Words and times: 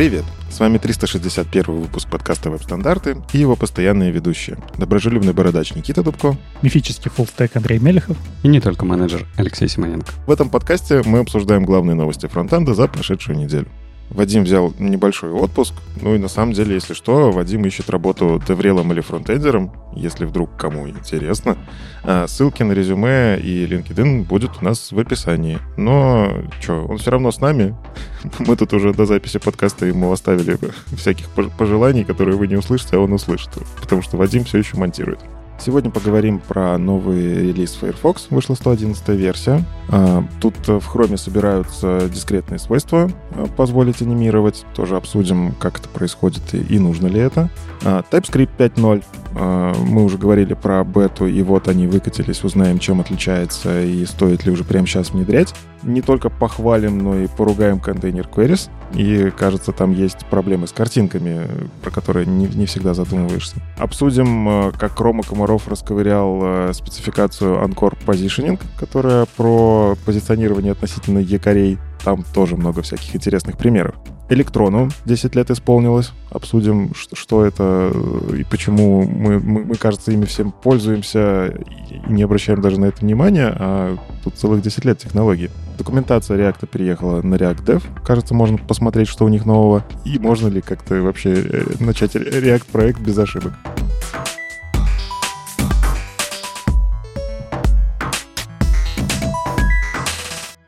Привет! 0.00 0.24
С 0.50 0.58
вами 0.60 0.78
361 0.78 1.62
выпуск 1.78 2.08
подкаста 2.08 2.48
«Веб-стандарты» 2.48 3.18
и 3.34 3.38
его 3.38 3.54
постоянные 3.54 4.10
ведущие. 4.10 4.56
Доброжелюбный 4.78 5.34
бородач 5.34 5.74
Никита 5.74 6.02
Дубко. 6.02 6.38
Мифический 6.62 7.10
фуллстек 7.10 7.54
Андрей 7.54 7.78
Мелехов. 7.80 8.16
И 8.42 8.48
не 8.48 8.62
только 8.62 8.86
менеджер 8.86 9.26
Алексей 9.36 9.68
Симоненко. 9.68 10.10
В 10.26 10.30
этом 10.30 10.48
подкасте 10.48 11.02
мы 11.04 11.18
обсуждаем 11.18 11.66
главные 11.66 11.96
новости 11.96 12.24
фронтенда 12.28 12.72
за 12.72 12.88
прошедшую 12.88 13.36
неделю. 13.36 13.68
Вадим 14.10 14.42
взял 14.44 14.74
небольшой 14.78 15.30
отпуск. 15.30 15.74
Ну 16.00 16.14
и 16.14 16.18
на 16.18 16.28
самом 16.28 16.52
деле, 16.52 16.74
если 16.74 16.94
что, 16.94 17.30
Вадим 17.30 17.64
ищет 17.64 17.90
работу 17.90 18.42
деврелом 18.46 18.92
или 18.92 19.00
фронтендером, 19.00 19.72
если 19.94 20.24
вдруг 20.24 20.56
кому 20.56 20.88
интересно. 20.88 21.56
А 22.02 22.26
ссылки 22.26 22.62
на 22.62 22.72
резюме 22.72 23.38
и 23.38 23.66
LinkedIn 23.66 24.24
будут 24.24 24.58
у 24.60 24.64
нас 24.64 24.90
в 24.90 24.98
описании. 24.98 25.58
Но 25.76 26.32
что, 26.60 26.86
он 26.86 26.98
все 26.98 27.12
равно 27.12 27.30
с 27.30 27.40
нами. 27.40 27.76
Мы 28.40 28.56
тут 28.56 28.72
уже 28.72 28.92
до 28.92 29.06
записи 29.06 29.38
подкаста 29.38 29.86
ему 29.86 30.10
оставили 30.10 30.58
всяких 30.96 31.28
пожеланий, 31.28 32.04
которые 32.04 32.36
вы 32.36 32.48
не 32.48 32.56
услышите, 32.56 32.96
а 32.96 33.00
он 33.00 33.12
услышит. 33.12 33.50
Потому 33.80 34.02
что 34.02 34.16
Вадим 34.16 34.44
все 34.44 34.58
еще 34.58 34.76
монтирует. 34.76 35.20
Сегодня 35.62 35.90
поговорим 35.90 36.38
про 36.38 36.78
новый 36.78 37.34
релиз 37.34 37.76
Firefox. 37.78 38.28
Вышла 38.30 38.54
111 38.54 39.08
версия. 39.08 39.62
А, 39.90 40.24
тут 40.40 40.56
в 40.66 40.94
Chrome 40.94 41.18
собираются 41.18 42.08
дискретные 42.08 42.58
свойства, 42.58 43.10
а, 43.32 43.46
позволить 43.46 44.00
анимировать. 44.00 44.64
Тоже 44.74 44.96
обсудим, 44.96 45.52
как 45.58 45.80
это 45.80 45.88
происходит 45.90 46.54
и 46.54 46.78
нужно 46.78 47.08
ли 47.08 47.20
это. 47.20 47.50
А, 47.84 48.02
TypeScript 48.10 48.48
5.0. 48.56 49.04
Мы 49.32 50.04
уже 50.04 50.18
говорили 50.18 50.54
про 50.54 50.82
бету, 50.84 51.26
и 51.26 51.42
вот 51.42 51.68
они 51.68 51.86
выкатились. 51.86 52.42
Узнаем, 52.42 52.78
чем 52.78 53.00
отличается 53.00 53.82
и 53.82 54.04
стоит 54.04 54.44
ли 54.44 54.52
уже 54.52 54.64
прямо 54.64 54.86
сейчас 54.86 55.10
внедрять. 55.10 55.54
Не 55.82 56.02
только 56.02 56.30
похвалим, 56.30 56.98
но 56.98 57.16
и 57.16 57.26
поругаем 57.26 57.80
контейнер 57.80 58.26
queries. 58.26 58.68
И, 58.92 59.30
кажется, 59.30 59.72
там 59.72 59.92
есть 59.92 60.26
проблемы 60.26 60.66
с 60.66 60.72
картинками, 60.72 61.46
про 61.82 61.90
которые 61.90 62.26
не, 62.26 62.46
не 62.46 62.66
всегда 62.66 62.92
задумываешься. 62.92 63.56
Обсудим, 63.78 64.72
как 64.78 64.98
Рома 65.00 65.22
Комаров 65.22 65.68
расковырял 65.68 66.72
спецификацию 66.74 67.62
Anchor 67.64 67.96
Positioning, 68.04 68.60
которая 68.78 69.26
про 69.36 69.96
позиционирование 70.04 70.72
относительно 70.72 71.20
якорей. 71.20 71.78
Там 72.04 72.24
тоже 72.34 72.56
много 72.56 72.82
всяких 72.82 73.14
интересных 73.14 73.56
примеров. 73.56 73.94
Электрону 74.28 74.90
10 75.06 75.34
лет 75.34 75.50
исполнилось. 75.50 76.12
Обсудим, 76.30 76.92
что 76.94 77.44
это 77.44 77.92
и 78.36 78.44
почему 78.44 79.02
мы, 79.02 79.40
мы, 79.40 79.64
мы, 79.64 79.74
кажется, 79.74 80.12
ими 80.12 80.24
всем 80.24 80.52
пользуемся 80.52 81.46
и 81.48 82.12
не 82.12 82.22
обращаем 82.22 82.60
даже 82.60 82.78
на 82.78 82.86
это 82.86 83.00
внимания, 83.00 83.52
а 83.58 83.96
тут 84.22 84.36
целых 84.36 84.62
10 84.62 84.84
лет 84.84 84.98
технологии. 84.98 85.50
Документация 85.78 86.38
React 86.38 86.66
переехала 86.68 87.22
на 87.22 87.34
React 87.34 87.64
Dev. 87.64 87.82
Кажется, 88.04 88.34
можно 88.34 88.56
посмотреть, 88.58 89.08
что 89.08 89.24
у 89.24 89.28
них 89.28 89.46
нового. 89.46 89.84
И 90.04 90.18
можно 90.18 90.46
ли 90.46 90.60
как-то 90.60 91.02
вообще 91.02 91.34
э, 91.34 91.64
начать 91.80 92.14
React 92.14 92.66
проект 92.70 93.00
без 93.00 93.18
ошибок. 93.18 93.54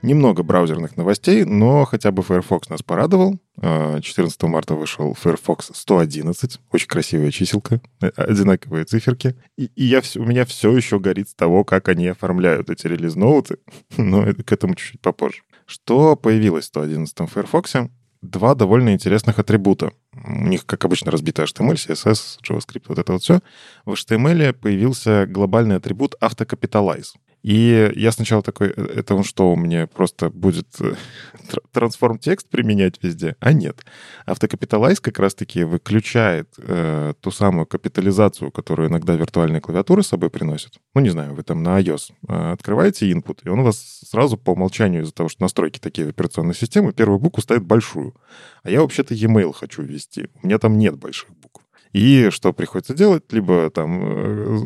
Немного 0.03 0.43
браузерных 0.43 0.97
новостей, 0.97 1.45
но 1.45 1.85
хотя 1.85 2.11
бы 2.11 2.25
Firefox 2.25 2.69
нас 2.69 2.83
порадовал. 2.83 3.39
14 3.61 4.37
а, 4.43 4.47
марта 4.49 4.75
вышел 4.75 5.15
Firefox 5.15 5.71
111. 5.73 6.59
Очень 6.73 6.89
красивая 6.89 7.31
чиселка, 7.31 7.81
э, 8.01 8.09
одинаковые 8.17 8.85
циферки. 8.85 9.37
И, 9.57 9.67
и 9.77 9.85
я, 9.85 10.03
у 10.17 10.25
меня 10.25 10.45
все 10.45 10.77
еще 10.77 10.99
горит 10.99 11.29
с 11.29 11.35
того, 11.35 11.63
как 11.65 11.89
они 11.89 12.09
оформляют 12.09 12.69
эти 12.69 12.89
релиз-ноуты, 12.89 13.59
но 13.97 14.25
к 14.25 14.51
этому 14.51 14.75
чуть-чуть 14.75 15.01
попозже. 15.01 15.43
Что 15.67 16.17
появилось 16.17 16.65
в 16.65 16.69
111 16.69 17.31
Firefox? 17.31 17.77
Два 18.23 18.55
довольно 18.57 18.95
интересных 18.95 19.39
атрибута. 19.39 19.93
У 20.15 20.47
них, 20.47 20.67
как 20.67 20.85
обычно, 20.85 21.13
разбиты 21.13 21.43
HTML, 21.43 21.75
CSS, 21.75 22.39
JavaScript, 22.43 22.85
вот 22.89 22.99
это 22.99 23.13
вот 23.13 23.23
все. 23.23 23.41
В 23.85 23.93
HTML 23.93 24.53
появился 24.53 25.27
глобальный 25.27 25.77
атрибут 25.77 26.17
автокапиталайз. 26.21 27.15
И 27.43 27.93
я 27.97 28.13
сначала 28.13 28.43
такой, 28.43 28.69
«Э, 28.69 28.87
это 28.97 29.15
он 29.15 29.25
что, 29.25 29.55
мне 29.57 29.87
просто 29.87 30.31
будет 30.31 30.69
э, 30.81 30.95
трансформ 31.73 32.19
текст 32.19 32.49
применять 32.49 33.03
везде? 33.03 33.37
А 33.41 33.53
нет. 33.53 33.85
Автокапиталайз 34.27 35.01
как 35.01 35.19
раз-таки 35.19 35.65
выключает 35.65 36.49
э, 36.59 37.15
ту 37.21 37.31
самую 37.31 37.67
капитализацию, 37.67 38.53
которую 38.53 38.89
иногда 38.89 39.15
виртуальные 39.15 39.61
клавиатуры 39.61 40.03
с 40.03 40.09
собой 40.09 40.31
приносят. 40.31 40.75
Ну, 40.95 41.01
не 41.01 41.11
знаю, 41.11 41.35
вы 41.35 41.43
там 41.43 41.63
на 41.63 41.81
iOS 41.81 42.13
э, 42.29 42.53
открываете 42.53 43.11
input, 43.11 43.41
и 43.45 43.49
он 43.49 43.61
у 43.61 43.65
вас 43.65 44.01
сразу 44.09 44.37
по 44.37 44.51
умолчанию 44.51 45.03
из-за 45.03 45.13
того, 45.13 45.29
что 45.29 45.43
настройки 45.43 45.79
такие 45.81 46.07
в 46.07 46.11
операционной 46.11 46.55
системе, 46.55 46.93
первую 46.93 47.19
букву 47.19 47.43
ставит 47.43 47.65
большую. 47.65 48.15
А 48.63 48.71
я 48.71 48.81
вообще-то 48.83 49.15
e-mail 49.15 49.53
хочу 49.53 49.83
ввести. 49.83 50.29
У 50.43 50.47
меня 50.47 50.59
там 50.59 50.79
нет 50.79 50.97
больших 50.97 51.31
букв. 51.31 51.62
И 51.93 52.31
что 52.31 52.53
приходится 52.53 52.95
делать? 52.95 53.25
Либо 53.33 53.71
там 53.71 54.01
э, 54.03 54.57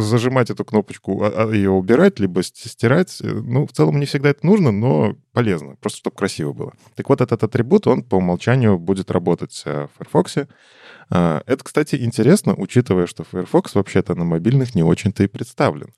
зажимать 0.00 0.50
эту 0.50 0.64
кнопочку, 0.64 1.22
а, 1.22 1.44
а 1.44 1.54
ее 1.54 1.70
убирать, 1.70 2.18
либо 2.18 2.42
стирать. 2.42 3.18
Ну, 3.20 3.66
в 3.66 3.72
целом 3.72 4.00
не 4.00 4.06
всегда 4.06 4.30
это 4.30 4.44
нужно, 4.44 4.72
но 4.72 5.16
полезно, 5.32 5.76
просто 5.80 5.98
чтобы 5.98 6.16
красиво 6.16 6.52
было. 6.52 6.72
Так 6.94 7.08
вот, 7.08 7.20
этот 7.20 7.42
атрибут, 7.42 7.86
он 7.86 8.02
по 8.02 8.16
умолчанию 8.16 8.78
будет 8.78 9.10
работать 9.10 9.62
в 9.64 9.88
Firefox. 9.98 10.48
Это, 11.08 11.58
кстати, 11.62 11.94
интересно, 11.96 12.54
учитывая, 12.56 13.06
что 13.06 13.22
Firefox 13.22 13.76
вообще-то 13.76 14.16
на 14.16 14.24
мобильных 14.24 14.74
не 14.74 14.82
очень-то 14.82 15.22
и 15.22 15.28
представлен. 15.28 15.92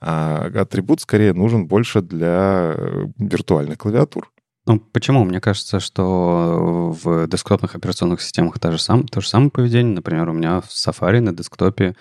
А 0.00 0.50
атрибут 0.54 1.00
скорее 1.00 1.32
нужен 1.32 1.66
больше 1.66 2.02
для 2.02 2.74
э, 2.76 3.06
виртуальных 3.18 3.78
клавиатур. 3.78 4.30
Ну, 4.66 4.80
почему? 4.80 5.24
Мне 5.24 5.40
кажется, 5.40 5.78
что 5.78 6.96
в 7.02 7.26
десктопных 7.28 7.74
операционных 7.74 8.22
системах 8.22 8.58
то 8.58 8.72
же, 8.72 8.78
сам, 8.78 9.06
то 9.06 9.20
же 9.20 9.28
самое 9.28 9.50
поведение. 9.50 9.94
Например, 9.94 10.28
у 10.30 10.32
меня 10.32 10.62
в 10.62 10.68
Safari 10.68 11.20
на 11.20 11.34
десктопе 11.34 11.94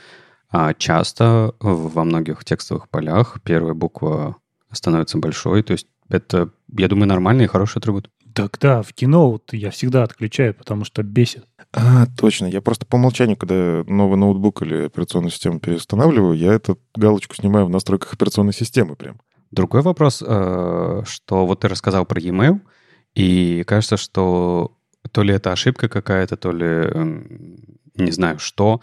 а, 0.49 0.73
часто 0.73 1.55
во 1.59 2.03
многих 2.05 2.45
текстовых 2.45 2.87
полях 2.87 3.39
первая 3.43 3.73
буква 3.73 4.37
становится 4.71 5.17
большой. 5.17 5.63
То 5.63 5.73
есть 5.73 5.87
это, 6.07 6.51
я 6.77 6.87
думаю, 6.87 7.07
нормальный 7.07 7.45
и 7.45 7.47
хороший 7.47 7.79
атрибут. 7.79 8.09
Так 8.33 8.57
да, 8.59 8.81
в 8.81 8.93
кино 8.93 9.39
я 9.51 9.69
всегда 9.69 10.03
отключаю, 10.03 10.53
потому 10.55 10.85
что 10.85 11.03
бесит. 11.03 11.45
А, 11.73 12.05
точно. 12.17 12.45
Я 12.45 12.61
просто 12.61 12.85
по 12.85 12.95
умолчанию, 12.95 13.35
когда 13.35 13.83
новый 13.87 14.17
ноутбук 14.17 14.61
или 14.61 14.85
операционную 14.85 15.31
систему 15.31 15.59
переустанавливаю, 15.59 16.37
я 16.37 16.53
эту 16.53 16.79
галочку 16.95 17.35
снимаю 17.35 17.65
в 17.65 17.69
настройках 17.69 18.13
операционной 18.13 18.53
системы 18.53 18.95
прям. 18.95 19.19
Другой 19.53 19.81
вопрос, 19.81 20.23
э, 20.25 21.01
что 21.05 21.45
вот 21.45 21.59
ты 21.59 21.67
рассказал 21.67 22.05
про 22.05 22.19
e-mail, 22.19 22.59
и 23.13 23.63
кажется, 23.67 23.97
что 23.97 24.75
то 25.11 25.21
ли 25.21 25.31
это 25.31 25.51
ошибка 25.51 25.87
какая-то, 25.89 26.37
то 26.37 26.51
ли 26.51 26.91
не 27.95 28.11
знаю 28.11 28.39
что, 28.39 28.81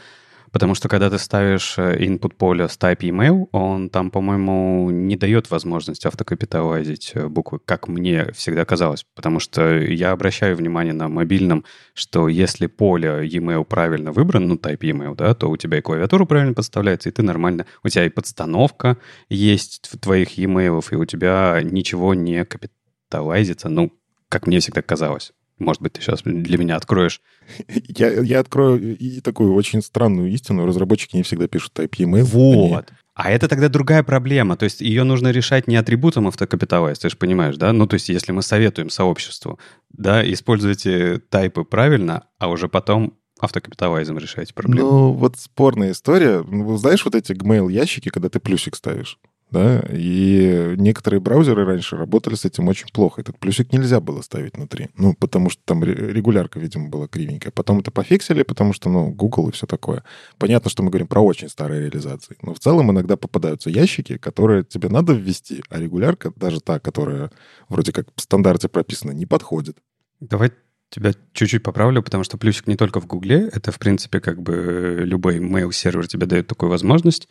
Потому 0.52 0.74
что 0.74 0.88
когда 0.88 1.10
ты 1.10 1.18
ставишь 1.18 1.74
э, 1.78 1.96
input 1.98 2.34
поле 2.34 2.68
с 2.68 2.76
type 2.76 3.00
email, 3.00 3.46
он 3.52 3.88
там, 3.88 4.10
по-моему, 4.10 4.90
не 4.90 5.16
дает 5.16 5.50
возможность 5.50 6.06
автокапитализить 6.06 7.12
э, 7.14 7.28
буквы, 7.28 7.60
как 7.64 7.88
мне 7.88 8.32
всегда 8.32 8.64
казалось. 8.64 9.06
Потому 9.14 9.38
что 9.38 9.76
я 9.78 10.10
обращаю 10.10 10.56
внимание 10.56 10.92
на 10.92 11.08
мобильном, 11.08 11.64
что 11.94 12.28
если 12.28 12.66
поле 12.66 13.28
email 13.28 13.64
правильно 13.64 14.12
выбрано, 14.12 14.48
ну, 14.48 14.54
type 14.56 14.80
email, 14.80 15.14
да, 15.14 15.34
то 15.34 15.48
у 15.48 15.56
тебя 15.56 15.78
и 15.78 15.82
клавиатура 15.82 16.24
правильно 16.24 16.54
подставляется, 16.54 17.08
и 17.08 17.12
ты 17.12 17.22
нормально... 17.22 17.66
У 17.84 17.88
тебя 17.88 18.06
и 18.06 18.10
подстановка 18.10 18.98
есть 19.28 19.88
в 19.92 19.98
твоих 19.98 20.36
e-mail, 20.36 20.82
и 20.90 20.94
у 20.96 21.04
тебя 21.04 21.60
ничего 21.62 22.14
не 22.14 22.44
капитализится, 22.44 23.68
ну, 23.68 23.92
как 24.28 24.46
мне 24.46 24.60
всегда 24.60 24.82
казалось. 24.82 25.32
Может 25.60 25.82
быть, 25.82 25.92
ты 25.92 26.00
сейчас 26.00 26.22
для 26.24 26.58
меня 26.58 26.76
откроешь. 26.76 27.20
Я, 27.68 28.08
я 28.20 28.40
открою 28.40 28.96
и 28.96 29.20
такую 29.20 29.54
очень 29.54 29.82
странную 29.82 30.30
истину. 30.32 30.66
Разработчики 30.66 31.16
не 31.16 31.22
всегда 31.22 31.48
пишут 31.48 31.78
type 31.78 31.90
email. 31.98 32.22
Вот. 32.22 32.88
Они... 32.88 32.98
А 33.14 33.30
это 33.30 33.48
тогда 33.48 33.68
другая 33.68 34.02
проблема. 34.02 34.56
То 34.56 34.64
есть 34.64 34.80
ее 34.80 35.04
нужно 35.04 35.30
решать 35.30 35.68
не 35.68 35.76
атрибутом 35.76 36.26
автокапиталайз, 36.28 36.98
ты 36.98 37.10
же 37.10 37.16
понимаешь, 37.16 37.56
да? 37.56 37.72
Ну, 37.72 37.86
то 37.86 37.94
есть 37.94 38.08
если 38.08 38.32
мы 38.32 38.42
советуем 38.42 38.88
сообществу, 38.88 39.58
да, 39.90 40.28
используйте 40.32 41.20
тайпы 41.28 41.64
правильно, 41.64 42.24
а 42.38 42.48
уже 42.48 42.68
потом 42.68 43.18
автокапиталайзом 43.38 44.16
решайте 44.18 44.54
проблему. 44.54 44.90
Ну, 44.90 45.12
вот 45.12 45.38
спорная 45.38 45.92
история. 45.92 46.42
Ну, 46.42 46.76
знаешь 46.76 47.04
вот 47.04 47.14
эти 47.14 47.32
Gmail 47.32 47.70
ящики, 47.70 48.08
когда 48.08 48.28
ты 48.28 48.40
плюсик 48.40 48.76
ставишь? 48.76 49.18
Да, 49.50 49.84
и 49.90 50.74
некоторые 50.76 51.20
браузеры 51.20 51.64
раньше 51.64 51.96
работали 51.96 52.34
с 52.34 52.44
этим 52.44 52.68
очень 52.68 52.88
плохо. 52.92 53.20
Этот 53.20 53.38
плюсик 53.38 53.72
нельзя 53.72 54.00
было 54.00 54.22
ставить 54.22 54.56
внутри, 54.56 54.88
ну, 54.96 55.14
потому 55.14 55.50
что 55.50 55.62
там 55.64 55.82
регулярка, 55.84 56.58
видимо, 56.58 56.88
была 56.88 57.08
кривенькая. 57.08 57.50
Потом 57.50 57.80
это 57.80 57.90
пофиксили, 57.90 58.42
потому 58.42 58.72
что, 58.72 58.88
ну, 58.88 59.10
Google 59.10 59.48
и 59.48 59.52
все 59.52 59.66
такое. 59.66 60.04
Понятно, 60.38 60.70
что 60.70 60.82
мы 60.82 60.90
говорим 60.90 61.06
про 61.06 61.20
очень 61.20 61.48
старые 61.48 61.82
реализации, 61.82 62.36
но 62.42 62.54
в 62.54 62.60
целом 62.60 62.90
иногда 62.90 63.16
попадаются 63.16 63.70
ящики, 63.70 64.16
которые 64.16 64.64
тебе 64.64 64.88
надо 64.88 65.12
ввести, 65.12 65.62
а 65.68 65.78
регулярка, 65.78 66.32
даже 66.36 66.60
та, 66.60 66.78
которая 66.78 67.30
вроде 67.68 67.92
как 67.92 68.08
в 68.14 68.20
стандарте 68.20 68.68
прописана, 68.68 69.12
не 69.12 69.26
подходит. 69.26 69.76
Давай 70.20 70.52
тебя 70.90 71.12
чуть-чуть 71.32 71.62
поправлю, 71.62 72.02
потому 72.02 72.24
что 72.24 72.36
плюсик 72.36 72.66
не 72.66 72.76
только 72.76 73.00
в 73.00 73.06
Гугле, 73.06 73.48
это, 73.52 73.72
в 73.72 73.78
принципе, 73.78 74.20
как 74.20 74.42
бы 74.42 75.02
любой 75.04 75.38
mail-сервер 75.38 76.06
тебе 76.06 76.26
дает 76.26 76.48
такую 76.48 76.68
возможность. 76.68 77.28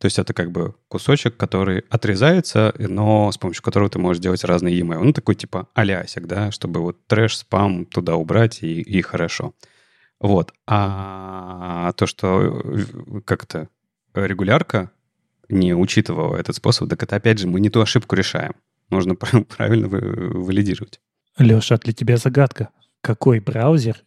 То 0.00 0.06
есть 0.06 0.18
это 0.18 0.32
как 0.32 0.50
бы 0.50 0.74
кусочек, 0.88 1.36
который 1.36 1.84
отрезается, 1.90 2.74
но 2.78 3.30
с 3.30 3.36
помощью 3.36 3.62
которого 3.62 3.90
ты 3.90 3.98
можешь 3.98 4.22
делать 4.22 4.42
разные 4.44 4.74
e-mail. 4.78 5.00
Ну, 5.02 5.12
такой 5.12 5.34
типа 5.34 5.68
алясик, 5.74 6.26
да, 6.26 6.50
чтобы 6.50 6.80
вот 6.80 7.06
трэш, 7.06 7.36
спам 7.36 7.84
туда 7.84 8.16
убрать 8.16 8.62
и, 8.62 8.80
и 8.80 9.02
хорошо. 9.02 9.52
Вот. 10.18 10.54
А 10.66 11.92
то, 11.98 12.06
что 12.06 12.62
э, 12.64 13.20
как-то 13.26 13.68
регулярка 14.14 14.90
не 15.50 15.74
учитывала 15.74 16.34
этот 16.36 16.56
способ, 16.56 16.88
так 16.88 17.02
это 17.02 17.16
опять 17.16 17.38
же 17.38 17.46
мы 17.46 17.60
не 17.60 17.68
ту 17.68 17.82
ошибку 17.82 18.16
решаем. 18.16 18.54
Нужно 18.88 19.14
правильно 19.56 19.88
валидировать. 19.88 20.98
Леша, 21.36 21.76
для 21.76 21.92
тебя 21.92 22.16
загадка. 22.16 22.70
Какой 23.02 23.38
браузер 23.40 23.98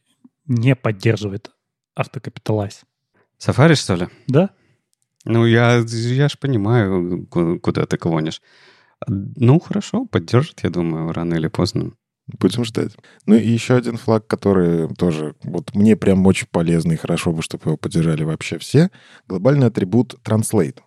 не 0.48 0.76
поддерживает 0.76 1.52
автокапиталайз? 1.94 2.82
Safari, 3.40 3.76
что 3.76 3.94
ли? 3.94 4.08
Да. 4.26 4.50
Ну, 5.26 5.46
я, 5.46 5.84
я 5.88 6.30
ж 6.30 6.38
понимаю, 6.38 7.28
куда 7.62 7.86
ты 7.86 7.98
клонишь. 7.98 8.42
Ну, 9.08 9.60
хорошо, 9.60 10.06
поддержит, 10.06 10.64
я 10.64 10.70
думаю, 10.70 11.12
рано 11.14 11.36
или 11.36 11.48
поздно. 11.48 11.92
Будем 12.28 12.64
ждать. 12.64 12.96
Ну 13.26 13.36
и 13.36 13.46
еще 13.46 13.76
один 13.76 13.98
флаг, 13.98 14.28
который 14.28 14.88
тоже 14.96 15.36
вот 15.44 15.76
мне 15.76 15.98
прям 15.98 16.26
очень 16.26 16.48
полезный, 16.50 16.96
хорошо 16.96 17.34
бы, 17.34 17.42
чтобы 17.42 17.64
его 17.66 17.78
поддержали 17.78 18.24
вообще 18.24 18.58
все. 18.60 18.92
Глобальный 19.28 19.68
атрибут 19.68 20.16
Translate. 20.24 20.78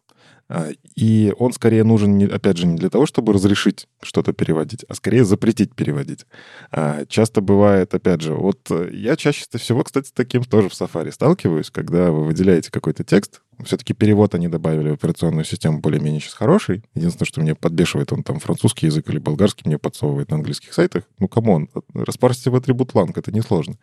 А, 0.48 0.68
и 0.94 1.32
он 1.38 1.52
скорее 1.52 1.82
нужен, 1.82 2.22
опять 2.32 2.56
же, 2.56 2.66
не 2.66 2.76
для 2.76 2.88
того, 2.88 3.06
чтобы 3.06 3.32
разрешить 3.32 3.88
что-то 4.02 4.32
переводить, 4.32 4.84
а 4.88 4.94
скорее 4.94 5.24
запретить 5.24 5.74
переводить. 5.74 6.26
А, 6.70 7.04
часто 7.06 7.40
бывает, 7.40 7.94
опять 7.94 8.20
же, 8.20 8.34
вот 8.34 8.60
э, 8.70 8.90
я 8.92 9.16
чаще 9.16 9.44
всего, 9.54 9.82
кстати, 9.82 10.10
таким 10.14 10.44
тоже 10.44 10.68
в 10.68 10.72
Safari 10.72 11.10
сталкиваюсь, 11.10 11.70
когда 11.70 12.12
вы 12.12 12.24
выделяете 12.24 12.70
какой-то 12.70 13.02
текст, 13.02 13.42
все-таки 13.64 13.94
перевод 13.94 14.34
они 14.34 14.48
добавили 14.48 14.90
в 14.90 14.94
операционную 14.94 15.44
систему 15.44 15.80
более-менее 15.80 16.20
сейчас 16.20 16.34
хороший. 16.34 16.84
Единственное, 16.94 17.26
что 17.26 17.40
мне 17.40 17.54
подбешивает, 17.54 18.12
он 18.12 18.22
там 18.22 18.38
французский 18.38 18.86
язык 18.86 19.08
или 19.08 19.18
болгарский 19.18 19.62
мне 19.64 19.78
подсовывает 19.78 20.30
на 20.30 20.36
английских 20.36 20.74
сайтах. 20.74 21.04
Ну, 21.18 21.26
come 21.26 21.50
on, 21.50 21.68
распарсите 21.94 22.50
вы 22.50 22.56
атрибут 22.56 22.92
lang, 22.92 23.12
это 23.14 23.32
несложно. 23.32 23.78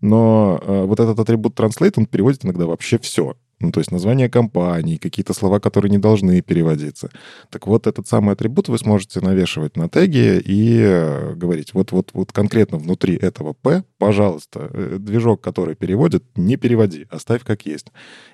Но 0.00 0.58
э, 0.62 0.84
вот 0.84 0.98
этот 0.98 1.18
атрибут 1.18 1.58
translate, 1.58 1.94
он 1.96 2.06
переводит 2.06 2.44
иногда 2.44 2.66
вообще 2.66 2.98
все. 2.98 3.36
Ну, 3.60 3.72
то 3.72 3.80
есть 3.80 3.90
название 3.90 4.28
компании, 4.28 4.98
какие-то 4.98 5.32
слова, 5.32 5.58
которые 5.58 5.90
не 5.90 5.98
должны 5.98 6.40
переводиться. 6.42 7.10
Так 7.50 7.66
вот, 7.66 7.88
этот 7.88 8.06
самый 8.06 8.34
атрибут 8.34 8.68
вы 8.68 8.78
сможете 8.78 9.20
навешивать 9.20 9.76
на 9.76 9.88
теги 9.88 10.38
и 10.38 10.78
э, 10.80 11.34
говорить, 11.34 11.74
вот, 11.74 11.90
вот, 11.90 12.10
вот 12.12 12.30
конкретно 12.30 12.78
внутри 12.78 13.16
этого 13.16 13.54
P, 13.54 13.82
пожалуйста, 13.98 14.70
э, 14.72 14.96
движок, 15.00 15.40
который 15.40 15.74
переводит, 15.74 16.24
не 16.36 16.56
переводи, 16.56 17.06
оставь 17.10 17.42
как 17.42 17.66
есть. 17.66 17.88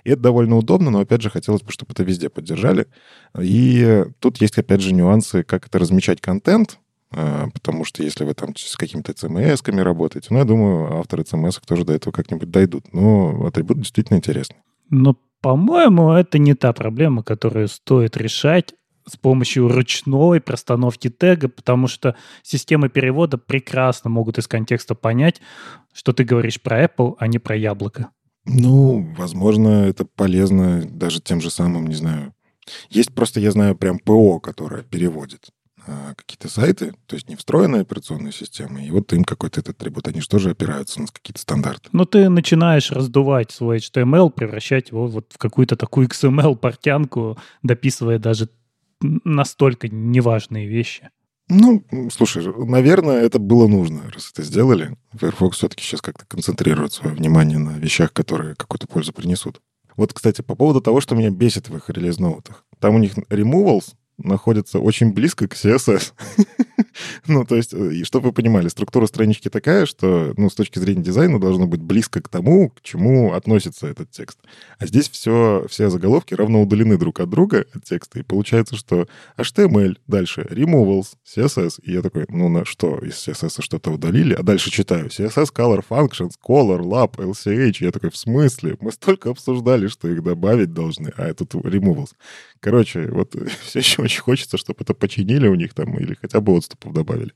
И 0.05 0.11
это 0.11 0.21
довольно 0.21 0.59
удобно, 0.59 0.91
но, 0.91 1.01
опять 1.01 1.23
же, 1.23 1.31
хотелось 1.31 1.63
бы, 1.63 1.73
чтобы 1.73 1.93
это 1.93 2.03
везде 2.03 2.29
поддержали. 2.29 2.87
И 3.41 4.05
тут 4.19 4.43
есть, 4.43 4.59
опять 4.59 4.83
же, 4.83 4.93
нюансы, 4.93 5.43
как 5.43 5.69
это 5.69 5.79
размечать 5.79 6.21
контент, 6.21 6.79
э, 7.13 7.47
потому 7.55 7.87
что 7.87 8.03
если 8.03 8.25
вы 8.25 8.35
там 8.35 8.55
с 8.55 8.77
какими-то 8.77 9.13
CMS-ками 9.13 9.81
работаете, 9.81 10.29
ну, 10.31 10.39
я 10.39 10.45
думаю, 10.45 10.99
авторы 10.99 11.23
CMS 11.23 11.63
тоже 11.67 11.87
до 11.87 11.95
этого 11.95 12.13
как-нибудь 12.13 12.51
дойдут. 12.51 12.93
Но 12.93 13.47
атрибут 13.47 13.79
действительно 13.79 14.19
интересный. 14.19 14.59
Но, 14.95 15.17
по-моему, 15.41 16.13
это 16.13 16.39
не 16.39 16.55
та 16.55 16.73
проблема, 16.73 17.25
которую 17.25 17.67
стоит 17.67 18.17
решать 18.17 18.75
с 19.07 19.17
помощью 19.17 19.69
ручной 19.69 20.41
простановки 20.41 21.11
тега, 21.11 21.49
потому 21.49 21.89
что 21.89 22.15
системы 22.43 22.89
перевода 22.89 23.37
прекрасно 23.37 24.09
могут 24.09 24.39
из 24.39 24.47
контекста 24.47 24.95
понять, 24.95 25.41
что 25.93 26.13
ты 26.13 26.23
говоришь 26.23 26.63
про 26.63 26.85
Apple, 26.85 27.17
а 27.19 27.27
не 27.27 27.39
про 27.39 27.57
яблоко. 27.57 28.11
Ну, 28.47 29.13
возможно, 29.19 29.85
это 29.85 30.05
полезно 30.05 30.83
даже 30.85 31.21
тем 31.21 31.41
же 31.41 31.51
самым, 31.51 31.89
не 31.89 31.95
знаю. 31.95 32.33
Есть 32.89 33.15
просто, 33.15 33.41
я 33.41 33.51
знаю, 33.51 33.75
прям 33.75 33.99
ПО, 33.99 34.39
которое 34.39 34.83
переводит. 34.83 35.49
А, 35.87 36.15
какие-то 36.15 36.49
сайты, 36.49 36.95
то 37.07 37.15
есть 37.15 37.29
не 37.29 37.37
встроенные 37.37 37.83
операционные 37.83 38.33
системы, 38.33 38.87
и 38.87 38.91
вот 38.91 39.13
им 39.13 39.23
какой-то 39.23 39.61
этот 39.61 39.77
атрибут, 39.77 40.09
они 40.09 40.23
же 40.23 40.29
тоже 40.29 40.51
опираются 40.51 41.01
на 41.01 41.07
какие-то 41.09 41.41
стандарты. 41.41 41.91
Но 41.93 42.07
ты 42.07 42.31
начинаешь 42.31 42.91
раздувать 42.91 43.51
свой 43.51 43.79
HTML, 43.79 44.31
превращать 44.31 44.91
его 44.91 45.07
вот 45.07 45.33
в 45.35 45.37
какую-то 45.37 45.77
такую 45.77 46.09
XML-портянку, 46.09 47.39
дописывая 47.63 48.19
даже 48.19 48.49
настолько 49.03 49.89
неважные 49.89 50.67
вещи. 50.67 51.11
Ну, 51.49 51.85
слушай, 52.11 52.43
наверное, 52.67 53.21
это 53.21 53.39
было 53.39 53.67
нужно, 53.67 54.11
раз 54.11 54.31
это 54.33 54.43
сделали. 54.43 54.97
Firefox 55.13 55.59
все-таки 55.59 55.85
сейчас 55.85 56.01
как-то 56.01 56.25
концентрирует 56.25 56.95
свое 56.95 57.15
внимание 57.15 57.59
на 57.59 57.77
вещах, 57.77 58.15
которые 58.15 58.55
какую-то 58.55 58.87
пользу 58.87 59.13
принесут. 59.13 59.61
Вот, 59.97 60.15
кстати, 60.15 60.41
по 60.41 60.55
поводу 60.55 60.81
того, 60.81 61.03
что 61.03 61.15
меня 61.15 61.29
бесит 61.29 61.69
в 61.69 61.77
их 61.77 61.91
релиз-ноутах. 61.91 62.65
Там 62.81 62.95
у 62.95 62.99
них 62.99 63.19
removals 63.29 63.93
находится 64.19 64.79
очень 64.79 65.13
близко 65.13 65.49
к 65.49 65.55
CSS. 65.55 66.13
ну, 67.27 67.45
то 67.45 67.57
есть, 67.57 67.75
э, 67.75 68.05
чтобы 68.05 68.29
вы 68.29 68.33
понимали, 68.33 68.69
структура 68.69 69.07
странички 69.07 69.49
такая, 69.49 69.87
что, 69.87 70.35
ну, 70.37 70.49
с 70.51 70.55
точки 70.55 70.79
зрения 70.79 71.03
дизайна 71.03 71.41
должно 71.41 71.67
быть 71.67 71.83
близко 71.83 72.21
к 72.21 72.29
тому, 72.29 72.71
к 72.71 72.83
чему 72.83 73.33
относится 73.33 73.87
этот 73.87 74.11
текст. 74.11 74.39
А 74.79 74.87
здесь 74.87 75.09
все, 75.09 75.67
все 75.69 75.91
заголовки 75.91 76.35
равно 76.35 76.63
удалены 76.63 76.97
друг 76.97 77.21
от 77.21 77.29
друга 77.29 77.67
от 77.73 77.85
текста, 77.85 78.19
и 78.19 78.23
получается, 78.23 78.77
что 78.77 79.07
HTML, 79.37 79.97
дальше 80.07 80.43
removals, 80.43 81.15
CSS, 81.25 81.81
и 81.83 81.93
я 81.93 82.03
такой, 82.03 82.27
ну, 82.29 82.49
на 82.49 82.65
что, 82.65 82.99
из 82.99 83.15
CSS 83.15 83.63
что-то 83.63 83.91
удалили? 83.91 84.35
А 84.35 84.43
дальше 84.43 84.71
читаю, 84.71 85.07
CSS 85.07 85.53
color 85.55 85.85
functions, 85.89 86.33
color, 86.47 86.81
lab, 86.81 87.17
LCH, 87.17 87.77
я 87.81 87.91
такой, 87.91 88.11
в 88.11 88.17
смысле? 88.17 88.77
Мы 88.81 88.93
столько 88.93 89.31
обсуждали, 89.31 89.89
что 89.89 90.09
их 90.09 90.23
добавить 90.23 90.73
должны, 90.73 91.13
а 91.17 91.27
это 91.27 91.45
removals. 91.45 92.11
Короче, 92.65 93.09
вот 93.09 93.37
все 93.61 93.81
еще 93.81 94.01
очень 94.01 94.23
хочется, 94.23 94.57
чтобы 94.57 94.79
это 94.81 94.95
починили 94.95 95.49
у 95.49 95.55
них 95.55 95.75
там 95.75 95.99
или 95.99 96.15
хотя 96.15 96.41
бы 96.41 96.57
отступов 96.57 96.95
добавили. 96.95 97.33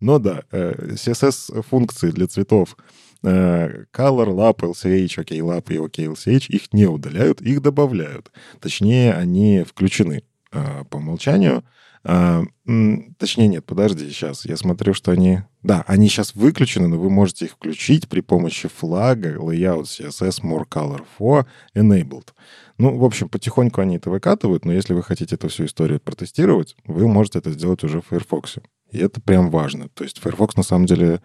Но 0.00 0.18
да, 0.18 0.42
CSS-функции 0.50 2.08
э, 2.08 2.12
для 2.12 2.26
цветов 2.26 2.76
э, 3.22 3.84
Color, 3.92 4.30
Lap, 4.34 4.58
LCH, 4.62 5.20
OK 5.20 5.38
Lap 5.38 5.72
и 5.72 5.76
OK 5.76 6.12
LCH, 6.12 6.46
их 6.48 6.72
не 6.72 6.86
удаляют, 6.86 7.40
их 7.40 7.62
добавляют. 7.62 8.32
Точнее, 8.60 9.14
они 9.14 9.62
включены 9.62 10.24
э, 10.50 10.84
по 10.90 10.96
умолчанию. 10.96 11.62
Точнее, 12.04 13.48
нет, 13.48 13.64
подожди, 13.64 14.08
сейчас. 14.10 14.44
Я 14.44 14.56
смотрю, 14.56 14.92
что 14.92 15.10
они... 15.10 15.40
Да, 15.62 15.84
они 15.86 16.08
сейчас 16.08 16.34
выключены, 16.34 16.86
но 16.86 16.98
вы 16.98 17.08
можете 17.08 17.46
их 17.46 17.52
включить 17.52 18.08
при 18.08 18.20
помощи 18.20 18.68
флага 18.68 19.36
Layout 19.36 19.84
CSS 19.84 20.42
More 20.42 20.68
Color 20.68 21.02
for 21.18 21.46
Enabled. 21.74 22.28
Ну, 22.76 22.98
в 22.98 23.04
общем, 23.04 23.30
потихоньку 23.30 23.80
они 23.80 23.96
это 23.96 24.10
выкатывают, 24.10 24.66
но 24.66 24.72
если 24.72 24.92
вы 24.92 25.02
хотите 25.02 25.36
эту 25.36 25.48
всю 25.48 25.64
историю 25.64 25.98
протестировать, 25.98 26.76
вы 26.84 27.08
можете 27.08 27.38
это 27.38 27.50
сделать 27.52 27.82
уже 27.84 28.02
в 28.02 28.06
Firefox. 28.08 28.58
И 28.90 28.98
это 28.98 29.22
прям 29.22 29.50
важно. 29.50 29.88
То 29.88 30.04
есть 30.04 30.18
Firefox, 30.18 30.56
на 30.56 30.62
самом 30.62 30.84
деле, 30.84 31.22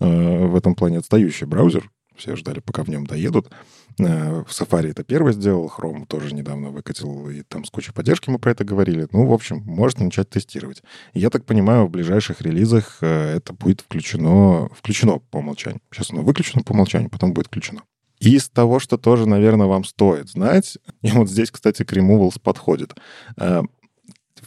э, 0.00 0.46
в 0.46 0.56
этом 0.56 0.74
плане 0.74 0.98
отстающий 0.98 1.46
браузер. 1.46 1.90
Все 2.16 2.36
ждали, 2.36 2.60
пока 2.60 2.84
в 2.84 2.88
нем 2.88 3.06
доедут. 3.06 3.50
Э, 3.98 4.42
Safari 4.48 4.90
это 4.90 5.04
первый 5.04 5.32
сделал, 5.32 5.72
Chrome 5.74 6.06
тоже 6.06 6.34
недавно 6.34 6.70
выкатил, 6.70 7.28
и 7.28 7.42
там 7.42 7.64
с 7.64 7.70
кучей 7.70 7.92
поддержки 7.92 8.30
мы 8.30 8.38
про 8.38 8.52
это 8.52 8.64
говорили. 8.64 9.08
Ну, 9.12 9.26
в 9.26 9.32
общем, 9.32 9.62
можете 9.64 10.04
начать 10.04 10.30
тестировать. 10.30 10.82
я 11.14 11.30
так 11.30 11.44
понимаю, 11.44 11.86
в 11.86 11.90
ближайших 11.90 12.40
релизах 12.40 12.98
э, 13.00 13.36
это 13.36 13.52
будет 13.52 13.80
включено, 13.80 14.68
включено 14.76 15.18
по 15.18 15.38
умолчанию. 15.38 15.80
Сейчас 15.92 16.10
оно 16.10 16.22
выключено 16.22 16.62
по 16.62 16.72
умолчанию, 16.72 17.10
потом 17.10 17.32
будет 17.32 17.46
включено. 17.46 17.82
Из 18.20 18.48
того, 18.48 18.78
что 18.78 18.98
тоже, 18.98 19.28
наверное, 19.28 19.66
вам 19.66 19.84
стоит 19.84 20.28
знать, 20.28 20.78
и 21.02 21.10
вот 21.10 21.28
здесь, 21.28 21.50
кстати, 21.50 21.84
к 21.84 21.92
Removals 21.92 22.40
подходит. 22.40 22.94
Э, 23.36 23.62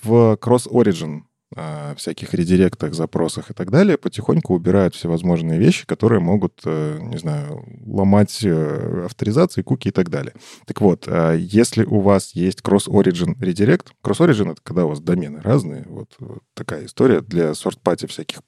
в 0.03 0.37
Cross 0.41 0.69
Origin 0.69 1.21
э, 1.55 1.95
всяких 1.97 2.33
редиректах, 2.33 2.93
запросах 2.93 3.51
и 3.51 3.53
так 3.53 3.71
далее 3.71 3.97
потихоньку 3.97 4.53
убирают 4.53 4.95
всевозможные 4.95 5.57
вещи, 5.59 5.85
которые 5.85 6.19
могут, 6.19 6.61
э, 6.65 6.99
не 7.01 7.17
знаю, 7.17 7.65
ломать 7.85 8.45
авторизации, 8.45 9.61
куки 9.61 9.89
и 9.89 9.91
так 9.91 10.09
далее. 10.09 10.33
Так 10.65 10.81
вот, 10.81 11.07
если 11.37 11.83
у 11.85 11.99
вас 11.99 12.35
есть 12.35 12.59
Cross-Origin 12.61 13.35
редирект, 13.39 13.91
Cross-Origin— 14.03 14.51
это 14.53 14.61
когда 14.63 14.85
у 14.85 14.89
вас 14.89 14.99
домены 14.99 15.41
разные, 15.41 15.85
вот, 15.87 16.15
такая 16.53 16.85
история 16.85 17.21
для 17.21 17.53
сорт-пати 17.53 18.05
всяких 18.05 18.39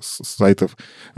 сайтов, 0.00 0.76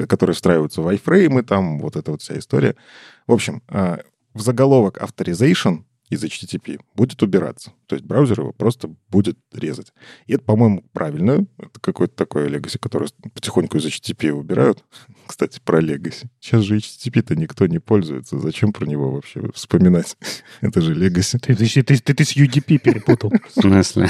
которые 0.09 0.35
встраиваются 0.35 0.83
в 0.83 0.89
iFrame, 0.89 1.43
там 1.43 1.79
вот 1.79 1.97
эта 1.97 2.11
вот 2.11 2.23
вся 2.23 2.39
история— 2.39 2.75
в 3.27 3.33
общем, 3.33 3.63
в 3.69 4.41
заголовок 4.41 4.99
authorization 4.99 5.85
из 6.13 6.23
HTTP 6.23 6.79
будет 6.95 7.23
убираться. 7.23 7.73
То 7.87 7.97
есть 7.97 8.05
браузер 8.05 8.41
его 8.41 8.53
просто 8.53 8.95
будет 9.09 9.39
резать. 9.51 9.93
И 10.27 10.35
это, 10.35 10.45
по-моему, 10.45 10.85
правильно. 10.93 11.47
Это 11.57 11.81
какое-то 11.81 12.15
такое 12.15 12.51
legacy, 12.51 12.79
которое 12.79 13.09
потихоньку 13.35 13.79
из 13.79 13.87
HTTP 13.87 14.31
убирают. 14.31 14.85
Кстати, 15.27 15.59
про 15.65 15.81
legacy. 15.81 16.27
Сейчас 16.39 16.65
же 16.65 16.77
HTTP-то 16.77 17.35
никто 17.35 17.67
не 17.67 17.79
пользуется. 17.79 18.39
Зачем 18.39 18.75
про 18.75 18.85
него 18.85 19.11
вообще 19.11 19.51
вспоминать? 19.55 20.19
это 20.61 20.83
же 20.83 20.95
legacy. 20.95 21.39
Ты, 21.39 21.57
ты, 21.57 21.83
ты, 21.83 21.97
ты, 21.97 22.15
ты 22.15 22.25
с 22.25 22.37
UDP 22.37 22.79
перепутал. 22.79 23.33
В 23.49 23.61
смысле? 23.61 24.09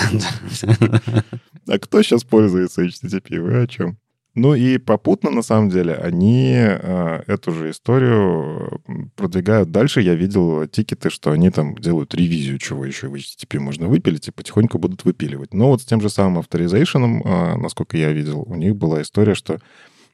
А 1.68 1.78
кто 1.78 2.02
сейчас 2.02 2.24
пользуется 2.24 2.84
HTTP? 2.84 3.40
Вы 3.40 3.62
о 3.62 3.66
чем? 3.68 3.96
Ну 4.34 4.54
и 4.54 4.78
попутно, 4.78 5.30
на 5.30 5.42
самом 5.42 5.68
деле, 5.68 5.94
они 5.94 6.54
э, 6.56 7.22
эту 7.26 7.52
же 7.52 7.70
историю 7.70 8.80
продвигают 9.14 9.70
дальше. 9.70 10.00
Я 10.00 10.14
видел 10.14 10.66
тикеты, 10.66 11.10
что 11.10 11.32
они 11.32 11.50
там 11.50 11.76
делают 11.76 12.14
ревизию, 12.14 12.58
чего 12.58 12.86
еще 12.86 13.08
в 13.08 13.14
HTTP 13.14 13.58
можно 13.58 13.88
выпилить, 13.88 14.28
и 14.28 14.30
потихоньку 14.30 14.78
будут 14.78 15.04
выпиливать. 15.04 15.52
Но 15.52 15.68
вот 15.68 15.82
с 15.82 15.84
тем 15.84 16.00
же 16.00 16.08
самым 16.08 16.38
авторизейшеном, 16.38 17.22
э, 17.22 17.56
насколько 17.56 17.98
я 17.98 18.10
видел, 18.12 18.42
у 18.46 18.54
них 18.54 18.74
была 18.74 19.02
история, 19.02 19.34
что 19.34 19.58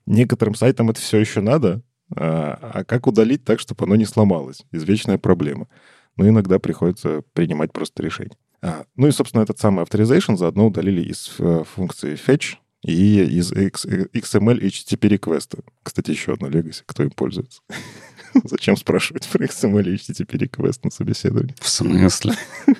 некоторым 0.04 0.56
сайтам 0.56 0.90
это 0.90 1.00
все 1.00 1.18
еще 1.18 1.40
надо, 1.40 1.82
э, 2.10 2.14
а 2.16 2.82
как 2.84 3.06
удалить 3.06 3.44
так, 3.44 3.60
чтобы 3.60 3.84
оно 3.84 3.94
не 3.94 4.04
сломалось? 4.04 4.64
Извечная 4.72 5.18
проблема. 5.18 5.68
Но 6.16 6.28
иногда 6.28 6.58
приходится 6.58 7.22
принимать 7.34 7.72
просто 7.72 8.02
решение. 8.02 8.36
А, 8.60 8.82
ну 8.96 9.06
и, 9.06 9.12
собственно, 9.12 9.42
этот 9.42 9.60
самый 9.60 9.84
authorization 9.84 10.36
заодно 10.36 10.66
удалили 10.66 11.02
из 11.02 11.36
э, 11.38 11.62
функции 11.64 12.14
fetch, 12.14 12.56
и 12.82 13.22
из 13.24 13.52
XML 13.52 14.60
HTTP 14.60 15.18
request. 15.18 15.58
Кстати, 15.82 16.10
еще 16.10 16.34
одно 16.34 16.48
legacy. 16.48 16.82
Кто 16.86 17.02
им 17.02 17.10
пользуется? 17.10 17.60
Зачем 18.44 18.76
спрашивать 18.76 19.28
про 19.28 19.44
XML 19.44 19.94
HTTP 19.94 20.48
request 20.48 20.80
на 20.84 20.90
собеседовании? 20.90 21.54
В 21.60 21.68
смысле? 21.68 22.34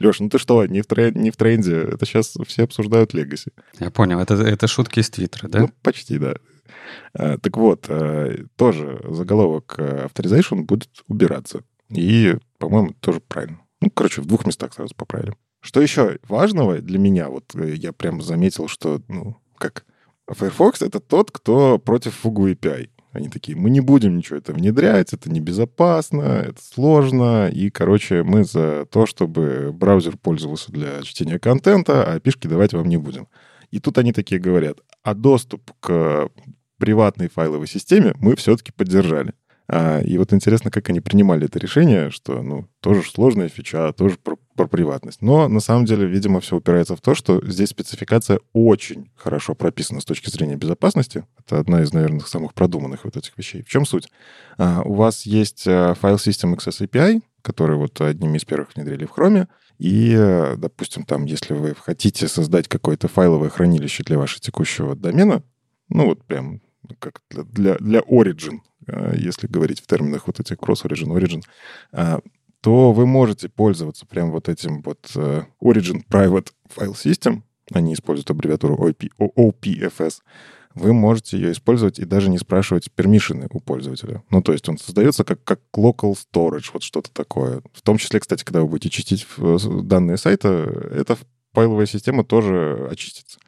Леш, 0.00 0.20
ну 0.20 0.28
ты 0.28 0.38
что, 0.38 0.64
не 0.66 0.82
в, 0.82 0.86
тренде, 0.86 1.20
не 1.20 1.30
в 1.30 1.36
тренде. 1.36 1.76
Это 1.76 2.04
сейчас 2.06 2.34
все 2.46 2.64
обсуждают 2.64 3.14
Legacy. 3.14 3.52
Я 3.78 3.90
понял. 3.90 4.18
Это, 4.18 4.34
это 4.34 4.66
шутки 4.66 5.00
из 5.00 5.10
Твиттера, 5.10 5.48
да? 5.48 5.60
Ну, 5.60 5.70
почти, 5.82 6.18
да. 6.18 6.36
А, 7.14 7.38
так 7.38 7.56
вот, 7.56 7.86
а, 7.88 8.34
тоже 8.56 9.00
заголовок 9.08 9.76
э, 9.78 10.06
Authorization 10.06 10.62
будет 10.62 10.90
убираться. 11.06 11.62
И, 11.88 12.36
по-моему, 12.58 12.94
тоже 13.00 13.20
правильно. 13.20 13.60
Ну, 13.80 13.90
короче, 13.90 14.22
в 14.22 14.26
двух 14.26 14.46
местах 14.46 14.74
сразу 14.74 14.94
поправили. 14.94 15.34
Что 15.66 15.82
еще 15.82 16.20
важного 16.28 16.78
для 16.78 16.96
меня, 16.96 17.28
вот 17.28 17.52
э, 17.56 17.74
я 17.74 17.92
прям 17.92 18.22
заметил, 18.22 18.68
что, 18.68 19.02
ну, 19.08 19.36
как 19.58 19.84
Firefox— 20.28 20.80
это 20.82 21.00
тот, 21.00 21.32
кто 21.32 21.80
против 21.80 22.24
Fugu 22.24 22.54
API. 22.54 22.88
Они 23.10 23.28
такие, 23.28 23.58
мы 23.58 23.68
не 23.70 23.80
будем 23.80 24.16
ничего 24.16 24.36
это 24.36 24.52
внедрять, 24.52 25.12
это 25.12 25.28
небезопасно, 25.28 26.22
это 26.22 26.62
сложно, 26.62 27.48
и, 27.48 27.68
короче, 27.70 28.22
мы 28.22 28.44
за 28.44 28.86
то, 28.88 29.06
чтобы 29.06 29.72
браузер 29.72 30.16
пользовался 30.16 30.70
для 30.70 31.02
чтения 31.02 31.40
контента, 31.40 32.04
а 32.04 32.20
пишки 32.20 32.46
давать 32.46 32.72
вам 32.72 32.88
не 32.88 32.96
будем. 32.96 33.26
И 33.72 33.80
тут 33.80 33.98
они 33.98 34.12
такие 34.12 34.40
говорят, 34.40 34.78
а 35.02 35.14
доступ 35.14 35.72
к 35.80 36.28
приватной 36.78 37.28
файловой 37.28 37.66
системе 37.66 38.14
мы 38.20 38.36
все-таки 38.36 38.70
поддержали. 38.70 39.34
А, 39.68 40.00
и 40.00 40.16
вот 40.16 40.32
интересно, 40.32 40.70
как 40.70 40.88
они 40.90 41.00
принимали 41.00 41.46
это 41.46 41.58
решение, 41.58 42.10
что, 42.10 42.42
ну, 42.42 42.68
тоже 42.80 43.02
сложная 43.02 43.48
фича, 43.48 43.92
тоже 43.92 44.16
про, 44.16 44.36
про 44.54 44.66
приватность. 44.66 45.22
Но 45.22 45.48
на 45.48 45.60
самом 45.60 45.86
деле, 45.86 46.06
видимо, 46.06 46.40
все 46.40 46.56
упирается 46.56 46.94
в 46.94 47.00
то, 47.00 47.14
что 47.14 47.44
здесь 47.44 47.70
спецификация 47.70 48.38
очень 48.52 49.10
хорошо 49.16 49.54
прописана 49.54 50.00
с 50.00 50.04
точки 50.04 50.30
зрения 50.30 50.56
безопасности. 50.56 51.24
Это 51.38 51.58
одна 51.58 51.82
из, 51.82 51.92
наверное, 51.92 52.20
самых 52.20 52.54
продуманных 52.54 53.04
вот 53.04 53.16
этих 53.16 53.36
вещей. 53.36 53.62
В 53.62 53.68
чем 53.68 53.84
суть? 53.84 54.08
А, 54.56 54.82
у 54.84 54.94
вас 54.94 55.26
есть 55.26 55.64
а, 55.66 55.94
файл 55.94 56.16
System 56.16 56.56
Access 56.56 56.86
API, 56.86 57.22
который 57.42 57.76
вот 57.76 58.00
одними 58.00 58.38
из 58.38 58.44
первых 58.44 58.74
внедрили 58.74 59.04
в 59.04 59.16
Chrome, 59.16 59.48
и, 59.78 60.16
допустим, 60.56 61.04
там, 61.04 61.26
если 61.26 61.52
вы 61.52 61.74
хотите 61.74 62.28
создать 62.28 62.66
какое-то 62.66 63.08
файловое 63.08 63.50
хранилище 63.50 64.04
для 64.04 64.16
вашего 64.16 64.40
текущего 64.40 64.96
домена, 64.96 65.42
ну 65.90 66.06
вот 66.06 66.24
прям 66.24 66.62
как 66.98 67.20
для, 67.28 67.42
для, 67.42 67.74
для 67.74 68.00
Origin, 68.00 68.60
Э, 68.75 68.75
если 69.16 69.46
говорить 69.46 69.80
в 69.80 69.86
терминах 69.86 70.26
вот 70.26 70.40
этих 70.40 70.56
cross-origin, 70.56 71.16
origin, 71.16 71.42
э, 71.92 72.18
то 72.60 72.92
вы 72.92 73.06
можете 73.06 73.48
пользоваться 73.48 74.06
прям 74.06 74.30
вот 74.30 74.48
этим 74.48 74.82
вот 74.82 75.10
э, 75.14 75.42
Origin 75.62 76.02
Private 76.10 76.48
File 76.76 76.94
System, 76.94 77.42
они 77.72 77.94
используют 77.94 78.30
аббревиатуру 78.30 78.76
OP, 78.76 79.08
OPFS, 79.18 80.20
вы 80.74 80.92
можете 80.92 81.38
ее 81.38 81.52
использовать 81.52 81.98
и 81.98 82.04
даже 82.04 82.28
не 82.28 82.38
спрашивать 82.38 82.92
пермишины 82.92 83.48
у 83.50 83.60
пользователя. 83.60 84.22
Ну, 84.30 84.42
то 84.42 84.52
есть 84.52 84.68
он 84.68 84.78
создается 84.78 85.24
как, 85.24 85.42
как 85.42 85.60
local 85.74 86.14
storage, 86.14 86.70
вот 86.72 86.82
что-то 86.82 87.10
такое. 87.12 87.62
В 87.72 87.80
том 87.82 87.96
числе, 87.96 88.20
кстати, 88.20 88.44
когда 88.44 88.60
вы 88.60 88.68
будете 88.68 88.90
чистить 88.90 89.26
данные 89.38 90.18
сайта, 90.18 90.48
эта 90.90 91.16
файловая 91.52 91.86
система 91.86 92.24
тоже 92.24 92.88
очистится. 92.90 93.38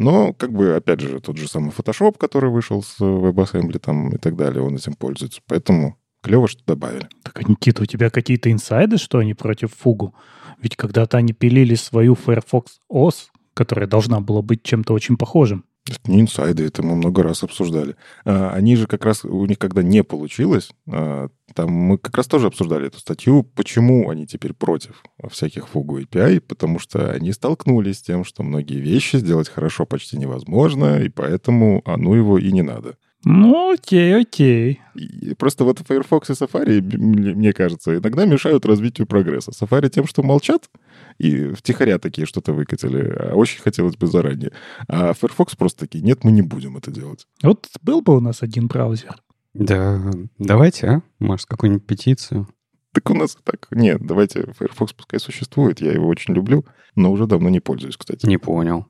Но, 0.00 0.32
как 0.32 0.50
бы, 0.50 0.76
опять 0.76 1.00
же, 1.00 1.20
тот 1.20 1.36
же 1.36 1.46
самый 1.46 1.72
Photoshop, 1.72 2.16
который 2.16 2.48
вышел 2.48 2.82
с 2.82 2.98
WebAssembly 3.00 3.78
там 3.78 4.08
и 4.08 4.16
так 4.16 4.34
далее, 4.34 4.62
он 4.62 4.74
этим 4.74 4.94
пользуется. 4.94 5.42
Поэтому 5.46 5.98
клево, 6.22 6.48
что 6.48 6.62
добавили. 6.66 7.06
Так, 7.22 7.46
Никита, 7.46 7.82
у 7.82 7.84
тебя 7.84 8.08
какие-то 8.08 8.50
инсайды, 8.50 8.96
что 8.96 9.18
они 9.18 9.34
против 9.34 9.74
фугу? 9.74 10.14
Ведь 10.58 10.74
когда-то 10.74 11.18
они 11.18 11.34
пилили 11.34 11.74
свою 11.74 12.14
Firefox 12.14 12.80
OS, 12.90 13.26
которая 13.52 13.86
должна 13.86 14.20
была 14.20 14.40
быть 14.40 14.62
чем-то 14.62 14.94
очень 14.94 15.18
похожим. 15.18 15.64
Это 15.86 16.10
не 16.10 16.22
инсайды, 16.22 16.64
это 16.64 16.82
мы 16.82 16.96
много 16.96 17.22
раз 17.22 17.42
обсуждали. 17.42 17.94
А, 18.24 18.52
они 18.54 18.76
же 18.76 18.86
как 18.86 19.04
раз, 19.04 19.26
у 19.26 19.44
них 19.44 19.58
когда 19.58 19.82
не 19.82 20.02
получилось, 20.02 20.70
а, 20.88 21.28
там 21.54 21.70
мы 21.70 21.98
как 21.98 22.16
раз 22.16 22.26
тоже 22.26 22.48
обсуждали 22.48 22.86
эту 22.86 22.98
статью, 22.98 23.42
почему 23.42 24.10
они 24.10 24.26
теперь 24.26 24.52
против 24.52 25.02
всяких 25.30 25.68
фугу 25.68 26.00
API, 26.00 26.40
потому 26.40 26.78
что 26.78 27.10
они 27.10 27.32
столкнулись 27.32 27.98
с 27.98 28.02
тем, 28.02 28.24
что 28.24 28.42
многие 28.42 28.80
вещи 28.80 29.16
сделать 29.16 29.48
хорошо 29.48 29.86
почти 29.86 30.16
невозможно, 30.18 31.00
и 31.00 31.08
поэтому 31.08 31.82
а 31.84 31.96
ну 31.96 32.14
его 32.14 32.38
и 32.38 32.50
не 32.52 32.62
надо. 32.62 32.96
Ну, 33.24 33.72
окей, 33.74 34.18
окей. 34.18 34.80
И 34.94 35.34
просто 35.34 35.64
вот 35.64 35.78
Firefox 35.86 36.30
и 36.30 36.32
Safari, 36.32 36.80
мне 36.80 37.52
кажется, 37.52 37.96
иногда 37.96 38.24
мешают 38.24 38.64
развитию 38.64 39.06
прогресса. 39.06 39.50
Safari 39.50 39.90
тем, 39.90 40.06
что 40.06 40.22
молчат, 40.22 40.70
и 41.18 41.52
втихаря 41.52 41.98
такие 41.98 42.26
что-то 42.26 42.54
выкатили, 42.54 43.14
а 43.18 43.34
очень 43.34 43.60
хотелось 43.60 43.96
бы 43.96 44.06
заранее. 44.06 44.52
А 44.88 45.12
Firefox 45.12 45.54
просто 45.54 45.80
такие, 45.80 46.02
нет, 46.02 46.24
мы 46.24 46.32
не 46.32 46.40
будем 46.40 46.78
это 46.78 46.90
делать. 46.90 47.26
Вот 47.42 47.68
был 47.82 48.00
бы 48.00 48.16
у 48.16 48.20
нас 48.20 48.42
один 48.42 48.68
браузер. 48.68 49.16
Да, 49.54 50.00
давайте, 50.38 50.86
а? 50.86 51.02
Может, 51.18 51.46
какую-нибудь 51.46 51.86
петицию? 51.86 52.48
Так 52.92 53.10
у 53.10 53.14
нас 53.14 53.36
так. 53.44 53.68
Нет, 53.70 54.04
давайте, 54.04 54.52
Firefox 54.52 54.92
пускай 54.92 55.20
существует, 55.20 55.80
я 55.80 55.92
его 55.92 56.08
очень 56.08 56.34
люблю, 56.34 56.64
но 56.96 57.10
уже 57.12 57.26
давно 57.26 57.48
не 57.48 57.60
пользуюсь, 57.60 57.96
кстати. 57.96 58.26
Не 58.26 58.38
понял. 58.38 58.86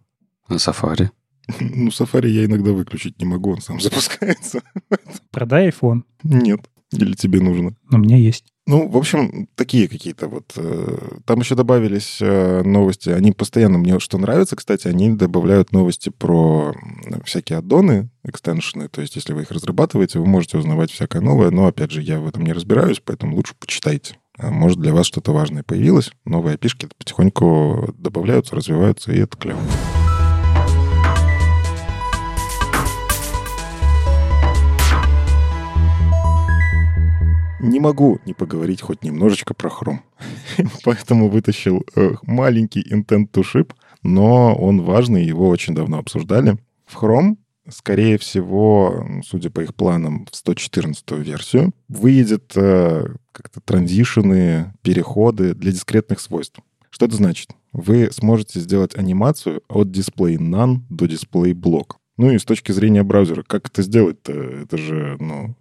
На 0.48 0.56
Safari? 0.56 1.10
Ну, 1.60 1.88
Safari 1.88 2.28
я 2.28 2.44
иногда 2.44 2.72
выключить 2.72 3.18
не 3.18 3.26
могу, 3.26 3.52
он 3.52 3.60
сам 3.60 3.80
запускается. 3.80 4.62
Продай 5.30 5.68
iPhone. 5.68 6.02
Нет. 6.22 6.60
Или 6.92 7.14
тебе 7.14 7.40
нужно? 7.40 7.76
У 7.90 7.98
меня 7.98 8.16
есть. 8.16 8.52
Ну, 8.70 8.86
в 8.86 8.96
общем, 8.96 9.48
такие 9.56 9.88
какие-то 9.88 10.28
вот. 10.28 10.52
Э, 10.54 11.18
там 11.26 11.40
еще 11.40 11.56
добавились 11.56 12.18
э, 12.20 12.62
новости. 12.62 13.08
Они 13.08 13.32
постоянно 13.32 13.78
мне 13.78 13.98
что 13.98 14.16
нравится, 14.16 14.54
кстати, 14.54 14.86
они 14.86 15.10
добавляют 15.10 15.72
новости 15.72 16.08
про 16.08 16.72
всякие 17.24 17.58
аддоны, 17.58 18.10
экстеншены. 18.22 18.88
То 18.88 19.00
есть, 19.00 19.16
если 19.16 19.32
вы 19.32 19.42
их 19.42 19.50
разрабатываете, 19.50 20.20
вы 20.20 20.26
можете 20.26 20.56
узнавать 20.56 20.92
всякое 20.92 21.20
новое. 21.20 21.50
Но, 21.50 21.66
опять 21.66 21.90
же, 21.90 22.00
я 22.00 22.20
в 22.20 22.28
этом 22.28 22.44
не 22.44 22.52
разбираюсь, 22.52 23.02
поэтому 23.04 23.34
лучше 23.34 23.54
почитайте. 23.58 24.18
А 24.38 24.52
может, 24.52 24.78
для 24.78 24.94
вас 24.94 25.06
что-то 25.06 25.32
важное 25.32 25.64
появилось. 25.64 26.12
Новые 26.24 26.54
опишки 26.54 26.86
потихоньку 26.96 27.92
добавляются, 27.98 28.54
развиваются, 28.54 29.10
и 29.10 29.18
это 29.18 29.36
клево. 29.36 29.58
Не 37.60 37.78
могу 37.78 38.18
не 38.24 38.34
поговорить 38.34 38.80
хоть 38.80 39.04
немножечко 39.04 39.54
про 39.54 39.70
Chrome. 39.70 40.00
Поэтому 40.84 41.28
вытащил 41.28 41.84
э, 41.94 42.12
маленький 42.22 42.82
Intent 42.82 43.30
to 43.30 43.42
Ship, 43.42 43.70
но 44.02 44.54
он 44.54 44.82
важный, 44.82 45.24
его 45.24 45.48
очень 45.48 45.74
давно 45.74 45.98
обсуждали. 45.98 46.58
В 46.86 47.02
Chrome, 47.02 47.36
скорее 47.68 48.18
всего, 48.18 49.06
судя 49.24 49.50
по 49.50 49.60
их 49.60 49.74
планам, 49.74 50.26
в 50.30 50.36
114 50.36 51.10
версию 51.12 51.72
выйдет 51.88 52.52
э, 52.56 53.06
как-то 53.32 53.60
транзишены, 53.60 54.72
переходы 54.82 55.54
для 55.54 55.72
дискретных 55.72 56.20
свойств. 56.20 56.60
Что 56.90 57.06
это 57.06 57.16
значит? 57.16 57.50
Вы 57.72 58.10
сможете 58.10 58.58
сделать 58.58 58.96
анимацию 58.96 59.62
от 59.68 59.88
display 59.88 60.36
none 60.36 60.80
до 60.88 61.04
display 61.04 61.52
block. 61.52 61.96
Ну 62.16 62.32
и 62.32 62.38
с 62.38 62.44
точки 62.44 62.72
зрения 62.72 63.02
браузера, 63.02 63.42
как 63.42 63.68
это 63.68 63.82
сделать-то? 63.82 64.32
Это 64.32 64.76
же, 64.76 65.16
ну, 65.20 65.54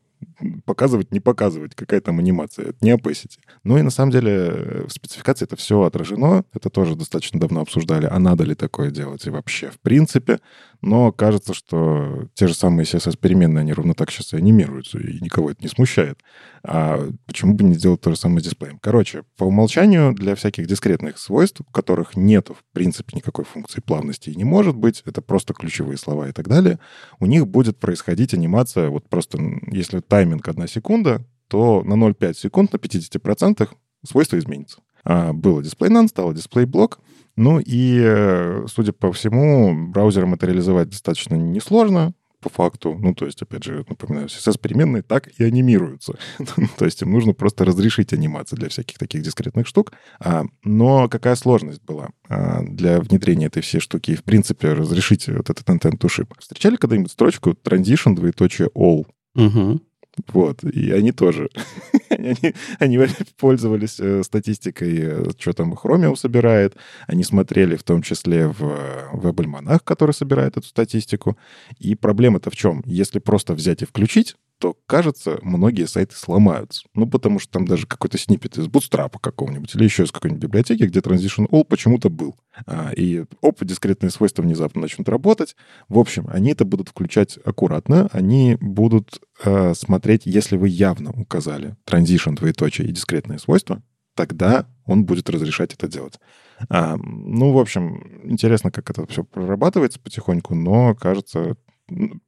показывать, 0.66 1.12
не 1.12 1.20
показывать, 1.20 1.76
какая 1.76 2.02
там 2.02 2.20
анимация. 2.20 2.70
Это 2.70 2.78
не 2.82 2.92
opacity. 2.92 3.40
Ну 3.64 3.78
и 3.78 3.82
на 3.82 3.90
самом 3.90 4.12
деле 4.12 4.32
э, 4.32 4.86
в 4.88 4.92
спецификации 4.92 5.46
это 5.46 5.56
все 5.56 5.82
отражено. 5.82 6.44
Это 6.54 6.70
тоже 6.70 6.96
достаточно 6.96 7.40
давно 7.40 7.62
обсуждали, 7.62 8.06
а 8.06 8.20
надо 8.20 8.44
ли 8.44 8.56
такое 8.56 8.92
делать 8.92 9.26
и 9.26 9.30
вообще 9.30 9.70
в 9.70 9.80
принципе. 9.80 10.40
Но 10.82 11.12
кажется, 11.12 11.54
что 11.54 12.30
те 12.36 12.48
же 12.48 12.54
самые 12.54 12.86
CSS-переменные, 12.86 13.62
они 13.62 13.74
ровно 13.74 13.94
так 13.94 14.12
сейчас 14.12 14.34
и 14.34 14.38
анимируются, 14.38 14.98
и 14.98 15.20
никого 15.20 15.52
это 15.52 15.62
не 15.62 15.68
смущает. 15.68 16.22
А 16.64 17.10
почему 17.26 17.54
бы 17.54 17.66
не 17.66 17.74
сделать 17.74 18.00
то 18.00 18.12
же 18.12 18.16
самое 18.16 18.40
с 18.40 18.44
дисплеем? 18.44 18.80
Короче, 18.80 19.24
по 19.36 19.44
умолчанию 19.44 20.14
для 20.14 20.36
всяких 20.36 20.68
дискретных 20.68 21.18
свойств, 21.18 21.62
у 21.62 21.72
которых 21.72 22.16
нет 22.16 22.50
в 22.50 22.64
принципе 22.74 23.18
никакой 23.18 23.44
функции 23.44 23.82
плавности 23.82 24.30
и 24.30 24.36
не 24.36 24.46
может 24.46 24.76
быть, 24.76 25.04
это 25.06 25.22
просто 25.22 25.54
ключевые 25.54 25.98
слова 25.98 26.30
и 26.30 26.32
так 26.32 26.48
далее, 26.48 26.80
у 27.20 27.26
них 27.26 27.46
будет 27.48 27.78
происходить 27.78 28.34
анимация, 28.34 28.90
вот 28.90 29.10
просто 29.10 29.38
если 29.68 30.00
тайминг 30.00 30.48
одна 30.48 30.68
секунда, 30.68 31.26
то 31.50 31.84
на 31.84 31.94
0,5 31.94 32.36
секунд 32.36 32.72
на 32.72 32.78
50% 32.78 33.70
свойство 34.06 34.38
изменится. 34.38 34.82
А, 35.10 35.34
было 35.34 35.64
дисплей 35.64 35.90
none, 35.90 36.08
стало 36.08 36.36
дисплей 36.36 36.66
блок. 36.66 37.00
Ну 37.36 37.60
и, 37.60 38.00
э, 38.00 38.66
судя 38.68 38.94
по 38.94 39.12
всему, 39.12 39.90
браузерам 39.90 40.36
это 40.36 40.46
реализовать 40.46 40.90
достаточно 40.90 41.34
несложно 41.34 42.14
по 42.42 42.50
факту, 42.50 42.96
ну, 42.98 43.14
то 43.14 43.26
есть, 43.26 43.42
опять 43.42 43.64
же, 43.64 43.84
напоминаю, 43.90 44.28
CSS-переменные 44.28 45.02
так 45.02 45.28
и 45.40 45.44
анимируются. 45.44 46.14
то 46.78 46.86
есть 46.86 47.02
им 47.02 47.12
нужно 47.12 47.34
просто 47.34 47.66
разрешить 47.66 48.14
анимацию 48.14 48.60
для 48.60 48.70
всяких 48.70 49.00
таких 49.00 49.24
дискретных 49.24 49.68
штук. 49.68 49.94
А, 50.20 50.46
но 50.64 51.10
какая 51.10 51.36
сложность 51.36 51.84
была 51.84 52.10
а, 52.30 52.62
для 52.62 53.00
внедрения 53.02 53.48
этой 53.48 53.64
всей 53.64 53.80
штуки 53.80 54.12
и, 54.12 54.16
в 54.16 54.24
принципе, 54.24 54.74
разрешить 54.74 55.28
вот 55.28 55.50
этот 55.50 55.68
intent 55.68 55.98
to 55.98 56.08
ship? 56.08 56.32
Встречали 56.38 56.76
когда-нибудь 56.76 57.12
строчку 57.12 57.52
transition, 57.52 58.14
двоеточие, 58.14 58.70
all? 58.76 59.06
Угу. 59.36 59.82
Вот, 60.28 60.64
и 60.64 60.92
они 60.92 61.12
тоже. 61.12 61.50
они, 62.10 62.54
они 62.80 63.08
пользовались 63.38 64.00
э, 64.00 64.24
статистикой, 64.24 64.98
э, 65.00 65.24
что 65.38 65.54
там 65.54 65.74
Chromium 65.74 66.16
собирает. 66.16 66.76
Они 67.08 67.24
смотрели 67.24 67.76
в 67.76 67.84
том 67.84 68.02
числе 68.02 68.48
в 68.48 69.10
веб-альманах, 69.14 69.84
который 69.84 70.12
собирает 70.12 70.58
эту 70.58 70.68
статистику. 70.68 71.38
И 71.80 71.96
проблема-то 71.96 72.50
в 72.50 72.56
чем? 72.56 72.84
Если 72.86 73.20
просто 73.20 73.54
взять 73.54 73.82
и 73.82 73.86
включить, 73.86 74.36
то, 74.60 74.76
кажется, 74.86 75.40
многие 75.42 75.88
сайты 75.88 76.16
сломаются. 76.16 76.86
Ну, 76.94 77.10
потому 77.10 77.40
что 77.40 77.52
там 77.54 77.66
даже 77.66 77.88
какой-то 77.88 78.18
снипет 78.18 78.58
из 78.58 78.68
Bootstrap 78.68 79.16
какого-нибудь 79.20 79.74
или 79.74 79.86
еще 79.86 80.04
из 80.04 80.12
какой-нибудь 80.12 80.44
библиотеки, 80.44 80.84
где 80.84 81.00
Transition 81.00 81.48
All 81.50 81.64
почему-то 81.64 82.10
был. 82.10 82.36
А, 82.66 82.92
и, 82.96 83.24
оп, 83.42 83.64
дискретные 83.64 84.12
свойства 84.12 84.42
внезапно 84.42 84.82
начнут 84.82 85.08
работать. 85.08 85.56
В 85.88 85.98
общем, 85.98 86.28
они 86.30 86.52
это 86.52 86.66
будут 86.66 86.90
включать 86.90 87.40
аккуратно. 87.44 88.10
Они 88.12 88.58
будут 88.60 89.22
э, 89.44 89.74
смотреть, 89.76 90.26
если 90.26 90.58
вы 90.58 90.68
явно 90.68 91.12
указали 91.12 91.78
Transition, 91.86 92.36
двоеточие 92.36 92.88
и 92.88 92.92
дискретные 92.92 93.40
свойства, 93.40 93.82
тогда 94.14 94.68
он 94.86 95.06
будет 95.06 95.30
разрешать 95.30 95.74
это 95.74 95.88
делать. 95.88 96.20
А, 96.68 96.98
ну, 96.98 97.54
в 97.54 97.60
общем, 97.60 98.22
интересно, 98.30 98.72
как 98.72 98.90
это 98.90 99.08
все 99.08 99.24
прорабатывается 99.24 100.02
потихоньку, 100.02 100.54
но, 100.54 100.96
кажется, 100.96 101.56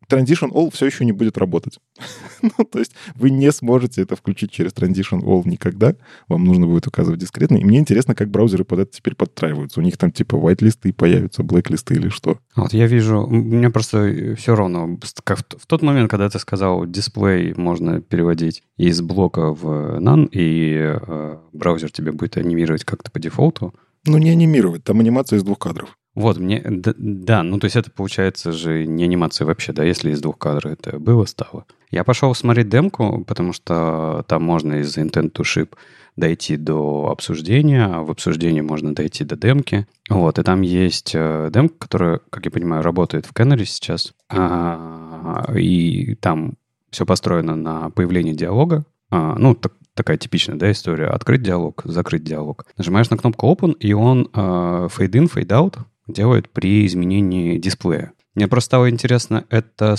Transition 0.09 0.51
All 0.51 0.71
все 0.71 0.85
еще 0.87 1.05
не 1.05 1.11
будет 1.11 1.37
работать. 1.37 1.79
ну, 2.41 2.65
то 2.65 2.79
есть 2.79 2.93
вы 3.15 3.29
не 3.29 3.51
сможете 3.51 4.01
это 4.01 4.15
включить 4.15 4.51
через 4.51 4.71
Transition 4.71 5.21
All 5.21 5.41
никогда. 5.45 5.95
Вам 6.27 6.45
нужно 6.45 6.67
будет 6.67 6.87
указывать 6.87 7.19
дискретно. 7.19 7.57
И 7.57 7.63
мне 7.63 7.79
интересно, 7.79 8.15
как 8.15 8.29
браузеры 8.29 8.65
под 8.65 8.79
это 8.79 8.91
теперь 8.91 9.15
подстраиваются. 9.15 9.79
У 9.79 9.83
них 9.83 9.97
там 9.97 10.11
типа 10.11 10.35
white-листы 10.35 10.93
появятся, 10.93 11.43
black-листы 11.43 11.95
или 11.95 12.09
что. 12.09 12.39
Вот 12.55 12.73
я 12.73 12.87
вижу, 12.87 13.27
мне 13.27 13.69
просто 13.69 14.35
все 14.37 14.55
равно, 14.55 14.97
как 15.23 15.39
в 15.39 15.65
тот 15.67 15.81
момент, 15.81 16.09
когда 16.09 16.29
ты 16.29 16.39
сказал, 16.39 16.85
дисплей 16.85 17.53
можно 17.55 18.01
переводить 18.01 18.63
из 18.77 19.01
блока 19.01 19.53
в 19.53 19.99
none, 19.99 20.27
и 20.31 20.97
э, 20.99 21.37
браузер 21.53 21.91
тебе 21.91 22.11
будет 22.11 22.37
анимировать 22.37 22.83
как-то 22.83 23.11
по 23.11 23.19
дефолту. 23.19 23.73
Ну, 24.05 24.17
не 24.17 24.31
анимировать, 24.31 24.83
там 24.83 24.99
анимация 24.99 25.37
из 25.37 25.43
двух 25.43 25.59
кадров. 25.59 25.95
Вот, 26.13 26.37
мне, 26.37 26.61
да, 26.65 26.93
да, 26.97 27.43
ну 27.43 27.57
то 27.57 27.65
есть 27.65 27.77
это 27.77 27.89
получается 27.89 28.51
же 28.51 28.85
не 28.85 29.05
анимация 29.05 29.45
вообще, 29.45 29.71
да, 29.71 29.83
если 29.83 30.11
из 30.11 30.21
двух 30.21 30.37
кадров 30.37 30.73
это 30.73 30.99
было, 30.99 31.25
стало. 31.25 31.65
Я 31.89 32.03
пошел 32.03 32.33
смотреть 32.35 32.69
демку, 32.69 33.23
потому 33.25 33.53
что 33.53 34.25
там 34.27 34.43
можно 34.43 34.75
из 34.75 34.97
intent 34.97 35.31
to 35.31 35.43
ship 35.43 35.73
дойти 36.17 36.57
до 36.57 37.09
обсуждения, 37.09 37.85
а 37.85 38.01
в 38.03 38.11
обсуждении 38.11 38.61
можно 38.61 38.93
дойти 38.93 39.23
до 39.23 39.37
демки. 39.37 39.87
Вот, 40.09 40.39
и 40.39 40.43
там 40.43 40.61
есть 40.61 41.11
э, 41.13 41.49
демка, 41.53 41.75
которая, 41.79 42.19
как 42.29 42.45
я 42.45 42.51
понимаю, 42.51 42.83
работает 42.83 43.25
в 43.25 43.33
Canary 43.33 43.65
сейчас. 43.65 44.13
А, 44.29 45.45
и 45.55 46.15
там 46.15 46.55
все 46.89 47.05
построено 47.05 47.55
на 47.55 47.89
появлении 47.89 48.33
диалога. 48.33 48.83
А, 49.09 49.35
ну, 49.37 49.55
так, 49.55 49.73
такая 49.93 50.17
типичная 50.17 50.57
да, 50.57 50.71
история. 50.71 51.07
Открыть 51.07 51.43
диалог, 51.43 51.81
закрыть 51.85 52.23
диалог. 52.23 52.65
Нажимаешь 52.77 53.09
на 53.09 53.17
кнопку 53.17 53.47
Open, 53.47 53.73
и 53.79 53.93
он 53.93 54.29
э, 54.33 54.37
fade 54.37 55.11
in, 55.11 55.33
fade 55.33 55.47
out 55.47 55.77
делают 56.08 56.50
при 56.50 56.86
изменении 56.86 57.58
дисплея. 57.58 58.13
Мне 58.36 58.48
просто 58.48 58.67
стало 58.67 58.89
интересно, 58.89 59.46
это 59.50 59.96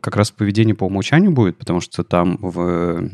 как 0.00 0.16
раз 0.16 0.30
поведение 0.30 0.74
по 0.74 0.84
умолчанию 0.84 1.32
будет, 1.32 1.56
потому 1.58 1.80
что 1.80 2.04
там 2.04 2.36
в 2.40 3.10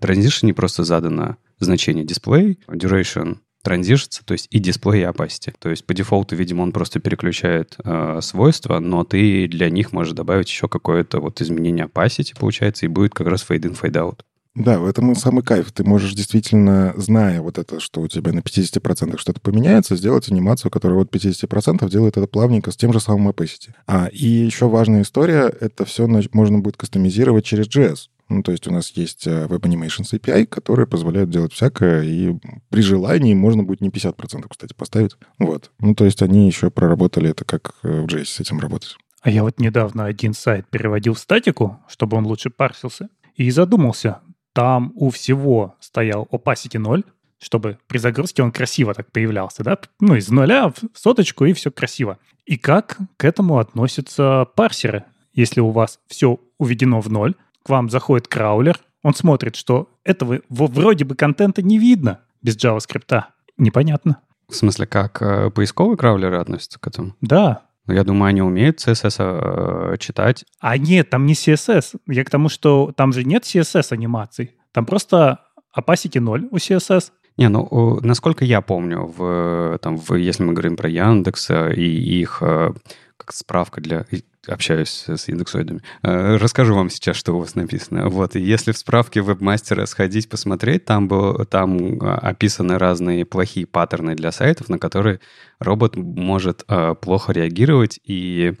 транзишне 0.00 0.52
просто 0.54 0.82
задано 0.84 1.36
значение 1.60 2.04
display, 2.04 2.56
duration, 2.68 3.38
транзишится, 3.62 4.24
то 4.24 4.32
есть 4.32 4.48
и 4.50 4.58
дисплей, 4.58 5.02
и 5.02 5.04
opacity. 5.04 5.54
То 5.58 5.68
есть 5.68 5.84
по 5.84 5.94
дефолту, 5.94 6.36
видимо, 6.36 6.62
он 6.62 6.72
просто 6.72 7.00
переключает 7.00 7.76
э, 7.84 8.20
свойства, 8.22 8.78
но 8.78 9.04
ты 9.04 9.46
для 9.48 9.68
них 9.68 9.92
можешь 9.92 10.14
добавить 10.14 10.48
еще 10.48 10.68
какое-то 10.68 11.20
вот 11.20 11.40
изменение 11.40 11.86
opacity, 11.86 12.38
получается, 12.38 12.86
и 12.86 12.88
будет 12.88 13.14
как 13.14 13.26
раз 13.26 13.44
fade 13.48 13.62
in, 13.62 13.78
fade 13.78 13.92
out. 13.92 14.20
Да, 14.58 14.80
в 14.80 14.86
этом 14.86 15.12
и 15.12 15.14
самый 15.14 15.44
кайф. 15.44 15.70
Ты 15.70 15.84
можешь 15.84 16.14
действительно, 16.14 16.92
зная 16.96 17.40
вот 17.40 17.58
это, 17.58 17.78
что 17.78 18.00
у 18.00 18.08
тебя 18.08 18.32
на 18.32 18.40
50% 18.40 19.16
что-то 19.16 19.40
поменяется, 19.40 19.94
сделать 19.94 20.28
анимацию, 20.30 20.72
которая 20.72 20.98
вот 20.98 21.14
50% 21.14 21.88
делает 21.88 22.16
это 22.16 22.26
плавненько 22.26 22.72
с 22.72 22.76
тем 22.76 22.92
же 22.92 22.98
самым 22.98 23.28
opacity. 23.28 23.70
А, 23.86 24.08
и 24.12 24.26
еще 24.26 24.68
важная 24.68 25.02
история, 25.02 25.52
это 25.60 25.84
все 25.84 26.08
можно 26.32 26.58
будет 26.58 26.76
кастомизировать 26.76 27.44
через 27.44 27.68
JS. 27.68 28.08
Ну, 28.28 28.42
то 28.42 28.50
есть 28.50 28.66
у 28.66 28.72
нас 28.72 28.90
есть 28.90 29.26
э, 29.28 29.46
Web 29.46 29.60
Animations 29.60 30.12
API, 30.12 30.44
которые 30.46 30.86
позволяют 30.86 31.30
делать 31.30 31.52
всякое, 31.52 32.02
и 32.02 32.34
при 32.68 32.82
желании 32.82 33.34
можно 33.34 33.62
будет 33.62 33.80
не 33.80 33.90
50%, 33.90 34.44
кстати, 34.50 34.74
поставить. 34.74 35.16
Вот. 35.38 35.70
Ну, 35.78 35.94
то 35.94 36.04
есть 36.04 36.20
они 36.20 36.46
еще 36.46 36.70
проработали 36.70 37.30
это, 37.30 37.44
как 37.44 37.74
э, 37.84 38.02
в 38.02 38.06
JS 38.06 38.24
с 38.24 38.40
этим 38.40 38.58
работать. 38.58 38.96
А 39.22 39.30
я 39.30 39.44
вот 39.44 39.60
недавно 39.60 40.04
один 40.04 40.34
сайт 40.34 40.66
переводил 40.68 41.14
в 41.14 41.18
статику, 41.18 41.78
чтобы 41.88 42.16
он 42.16 42.26
лучше 42.26 42.50
парсился, 42.50 43.08
и 43.34 43.50
задумался, 43.50 44.18
там 44.58 44.90
у 44.96 45.10
всего 45.10 45.76
стоял 45.78 46.26
opacity 46.32 46.80
0, 46.80 47.04
чтобы 47.38 47.78
при 47.86 47.98
загрузке 47.98 48.42
он 48.42 48.50
красиво 48.50 48.92
так 48.92 49.12
появлялся, 49.12 49.62
да? 49.62 49.78
Ну, 50.00 50.16
из 50.16 50.30
нуля 50.30 50.70
в 50.70 50.98
соточку, 50.98 51.44
и 51.44 51.52
все 51.52 51.70
красиво. 51.70 52.18
И 52.44 52.58
как 52.58 52.98
к 53.16 53.24
этому 53.24 53.60
относятся 53.60 54.48
парсеры? 54.56 55.04
Если 55.32 55.60
у 55.60 55.70
вас 55.70 56.00
все 56.08 56.40
уведено 56.58 57.00
в 57.00 57.08
ноль, 57.08 57.36
к 57.62 57.68
вам 57.68 57.88
заходит 57.88 58.26
краулер, 58.26 58.80
он 59.04 59.14
смотрит, 59.14 59.54
что 59.54 59.90
этого 60.02 60.40
вроде 60.48 61.04
бы 61.04 61.14
контента 61.14 61.62
не 61.62 61.78
видно 61.78 62.18
без 62.42 62.56
JavaScript. 62.56 63.22
Непонятно. 63.58 64.18
В 64.48 64.56
смысле, 64.56 64.88
как 64.88 65.22
э, 65.22 65.50
поисковые 65.50 65.96
краулеры 65.96 66.38
относятся 66.38 66.80
к 66.80 66.86
этому? 66.88 67.14
Да, 67.20 67.62
я 67.88 68.04
думаю, 68.04 68.30
они 68.30 68.42
умеют 68.42 68.78
CSS 68.78 69.16
э, 69.18 69.96
читать. 69.98 70.44
А 70.60 70.76
нет, 70.76 71.10
там 71.10 71.26
не 71.26 71.34
CSS. 71.34 72.00
Я 72.06 72.24
к 72.24 72.30
тому, 72.30 72.48
что 72.48 72.92
там 72.96 73.12
же 73.12 73.24
нет 73.24 73.44
CSS 73.44 73.92
анимаций. 73.92 74.56
Там 74.72 74.86
просто 74.86 75.40
opacity 75.76 76.20
0 76.20 76.48
у 76.50 76.56
CSS. 76.56 77.12
Не, 77.36 77.48
ну, 77.48 78.00
насколько 78.02 78.44
я 78.44 78.60
помню, 78.60 79.12
в, 79.16 79.78
там, 79.80 79.96
в, 79.96 80.14
если 80.14 80.42
мы 80.42 80.52
говорим 80.52 80.76
про 80.76 80.88
Яндекс 80.88 81.50
и 81.50 82.20
их 82.20 82.38
э, 82.40 82.72
как 83.16 83.32
справка 83.32 83.80
для 83.80 84.06
общаюсь 84.48 85.04
с 85.06 85.28
индексоидами. 85.28 85.80
Э, 86.02 86.36
расскажу 86.36 86.74
вам 86.74 86.90
сейчас, 86.90 87.16
что 87.16 87.34
у 87.34 87.40
вас 87.40 87.54
написано. 87.54 88.08
Вот, 88.08 88.36
и 88.36 88.40
если 88.40 88.72
в 88.72 88.78
справке 88.78 89.20
вебмастера 89.20 89.86
сходить 89.86 90.28
посмотреть, 90.28 90.84
там, 90.84 91.08
был, 91.08 91.44
там 91.44 91.98
а, 92.00 92.18
описаны 92.18 92.78
разные 92.78 93.24
плохие 93.24 93.66
паттерны 93.66 94.14
для 94.14 94.32
сайтов, 94.32 94.68
на 94.68 94.78
которые 94.78 95.20
робот 95.58 95.96
может 95.96 96.64
э, 96.68 96.94
плохо 97.00 97.32
реагировать 97.32 98.00
и 98.04 98.54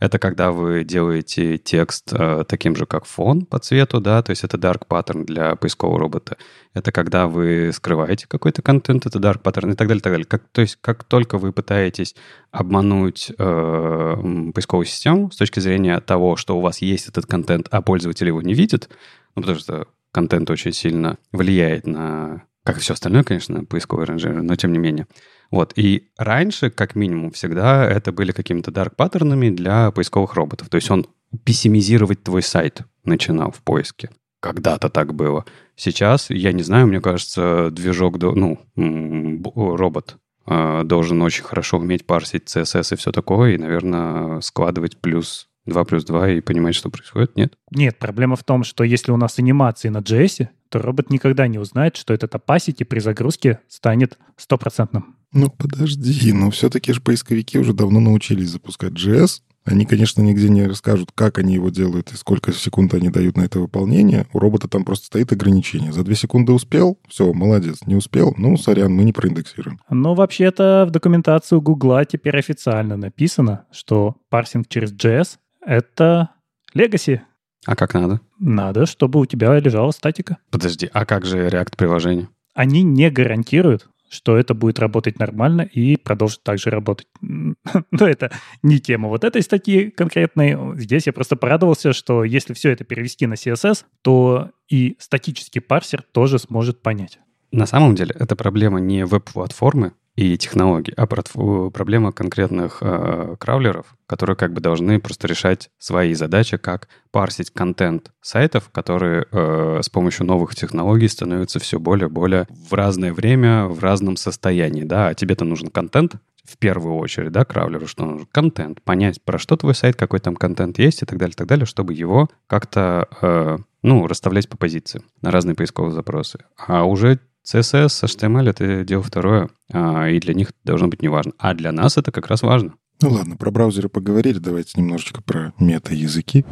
это 0.00 0.18
когда 0.18 0.50
вы 0.50 0.82
делаете 0.82 1.58
текст 1.58 2.12
э, 2.12 2.44
таким 2.48 2.74
же, 2.74 2.86
как 2.86 3.04
фон 3.04 3.44
по 3.44 3.58
цвету, 3.58 4.00
да, 4.00 4.22
то 4.22 4.30
есть 4.30 4.44
это 4.44 4.56
dark 4.56 4.88
pattern 4.88 5.24
для 5.24 5.56
поискового 5.56 6.00
робота. 6.00 6.38
Это 6.72 6.90
когда 6.90 7.26
вы 7.26 7.70
скрываете 7.72 8.26
какой-то 8.26 8.62
контент, 8.62 9.04
это 9.04 9.18
dark 9.18 9.42
pattern 9.42 9.72
и 9.72 9.76
так 9.76 9.88
далее, 9.88 10.00
так 10.00 10.12
далее. 10.12 10.26
Как, 10.26 10.42
то 10.52 10.62
есть 10.62 10.78
как 10.80 11.04
только 11.04 11.36
вы 11.36 11.52
пытаетесь 11.52 12.16
обмануть 12.50 13.30
э, 13.38 14.14
поисковую 14.54 14.86
систему 14.86 15.30
с 15.30 15.36
точки 15.36 15.60
зрения 15.60 16.00
того, 16.00 16.36
что 16.36 16.56
у 16.56 16.62
вас 16.62 16.78
есть 16.78 17.08
этот 17.08 17.26
контент, 17.26 17.68
а 17.70 17.82
пользователь 17.82 18.26
его 18.26 18.40
не 18.40 18.54
видит, 18.54 18.88
ну, 19.36 19.42
потому 19.42 19.58
что 19.58 19.86
контент 20.12 20.48
очень 20.50 20.72
сильно 20.72 21.18
влияет 21.30 21.86
на, 21.86 22.44
как 22.64 22.78
и 22.78 22.80
все 22.80 22.94
остальное, 22.94 23.22
конечно, 23.22 23.66
поисковые 23.66 24.06
ранжиры, 24.06 24.40
но 24.42 24.56
тем 24.56 24.72
не 24.72 24.78
менее. 24.78 25.06
Вот. 25.50 25.72
И 25.76 26.10
раньше, 26.16 26.70
как 26.70 26.94
минимум, 26.94 27.32
всегда 27.32 27.84
это 27.84 28.12
были 28.12 28.32
какими-то 28.32 28.70
дарк-паттернами 28.70 29.50
для 29.50 29.90
поисковых 29.90 30.34
роботов. 30.34 30.68
То 30.68 30.76
есть 30.76 30.90
он 30.90 31.06
пессимизировать 31.44 32.22
твой 32.22 32.42
сайт 32.42 32.82
начинал 33.04 33.50
в 33.50 33.62
поиске. 33.62 34.10
Когда-то 34.40 34.88
так 34.88 35.14
было. 35.14 35.44
Сейчас, 35.76 36.30
я 36.30 36.52
не 36.52 36.62
знаю, 36.62 36.86
мне 36.86 37.00
кажется, 37.00 37.70
движок, 37.70 38.18
ну, 38.18 38.58
робот 38.76 40.16
э, 40.46 40.82
должен 40.84 41.20
очень 41.22 41.44
хорошо 41.44 41.78
уметь 41.78 42.06
парсить 42.06 42.44
CSS 42.44 42.94
и 42.94 42.96
все 42.96 43.12
такое, 43.12 43.52
и, 43.52 43.58
наверное, 43.58 44.40
складывать 44.40 44.96
плюс 44.98 45.48
2 45.66 45.84
плюс 45.84 46.04
2 46.04 46.30
и 46.30 46.40
понимать, 46.40 46.74
что 46.74 46.90
происходит, 46.90 47.36
нет? 47.36 47.54
Нет, 47.70 47.98
проблема 47.98 48.36
в 48.36 48.44
том, 48.44 48.64
что 48.64 48.82
если 48.82 49.12
у 49.12 49.16
нас 49.16 49.38
анимации 49.38 49.88
на 49.88 49.98
JS, 49.98 50.48
то 50.70 50.78
робот 50.80 51.10
никогда 51.10 51.46
не 51.46 51.58
узнает, 51.58 51.96
что 51.96 52.14
этот 52.14 52.34
opacity 52.34 52.84
при 52.84 53.00
загрузке 53.00 53.60
станет 53.68 54.18
стопроцентным. 54.36 55.16
Ну, 55.32 55.48
подожди, 55.48 56.32
но 56.32 56.50
все-таки 56.50 56.92
же 56.92 57.00
поисковики 57.00 57.58
уже 57.58 57.72
давно 57.72 58.00
научились 58.00 58.50
запускать 58.50 58.92
JS, 58.92 59.42
Они, 59.64 59.84
конечно, 59.84 60.22
нигде 60.22 60.48
не 60.48 60.66
расскажут, 60.66 61.10
как 61.14 61.38
они 61.38 61.54
его 61.54 61.68
делают 61.68 62.12
и 62.12 62.16
сколько 62.16 62.52
секунд 62.52 62.94
они 62.94 63.10
дают 63.10 63.36
на 63.36 63.42
это 63.42 63.60
выполнение. 63.60 64.26
У 64.32 64.38
робота 64.38 64.68
там 64.68 64.84
просто 64.84 65.06
стоит 65.06 65.32
ограничение. 65.32 65.92
За 65.92 66.02
две 66.02 66.14
секунды 66.16 66.52
успел, 66.52 66.98
все, 67.08 67.32
молодец. 67.32 67.80
Не 67.86 67.94
успел, 67.94 68.34
ну, 68.38 68.56
сорян, 68.56 68.92
мы 68.92 69.04
не 69.04 69.12
проиндексируем. 69.12 69.78
Но 69.90 70.14
вообще-то 70.14 70.86
в 70.88 70.90
документации 70.90 71.56
у 71.56 71.60
Гугла 71.60 72.04
теперь 72.06 72.38
официально 72.38 72.96
написано, 72.96 73.66
что 73.70 74.16
парсинг 74.30 74.66
через 74.68 74.92
JS— 74.92 75.36
это 75.64 76.30
Legacy. 76.74 77.20
А 77.66 77.76
как 77.76 77.92
надо? 77.92 78.20
Надо, 78.38 78.86
чтобы 78.86 79.20
у 79.20 79.26
тебя 79.26 79.58
лежала 79.60 79.90
статика. 79.90 80.38
Подожди, 80.50 80.88
а 80.92 81.04
как 81.04 81.26
же 81.26 81.46
React-приложение? 81.48 82.28
Они 82.54 82.82
не 82.82 83.10
гарантируют, 83.10 83.89
что 84.10 84.36
это 84.36 84.54
будет 84.54 84.78
работать 84.78 85.18
нормально 85.18 85.62
и 85.62 85.96
продолжит 85.96 86.42
также 86.42 86.70
работать. 86.70 87.06
Но 87.22 87.54
это 87.92 88.32
не 88.62 88.80
тема 88.80 89.08
вот 89.08 89.24
этой 89.24 89.42
статьи 89.42 89.90
конкретной. 89.90 90.76
Здесь 90.76 91.06
я 91.06 91.12
просто 91.12 91.36
порадовался, 91.36 91.92
что 91.92 92.24
если 92.24 92.52
все 92.52 92.70
это 92.70 92.84
перевести 92.84 93.26
на 93.26 93.34
CSS, 93.34 93.84
то 94.02 94.50
и 94.68 94.96
статический 94.98 95.60
парсер 95.60 96.02
тоже 96.02 96.38
сможет 96.38 96.82
понять. 96.82 97.20
На 97.52 97.66
самом 97.66 97.94
деле 97.94 98.14
это 98.18 98.36
проблема 98.36 98.80
не 98.80 99.04
веб-платформы, 99.04 99.92
и 100.16 100.36
технологий, 100.36 100.92
а 100.96 101.06
проблема 101.06 102.12
конкретных 102.12 102.78
э, 102.80 103.36
краулеров, 103.38 103.94
которые 104.06 104.36
как 104.36 104.52
бы 104.52 104.60
должны 104.60 105.00
просто 105.00 105.28
решать 105.28 105.70
свои 105.78 106.14
задачи, 106.14 106.56
как 106.56 106.88
парсить 107.10 107.50
контент 107.50 108.12
сайтов, 108.20 108.70
которые 108.70 109.26
э, 109.30 109.80
с 109.82 109.88
помощью 109.88 110.26
новых 110.26 110.54
технологий 110.54 111.08
становятся 111.08 111.58
все 111.58 111.78
более 111.78 112.08
и 112.08 112.12
более 112.12 112.46
в 112.50 112.74
разное 112.74 113.12
время, 113.12 113.66
в 113.66 113.78
разном 113.80 114.16
состоянии, 114.16 114.82
да, 114.82 115.08
а 115.08 115.14
тебе-то 115.14 115.44
нужен 115.44 115.68
контент, 115.68 116.16
в 116.44 116.58
первую 116.58 116.96
очередь, 116.96 117.32
да, 117.32 117.44
краулеру, 117.44 117.86
что 117.86 118.04
нужен 118.04 118.26
контент, 118.32 118.82
понять, 118.82 119.22
про 119.22 119.38
что 119.38 119.56
твой 119.56 119.74
сайт, 119.74 119.96
какой 119.96 120.18
там 120.20 120.34
контент 120.34 120.78
есть 120.78 121.02
и 121.02 121.06
так 121.06 121.18
далее, 121.18 121.34
так 121.36 121.46
далее, 121.46 121.66
чтобы 121.66 121.94
его 121.94 122.28
как-то, 122.46 123.08
э, 123.22 123.58
ну, 123.82 124.06
расставлять 124.06 124.48
по 124.48 124.56
позиции 124.56 125.02
на 125.22 125.30
разные 125.30 125.54
поисковые 125.54 125.92
запросы. 125.92 126.40
А 126.56 126.84
уже 126.84 127.20
CSS, 127.46 128.04
HTML— 128.04 128.48
это 128.50 128.84
дело 128.84 129.02
второе, 129.02 129.48
а, 129.72 130.08
и 130.08 130.20
для 130.20 130.34
них 130.34 130.52
должно 130.64 130.88
быть 130.88 131.02
неважно. 131.02 131.32
А 131.38 131.54
для 131.54 131.72
нас 131.72 131.96
это 131.96 132.12
как 132.12 132.26
раз 132.26 132.42
важно. 132.42 132.74
Ну 133.02 133.10
ладно, 133.10 133.36
про 133.36 133.50
браузеры 133.50 133.88
поговорили, 133.88 134.38
давайте 134.38 134.78
немножечко 134.78 135.22
про 135.22 135.54
мета-языки. 135.58 136.44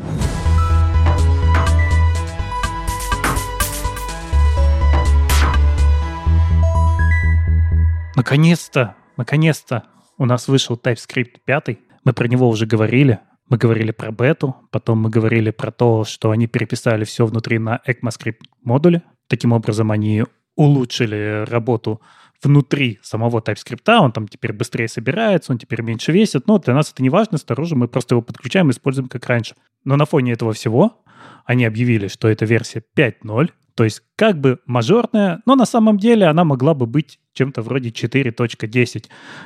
Наконец-то, 8.17 8.97
наконец-то 9.17 9.85
у 10.17 10.25
нас 10.25 10.49
вышел 10.49 10.77
TypeScript 10.77 11.37
5. 11.45 11.79
Мы 12.05 12.13
про 12.13 12.27
него 12.27 12.49
уже 12.49 12.67
говорили. 12.67 13.21
Мы 13.49 13.59
говорили 13.59 13.93
про 13.93 14.11
бету, 14.11 14.57
потом 14.71 15.03
мы 15.03 15.11
говорили 15.11 15.51
про 15.51 15.71
то, 15.71 16.05
что 16.05 16.31
они 16.33 16.47
переписали 16.47 17.05
все 17.05 17.25
внутри 17.27 17.59
на 17.59 17.81
ECMAScript 17.87 18.41
модуле. 18.63 19.03
Таким 19.29 19.53
образом, 19.53 19.91
они 19.91 20.25
улучшили 20.59 21.45
работу 21.49 22.03
внутри 22.43 22.99
самого 23.03 23.39
TypeScript, 23.39 23.97
он 23.99 24.13
там 24.13 24.29
теперь 24.29 24.53
быстрее 24.53 24.89
собирается, 24.89 25.53
он 25.53 25.59
теперь 25.59 25.83
меньше 25.83 26.13
весит, 26.13 26.47
но 26.47 26.59
для 26.59 26.75
нас 26.75 26.93
это 26.93 27.03
не 27.03 27.11
важно, 27.11 27.39
снаружи 27.39 27.77
мы 27.77 27.89
просто 27.89 28.15
его 28.15 28.23
подключаем 28.23 28.69
и 28.69 28.73
используем 28.73 29.09
как 29.09 29.27
раньше. 29.27 29.55
Но 29.85 29.97
на 29.97 30.05
фоне 30.05 30.33
этого 30.33 30.53
всего 30.53 31.03
они 31.45 31.65
объявили, 31.65 32.09
что 32.09 32.29
это 32.29 32.45
версия 32.45 32.83
5.0, 32.97 33.51
то 33.75 33.85
есть 33.85 34.03
как 34.17 34.41
бы 34.41 34.59
мажорная, 34.67 35.41
но 35.47 35.55
на 35.55 35.65
самом 35.65 35.99
деле 35.99 36.27
она 36.27 36.45
могла 36.45 36.75
бы 36.75 36.87
быть 36.87 37.21
чем-то 37.35 37.63
вроде 37.63 37.91
4.10, 37.91 39.05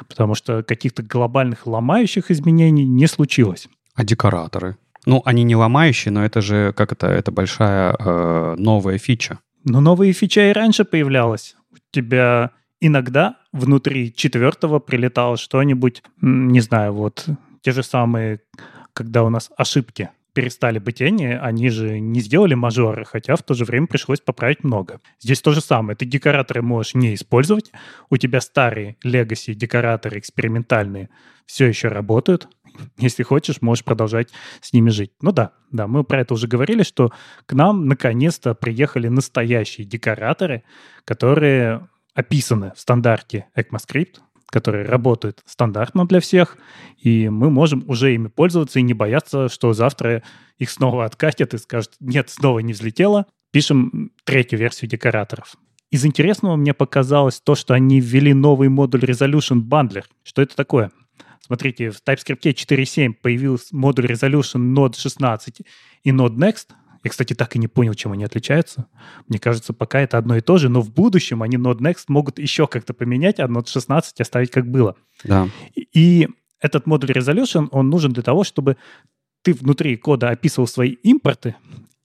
потому 0.09 0.35
что 0.35 0.63
каких-то 0.63 1.03
глобальных 1.03 1.67
ломающих 1.67 2.31
изменений 2.31 2.87
не 2.87 3.07
случилось. 3.07 3.69
А 3.95 4.05
декораторы? 4.05 4.77
Ну, 5.05 5.21
они 5.27 5.43
не 5.43 5.57
ломающие, 5.57 6.13
но 6.13 6.25
это 6.25 6.41
же, 6.41 6.73
как 6.73 6.93
это, 6.93 7.09
это 7.09 7.31
большая 7.33 7.95
э, 7.99 8.55
новая 8.57 8.99
фича. 8.99 9.41
Но 9.65 9.81
новые 9.81 10.13
фича 10.13 10.51
и 10.51 10.53
раньше 10.53 10.85
появлялась. 10.85 11.57
У 11.73 11.77
тебя 11.91 12.51
иногда 12.81 13.37
внутри 13.53 14.13
четвертого 14.13 14.79
прилетало 14.79 15.37
что-нибудь, 15.37 16.03
не 16.21 16.61
знаю, 16.61 16.93
вот 16.95 17.27
те 17.63 17.73
же 17.73 17.83
самые, 17.83 18.41
когда 18.93 19.23
у 19.23 19.29
нас 19.29 19.51
ошибки 19.57 20.11
перестали 20.33 20.79
быть 20.79 21.03
они, 21.03 21.27
они 21.27 21.69
же 21.69 22.01
не 22.01 22.21
сделали 22.21 22.55
мажоры, 22.55 23.05
хотя 23.05 23.37
в 23.37 23.43
то 23.43 23.55
же 23.55 23.65
время 23.65 23.87
пришлось 23.87 24.21
поправить 24.21 24.65
много. 24.65 25.01
Здесь 25.21 25.43
то 25.43 25.53
же 25.53 25.61
самое. 25.61 25.95
Ты 25.95 26.07
декораторы 26.07 26.63
можешь 26.63 26.95
не 26.95 27.15
использовать, 27.15 27.71
у 28.09 28.17
тебя 28.17 28.41
старые 28.41 28.97
legacy 29.05 29.55
декораторы 29.55 30.19
экспериментальные 30.19 31.11
все 31.47 31.67
еще 31.67 31.89
работают, 31.89 32.49
если 32.99 33.23
хочешь, 33.23 33.63
можешь 33.63 33.85
продолжать 33.85 34.31
с 34.61 34.73
ними 34.73 34.91
жить. 34.91 35.13
Ну 35.21 35.33
да, 35.33 35.53
да, 35.71 35.87
мы 35.87 36.05
про 36.05 36.21
это 36.21 36.35
уже 36.35 36.47
говорили, 36.47 36.83
что 36.83 37.13
к 37.47 37.53
нам 37.53 37.87
наконец-то 37.87 38.55
приехали 38.55 39.09
настоящие 39.09 39.87
декораторы, 39.87 40.65
которые 41.05 41.89
описаны 42.15 42.73
в 42.75 42.81
стандарте 42.81 43.47
ECMAScript, 43.57 44.17
которые 44.47 44.85
работают 44.85 45.41
стандартно 45.47 46.07
для 46.07 46.21
всех, 46.21 46.59
и 46.99 47.29
мы 47.31 47.51
можем 47.51 47.85
уже 47.89 48.15
ими 48.15 48.29
пользоваться 48.29 48.79
и 48.79 48.83
не 48.83 48.93
бояться, 48.93 49.49
что 49.49 49.73
завтра 49.73 50.23
их 50.59 50.71
снова 50.71 51.07
откатят 51.07 51.55
и 51.55 51.59
скажут, 51.59 51.93
нет, 52.01 52.29
снова 52.29 52.59
не 52.59 52.75
взлетело. 52.75 53.27
Пишем 53.51 54.13
третью 54.25 54.59
версию 54.59 54.91
декораторов. 54.91 55.57
Из 55.91 56.07
интересного 56.07 56.57
мне 56.57 56.73
показалось 56.73 57.41
то, 57.41 57.55
что 57.55 57.75
они 57.75 58.01
ввели 58.01 58.33
новый 58.33 58.71
модуль 58.71 59.05
Resolution 59.05 59.61
Bundler. 59.63 60.05
Что 60.23 60.41
это 60.41 60.57
такое? 60.57 60.91
Смотрите, 61.47 61.91
в 61.91 62.03
TypeScript 62.03 62.43
4.7 62.43 63.15
появился 63.21 63.75
модуль 63.75 64.07
Resolution 64.07 64.75
Node 64.75 64.97
16 64.97 65.63
и 66.05 66.11
Node 66.11 66.37
Next. 66.37 66.69
Я, 67.05 67.11
кстати, 67.11 67.35
так 67.35 67.57
и 67.57 67.59
не 67.59 67.67
понял, 67.67 67.95
чем 67.95 68.13
они 68.13 68.23
отличаются. 68.23 68.87
Мне 69.29 69.41
кажется, 69.41 69.73
пока 69.73 70.01
это 70.01 70.19
одно 70.19 70.37
и 70.37 70.41
то 70.41 70.57
же, 70.59 70.69
но 70.69 70.81
в 70.81 70.93
будущем 70.93 71.43
они 71.43 71.57
Node 71.57 71.81
Next 71.81 72.05
могут 72.07 72.39
еще 72.39 72.69
как-то 72.69 72.95
поменять, 72.95 73.41
а 73.41 73.47
Node 73.47 73.69
16 73.69 74.21
оставить 74.21 74.51
как 74.53 74.71
было. 74.71 74.95
Да. 75.25 75.49
И 75.75 76.29
этот 76.61 76.87
модуль 76.87 77.11
Resolution, 77.11 77.69
он 77.73 77.91
нужен 77.91 78.13
для 78.13 78.23
того, 78.23 78.45
чтобы 78.45 78.77
ты 79.43 79.53
внутри 79.53 79.97
кода 79.97 80.31
описывал 80.31 80.69
свои 80.69 80.91
импорты 80.91 81.57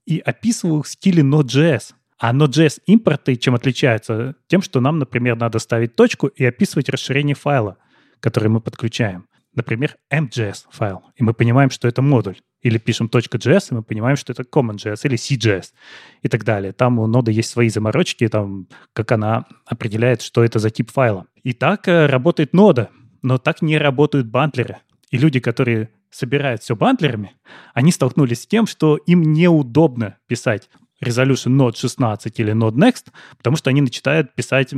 и 0.07 0.17
описывал 0.17 0.81
в 0.81 0.87
стиле 0.87 1.21
Node.js. 1.21 1.93
А 2.17 2.33
Node.js 2.33 2.81
импорты 2.87 3.35
чем 3.35 3.53
отличаются? 3.53 4.33
Тем, 4.47 4.63
что 4.63 4.81
нам, 4.81 4.97
например, 4.97 5.35
надо 5.35 5.59
ставить 5.59 5.95
точку 5.95 6.25
и 6.25 6.43
описывать 6.43 6.89
расширение 6.89 7.35
файла 7.35 7.77
который 8.19 8.49
мы 8.49 8.61
подключаем. 8.61 9.27
Например, 9.57 9.95
MJS 10.13 10.65
файл, 10.69 11.01
и 11.15 11.23
мы 11.23 11.33
понимаем, 11.33 11.71
что 11.71 11.87
это 11.87 12.03
модуль. 12.03 12.37
Или 12.61 12.77
пишем 12.77 13.07
.js, 13.07 13.67
и 13.71 13.73
мы 13.73 13.81
понимаем, 13.81 14.15
что 14.15 14.31
это 14.31 14.43
common.js 14.43 14.99
или 15.03 15.17
CJS 15.17 15.73
и 16.21 16.27
так 16.27 16.43
далее. 16.43 16.73
Там 16.73 16.99
у 16.99 17.07
ноды 17.07 17.31
есть 17.31 17.49
свои 17.49 17.69
заморочки, 17.69 18.27
там, 18.27 18.67
как 18.93 19.11
она 19.11 19.45
определяет, 19.65 20.21
что 20.21 20.43
это 20.43 20.59
за 20.59 20.69
тип 20.69 20.91
файла. 20.91 21.25
И 21.41 21.53
так 21.53 21.87
э, 21.87 22.05
работает 22.05 22.53
нода, 22.53 22.89
но 23.23 23.39
так 23.39 23.63
не 23.63 23.79
работают 23.79 24.27
бандлеры. 24.27 24.77
И 25.09 25.17
люди, 25.17 25.39
которые 25.39 25.89
собирают 26.11 26.61
все 26.61 26.75
бандлерами, 26.75 27.35
они 27.73 27.91
столкнулись 27.91 28.43
с 28.43 28.47
тем, 28.47 28.67
что 28.67 28.97
им 28.97 29.23
неудобно 29.23 30.17
писать 30.27 30.69
resolution 31.03 31.57
node 31.57 31.77
16 31.77 32.39
или 32.39 32.53
node 32.53 32.75
next, 32.75 33.07
потому 33.37 33.55
что 33.55 33.69
они 33.69 33.81
начинают 33.81 34.33
писать 34.35 34.73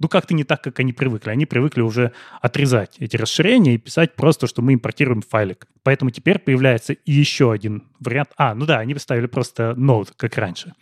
ну, 0.00 0.08
как-то 0.08 0.34
не 0.34 0.44
так, 0.44 0.62
как 0.62 0.80
они 0.80 0.94
привыкли. 0.94 1.28
Они 1.30 1.44
привыкли 1.44 1.82
уже 1.82 2.12
отрезать 2.40 2.96
эти 2.98 3.16
расширения 3.16 3.74
и 3.74 3.78
писать 3.78 4.16
просто, 4.16 4.46
что 4.46 4.62
мы 4.62 4.72
импортируем 4.72 5.20
файлик. 5.20 5.66
Поэтому 5.82 6.10
теперь 6.10 6.38
появляется 6.38 6.96
еще 7.04 7.52
один 7.52 7.84
вариант. 8.00 8.30
А, 8.38 8.54
ну 8.54 8.64
да, 8.64 8.78
они 8.78 8.94
поставили 8.94 9.26
просто 9.26 9.74
node, 9.76 10.08
как 10.16 10.38
раньше. 10.38 10.72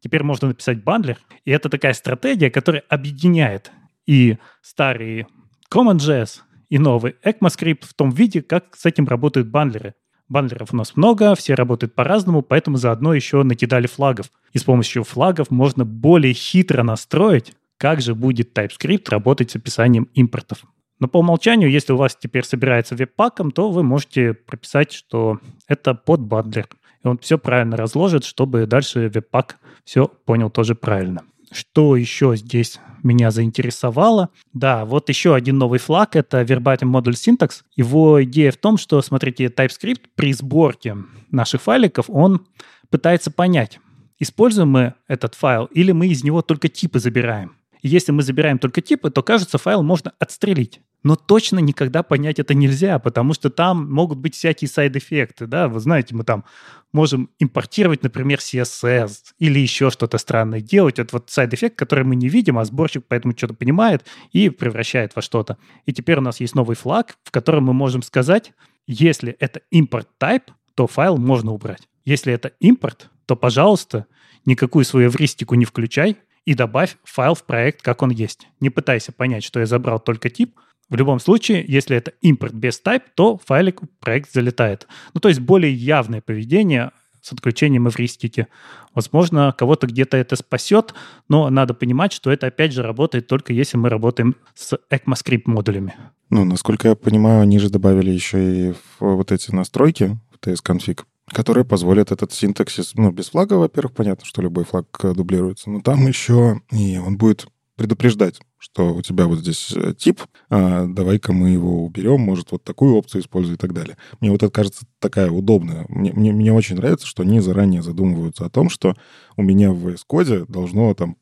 Теперь 0.00 0.22
можно 0.22 0.48
написать 0.48 0.82
бандлер, 0.84 1.18
и 1.44 1.50
это 1.50 1.68
такая 1.68 1.92
стратегия, 1.92 2.50
которая 2.50 2.84
объединяет 2.88 3.72
и 4.06 4.38
старые 4.62 5.26
CommonJS, 5.74 6.42
и 6.70 6.78
новый 6.78 7.16
ECMAScript 7.24 7.84
в 7.84 7.94
том 7.94 8.10
виде, 8.10 8.42
как 8.42 8.76
с 8.76 8.86
этим 8.86 9.08
работают 9.08 9.48
бандлеры. 9.48 9.94
Бандлеров 10.28 10.72
у 10.72 10.76
нас 10.76 10.94
много, 10.94 11.34
все 11.34 11.54
работают 11.54 11.94
по-разному, 11.94 12.42
поэтому 12.42 12.76
заодно 12.76 13.12
еще 13.12 13.42
накидали 13.42 13.86
флагов. 13.88 14.30
И 14.52 14.58
с 14.58 14.62
помощью 14.62 15.02
флагов 15.02 15.50
можно 15.50 15.84
более 15.84 16.34
хитро 16.34 16.82
настроить 16.82 17.54
как 17.78 18.00
же 18.00 18.14
будет 18.14 18.56
TypeScript 18.56 19.08
работать 19.08 19.50
с 19.50 19.56
описанием 19.56 20.08
импортов. 20.14 20.64
Но 21.00 21.06
по 21.06 21.18
умолчанию, 21.18 21.70
если 21.70 21.92
у 21.92 21.96
вас 21.96 22.16
теперь 22.20 22.44
собирается 22.44 22.96
веб-паком, 22.96 23.52
то 23.52 23.70
вы 23.70 23.82
можете 23.82 24.34
прописать, 24.34 24.92
что 24.92 25.38
это 25.68 25.94
под 25.94 26.20
бандлер. 26.20 26.68
И 27.04 27.06
он 27.06 27.18
все 27.18 27.38
правильно 27.38 27.76
разложит, 27.76 28.24
чтобы 28.24 28.66
дальше 28.66 29.08
веб-пак 29.08 29.58
все 29.84 30.08
понял 30.08 30.50
тоже 30.50 30.74
правильно. 30.74 31.22
Что 31.50 31.96
еще 31.96 32.36
здесь 32.36 32.80
меня 33.02 33.30
заинтересовало? 33.30 34.30
Да, 34.52 34.84
вот 34.84 35.08
еще 35.08 35.34
один 35.34 35.56
новый 35.56 35.78
флаг— 35.78 36.10
это 36.16 36.42
Verbatim 36.42 36.92
Module 36.92 37.12
Syntax. 37.14 37.62
Его 37.76 38.22
идея 38.24 38.50
в 38.50 38.56
том, 38.56 38.76
что, 38.76 39.00
смотрите, 39.00 39.46
TypeScript 39.46 40.02
при 40.14 40.32
сборке 40.32 40.96
наших 41.30 41.62
файликов, 41.62 42.06
он 42.10 42.46
пытается 42.90 43.30
понять, 43.30 43.80
используем 44.18 44.70
мы 44.70 44.94
этот 45.06 45.34
файл 45.34 45.66
или 45.66 45.92
мы 45.92 46.08
из 46.08 46.24
него 46.24 46.42
только 46.42 46.68
типы 46.68 46.98
забираем. 46.98 47.57
Если 47.82 48.12
мы 48.12 48.22
забираем 48.22 48.58
только 48.58 48.80
типы, 48.80 49.10
то, 49.10 49.22
кажется, 49.22 49.58
файл 49.58 49.82
можно 49.82 50.12
отстрелить. 50.18 50.80
Но 51.04 51.14
точно 51.14 51.60
никогда 51.60 52.02
понять 52.02 52.40
это 52.40 52.54
нельзя, 52.54 52.98
потому 52.98 53.32
что 53.32 53.50
там 53.50 53.90
могут 53.90 54.18
быть 54.18 54.34
всякие 54.34 54.68
сайд-эффекты, 54.68 55.46
да, 55.46 55.68
вы 55.68 55.78
знаете, 55.78 56.14
мы 56.14 56.24
там 56.24 56.44
можем 56.92 57.30
импортировать, 57.38 58.02
например, 58.02 58.38
CSS 58.38 59.10
или 59.38 59.60
еще 59.60 59.90
что-то 59.90 60.18
странное 60.18 60.60
делать. 60.60 60.98
Это 60.98 61.10
вот 61.12 61.30
side 61.30 61.47
effect, 61.47 61.76
который 61.76 62.04
мы 62.04 62.16
не 62.16 62.28
видим, 62.28 62.58
а 62.58 62.64
сборщик 62.64 63.04
поэтому 63.06 63.36
что-то 63.36 63.54
понимает 63.54 64.04
и 64.32 64.48
превращает 64.50 65.14
во 65.14 65.22
что-то. 65.22 65.56
И 65.86 65.92
теперь 65.92 66.18
у 66.18 66.22
нас 66.22 66.40
есть 66.40 66.54
новый 66.54 66.76
флаг, 66.76 67.16
в 67.22 67.30
котором 67.30 67.64
мы 67.64 67.74
можем 67.74 68.02
сказать, 68.02 68.52
если 68.86 69.36
это 69.38 69.60
import 69.72 70.06
type, 70.20 70.50
то 70.74 70.86
файл 70.86 71.16
можно 71.16 71.52
убрать. 71.52 71.88
Если 72.04 72.32
это 72.32 72.52
импорт, 72.58 73.10
то, 73.26 73.36
пожалуйста, 73.36 74.06
никакую 74.46 74.84
свою 74.84 75.10
эвристику 75.10 75.54
не 75.54 75.64
включай 75.64 76.16
и 76.48 76.54
добавь 76.54 76.96
файл 77.04 77.34
в 77.34 77.44
проект, 77.44 77.82
как 77.82 78.00
он 78.00 78.08
есть. 78.08 78.48
Не 78.60 78.70
пытайся 78.70 79.12
понять, 79.12 79.44
что 79.44 79.60
я 79.60 79.66
забрал 79.66 80.00
только 80.00 80.30
тип. 80.30 80.58
В 80.88 80.96
любом 80.96 81.20
случае, 81.20 81.62
если 81.68 81.94
это 81.94 82.12
импорт 82.22 82.54
без 82.54 82.80
type, 82.82 83.02
то 83.14 83.38
файлик 83.44 83.82
в 83.82 83.86
проект 84.00 84.32
залетает. 84.32 84.88
Ну, 85.12 85.20
то 85.20 85.28
есть 85.28 85.40
более 85.40 85.74
явное 85.74 86.22
поведение 86.22 86.92
с 87.20 87.34
отключением 87.34 87.86
эвристики. 87.86 88.46
Возможно, 88.94 89.54
кого-то 89.58 89.88
где-то 89.88 90.16
это 90.16 90.36
спасет, 90.36 90.94
но 91.28 91.50
надо 91.50 91.74
понимать, 91.74 92.14
что 92.14 92.30
это 92.32 92.46
опять 92.46 92.72
же 92.72 92.82
работает 92.82 93.26
только 93.26 93.52
если 93.52 93.76
мы 93.76 93.90
работаем 93.90 94.34
с 94.54 94.78
ECMAScript 94.90 95.42
модулями. 95.44 95.96
Ну, 96.30 96.46
насколько 96.46 96.88
я 96.88 96.94
понимаю, 96.94 97.42
они 97.42 97.58
же 97.58 97.68
добавили 97.68 98.10
еще 98.10 98.70
и 98.70 98.74
вот 99.00 99.32
эти 99.32 99.54
настройки 99.54 100.18
в 100.32 100.46
TS-config, 100.46 101.02
которые 101.32 101.64
позволят 101.64 102.12
этот 102.12 102.32
синтаксис, 102.32 102.94
ну, 102.94 103.10
без 103.10 103.30
флага, 103.30 103.54
во-первых, 103.54 103.94
понятно, 103.94 104.24
что 104.24 104.42
любой 104.42 104.64
флаг 104.64 104.86
э, 105.02 105.12
дублируется, 105.12 105.70
но 105.70 105.80
там 105.80 106.06
еще 106.06 106.60
и 106.70 106.98
он 106.98 107.16
будет 107.16 107.46
предупреждать, 107.76 108.40
что 108.58 108.92
у 108.92 109.02
тебя 109.02 109.26
вот 109.26 109.38
здесь 109.38 109.72
э, 109.74 109.94
тип, 109.96 110.20
а 110.50 110.86
давай-ка 110.86 111.32
мы 111.32 111.50
его 111.50 111.84
уберем, 111.84 112.20
может, 112.20 112.50
вот 112.50 112.64
такую 112.64 112.94
опцию 112.94 113.22
используй 113.22 113.54
и 113.54 113.56
так 113.56 113.72
далее. 113.72 113.96
Мне 114.20 114.30
вот 114.32 114.42
это 114.42 114.50
кажется 114.50 114.84
такая 114.98 115.30
удобная. 115.30 115.86
Мне, 115.88 116.12
мне, 116.12 116.32
мне 116.32 116.52
очень 116.52 116.76
нравится, 116.76 117.06
что 117.06 117.22
они 117.22 117.40
заранее 117.40 117.82
задумываются 117.82 118.44
о 118.44 118.50
том, 118.50 118.68
что 118.68 118.94
у 119.36 119.42
меня 119.42 119.72
в 119.72 119.86
VS 119.86 120.00
Code 120.10 120.46
должно 120.50 120.92
там 120.94 121.16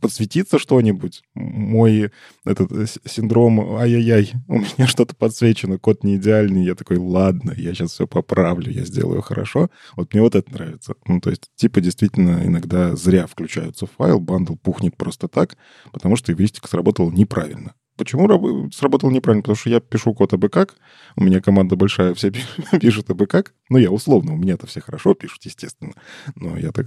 подсветиться 0.00 0.58
что-нибудь. 0.58 1.22
Мой 1.34 2.10
этот 2.44 2.72
э, 2.72 2.86
синдром 3.04 3.76
ай-яй-яй, 3.76 4.32
у 4.48 4.58
меня 4.58 4.86
что-то 4.86 5.14
подсвечено, 5.14 5.78
код 5.78 6.04
не 6.04 6.16
идеальный. 6.16 6.64
Я 6.64 6.74
такой, 6.74 6.96
ладно, 6.96 7.52
я 7.56 7.74
сейчас 7.74 7.92
все 7.92 8.06
поправлю, 8.06 8.70
я 8.72 8.84
сделаю 8.84 9.22
хорошо. 9.22 9.68
Вот 9.96 10.12
мне 10.12 10.22
вот 10.22 10.34
это 10.34 10.50
нравится. 10.52 10.94
Ну, 11.06 11.20
то 11.20 11.30
есть 11.30 11.50
типа 11.56 11.80
действительно 11.80 12.42
иногда 12.44 12.96
зря 12.96 13.26
включаются 13.26 13.86
файл, 13.86 14.20
bundle 14.20 14.54
пухнет 14.56 14.96
просто 14.96 15.28
так, 15.28 15.56
потому 15.92 16.16
что 16.16 16.32
эвристика 16.32 16.68
сработал 16.68 17.10
неправильно. 17.10 17.74
Почему 17.98 18.26
раб- 18.28 18.72
сработал 18.72 19.10
неправильно? 19.10 19.42
Потому 19.42 19.56
что 19.56 19.70
я 19.70 19.80
пишу 19.80 20.14
код 20.14 20.32
абы 20.32 20.48
как, 20.48 20.76
у 21.16 21.24
меня 21.24 21.40
команда 21.40 21.76
большая, 21.76 22.14
все 22.14 22.32
пишут 22.80 23.10
абы 23.10 23.26
как. 23.26 23.52
Ну, 23.68 23.78
я 23.78 23.90
условно, 23.90 24.32
у 24.32 24.36
меня-то 24.36 24.66
все 24.66 24.80
хорошо 24.80 25.14
пишут, 25.14 25.44
естественно. 25.44 25.92
Но 26.36 26.56
я 26.56 26.72
так 26.72 26.86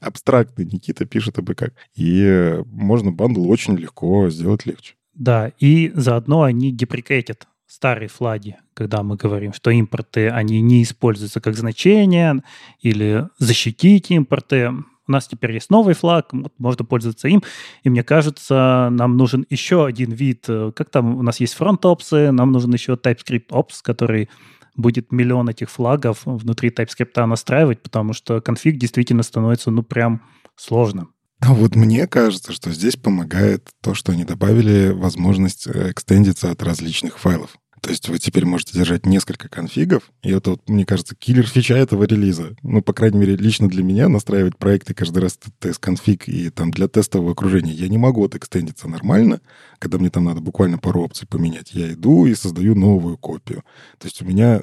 абстрактный, 0.00 0.64
Никита 0.64 1.04
пишет 1.04 1.38
абы 1.38 1.54
как. 1.54 1.74
И 1.96 2.60
можно 2.66 3.10
бандл 3.10 3.50
очень 3.50 3.76
легко 3.76 4.30
сделать 4.30 4.64
легче. 4.64 4.94
Да, 5.14 5.52
и 5.58 5.92
заодно 5.94 6.42
они 6.42 6.72
деприкейтят 6.72 7.48
старые 7.66 8.08
флаги, 8.08 8.56
когда 8.74 9.02
мы 9.02 9.16
говорим, 9.16 9.52
что 9.52 9.70
импорты, 9.70 10.28
они 10.28 10.60
не 10.60 10.82
используются 10.82 11.40
как 11.40 11.56
значение, 11.56 12.42
или 12.80 13.28
защитить 13.38 14.10
импорты. 14.10 14.72
У 15.08 15.12
нас 15.12 15.26
теперь 15.28 15.52
есть 15.52 15.70
новый 15.70 15.94
флаг, 15.94 16.30
можно 16.58 16.84
пользоваться 16.84 17.28
им. 17.28 17.42
И 17.84 17.90
мне 17.90 18.02
кажется, 18.02 18.88
нам 18.90 19.16
нужен 19.16 19.46
еще 19.50 19.86
один 19.86 20.12
вид. 20.12 20.44
Э, 20.48 20.72
как 20.74 20.90
там 20.90 21.16
у 21.16 21.22
нас 21.22 21.40
есть 21.40 21.54
фронт-опсы, 21.54 22.32
нам 22.32 22.52
нужен 22.52 22.72
еще 22.72 22.94
TypeScript 22.94 23.48
Ops, 23.50 23.80
который 23.82 24.28
будет 24.74 25.12
миллион 25.12 25.48
этих 25.48 25.70
флагов 25.70 26.22
внутри 26.24 26.70
TypeScript 26.70 27.24
настраивать, 27.24 27.82
потому 27.82 28.12
что 28.12 28.40
конфиг 28.40 28.78
действительно 28.78 29.22
становится, 29.22 29.70
ну, 29.70 29.82
прям 29.82 30.22
сложным. 30.56 31.12
А 31.40 31.52
вот 31.52 31.76
мне 31.76 32.06
кажется, 32.06 32.52
что 32.52 32.70
здесь 32.72 32.96
помогает 32.96 33.68
то, 33.82 33.94
что 33.94 34.12
они 34.12 34.24
добавили 34.24 34.90
возможность 34.90 35.66
э, 35.66 35.90
экстендиться 35.90 36.50
от 36.50 36.62
различных 36.62 37.18
файлов. 37.18 37.56
То 37.80 37.90
есть 37.90 38.08
вы 38.08 38.18
теперь 38.18 38.44
можете 38.44 38.72
держать 38.76 39.06
несколько 39.06 39.48
конфигов, 39.48 40.10
и 40.22 40.30
это, 40.30 40.50
вот, 40.50 40.68
мне 40.68 40.84
кажется, 40.84 41.14
киллер 41.14 41.46
фича 41.46 41.74
этого 41.74 42.04
релиза. 42.04 42.56
Ну, 42.62 42.82
по 42.82 42.92
крайней 42.92 43.18
мере, 43.18 43.36
лично 43.36 43.68
для 43.68 43.82
меня 43.82 44.08
настраивать 44.08 44.56
проекты 44.56 44.94
каждый 44.94 45.18
раз 45.18 45.38
тест-конфиг 45.58 46.28
и 46.28 46.50
там 46.50 46.70
для 46.70 46.88
тестового 46.88 47.32
окружения 47.32 47.72
я 47.72 47.88
не 47.88 47.98
могу 47.98 48.24
отэкстендиться 48.24 48.88
нормально, 48.88 49.40
когда 49.78 49.98
мне 49.98 50.10
там 50.10 50.24
надо 50.24 50.40
буквально 50.40 50.78
пару 50.78 51.02
опций 51.02 51.28
поменять. 51.28 51.72
Я 51.72 51.92
иду 51.92 52.26
и 52.26 52.34
создаю 52.34 52.74
новую 52.74 53.18
копию. 53.18 53.62
То 53.98 54.06
есть 54.06 54.22
у 54.22 54.24
меня 54.24 54.62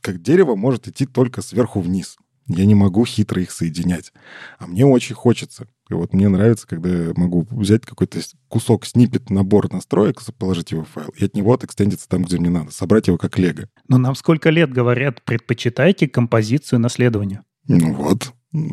как 0.00 0.20
дерево 0.20 0.56
может 0.56 0.88
идти 0.88 1.06
только 1.06 1.42
сверху 1.42 1.80
вниз. 1.80 2.16
Я 2.48 2.66
не 2.66 2.74
могу 2.74 3.04
хитро 3.04 3.40
их 3.40 3.52
соединять. 3.52 4.12
А 4.58 4.66
мне 4.66 4.84
очень 4.84 5.14
хочется. 5.14 5.68
И 5.90 5.94
вот 5.94 6.12
мне 6.12 6.28
нравится, 6.28 6.66
когда 6.66 6.88
я 6.88 7.12
могу 7.16 7.46
взять 7.50 7.84
какой-то 7.84 8.20
кусок, 8.48 8.86
снипет, 8.86 9.28
набор 9.28 9.72
настроек, 9.72 10.20
положить 10.38 10.70
его 10.70 10.84
в 10.84 10.88
файл, 10.88 11.12
и 11.16 11.24
от 11.24 11.34
него 11.34 11.52
отэкстендиться 11.52 12.08
там, 12.08 12.22
где 12.22 12.38
мне 12.38 12.48
надо. 12.48 12.70
Собрать 12.70 13.08
его 13.08 13.18
как 13.18 13.38
лего. 13.38 13.64
Но 13.88 13.98
нам 13.98 14.14
сколько 14.14 14.50
лет 14.50 14.72
говорят, 14.72 15.22
предпочитайте 15.24 16.08
композицию 16.08 16.78
наследования. 16.78 17.42
Ну 17.66 17.92
вот, 17.94 18.32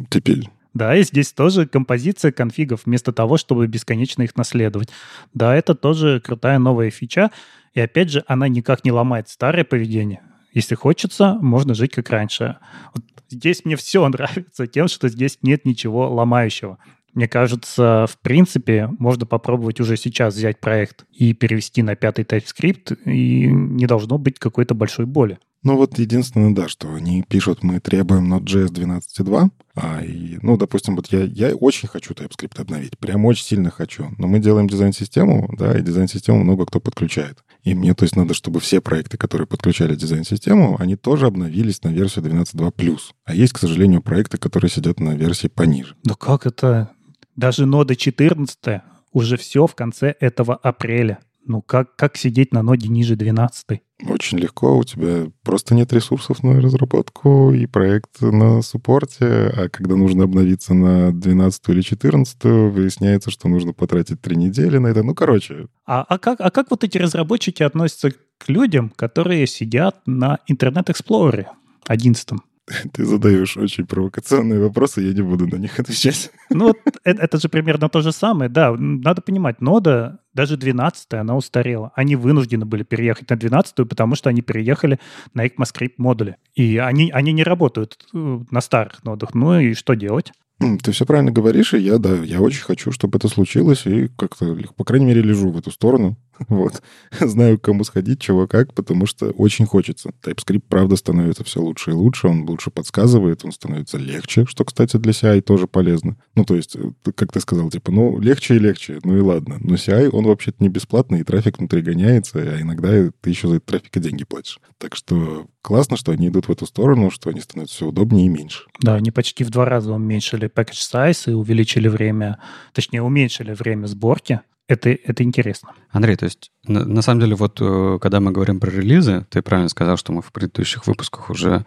теперь 0.09 0.49
да, 0.73 0.95
и 0.95 1.01
здесь 1.01 1.33
тоже 1.33 1.65
композиция 1.65 2.31
конфигов, 2.31 2.81
вместо 2.85 3.11
того, 3.11 3.37
чтобы 3.37 3.65
бесконечно 3.65 4.21
их 4.21 4.35
наследовать. 4.35 4.89
Да, 5.33 5.55
это 5.55 5.73
тоже 5.73 6.21
крутая 6.23 6.59
новая 6.59 6.91
фича, 6.91 7.31
и 7.73 7.79
опять 7.81 8.11
же, 8.11 8.23
она 8.27 8.47
никак 8.47 8.85
не 8.85 8.91
ломает 8.91 9.27
старое 9.27 9.63
поведение. 9.63 10.21
Если 10.53 10.75
хочется, 10.75 11.33
можно 11.41 11.73
жить 11.73 11.93
как 11.93 12.11
раньше. 12.11 12.57
Вот 12.93 13.03
здесь 13.29 13.65
мне 13.65 13.75
все 13.75 14.07
нравится 14.09 14.67
тем, 14.67 14.87
что 14.87 15.09
здесь 15.09 15.39
нет 15.41 15.65
ничего 15.65 16.13
ломающего. 16.13 16.77
Мне 17.17 17.27
кажется, 17.27 18.05
в 18.07 18.19
принципе, 18.19 18.91
можно 18.99 19.25
попробовать 19.25 19.79
уже 19.79 19.97
сейчас 19.97 20.35
взять 20.35 20.59
проект 20.59 21.03
и 21.11 21.33
перевести 21.33 21.81
на 21.81 21.95
пятый 21.95 22.23
TypeScript, 22.25 22.95
и 23.05 23.47
не 23.47 23.87
должно 23.87 24.19
быть 24.19 24.37
какой-то 24.37 24.75
большой 24.75 25.07
боли. 25.07 25.39
Ну 25.63 25.77
вот 25.77 25.97
единственное, 25.97 26.53
да, 26.53 26.67
что 26.67 26.93
они 26.93 27.23
пишут, 27.27 27.63
мы 27.63 27.79
требуем 27.79 28.31
Node.js 28.31 28.67
12.2, 28.67 29.49
а, 29.73 30.03
и, 30.03 30.37
ну, 30.43 30.57
допустим, 30.57 30.95
вот 30.95 31.07
я, 31.07 31.23
я 31.23 31.55
очень 31.55 31.87
хочу 31.87 32.13
TypeScript 32.13 32.61
обновить, 32.61 32.99
прям 32.99 33.25
очень 33.25 33.45
сильно 33.45 33.71
хочу, 33.71 34.09
но 34.19 34.27
мы 34.27 34.37
делаем 34.37 34.67
дизайн-систему, 34.67 35.49
да, 35.57 35.75
и 35.75 35.81
дизайн-систему 35.81 36.43
много 36.43 36.67
кто 36.67 36.79
подключает. 36.79 37.39
И 37.63 37.73
мне, 37.73 37.95
то 37.95 38.03
есть, 38.03 38.15
надо, 38.15 38.35
чтобы 38.35 38.59
все 38.59 38.79
проекты, 38.79 39.17
которые 39.17 39.47
подключали 39.47 39.95
дизайн-систему, 39.95 40.77
они 40.79 40.95
тоже 40.95 41.25
обновились 41.25 41.83
на 41.83 41.89
версию 41.89 42.25
12.2+. 42.25 42.99
А 43.25 43.33
есть, 43.33 43.53
к 43.53 43.57
сожалению, 43.57 44.03
проекты, 44.03 44.37
которые 44.37 44.69
сидят 44.69 44.99
на 44.99 45.15
версии 45.15 45.47
пониже. 45.47 45.95
Да 46.03 46.13
как 46.13 46.45
это? 46.45 46.91
Даже 47.37 47.67
нода 47.67 47.95
14 47.95 48.81
уже 49.13 49.37
все 49.37 49.67
в 49.67 49.75
конце 49.75 50.13
этого 50.19 50.55
апреля. 50.55 51.19
Ну, 51.45 51.61
как, 51.61 51.95
как 51.95 52.17
сидеть 52.17 52.51
на 52.51 52.61
ноде 52.61 52.89
ниже 52.89 53.15
12? 53.15 53.81
Очень 54.09 54.39
легко. 54.39 54.77
У 54.77 54.83
тебя 54.83 55.27
просто 55.43 55.75
нет 55.75 55.93
ресурсов 55.93 56.43
на 56.43 56.59
разработку 56.59 57.53
и 57.53 57.65
проект 57.67 58.21
на 58.21 58.61
суппорте. 58.61 59.25
А 59.55 59.69
когда 59.69 59.95
нужно 59.95 60.25
обновиться 60.25 60.73
на 60.73 61.13
12 61.13 61.69
или 61.69 61.81
14, 61.81 62.43
выясняется, 62.43 63.31
что 63.31 63.47
нужно 63.47 63.71
потратить 63.71 64.19
три 64.19 64.35
недели 64.35 64.77
на 64.77 64.87
это. 64.87 65.03
Ну, 65.03 65.15
короче. 65.15 65.67
А, 65.85 66.01
а, 66.01 66.17
как, 66.17 66.41
а 66.41 66.51
как 66.51 66.69
вот 66.69 66.83
эти 66.83 66.97
разработчики 66.97 67.63
относятся 67.63 68.11
к 68.11 68.49
людям, 68.49 68.91
которые 68.95 69.47
сидят 69.47 70.01
на 70.05 70.39
Internet 70.51 70.87
Explorer 70.87 71.45
11? 71.87 72.29
Ты 72.93 73.05
задаешь 73.05 73.57
очень 73.57 73.85
провокационные 73.85 74.59
вопросы, 74.59 75.01
я 75.01 75.13
не 75.13 75.21
буду 75.21 75.47
на 75.47 75.55
них 75.55 75.79
отвечать. 75.79 76.31
Ну, 76.49 76.67
вот 76.67 76.77
это, 77.03 77.21
это 77.21 77.37
же 77.39 77.49
примерно 77.49 77.89
то 77.89 78.01
же 78.01 78.11
самое. 78.11 78.49
Да, 78.49 78.73
надо 78.77 79.21
понимать, 79.21 79.61
нода, 79.61 80.19
даже 80.33 80.55
12 80.55 81.13
она 81.13 81.35
устарела. 81.35 81.91
Они 81.95 82.15
вынуждены 82.15 82.65
были 82.65 82.83
переехать 82.83 83.29
на 83.29 83.35
12 83.35 83.75
потому 83.87 84.15
что 84.15 84.29
они 84.29 84.41
переехали 84.41 84.99
на 85.33 85.45
ECMAScript 85.45 85.95
модули. 85.97 86.37
И 86.55 86.77
они, 86.77 87.11
они 87.11 87.33
не 87.33 87.43
работают 87.43 87.97
э, 88.13 88.39
на 88.49 88.61
старых 88.61 89.03
нодах. 89.03 89.33
Ну 89.33 89.59
и 89.59 89.73
что 89.73 89.93
делать? 89.93 90.31
Ты 90.59 90.91
все 90.91 91.05
правильно 91.05 91.31
говоришь, 91.31 91.73
и 91.73 91.79
я, 91.79 91.99
да, 91.99 92.15
я 92.15 92.41
очень 92.41 92.63
хочу, 92.63 92.91
чтобы 92.91 93.17
это 93.19 93.27
случилось, 93.27 93.85
и 93.85 94.07
как-то, 94.07 94.57
по 94.75 94.83
крайней 94.83 95.05
мере, 95.05 95.21
лежу 95.21 95.51
в 95.51 95.57
эту 95.57 95.69
сторону. 95.69 96.17
Вот. 96.49 96.81
Знаю, 97.19 97.59
к 97.59 97.63
кому 97.63 97.83
сходить, 97.83 98.21
чего 98.21 98.47
как, 98.47 98.73
потому 98.73 99.05
что 99.05 99.29
очень 99.31 99.65
хочется. 99.65 100.11
TypeScript, 100.23 100.63
правда, 100.67 100.95
становится 100.95 101.43
все 101.43 101.61
лучше 101.61 101.91
и 101.91 101.93
лучше, 101.93 102.27
он 102.27 102.47
лучше 102.47 102.71
подсказывает, 102.71 103.43
он 103.45 103.51
становится 103.51 103.97
легче, 103.97 104.45
что, 104.45 104.65
кстати, 104.65 104.97
для 104.97 105.11
CI 105.11 105.41
тоже 105.41 105.67
полезно. 105.67 106.17
Ну, 106.35 106.45
то 106.45 106.55
есть, 106.55 106.75
э, 106.75 107.11
как 107.15 107.31
ты 107.31 107.39
сказал, 107.39 107.69
типа, 107.69 107.91
ну, 107.91 108.19
легче 108.19 108.55
и 108.55 108.59
легче, 108.59 108.99
ну 109.03 109.17
и 109.17 109.21
ладно. 109.21 109.57
Но 109.59 109.75
CI, 109.75 110.09
он 110.09 110.25
вообще-то 110.25 110.57
не 110.59 110.69
бесплатный, 110.69 111.21
и 111.21 111.23
трафик 111.23 111.57
внутри 111.59 111.81
гоняется, 111.81 112.39
а 112.39 112.61
иногда 112.61 112.89
ты 113.21 113.29
еще 113.29 113.47
за 113.47 113.55
этот 113.55 113.67
трафик 113.67 113.97
и 113.97 113.99
деньги 113.99 114.23
платишь. 114.23 114.59
Так 114.77 114.95
что 114.95 115.47
классно, 115.61 115.97
что 115.97 116.11
они 116.11 116.27
идут 116.27 116.47
в 116.47 116.51
эту 116.51 116.65
сторону, 116.65 117.11
что 117.11 117.29
они 117.29 117.41
становятся 117.41 117.75
все 117.75 117.87
удобнее 117.87 118.25
и 118.25 118.29
меньше. 118.29 118.63
Да, 118.81 118.95
они 118.95 119.11
почти 119.11 119.43
в 119.43 119.49
два 119.49 119.65
раза 119.65 119.93
уменьшили 119.93 120.49
package 120.49 120.91
size 120.91 121.31
и 121.31 121.33
увеличили 121.33 121.87
время, 121.87 122.39
точнее, 122.73 123.01
уменьшили 123.01 123.53
время 123.53 123.87
сборки 123.87 124.41
это, 124.67 124.89
это 124.89 125.23
интересно. 125.23 125.73
Андрей, 125.89 126.15
то 126.15 126.25
есть 126.25 126.51
на, 126.67 126.85
на 126.85 127.01
самом 127.01 127.21
деле 127.21 127.35
вот 127.35 127.59
э, 127.61 127.99
когда 128.01 128.19
мы 128.19 128.31
говорим 128.31 128.59
про 128.59 128.69
релизы, 128.69 129.25
ты 129.29 129.41
правильно 129.41 129.69
сказал, 129.69 129.97
что 129.97 130.11
мы 130.11 130.21
в 130.21 130.31
предыдущих 130.31 130.87
выпусках 130.87 131.29
уже 131.29 131.65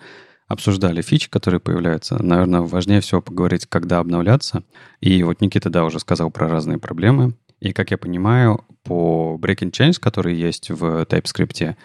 обсуждали 0.49 1.01
фичи, 1.01 1.31
которые 1.31 1.61
появляются. 1.61 2.23
Наверное, 2.23 2.61
важнее 2.61 3.01
всего 3.01 3.23
поговорить, 3.23 3.67
когда 3.67 4.01
обновляться. 4.01 4.65
И 5.01 5.23
вот 5.23 5.41
Никита, 5.41 5.71
да, 5.71 5.85
уже 5.85 6.01
сказал 6.01 6.31
про 6.31 6.49
разные 6.49 6.79
проблемы. 6.79 7.35
И, 7.61 7.73
как 7.73 7.91
я 7.91 7.99
понимаю, 7.99 8.65
по 8.83 9.39
breaking 9.41 9.71
change, 9.71 10.01
который 10.01 10.35
есть 10.35 10.71
в 10.71 11.03
TypeScript, 11.03 11.77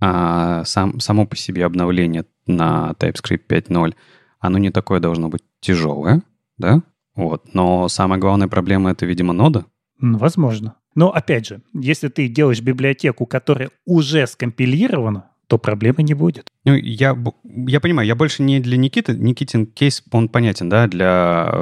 а 0.00 0.64
сам, 0.64 1.00
само 1.00 1.26
по 1.26 1.36
себе 1.36 1.66
обновление 1.66 2.24
на 2.46 2.94
TypeScript 2.98 3.46
5.0, 3.48 3.94
оно 4.40 4.58
не 4.58 4.70
такое 4.70 5.00
должно 5.00 5.28
быть 5.28 5.42
тяжелое, 5.60 6.22
да? 6.56 6.82
Вот. 7.14 7.54
Но 7.54 7.88
самая 7.88 8.18
главная 8.18 8.48
проблема— 8.48 8.90
это, 8.92 9.06
видимо, 9.06 9.32
нода, 9.32 9.66
Возможно. 10.00 10.76
Но 10.94 11.12
опять 11.12 11.46
же, 11.46 11.62
если 11.72 12.08
ты 12.08 12.28
делаешь 12.28 12.60
библиотеку, 12.60 13.26
которая 13.26 13.70
уже 13.84 14.26
скомпилирована, 14.26 15.30
то 15.46 15.58
проблемы 15.58 16.02
не 16.02 16.14
будет. 16.14 16.48
Ну, 16.64 16.74
я, 16.74 17.16
я 17.44 17.80
понимаю, 17.80 18.08
я 18.08 18.14
больше 18.14 18.42
не 18.42 18.60
для 18.60 18.76
Никиты. 18.76 19.14
Никитин 19.14 19.66
кейс, 19.66 20.02
он 20.10 20.28
понятен, 20.28 20.68
да, 20.68 20.86
для... 20.86 21.52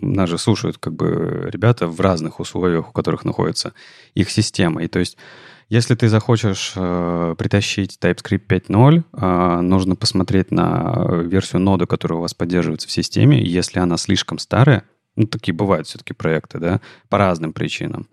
Нас 0.00 0.30
же 0.30 0.38
слушают 0.38 0.78
как 0.78 0.94
бы 0.94 1.48
ребята 1.50 1.88
в 1.88 2.00
разных 2.00 2.38
условиях, 2.38 2.90
у 2.90 2.92
которых 2.92 3.24
находится 3.24 3.72
их 4.14 4.30
система. 4.30 4.84
И 4.84 4.88
то 4.88 5.00
есть 5.00 5.16
если 5.72 5.94
ты 5.94 6.10
захочешь 6.10 6.74
э, 6.76 7.34
притащить 7.38 7.98
TypeScript 7.98 8.46
5.0, 8.46 9.04
э, 9.12 9.60
нужно 9.62 9.96
посмотреть 9.96 10.50
на 10.50 11.22
версию 11.24 11.62
ноды, 11.62 11.86
которая 11.86 12.18
у 12.18 12.20
вас 12.22 12.34
поддерживается 12.34 12.88
в 12.88 12.92
системе. 12.92 13.42
Если 13.42 13.78
она 13.78 13.96
слишком 13.96 14.38
старая, 14.38 14.84
ну, 15.16 15.26
такие 15.26 15.54
бывают 15.54 15.86
все-таки 15.86 16.14
проекты, 16.14 16.58
да, 16.58 16.80
по 17.08 17.18
разным 17.18 17.52
причинам, 17.52 18.08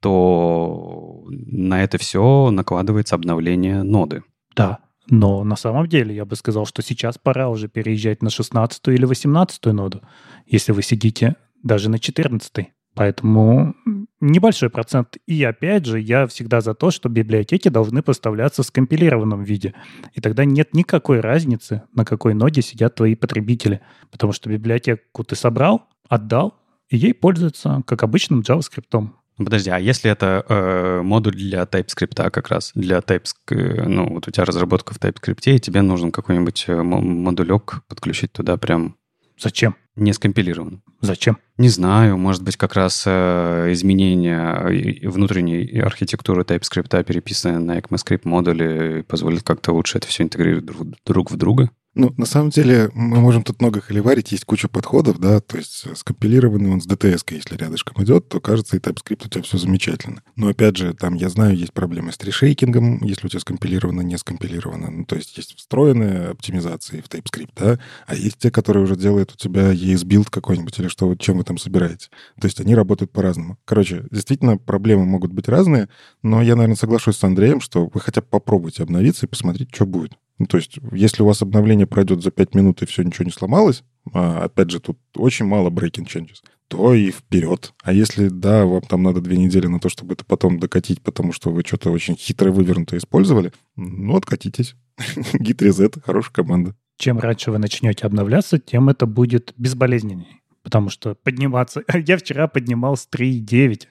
то 0.00 1.24
на 1.28 1.82
это 1.82 1.98
все 1.98 2.50
накладывается 2.50 3.14
обновление 3.14 3.82
ноды. 3.82 4.22
Да, 4.56 4.78
но 5.08 5.42
на 5.44 5.56
самом 5.56 5.88
деле 5.88 6.14
я 6.14 6.24
бы 6.24 6.36
сказал, 6.36 6.66
что 6.66 6.82
сейчас 6.82 7.18
пора 7.18 7.48
уже 7.48 7.68
переезжать 7.68 8.22
на 8.22 8.30
16 8.30 8.88
или 8.88 9.04
18 9.04 9.66
ноду, 9.66 10.02
если 10.46 10.72
вы 10.72 10.82
сидите 10.82 11.36
даже 11.62 11.90
на 11.90 11.98
14. 11.98 12.68
Поэтому 12.94 13.74
небольшой 14.20 14.68
процент. 14.68 15.16
И 15.26 15.42
опять 15.44 15.86
же, 15.86 16.00
я 16.00 16.26
всегда 16.26 16.60
за 16.60 16.74
то, 16.74 16.90
что 16.90 17.08
библиотеки 17.08 17.68
должны 17.68 18.02
поставляться 18.02 18.62
в 18.62 18.66
скомпилированном 18.66 19.42
виде. 19.42 19.74
И 20.14 20.20
тогда 20.20 20.44
нет 20.44 20.74
никакой 20.74 21.20
разницы, 21.20 21.82
на 21.94 22.04
какой 22.04 22.34
ноде 22.34 22.62
сидят 22.62 22.96
твои 22.96 23.14
потребители. 23.14 23.80
Потому 24.10 24.32
что 24.32 24.50
библиотеку 24.50 25.24
ты 25.24 25.36
собрал, 25.36 25.88
отдал, 26.10 26.54
и 26.90 26.98
ей 26.98 27.14
пользуются 27.14 27.82
как 27.86 28.02
обычным 28.02 28.40
JavaScript. 28.40 29.08
Подожди, 29.38 29.70
а 29.70 29.78
если 29.78 30.10
это 30.10 30.44
э, 30.46 31.00
модуль 31.02 31.34
для 31.34 31.62
TypeScript 31.62 32.30
как 32.30 32.48
раз, 32.48 32.72
для 32.74 32.98
TypeScript, 32.98 33.88
ну, 33.88 34.06
вот 34.12 34.28
у 34.28 34.30
тебя 34.30 34.44
разработка 34.44 34.92
в 34.92 34.98
TypeScript, 34.98 35.54
и 35.54 35.58
тебе 35.58 35.80
нужен 35.80 36.12
какой-нибудь 36.12 36.64
э, 36.68 36.82
модулек 36.82 37.80
подключить 37.88 38.32
туда 38.32 38.58
прям... 38.58 38.96
Зачем? 39.38 39.76
Не 39.96 40.12
скомпилирован. 40.12 40.82
Зачем? 41.00 41.38
Не 41.56 41.70
знаю, 41.70 42.18
может 42.18 42.42
быть, 42.42 42.58
как 42.58 42.74
раз 42.74 43.04
э, 43.06 43.68
изменение 43.72 45.08
внутренней 45.08 45.80
архитектуры 45.80 46.42
TypeScript, 46.42 47.02
переписанное 47.04 47.58
на 47.60 47.78
ECMAScript 47.78 48.22
модули, 48.24 49.06
позволит 49.08 49.42
как-то 49.42 49.72
лучше 49.72 49.96
это 49.96 50.06
все 50.06 50.24
интегрировать 50.24 50.66
друг, 50.66 50.86
друг 51.06 51.30
в 51.30 51.36
друга. 51.36 51.70
Ну, 51.96 52.14
на 52.16 52.24
самом 52.24 52.50
деле, 52.50 52.88
мы 52.94 53.20
можем 53.20 53.42
тут 53.42 53.60
много 53.60 53.80
холиварить, 53.80 54.30
есть 54.30 54.44
куча 54.44 54.68
подходов, 54.68 55.18
да, 55.18 55.40
то 55.40 55.56
есть 55.56 55.86
э, 55.86 55.96
скомпилированный 55.96 56.70
он 56.70 56.80
с 56.80 56.86
DTS, 56.86 57.24
если 57.30 57.56
рядышком 57.56 58.00
идет, 58.04 58.28
то 58.28 58.40
кажется, 58.40 58.76
и 58.76 58.80
TypeScript 58.80 59.26
у 59.26 59.28
тебя 59.28 59.42
все 59.42 59.58
замечательно. 59.58 60.22
Но 60.36 60.46
опять 60.46 60.76
же, 60.76 60.94
там, 60.94 61.14
я 61.14 61.28
знаю, 61.28 61.56
есть 61.56 61.72
проблемы 61.72 62.12
с 62.12 62.16
tree 62.18 62.42
shaking 62.42 62.84
ом, 62.84 63.02
если 63.02 63.26
у 63.26 63.28
тебя 63.28 63.40
скомпилировано, 63.40 64.02
не 64.02 64.16
скомпилировано. 64.18 64.88
Ну, 64.88 65.04
то 65.04 65.16
есть 65.16 65.36
есть 65.36 65.56
встроенные 65.56 66.28
оптимизации 66.28 67.00
в 67.00 67.08
TypeScript, 67.08 67.50
да, 67.56 67.80
а 68.06 68.14
есть 68.14 68.38
те, 68.38 68.52
которые 68.52 68.84
уже 68.84 68.94
делают 68.94 69.32
у 69.32 69.36
тебя 69.36 69.72
esbuild 69.72 70.30
какой-нибудь 70.30 70.78
или 70.78 70.86
что, 70.86 71.12
чем 71.16 71.38
вы 71.38 71.44
там 71.44 71.58
собираете. 71.58 72.08
То 72.40 72.46
есть 72.46 72.60
они 72.60 72.76
работают 72.76 73.10
по-разному. 73.10 73.58
Короче, 73.64 74.04
действительно, 74.12 74.58
проблемы 74.58 75.06
могут 75.06 75.32
быть 75.32 75.48
разные, 75.48 75.88
но 76.22 76.40
я, 76.40 76.54
наверное, 76.54 76.76
соглашусь 76.76 77.16
с 77.16 77.24
Андреем, 77.24 77.60
что 77.60 77.90
вы 77.92 78.00
хотя 78.00 78.20
бы 78.20 78.28
попробуйте 78.28 78.84
обновиться 78.84 79.26
и 79.26 79.28
посмотреть, 79.28 79.74
что 79.74 79.86
будет. 79.86 80.12
Ну, 80.40 80.46
то 80.46 80.56
есть, 80.56 80.78
если 80.90 81.22
у 81.22 81.26
вас 81.26 81.42
обновление 81.42 81.86
пройдет 81.86 82.22
за 82.22 82.30
5 82.30 82.54
минут 82.54 82.80
и 82.80 82.86
все, 82.86 83.02
ничего 83.02 83.26
не 83.26 83.30
сломалось, 83.30 83.84
а, 84.14 84.44
опять 84.44 84.70
же, 84.70 84.80
тут 84.80 84.98
очень 85.14 85.44
мало 85.44 85.68
breaking 85.68 86.06
changes, 86.06 86.38
то 86.66 86.94
и 86.94 87.10
вперед. 87.10 87.74
А 87.82 87.92
если, 87.92 88.28
да, 88.28 88.64
вам 88.64 88.80
там 88.80 89.02
надо 89.02 89.20
две 89.20 89.36
недели 89.36 89.66
на 89.66 89.80
то, 89.80 89.90
чтобы 89.90 90.14
это 90.14 90.24
потом 90.24 90.58
докатить, 90.58 91.02
потому 91.02 91.34
что 91.34 91.50
вы 91.50 91.62
что-то 91.62 91.90
очень 91.90 92.16
хитро 92.16 92.50
вывернуто 92.50 92.96
использовали, 92.96 93.52
ну, 93.76 94.16
откатитесь. 94.16 94.76
Git 95.34 95.58
Reset— 95.58 96.00
хорошая 96.04 96.32
команда. 96.32 96.74
Чем 96.96 97.18
раньше 97.18 97.50
вы 97.50 97.58
начнете 97.58 98.06
обновляться, 98.06 98.58
тем 98.58 98.88
это 98.88 99.04
будет 99.04 99.52
безболезненнее. 99.58 100.40
Потому 100.62 100.88
что 100.88 101.14
подниматься... 101.16 101.84
Я 102.06 102.16
вчера 102.16 102.48
поднимал 102.48 102.96
с 102.96 103.06
3.9 103.14 103.82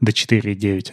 до 0.00 0.12
4.9. 0.12 0.92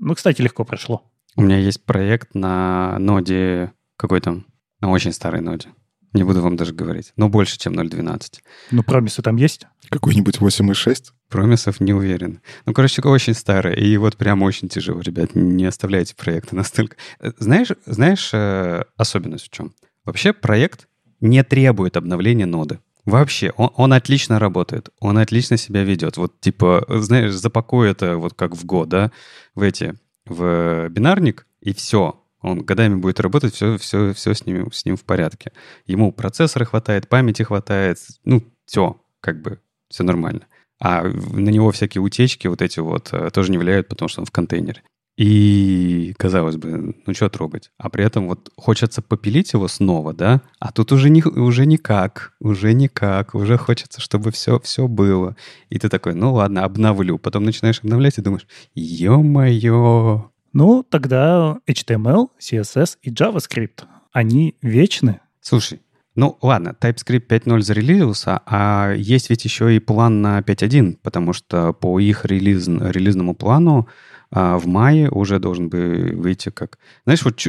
Ну, 0.00 0.14
кстати, 0.14 0.40
легко 0.40 0.64
прошло. 0.64 1.02
У 1.36 1.42
меня 1.42 1.58
есть 1.58 1.84
проект 1.84 2.34
на 2.34 2.98
ноде 2.98 3.74
какой 3.96 4.20
там 4.20 4.46
на 4.84 4.90
очень 4.90 5.12
старой 5.12 5.40
ноде. 5.40 5.68
Не 6.12 6.24
буду 6.24 6.42
вам 6.42 6.56
даже 6.56 6.74
говорить. 6.74 7.12
Но 7.16 7.28
больше, 7.28 7.58
чем 7.58 7.72
0.12. 7.72 8.40
Ну, 8.70 8.82
промисы 8.82 9.22
там 9.22 9.36
есть? 9.36 9.66
Какой-нибудь 9.88 10.38
8.6? 10.38 11.06
Промисов 11.30 11.80
не 11.80 11.94
уверен. 11.94 12.40
Ну, 12.66 12.74
короче, 12.74 13.00
очень 13.02 13.34
старый. 13.34 13.76
И 13.76 13.96
вот 13.96 14.16
прям 14.16 14.42
очень 14.42 14.68
тяжело, 14.68 15.00
ребят. 15.00 15.34
Не 15.34 15.64
оставляйте 15.64 16.14
проекты 16.14 16.54
настолько. 16.54 16.96
Э, 17.18 17.32
знаешь, 17.38 17.70
знаешь 17.86 18.30
э, 18.34 18.84
особенность 18.96 19.46
в 19.46 19.50
чем? 19.50 19.72
Вообще 20.04 20.34
проект 20.34 20.86
не 21.20 21.42
требует 21.42 21.96
обновления 21.96 22.46
ноды. 22.46 22.78
Вообще, 23.06 23.52
он, 23.56 23.70
он 23.74 23.92
отлично 23.94 24.38
работает, 24.38 24.90
он 25.00 25.18
отлично 25.18 25.56
себя 25.56 25.82
ведет. 25.82 26.16
Вот 26.18 26.40
типа, 26.40 26.84
знаешь, 26.88 27.32
запакуй 27.32 27.90
это 27.90 28.18
вот 28.18 28.34
как 28.34 28.54
в 28.54 28.64
год, 28.64 28.88
да, 28.88 29.10
в 29.54 29.62
эти, 29.62 29.94
в 30.26 30.88
бинарник, 30.90 31.46
и 31.60 31.74
все, 31.74 32.23
он 32.44 32.60
годами 32.60 32.96
будет 32.96 33.20
работать, 33.20 33.54
все, 33.54 33.78
все, 33.78 34.12
все 34.12 34.34
с, 34.34 34.44
ним, 34.46 34.70
с 34.70 34.84
ним 34.84 34.96
в 34.96 35.04
порядке. 35.04 35.52
Ему 35.86 36.12
процессора 36.12 36.64
хватает, 36.64 37.08
памяти 37.08 37.42
хватает, 37.42 37.98
ну, 38.24 38.42
все, 38.66 39.00
как 39.20 39.40
бы, 39.40 39.60
все 39.88 40.04
нормально. 40.04 40.46
А 40.78 41.04
на 41.04 41.48
него 41.48 41.70
всякие 41.70 42.02
утечки 42.02 42.46
вот 42.46 42.60
эти 42.60 42.80
вот 42.80 43.08
э, 43.12 43.30
тоже 43.30 43.50
не 43.50 43.58
влияют, 43.58 43.88
потому 43.88 44.08
что 44.08 44.20
он 44.20 44.26
в 44.26 44.30
контейнере. 44.30 44.82
И, 45.16 46.12
казалось 46.18 46.56
бы, 46.56 46.96
ну 47.06 47.14
что 47.14 47.28
трогать? 47.28 47.70
А 47.78 47.88
при 47.88 48.04
этом 48.04 48.26
вот 48.26 48.50
хочется 48.56 49.00
попилить 49.00 49.52
его 49.52 49.68
снова, 49.68 50.12
да? 50.12 50.42
А 50.58 50.72
тут 50.72 50.90
уже, 50.92 51.08
не, 51.08 51.22
уже 51.22 51.66
никак, 51.66 52.34
уже 52.40 52.74
никак, 52.74 53.34
уже 53.34 53.56
хочется, 53.56 54.00
чтобы 54.00 54.32
все, 54.32 54.58
все 54.60 54.88
было. 54.88 55.36
И 55.70 55.78
ты 55.78 55.88
такой, 55.88 56.14
ну 56.14 56.34
ладно, 56.34 56.64
обновлю. 56.64 57.18
Потом 57.18 57.44
начинаешь 57.44 57.78
обновлять 57.78 58.18
и 58.18 58.22
думаешь, 58.22 58.46
ё-моё, 58.74 60.30
ну, 60.54 60.82
тогда 60.88 61.58
HTML, 61.66 62.28
CSS 62.40 62.96
и 63.02 63.10
JavaScript, 63.10 63.84
они 64.12 64.56
вечны. 64.62 65.20
Слушай, 65.40 65.80
ну 66.14 66.38
ладно, 66.40 66.76
TypeScript 66.80 67.26
5.0 67.26 67.60
зарелизился, 67.60 68.40
а 68.46 68.92
есть 68.96 69.30
ведь 69.30 69.44
еще 69.44 69.74
и 69.74 69.80
план 69.80 70.22
на 70.22 70.38
5.1, 70.38 70.98
потому 71.02 71.32
что 71.32 71.72
по 71.72 71.98
их 71.98 72.24
релиз, 72.24 72.68
релизному 72.68 73.34
плану 73.34 73.88
а, 74.30 74.56
в 74.58 74.66
мае 74.66 75.10
уже 75.10 75.40
должен 75.40 75.68
бы 75.68 76.12
выйти 76.14 76.50
как... 76.50 76.78
Знаешь, 77.04 77.24
вот 77.24 77.40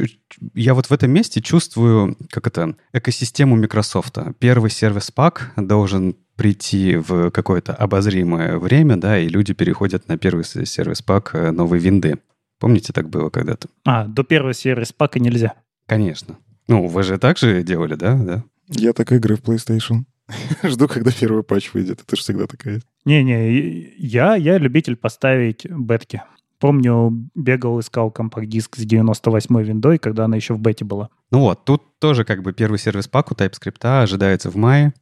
я 0.54 0.74
вот 0.74 0.86
в 0.86 0.92
этом 0.92 1.12
месте 1.12 1.40
чувствую, 1.40 2.16
как 2.30 2.48
это, 2.48 2.76
экосистему 2.92 3.56
Microsoft. 3.56 4.18
Первый 4.40 4.70
сервис-пак 4.70 5.52
должен 5.56 6.16
прийти 6.34 6.96
в 6.96 7.30
какое-то 7.30 7.72
обозримое 7.72 8.58
время, 8.58 8.96
да, 8.96 9.18
и 9.18 9.28
люди 9.28 9.54
переходят 9.54 10.08
на 10.08 10.18
первый 10.18 10.44
сервис-пак 10.44 11.30
э, 11.34 11.50
новой 11.50 11.78
винды. 11.78 12.18
Помните, 12.58 12.92
так 12.92 13.08
было 13.08 13.30
когда-то? 13.30 13.68
А, 13.84 14.06
до 14.06 14.24
первого 14.24 14.54
сервис 14.54 14.92
пака 14.92 15.20
нельзя. 15.20 15.54
Конечно. 15.86 16.38
Ну, 16.68 16.86
вы 16.86 17.02
же 17.02 17.18
так 17.18 17.38
же 17.38 17.62
делали, 17.62 17.94
да? 17.94 18.14
да? 18.16 18.44
Я 18.68 18.92
так 18.92 19.12
игры 19.12 19.36
в 19.36 19.42
PlayStation. 19.42 20.04
Жду, 20.62 20.88
когда 20.88 21.10
первый 21.12 21.42
патч 21.42 21.72
выйдет. 21.72 22.02
Это 22.02 22.16
же 22.16 22.22
всегда 22.22 22.46
такая. 22.46 22.80
Не-не, 23.04 23.94
я, 23.98 24.34
я 24.34 24.58
любитель 24.58 24.96
поставить 24.96 25.66
бетки. 25.70 26.22
Помню, 26.58 27.28
бегал, 27.34 27.78
искал 27.80 28.10
компакт-диск 28.10 28.76
с 28.76 28.84
98-й 28.84 29.62
виндой, 29.62 29.98
когда 29.98 30.24
она 30.24 30.36
еще 30.36 30.54
в 30.54 30.58
бете 30.58 30.86
была. 30.86 31.10
Ну 31.30 31.40
вот, 31.40 31.66
тут 31.66 31.98
тоже 31.98 32.24
как 32.24 32.42
бы 32.42 32.54
первый 32.54 32.78
сервис-пак 32.78 33.30
у 33.30 33.34
TypeScript 33.34 34.02
ожидается 34.02 34.50
в 34.50 34.56
мае 34.56 34.94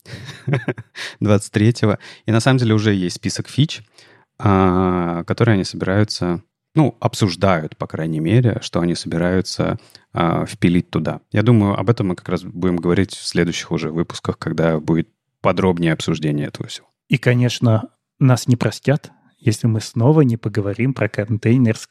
23-го. 1.23 1.99
И 2.27 2.33
на 2.33 2.41
самом 2.41 2.59
деле 2.59 2.75
уже 2.75 2.93
есть 2.93 3.17
список 3.17 3.49
фич, 3.49 3.83
а, 4.37 5.23
которые 5.25 5.55
они 5.55 5.65
собираются, 5.65 6.43
ну, 6.75 6.97
обсуждают, 7.01 7.77
по 7.77 7.87
крайней 7.87 8.21
мере, 8.21 8.59
что 8.61 8.81
они 8.81 8.95
собираются 8.95 9.79
а, 10.13 10.45
впилить 10.45 10.91
туда. 10.91 11.21
Я 11.31 11.43
думаю, 11.43 11.79
об 11.79 11.89
этом 11.89 12.09
мы 12.09 12.17
как 12.17 12.29
раз 12.29 12.43
будем 12.43 12.77
говорить 12.77 13.15
в 13.15 13.27
следующих 13.27 13.71
уже 13.71 13.91
выпусках, 13.91 14.39
когда 14.39 14.81
будет 14.81 15.09
подробнее 15.41 15.93
обсуждение 15.93 16.49
этого 16.49 16.69
всего. 16.69 16.89
И, 17.09 17.19
конечно, 17.19 17.91
нас 18.19 18.49
не 18.49 18.57
простят, 18.57 19.11
если 19.39 19.67
мы 19.67 19.81
снова 19.81 20.23
не 20.23 20.37
поговорим 20.37 20.95
про 20.95 21.09
контейнер 21.09 21.77
с 21.77 21.87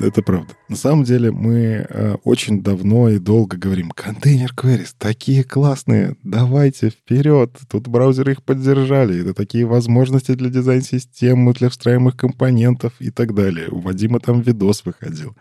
Это 0.00 0.22
правда. 0.22 0.54
На 0.68 0.76
самом 0.76 1.04
деле 1.04 1.30
мы 1.30 1.86
э, 1.88 2.16
очень 2.24 2.62
давно 2.62 3.10
и 3.10 3.18
долго 3.18 3.58
говорим, 3.58 3.90
контейнер 3.90 4.54
queries 4.56 4.94
такие 4.96 5.44
классные, 5.44 6.16
давайте 6.22 6.88
вперед. 6.88 7.58
Тут 7.68 7.86
браузеры 7.86 8.32
их 8.32 8.42
поддержали. 8.42 9.20
Это 9.20 9.34
такие 9.34 9.66
возможности 9.66 10.34
для 10.34 10.48
дизайн-системы, 10.48 11.52
для 11.52 11.68
встраиваемых 11.68 12.16
компонентов 12.16 12.94
и 12.98 13.10
так 13.10 13.34
далее. 13.34 13.68
У 13.68 13.80
Вадима 13.80 14.20
там 14.20 14.40
видос 14.40 14.86
выходил, 14.86 15.36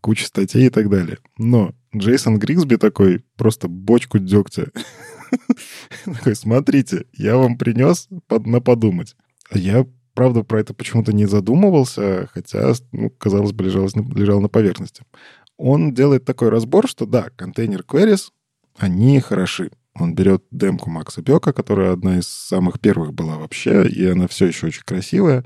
куча 0.00 0.26
статей 0.26 0.66
и 0.66 0.70
так 0.70 0.88
далее. 0.88 1.18
Но 1.36 1.74
Джейсон 1.96 2.38
Григсби 2.38 2.76
такой, 2.76 3.24
просто 3.36 3.66
бочку 3.66 4.20
дегтя. 4.20 4.68
Такой, 6.04 6.36
смотрите, 6.36 7.06
я 7.12 7.36
вам 7.36 7.58
принес 7.58 8.08
на 8.30 8.60
подумать. 8.60 9.16
Я 9.52 9.84
правда, 10.14 10.42
про 10.42 10.60
это 10.60 10.74
почему-то 10.74 11.12
не 11.12 11.26
задумывался, 11.26 12.28
хотя, 12.32 12.72
ну, 12.92 13.10
казалось 13.10 13.52
бы, 13.52 13.64
лежал, 13.64 13.88
лежал 14.14 14.40
на 14.40 14.48
поверхности. 14.48 15.02
Он 15.56 15.92
делает 15.92 16.24
такой 16.24 16.48
разбор, 16.48 16.88
что 16.88 17.06
да, 17.06 17.28
контейнер 17.36 17.82
queries, 17.82 18.30
они 18.78 19.20
хороши. 19.20 19.70
Он 19.94 20.14
берет 20.14 20.44
демку 20.50 20.90
Макса 20.90 21.22
Бека, 21.22 21.52
которая 21.52 21.92
одна 21.92 22.18
из 22.18 22.26
самых 22.26 22.80
первых 22.80 23.14
была 23.14 23.38
вообще, 23.38 23.86
и 23.86 24.06
она 24.06 24.26
все 24.26 24.46
еще 24.46 24.66
очень 24.66 24.82
красивая. 24.84 25.44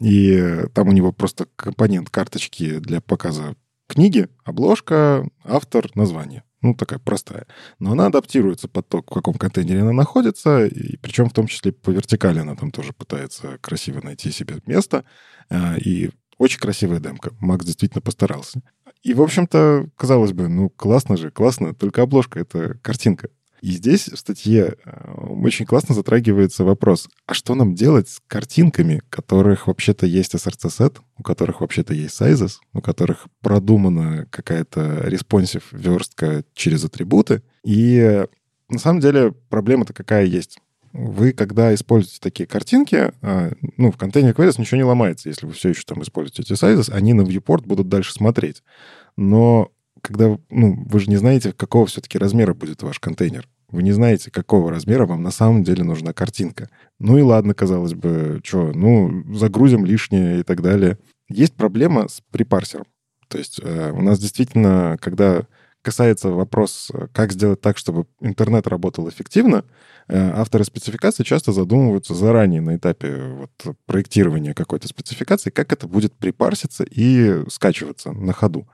И 0.00 0.64
там 0.74 0.88
у 0.88 0.92
него 0.92 1.12
просто 1.12 1.46
компонент 1.56 2.10
карточки 2.10 2.78
для 2.78 3.00
показа 3.00 3.54
книги, 3.88 4.28
обложка, 4.44 5.26
автор, 5.42 5.90
название. 5.94 6.44
Ну, 6.60 6.74
такая 6.74 6.98
простая. 6.98 7.46
Но 7.78 7.92
она 7.92 8.06
адаптируется 8.06 8.68
под 8.68 8.88
то, 8.88 8.98
в 8.98 9.02
каком 9.02 9.34
контейнере 9.34 9.82
она 9.82 9.92
находится, 9.92 10.66
и 10.66 10.96
причем 10.96 11.28
в 11.28 11.32
том 11.32 11.46
числе 11.46 11.72
по 11.72 11.90
вертикали 11.90 12.40
она 12.40 12.56
там 12.56 12.70
тоже 12.70 12.92
пытается 12.92 13.58
красиво 13.58 14.00
найти 14.02 14.30
себе 14.32 14.56
место. 14.66 15.04
А, 15.50 15.76
и 15.76 16.10
очень 16.36 16.58
красивая 16.58 17.00
демка. 17.00 17.32
Макс 17.40 17.64
действительно 17.64 18.00
постарался. 18.00 18.62
И, 19.02 19.14
в 19.14 19.22
общем-то, 19.22 19.88
казалось 19.96 20.32
бы, 20.32 20.48
ну, 20.48 20.70
классно 20.70 21.16
же, 21.16 21.30
классно, 21.30 21.74
только 21.74 22.02
обложка— 22.02 22.40
это 22.40 22.74
картинка. 22.82 23.30
И 23.60 23.72
здесь 23.72 24.08
в 24.08 24.16
статье 24.16 24.76
э, 24.84 25.12
очень 25.14 25.66
классно 25.66 25.94
затрагивается 25.94 26.64
вопрос, 26.64 27.08
а 27.26 27.34
что 27.34 27.54
нам 27.54 27.74
делать 27.74 28.08
с 28.08 28.20
картинками, 28.26 29.02
у 29.04 29.10
которых 29.10 29.66
вообще-то 29.66 30.06
есть 30.06 30.34
SRC-сет, 30.34 31.00
у 31.16 31.22
которых 31.22 31.60
вообще-то 31.60 31.94
есть 31.94 32.20
sizes, 32.20 32.58
у 32.72 32.80
которых 32.80 33.26
продумана 33.40 34.26
какая-то 34.30 35.08
responsive 35.08 35.64
верстка 35.72 36.44
через 36.54 36.84
атрибуты. 36.84 37.42
И 37.64 38.24
на 38.68 38.78
самом 38.78 39.00
деле 39.00 39.32
проблема-то 39.48 39.92
какая 39.92 40.24
есть. 40.24 40.58
Вы, 40.92 41.32
когда 41.32 41.74
используете 41.74 42.18
такие 42.20 42.46
картинки, 42.46 43.12
э, 43.20 43.52
ну, 43.76 43.92
в 43.92 43.96
контейнере 43.96 44.34
Queries 44.34 44.58
ничего 44.58 44.78
не 44.78 44.84
ломается, 44.84 45.28
если 45.28 45.46
вы 45.46 45.52
все 45.52 45.70
еще 45.70 45.82
там 45.86 46.02
используете 46.02 46.42
эти 46.42 46.52
sizes, 46.52 46.90
они 46.92 47.12
на 47.12 47.22
viewport 47.22 47.66
будут 47.66 47.88
дальше 47.88 48.12
смотреть. 48.12 48.62
Но 49.16 49.70
когда, 50.02 50.38
ну, 50.50 50.84
вы 50.86 51.00
же 51.00 51.10
не 51.10 51.16
знаете, 51.16 51.52
какого 51.52 51.86
все-таки 51.86 52.18
размера 52.18 52.54
будет 52.54 52.82
ваш 52.82 52.98
контейнер. 52.98 53.48
Вы 53.70 53.82
не 53.82 53.92
знаете, 53.92 54.30
какого 54.30 54.70
размера 54.70 55.04
вам 55.06 55.22
на 55.22 55.30
самом 55.30 55.62
деле 55.62 55.84
нужна 55.84 56.12
картинка. 56.12 56.70
Ну 56.98 57.18
и 57.18 57.22
ладно, 57.22 57.54
казалось 57.54 57.94
бы, 57.94 58.40
что, 58.42 58.72
ну, 58.72 59.24
загрузим 59.34 59.84
лишнее 59.84 60.40
и 60.40 60.42
так 60.42 60.62
далее. 60.62 60.98
Есть 61.28 61.54
проблема 61.54 62.08
с 62.08 62.22
припарсером. 62.30 62.86
То 63.28 63.36
есть 63.36 63.60
э, 63.62 63.92
у 63.92 64.00
нас 64.00 64.18
действительно, 64.18 64.96
когда 65.00 65.46
касается 65.82 66.30
вопрос, 66.30 66.90
как 67.12 67.32
сделать 67.32 67.60
так, 67.60 67.78
чтобы 67.78 68.06
интернет 68.20 68.66
работал 68.66 69.08
эффективно, 69.08 69.64
э, 70.08 70.30
авторы 70.34 70.64
спецификации 70.64 71.22
часто 71.22 71.52
задумываются 71.52 72.14
заранее 72.14 72.60
на 72.60 72.76
этапе 72.76 73.16
вот, 73.16 73.76
проектирования 73.86 74.54
какой-то 74.54 74.88
спецификации, 74.88 75.50
как 75.50 75.72
это 75.72 75.86
будет 75.86 76.14
припарситься 76.14 76.84
и 76.84 77.48
скачиваться 77.48 78.12
на 78.12 78.32
ходу. 78.32 78.68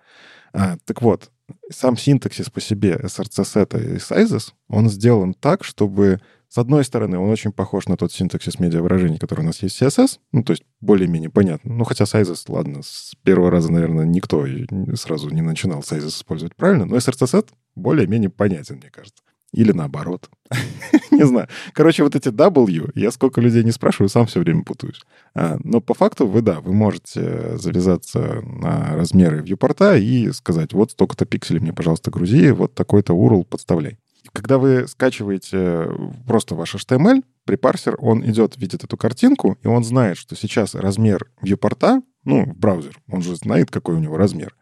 А, 0.54 0.76
так 0.84 1.02
вот, 1.02 1.30
сам 1.70 1.96
синтаксис 1.96 2.48
по 2.48 2.60
себе 2.60 3.00
src-сета 3.02 3.78
и 3.78 3.96
sizes, 3.96 4.52
он 4.68 4.88
сделан 4.88 5.34
так, 5.34 5.64
чтобы 5.64 6.20
с 6.48 6.58
одной 6.58 6.84
стороны, 6.84 7.18
он 7.18 7.30
очень 7.30 7.50
похож 7.50 7.88
на 7.88 7.96
тот 7.96 8.12
синтаксис 8.12 8.60
медиавыражений, 8.60 9.18
который 9.18 9.40
у 9.40 9.46
нас 9.46 9.60
есть 9.60 9.76
в 9.76 9.82
CSS, 9.82 10.20
ну, 10.30 10.44
то 10.44 10.52
есть 10.52 10.62
более-менее 10.80 11.28
понятно. 11.28 11.74
Ну, 11.74 11.82
хотя 11.82 12.04
sizes, 12.04 12.44
ладно, 12.46 12.82
с 12.84 13.14
первого 13.24 13.50
раза, 13.50 13.72
наверное, 13.72 14.04
никто 14.04 14.46
сразу 14.94 15.30
не 15.30 15.42
начинал 15.42 15.80
sizes 15.80 16.10
использовать 16.10 16.54
правильно, 16.54 16.84
но 16.84 16.96
src-сет 16.96 17.48
более-менее 17.74 18.30
понятен, 18.30 18.76
мне 18.76 18.90
кажется. 18.90 19.20
Или 19.54 19.72
наоборот. 19.72 20.28
не 21.10 21.24
знаю. 21.24 21.48
Короче, 21.72 22.02
вот 22.02 22.16
эти 22.16 22.28
W, 22.28 22.90
я 22.94 23.10
сколько 23.10 23.40
людей 23.40 23.62
не 23.62 23.70
спрашиваю, 23.70 24.08
сам 24.08 24.26
все 24.26 24.40
время 24.40 24.64
путаюсь. 24.64 25.00
А, 25.34 25.58
но 25.62 25.80
по 25.80 25.94
факту 25.94 26.26
вы, 26.26 26.42
да, 26.42 26.60
вы 26.60 26.72
можете 26.72 27.56
завязаться 27.56 28.42
на 28.42 28.96
размеры 28.96 29.42
вьюпорта 29.42 29.96
и 29.96 30.32
сказать, 30.32 30.72
вот 30.72 30.90
столько-то 30.90 31.24
пикселей 31.24 31.60
мне, 31.60 31.72
пожалуйста, 31.72 32.10
грузи, 32.10 32.50
вот 32.50 32.74
такой-то 32.74 33.14
URL 33.14 33.44
подставляй. 33.44 33.98
Когда 34.32 34.58
вы 34.58 34.88
скачиваете 34.88 35.88
просто 36.26 36.54
ваш 36.56 36.74
HTML, 36.74 37.22
припарсер, 37.44 37.96
он 37.98 38.24
идет, 38.28 38.56
видит 38.56 38.82
эту 38.82 38.96
картинку, 38.96 39.56
и 39.62 39.68
он 39.68 39.84
знает, 39.84 40.16
что 40.16 40.34
сейчас 40.34 40.74
размер 40.74 41.30
вьюпорта, 41.40 42.02
ну, 42.24 42.46
браузер, 42.46 42.98
он 43.08 43.22
же 43.22 43.36
знает, 43.36 43.70
какой 43.70 43.94
у 43.94 43.98
него 43.98 44.16
размер 44.16 44.56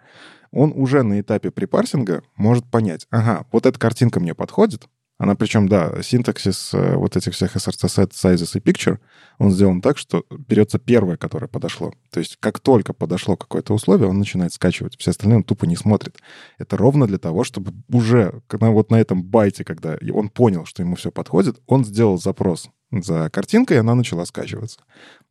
он 0.52 0.72
уже 0.74 1.02
на 1.02 1.20
этапе 1.20 1.50
припарсинга 1.50 2.22
может 2.36 2.70
понять, 2.70 3.06
ага, 3.10 3.46
вот 3.50 3.66
эта 3.66 3.78
картинка 3.78 4.20
мне 4.20 4.34
подходит, 4.34 4.88
она 5.22 5.36
причем, 5.36 5.68
да, 5.68 6.02
синтаксис 6.02 6.74
э, 6.74 6.96
вот 6.96 7.16
этих 7.16 7.34
всех 7.34 7.54
src 7.54 7.86
set, 7.86 8.10
sizes 8.10 8.58
и 8.58 8.60
picture, 8.60 8.98
он 9.38 9.52
сделан 9.52 9.80
так, 9.80 9.96
что 9.96 10.24
берется 10.48 10.80
первое, 10.80 11.16
которое 11.16 11.46
подошло. 11.46 11.92
То 12.10 12.18
есть 12.18 12.38
как 12.40 12.58
только 12.58 12.92
подошло 12.92 13.36
какое-то 13.36 13.72
условие, 13.72 14.08
он 14.08 14.18
начинает 14.18 14.52
скачивать. 14.52 14.98
Все 14.98 15.12
остальные 15.12 15.36
он 15.36 15.44
тупо 15.44 15.66
не 15.66 15.76
смотрит. 15.76 16.18
Это 16.58 16.76
ровно 16.76 17.06
для 17.06 17.18
того, 17.18 17.44
чтобы 17.44 17.72
уже 17.88 18.42
вот 18.50 18.90
на 18.90 18.96
этом 19.00 19.22
байте, 19.22 19.64
когда 19.64 19.96
он 20.12 20.28
понял, 20.28 20.64
что 20.64 20.82
ему 20.82 20.96
все 20.96 21.12
подходит, 21.12 21.60
он 21.66 21.84
сделал 21.84 22.18
запрос 22.18 22.68
за 22.90 23.30
картинкой, 23.30 23.76
и 23.76 23.80
она 23.80 23.94
начала 23.94 24.26
скачиваться. 24.26 24.80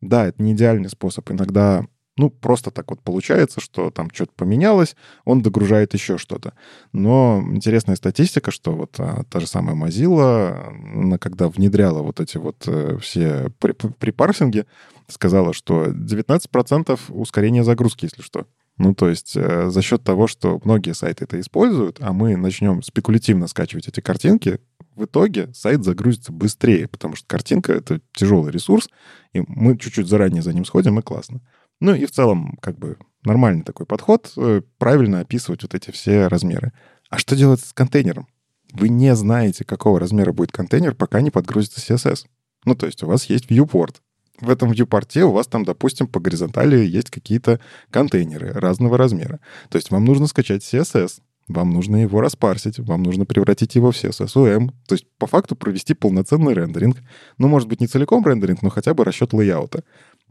Да, 0.00 0.26
это 0.26 0.42
не 0.42 0.52
идеальный 0.52 0.88
способ. 0.88 1.30
Иногда 1.30 1.84
ну, 2.16 2.28
просто 2.28 2.70
так 2.70 2.90
вот 2.90 3.00
получается, 3.00 3.60
что 3.60 3.90
там 3.90 4.10
что-то 4.12 4.32
поменялось, 4.36 4.96
он 5.24 5.40
догружает 5.40 5.94
еще 5.94 6.18
что-то. 6.18 6.52
Но 6.92 7.42
интересная 7.52 7.96
статистика, 7.96 8.50
что 8.50 8.72
вот 8.72 8.96
а, 8.98 9.24
та 9.30 9.40
же 9.40 9.46
самая 9.46 9.74
Mozilla, 9.74 10.68
она 10.94 11.16
когда 11.18 11.48
внедряла 11.48 12.02
вот 12.02 12.20
эти 12.20 12.36
вот 12.36 12.64
э, 12.66 12.98
все 13.00 13.50
припарсинги, 13.58 14.66
сказала, 15.08 15.54
что 15.54 15.86
19% 15.86 16.98
ускорения 17.08 17.64
загрузки, 17.64 18.04
если 18.04 18.22
что. 18.22 18.46
Ну, 18.78 18.94
то 18.94 19.08
есть 19.08 19.36
э, 19.36 19.70
за 19.70 19.82
счет 19.82 20.02
того, 20.02 20.26
что 20.26 20.60
многие 20.64 20.94
сайты 20.94 21.24
это 21.24 21.40
используют, 21.40 21.98
а 22.00 22.12
мы 22.12 22.36
начнем 22.36 22.82
спекулятивно 22.82 23.46
скачивать 23.46 23.88
эти 23.88 24.00
картинки, 24.00 24.60
в 24.96 25.04
итоге 25.04 25.52
сайт 25.54 25.84
загрузится 25.84 26.32
быстрее, 26.32 26.88
потому 26.88 27.16
что 27.16 27.26
картинка— 27.26 27.72
это 27.74 28.00
тяжелый 28.12 28.52
ресурс, 28.52 28.88
и 29.32 29.42
мы 29.46 29.78
чуть-чуть 29.78 30.08
заранее 30.08 30.42
за 30.42 30.52
ним 30.52 30.64
сходим, 30.64 30.98
и 30.98 31.02
классно. 31.02 31.40
Ну 31.82 31.96
и 31.96 32.06
в 32.06 32.12
целом, 32.12 32.56
как 32.62 32.78
бы, 32.78 32.96
нормальный 33.24 33.64
такой 33.64 33.86
подход, 33.86 34.32
э, 34.36 34.62
правильно 34.78 35.18
описывать 35.18 35.64
вот 35.64 35.74
эти 35.74 35.90
все 35.90 36.28
размеры. 36.28 36.72
А 37.10 37.18
что 37.18 37.34
делать 37.34 37.58
с 37.58 37.72
контейнером? 37.72 38.28
Вы 38.72 38.88
не 38.88 39.16
знаете, 39.16 39.64
какого 39.64 39.98
размера 39.98 40.32
будет 40.32 40.52
контейнер, 40.52 40.94
пока 40.94 41.20
не 41.20 41.32
подгрузится 41.32 41.80
CSS. 41.80 42.26
Ну, 42.64 42.76
то 42.76 42.86
есть 42.86 43.02
у 43.02 43.08
вас 43.08 43.24
есть 43.24 43.50
viewport. 43.50 43.96
В 44.40 44.48
этом 44.48 44.70
viewport 44.70 45.22
у 45.22 45.32
вас 45.32 45.48
там, 45.48 45.64
допустим, 45.64 46.06
по 46.06 46.20
горизонтали 46.20 46.76
есть 46.86 47.10
какие-то 47.10 47.58
контейнеры 47.90 48.52
разного 48.52 48.96
размера. 48.96 49.40
То 49.68 49.74
есть 49.74 49.90
вам 49.90 50.04
нужно 50.04 50.28
скачать 50.28 50.62
CSS, 50.62 51.18
вам 51.48 51.70
нужно 51.70 51.96
его 51.96 52.20
распарсить, 52.20 52.78
вам 52.78 53.02
нужно 53.02 53.26
превратить 53.26 53.74
его 53.74 53.90
в 53.90 53.96
CSS-UM, 53.96 54.70
то 54.86 54.94
есть 54.94 55.06
по 55.18 55.26
факту 55.26 55.56
провести 55.56 55.94
полноценный 55.94 56.54
рендеринг. 56.54 56.98
Ну, 57.38 57.48
может 57.48 57.68
быть, 57.68 57.80
не 57.80 57.88
целиком 57.88 58.24
рендеринг, 58.24 58.62
но 58.62 58.70
хотя 58.70 58.94
бы 58.94 59.04
расчет 59.04 59.32
лейаута. 59.32 59.82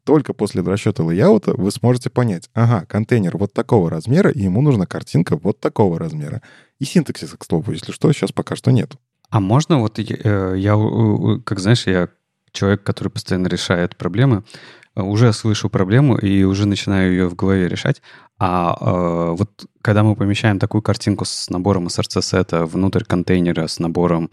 Только 0.03 0.33
после 0.33 0.61
расчета 0.61 1.03
лейаута 1.03 1.53
вы 1.53 1.71
сможете 1.71 2.09
понять, 2.09 2.49
ага, 2.53 2.85
контейнер 2.87 3.37
вот 3.37 3.53
такого 3.53 3.89
размера, 3.89 4.31
и 4.31 4.41
ему 4.41 4.61
нужна 4.61 4.85
картинка 4.85 5.37
вот 5.37 5.59
такого 5.59 5.99
размера. 5.99 6.41
И 6.79 6.85
синтаксиса, 6.85 7.37
к 7.37 7.45
слову, 7.45 7.71
если 7.71 7.91
что, 7.91 8.11
сейчас 8.11 8.31
пока 8.31 8.55
что 8.55 8.71
нет. 8.71 8.93
А 9.29 9.39
можно 9.39 9.79
вот 9.79 9.99
э, 9.99 10.55
я, 10.57 11.39
как 11.45 11.59
знаешь, 11.59 11.85
я 11.85 12.09
человек, 12.51 12.83
который 12.83 13.09
постоянно 13.09 13.47
решает 13.47 13.95
проблемы, 13.95 14.43
уже 14.95 15.31
слышу 15.31 15.69
проблему 15.69 16.17
и 16.17 16.43
уже 16.43 16.67
начинаю 16.67 17.11
ее 17.11 17.29
в 17.29 17.35
голове 17.35 17.67
решать. 17.67 18.01
А 18.39 18.75
э, 18.79 19.35
вот 19.37 19.65
когда 19.81 20.03
мы 20.03 20.15
помещаем 20.15 20.59
такую 20.59 20.81
картинку 20.81 21.25
с 21.25 21.49
набором 21.49 21.87
SRC-сета 21.87 22.65
внутрь 22.65 23.03
контейнера 23.03 23.67
с 23.67 23.79
набором 23.79 24.29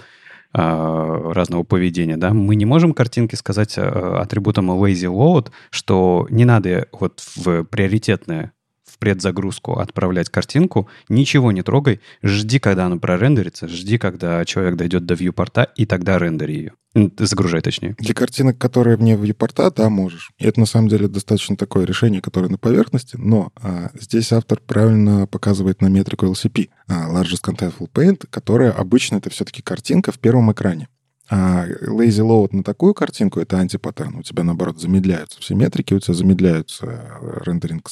разного 0.52 1.62
поведения, 1.62 2.16
да, 2.16 2.32
мы 2.32 2.56
не 2.56 2.64
можем 2.64 2.94
картинке 2.94 3.36
сказать 3.36 3.76
э, 3.76 3.82
атрибутом 3.82 4.70
lazy 4.70 5.12
load, 5.12 5.50
что 5.70 6.26
не 6.30 6.44
надо 6.44 6.88
вот 6.92 7.20
в 7.36 7.64
приоритетное 7.64 8.52
в 8.98 9.00
предзагрузку 9.00 9.78
отправлять 9.78 10.28
картинку, 10.28 10.88
ничего 11.08 11.52
не 11.52 11.62
трогай, 11.62 12.00
жди, 12.22 12.58
когда 12.58 12.86
она 12.86 12.96
прорендерится, 12.96 13.68
жди, 13.68 13.96
когда 13.96 14.44
человек 14.44 14.74
дойдет 14.74 15.06
до 15.06 15.14
вьюпорта, 15.14 15.68
и 15.76 15.86
тогда 15.86 16.18
рендери 16.18 16.54
ее. 16.54 16.72
Загружай, 17.18 17.60
точнее. 17.60 17.94
Для 17.98 18.12
картинок, 18.12 18.58
которые 18.58 18.96
вне 18.96 19.14
вьюпорта, 19.14 19.70
да, 19.70 19.88
можешь. 19.88 20.32
И 20.38 20.46
это, 20.46 20.58
на 20.58 20.66
самом 20.66 20.88
деле, 20.88 21.06
достаточно 21.06 21.56
такое 21.56 21.84
решение, 21.84 22.20
которое 22.20 22.48
на 22.48 22.58
поверхности, 22.58 23.16
но 23.16 23.52
а, 23.56 23.90
здесь 23.94 24.32
автор 24.32 24.58
правильно 24.66 25.28
показывает 25.28 25.80
на 25.80 25.86
метрику 25.86 26.26
LCP, 26.26 26.70
а, 26.88 27.08
Largest 27.12 27.44
Contentful 27.44 27.88
Paint, 27.92 28.26
которая 28.28 28.72
обычно 28.72 29.16
это 29.16 29.30
все-таки 29.30 29.62
картинка 29.62 30.10
в 30.10 30.18
первом 30.18 30.50
экране. 30.50 30.88
А 31.30 31.66
lazy 31.66 32.24
load 32.24 32.48
на 32.52 32.62
такую 32.62 32.94
картинку— 32.94 33.40
это 33.40 33.58
антипаттерн. 33.58 34.16
У 34.16 34.22
тебя, 34.22 34.44
наоборот, 34.44 34.80
замедляются 34.80 35.40
все 35.40 35.54
метрики, 35.54 35.92
у 35.92 36.00
тебя 36.00 36.14
замедляются 36.14 36.86
э, 36.86 37.40
рендеринг 37.44 37.88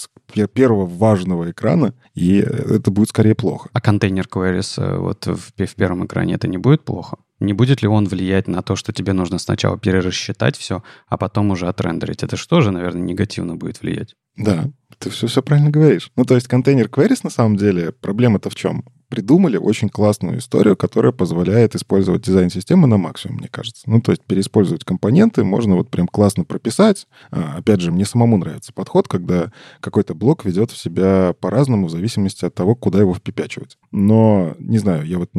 первого 0.54 0.86
важного 0.86 1.50
экрана, 1.50 1.94
и 2.14 2.38
это 2.38 2.90
будет 2.90 3.10
скорее 3.10 3.34
плохо. 3.34 3.68
А 3.72 3.80
контейнер 3.80 4.26
queries 4.26 4.82
э, 4.82 4.98
вот 4.98 5.26
в, 5.26 5.52
в 5.54 5.74
первом 5.74 6.06
экране 6.06 6.34
это 6.34 6.48
не 6.48 6.56
будет 6.56 6.84
плохо? 6.84 7.18
Не 7.38 7.52
будет 7.52 7.82
ли 7.82 7.88
он 7.88 8.06
влиять 8.06 8.48
на 8.48 8.62
то, 8.62 8.76
что 8.76 8.94
тебе 8.94 9.12
нужно 9.12 9.38
сначала 9.38 9.78
перерасчитать 9.78 10.56
все, 10.56 10.82
а 11.06 11.18
потом 11.18 11.50
уже 11.50 11.68
отрендерить? 11.68 12.22
Это 12.22 12.36
что 12.36 12.62
же, 12.62 12.70
наверное, 12.70 13.02
негативно 13.02 13.56
будет 13.56 13.82
влиять? 13.82 14.14
Да, 14.36 14.70
ты 14.98 15.10
все, 15.10 15.26
все 15.26 15.42
правильно 15.42 15.70
говоришь. 15.70 16.10
Ну, 16.16 16.24
то 16.24 16.34
есть 16.34 16.48
контейнер 16.48 16.86
queries, 16.86 17.20
на 17.22 17.30
самом 17.30 17.56
деле, 17.56 17.92
проблема-то 17.92 18.48
в 18.48 18.54
чем? 18.54 18.84
Придумали 19.08 19.56
очень 19.56 19.88
классную 19.88 20.38
историю, 20.38 20.76
которая 20.76 21.12
позволяет 21.12 21.74
использовать 21.74 22.22
дизайн-системы 22.22 22.86
на 22.86 22.96
максимум, 22.96 23.38
мне 23.38 23.48
кажется. 23.48 23.82
Ну, 23.86 24.00
то 24.00 24.12
есть 24.12 24.22
переиспользовать 24.24 24.84
компоненты 24.84 25.44
можно 25.44 25.76
вот 25.76 25.90
прям 25.90 26.08
классно 26.08 26.44
прописать. 26.44 27.06
А, 27.30 27.56
опять 27.58 27.80
же, 27.80 27.92
мне 27.92 28.04
самому 28.04 28.36
нравится 28.36 28.72
подход, 28.72 29.08
когда 29.08 29.52
какой-то 29.80 30.14
блок 30.14 30.44
ведет 30.44 30.70
в 30.70 30.76
себя 30.76 31.34
по-разному 31.40 31.86
в 31.86 31.90
зависимости 31.90 32.44
от 32.44 32.54
того, 32.54 32.74
куда 32.74 33.00
его 33.00 33.14
впипячивать. 33.14 33.78
Но, 33.92 34.54
не 34.58 34.78
знаю, 34.78 35.06
я 35.06 35.18
вот 35.18 35.30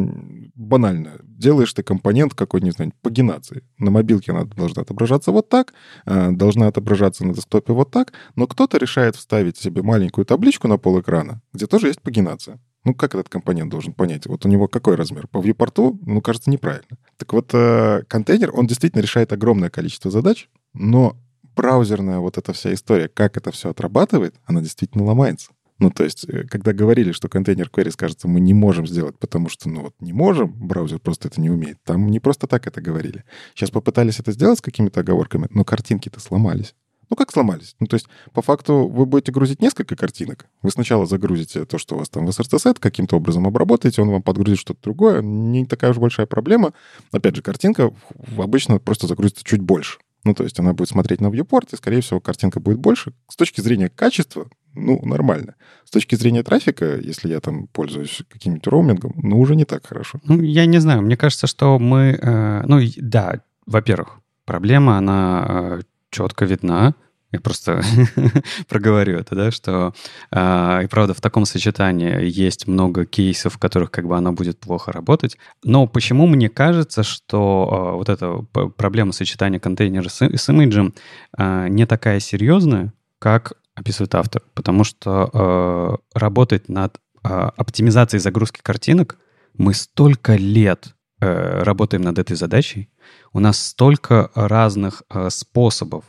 банально, 0.55 1.13
делаешь 1.23 1.73
ты 1.73 1.83
компонент 1.83 2.33
какой, 2.33 2.61
не 2.61 2.71
знаю, 2.71 2.93
пагинации. 3.01 3.63
На 3.77 3.91
мобилке 3.91 4.31
она 4.31 4.45
должна 4.45 4.83
отображаться 4.83 5.31
вот 5.31 5.49
так, 5.49 5.73
а, 6.05 6.31
должна 6.31 6.67
отображаться 6.67 7.25
на 7.25 7.33
десктопе 7.33 7.73
вот 7.73 7.91
так, 7.91 8.13
но 8.35 8.47
кто-то 8.47 8.77
решает 8.77 9.15
вставить 9.15 9.57
себе 9.57 9.81
маленькую 9.83 10.25
табличку 10.25 10.67
на 10.67 10.77
пол 10.77 10.99
экрана, 11.01 11.41
где 11.53 11.67
тоже 11.67 11.87
есть 11.87 12.01
пагинация. 12.01 12.59
Ну, 12.87 12.93
как 12.93 13.15
этот 13.15 13.27
компонент 13.27 13.69
должен 13.69 13.91
понять? 13.91 14.27
Вот 14.27 14.45
у 14.45 14.47
него 14.47 14.69
какой 14.69 14.95
размер? 14.95 15.27
По 15.27 15.39
viewport, 15.39 15.99
ну, 16.05 16.21
кажется, 16.21 16.49
неправильно. 16.49 16.97
Так 17.17 17.33
вот, 17.33 17.49
э, 17.51 18.03
контейнер, 18.07 18.51
он 18.53 18.65
действительно 18.65 19.01
решает 19.01 19.33
огромное 19.33 19.69
количество 19.69 20.09
задач, 20.09 20.47
но 20.73 21.17
браузерная 21.53 22.19
вот 22.19 22.37
эта 22.37 22.53
вся 22.53 22.73
история, 22.73 23.09
как 23.09 23.35
это 23.35 23.51
все 23.51 23.71
отрабатывает, 23.71 24.35
она 24.45 24.61
действительно 24.61 25.03
ломается. 25.03 25.51
Ну, 25.79 25.91
то 25.91 26.05
есть, 26.05 26.23
э, 26.29 26.45
когда 26.45 26.71
говорили, 26.71 27.11
что 27.11 27.27
контейнер 27.27 27.69
queries, 27.69 27.97
кажется, 27.97 28.29
мы 28.29 28.39
не 28.39 28.53
можем 28.53 28.87
сделать, 28.87 29.19
потому 29.19 29.49
что, 29.49 29.67
ну, 29.67 29.81
вот 29.81 29.95
не 29.99 30.13
можем, 30.13 30.53
браузер 30.53 30.99
просто 30.99 31.27
это 31.27 31.41
не 31.41 31.49
умеет. 31.49 31.79
Там 31.83 32.07
не 32.07 32.21
просто 32.21 32.47
так 32.47 32.67
это 32.67 32.79
говорили. 32.79 33.25
Сейчас 33.53 33.69
попытались 33.69 34.21
это 34.21 34.31
сделать 34.31 34.59
с 34.59 34.61
какими-то 34.61 35.01
оговорками, 35.01 35.47
но 35.49 35.65
картинки-то 35.65 36.21
сломались. 36.21 36.73
Ну, 37.09 37.15
как 37.15 37.31
сломались? 37.31 37.75
Ну, 37.79 37.87
то 37.87 37.95
есть, 37.95 38.07
по 38.33 38.41
факту, 38.41 38.87
вы 38.87 39.05
будете 39.05 39.31
грузить 39.31 39.61
несколько 39.61 39.95
картинок. 39.95 40.47
Вы 40.61 40.71
сначала 40.71 41.05
загрузите 41.05 41.65
то, 41.65 41.77
что 41.77 41.95
у 41.95 41.99
вас 41.99 42.09
там 42.09 42.25
в 42.25 42.29
SRC-сет, 42.29 42.79
каким-то 42.79 43.17
образом 43.17 43.47
обработаете, 43.47 44.01
он 44.01 44.09
вам 44.09 44.21
подгрузит 44.21 44.59
что-то 44.59 44.81
другое. 44.83 45.21
Не 45.21 45.65
такая 45.65 45.91
уж 45.91 45.97
большая 45.97 46.25
проблема. 46.25 46.73
Опять 47.11 47.35
же, 47.35 47.41
картинка 47.41 47.93
обычно 48.37 48.79
просто 48.79 49.07
загрузится 49.07 49.43
чуть 49.43 49.61
больше. 49.61 49.99
Ну, 50.23 50.33
то 50.33 50.43
есть 50.43 50.59
она 50.59 50.73
будет 50.73 50.89
смотреть 50.89 51.21
на 51.21 51.27
viewport, 51.27 51.69
и, 51.71 51.77
скорее 51.77 52.01
всего, 52.01 52.19
картинка 52.19 52.59
будет 52.59 52.79
больше. 52.79 53.13
С 53.29 53.37
точки 53.37 53.61
зрения 53.61 53.87
качества, 53.87 54.49
ну, 54.73 54.99
нормально. 55.05 55.55
С 55.85 55.91
точки 55.91 56.15
зрения 56.15 56.43
трафика, 56.43 56.97
если 56.97 57.29
я 57.29 57.39
там 57.39 57.67
пользуюсь 57.67 58.23
каким-нибудь 58.29 58.67
роумингом, 58.67 59.13
ну, 59.15 59.39
уже 59.39 59.55
не 59.55 59.63
так 59.65 59.87
хорошо. 59.87 60.19
Ну, 60.23 60.41
я 60.41 60.65
не 60.65 60.79
знаю. 60.79 61.01
Мне 61.01 61.15
кажется, 61.15 61.47
что 61.47 61.79
мы... 61.79 62.19
Э, 62.21 62.63
ну, 62.65 62.79
да, 62.97 63.41
во-первых, 63.65 64.19
проблема, 64.45 64.97
она 64.97 65.45
э, 65.49 65.81
четко 66.09 66.45
видна. 66.45 66.93
Я 67.33 67.41
просто 67.41 67.81
проговорю 68.69 69.17
это, 69.17 69.35
да, 69.35 69.51
что 69.51 69.93
э, 70.31 70.83
и 70.85 70.87
правда 70.87 71.13
в 71.13 71.19
таком 71.19 71.45
сочетании 71.45 72.23
есть 72.23 72.67
много 72.67 73.05
кейсов, 73.05 73.55
в 73.55 73.57
которых 73.57 73.91
как 73.91 74.07
бы 74.07 74.15
оно 74.15 74.31
будет 74.31 74.59
плохо 74.59 74.93
работать. 74.93 75.37
Но 75.63 75.87
почему 75.87 76.25
мне 76.25 76.47
кажется, 76.47 77.03
что 77.03 77.67
э, 77.69 77.95
вот 77.97 78.07
эта 78.07 78.45
проблема 78.77 79.11
сочетания 79.11 79.59
контейнера 79.59 80.07
с, 80.07 80.21
с 80.21 80.49
имиджем 80.49 80.93
э, 81.37 81.67
не 81.67 81.85
такая 81.85 82.21
серьезная, 82.21 82.93
как 83.19 83.53
описывает 83.75 84.15
автор, 84.15 84.41
потому 84.53 84.85
что 84.85 85.29
э, 85.33 86.17
работать 86.17 86.69
над 86.69 86.97
э, 87.23 87.27
оптимизацией 87.27 88.21
загрузки 88.21 88.61
картинок 88.63 89.17
мы 89.53 89.73
столько 89.73 90.35
лет 90.35 90.95
э, 91.19 91.63
работаем 91.63 92.03
над 92.03 92.19
этой 92.19 92.35
задачей, 92.35 92.89
у 93.33 93.39
нас 93.39 93.59
столько 93.59 94.31
разных 94.35 95.03
э, 95.09 95.29
способов 95.29 96.03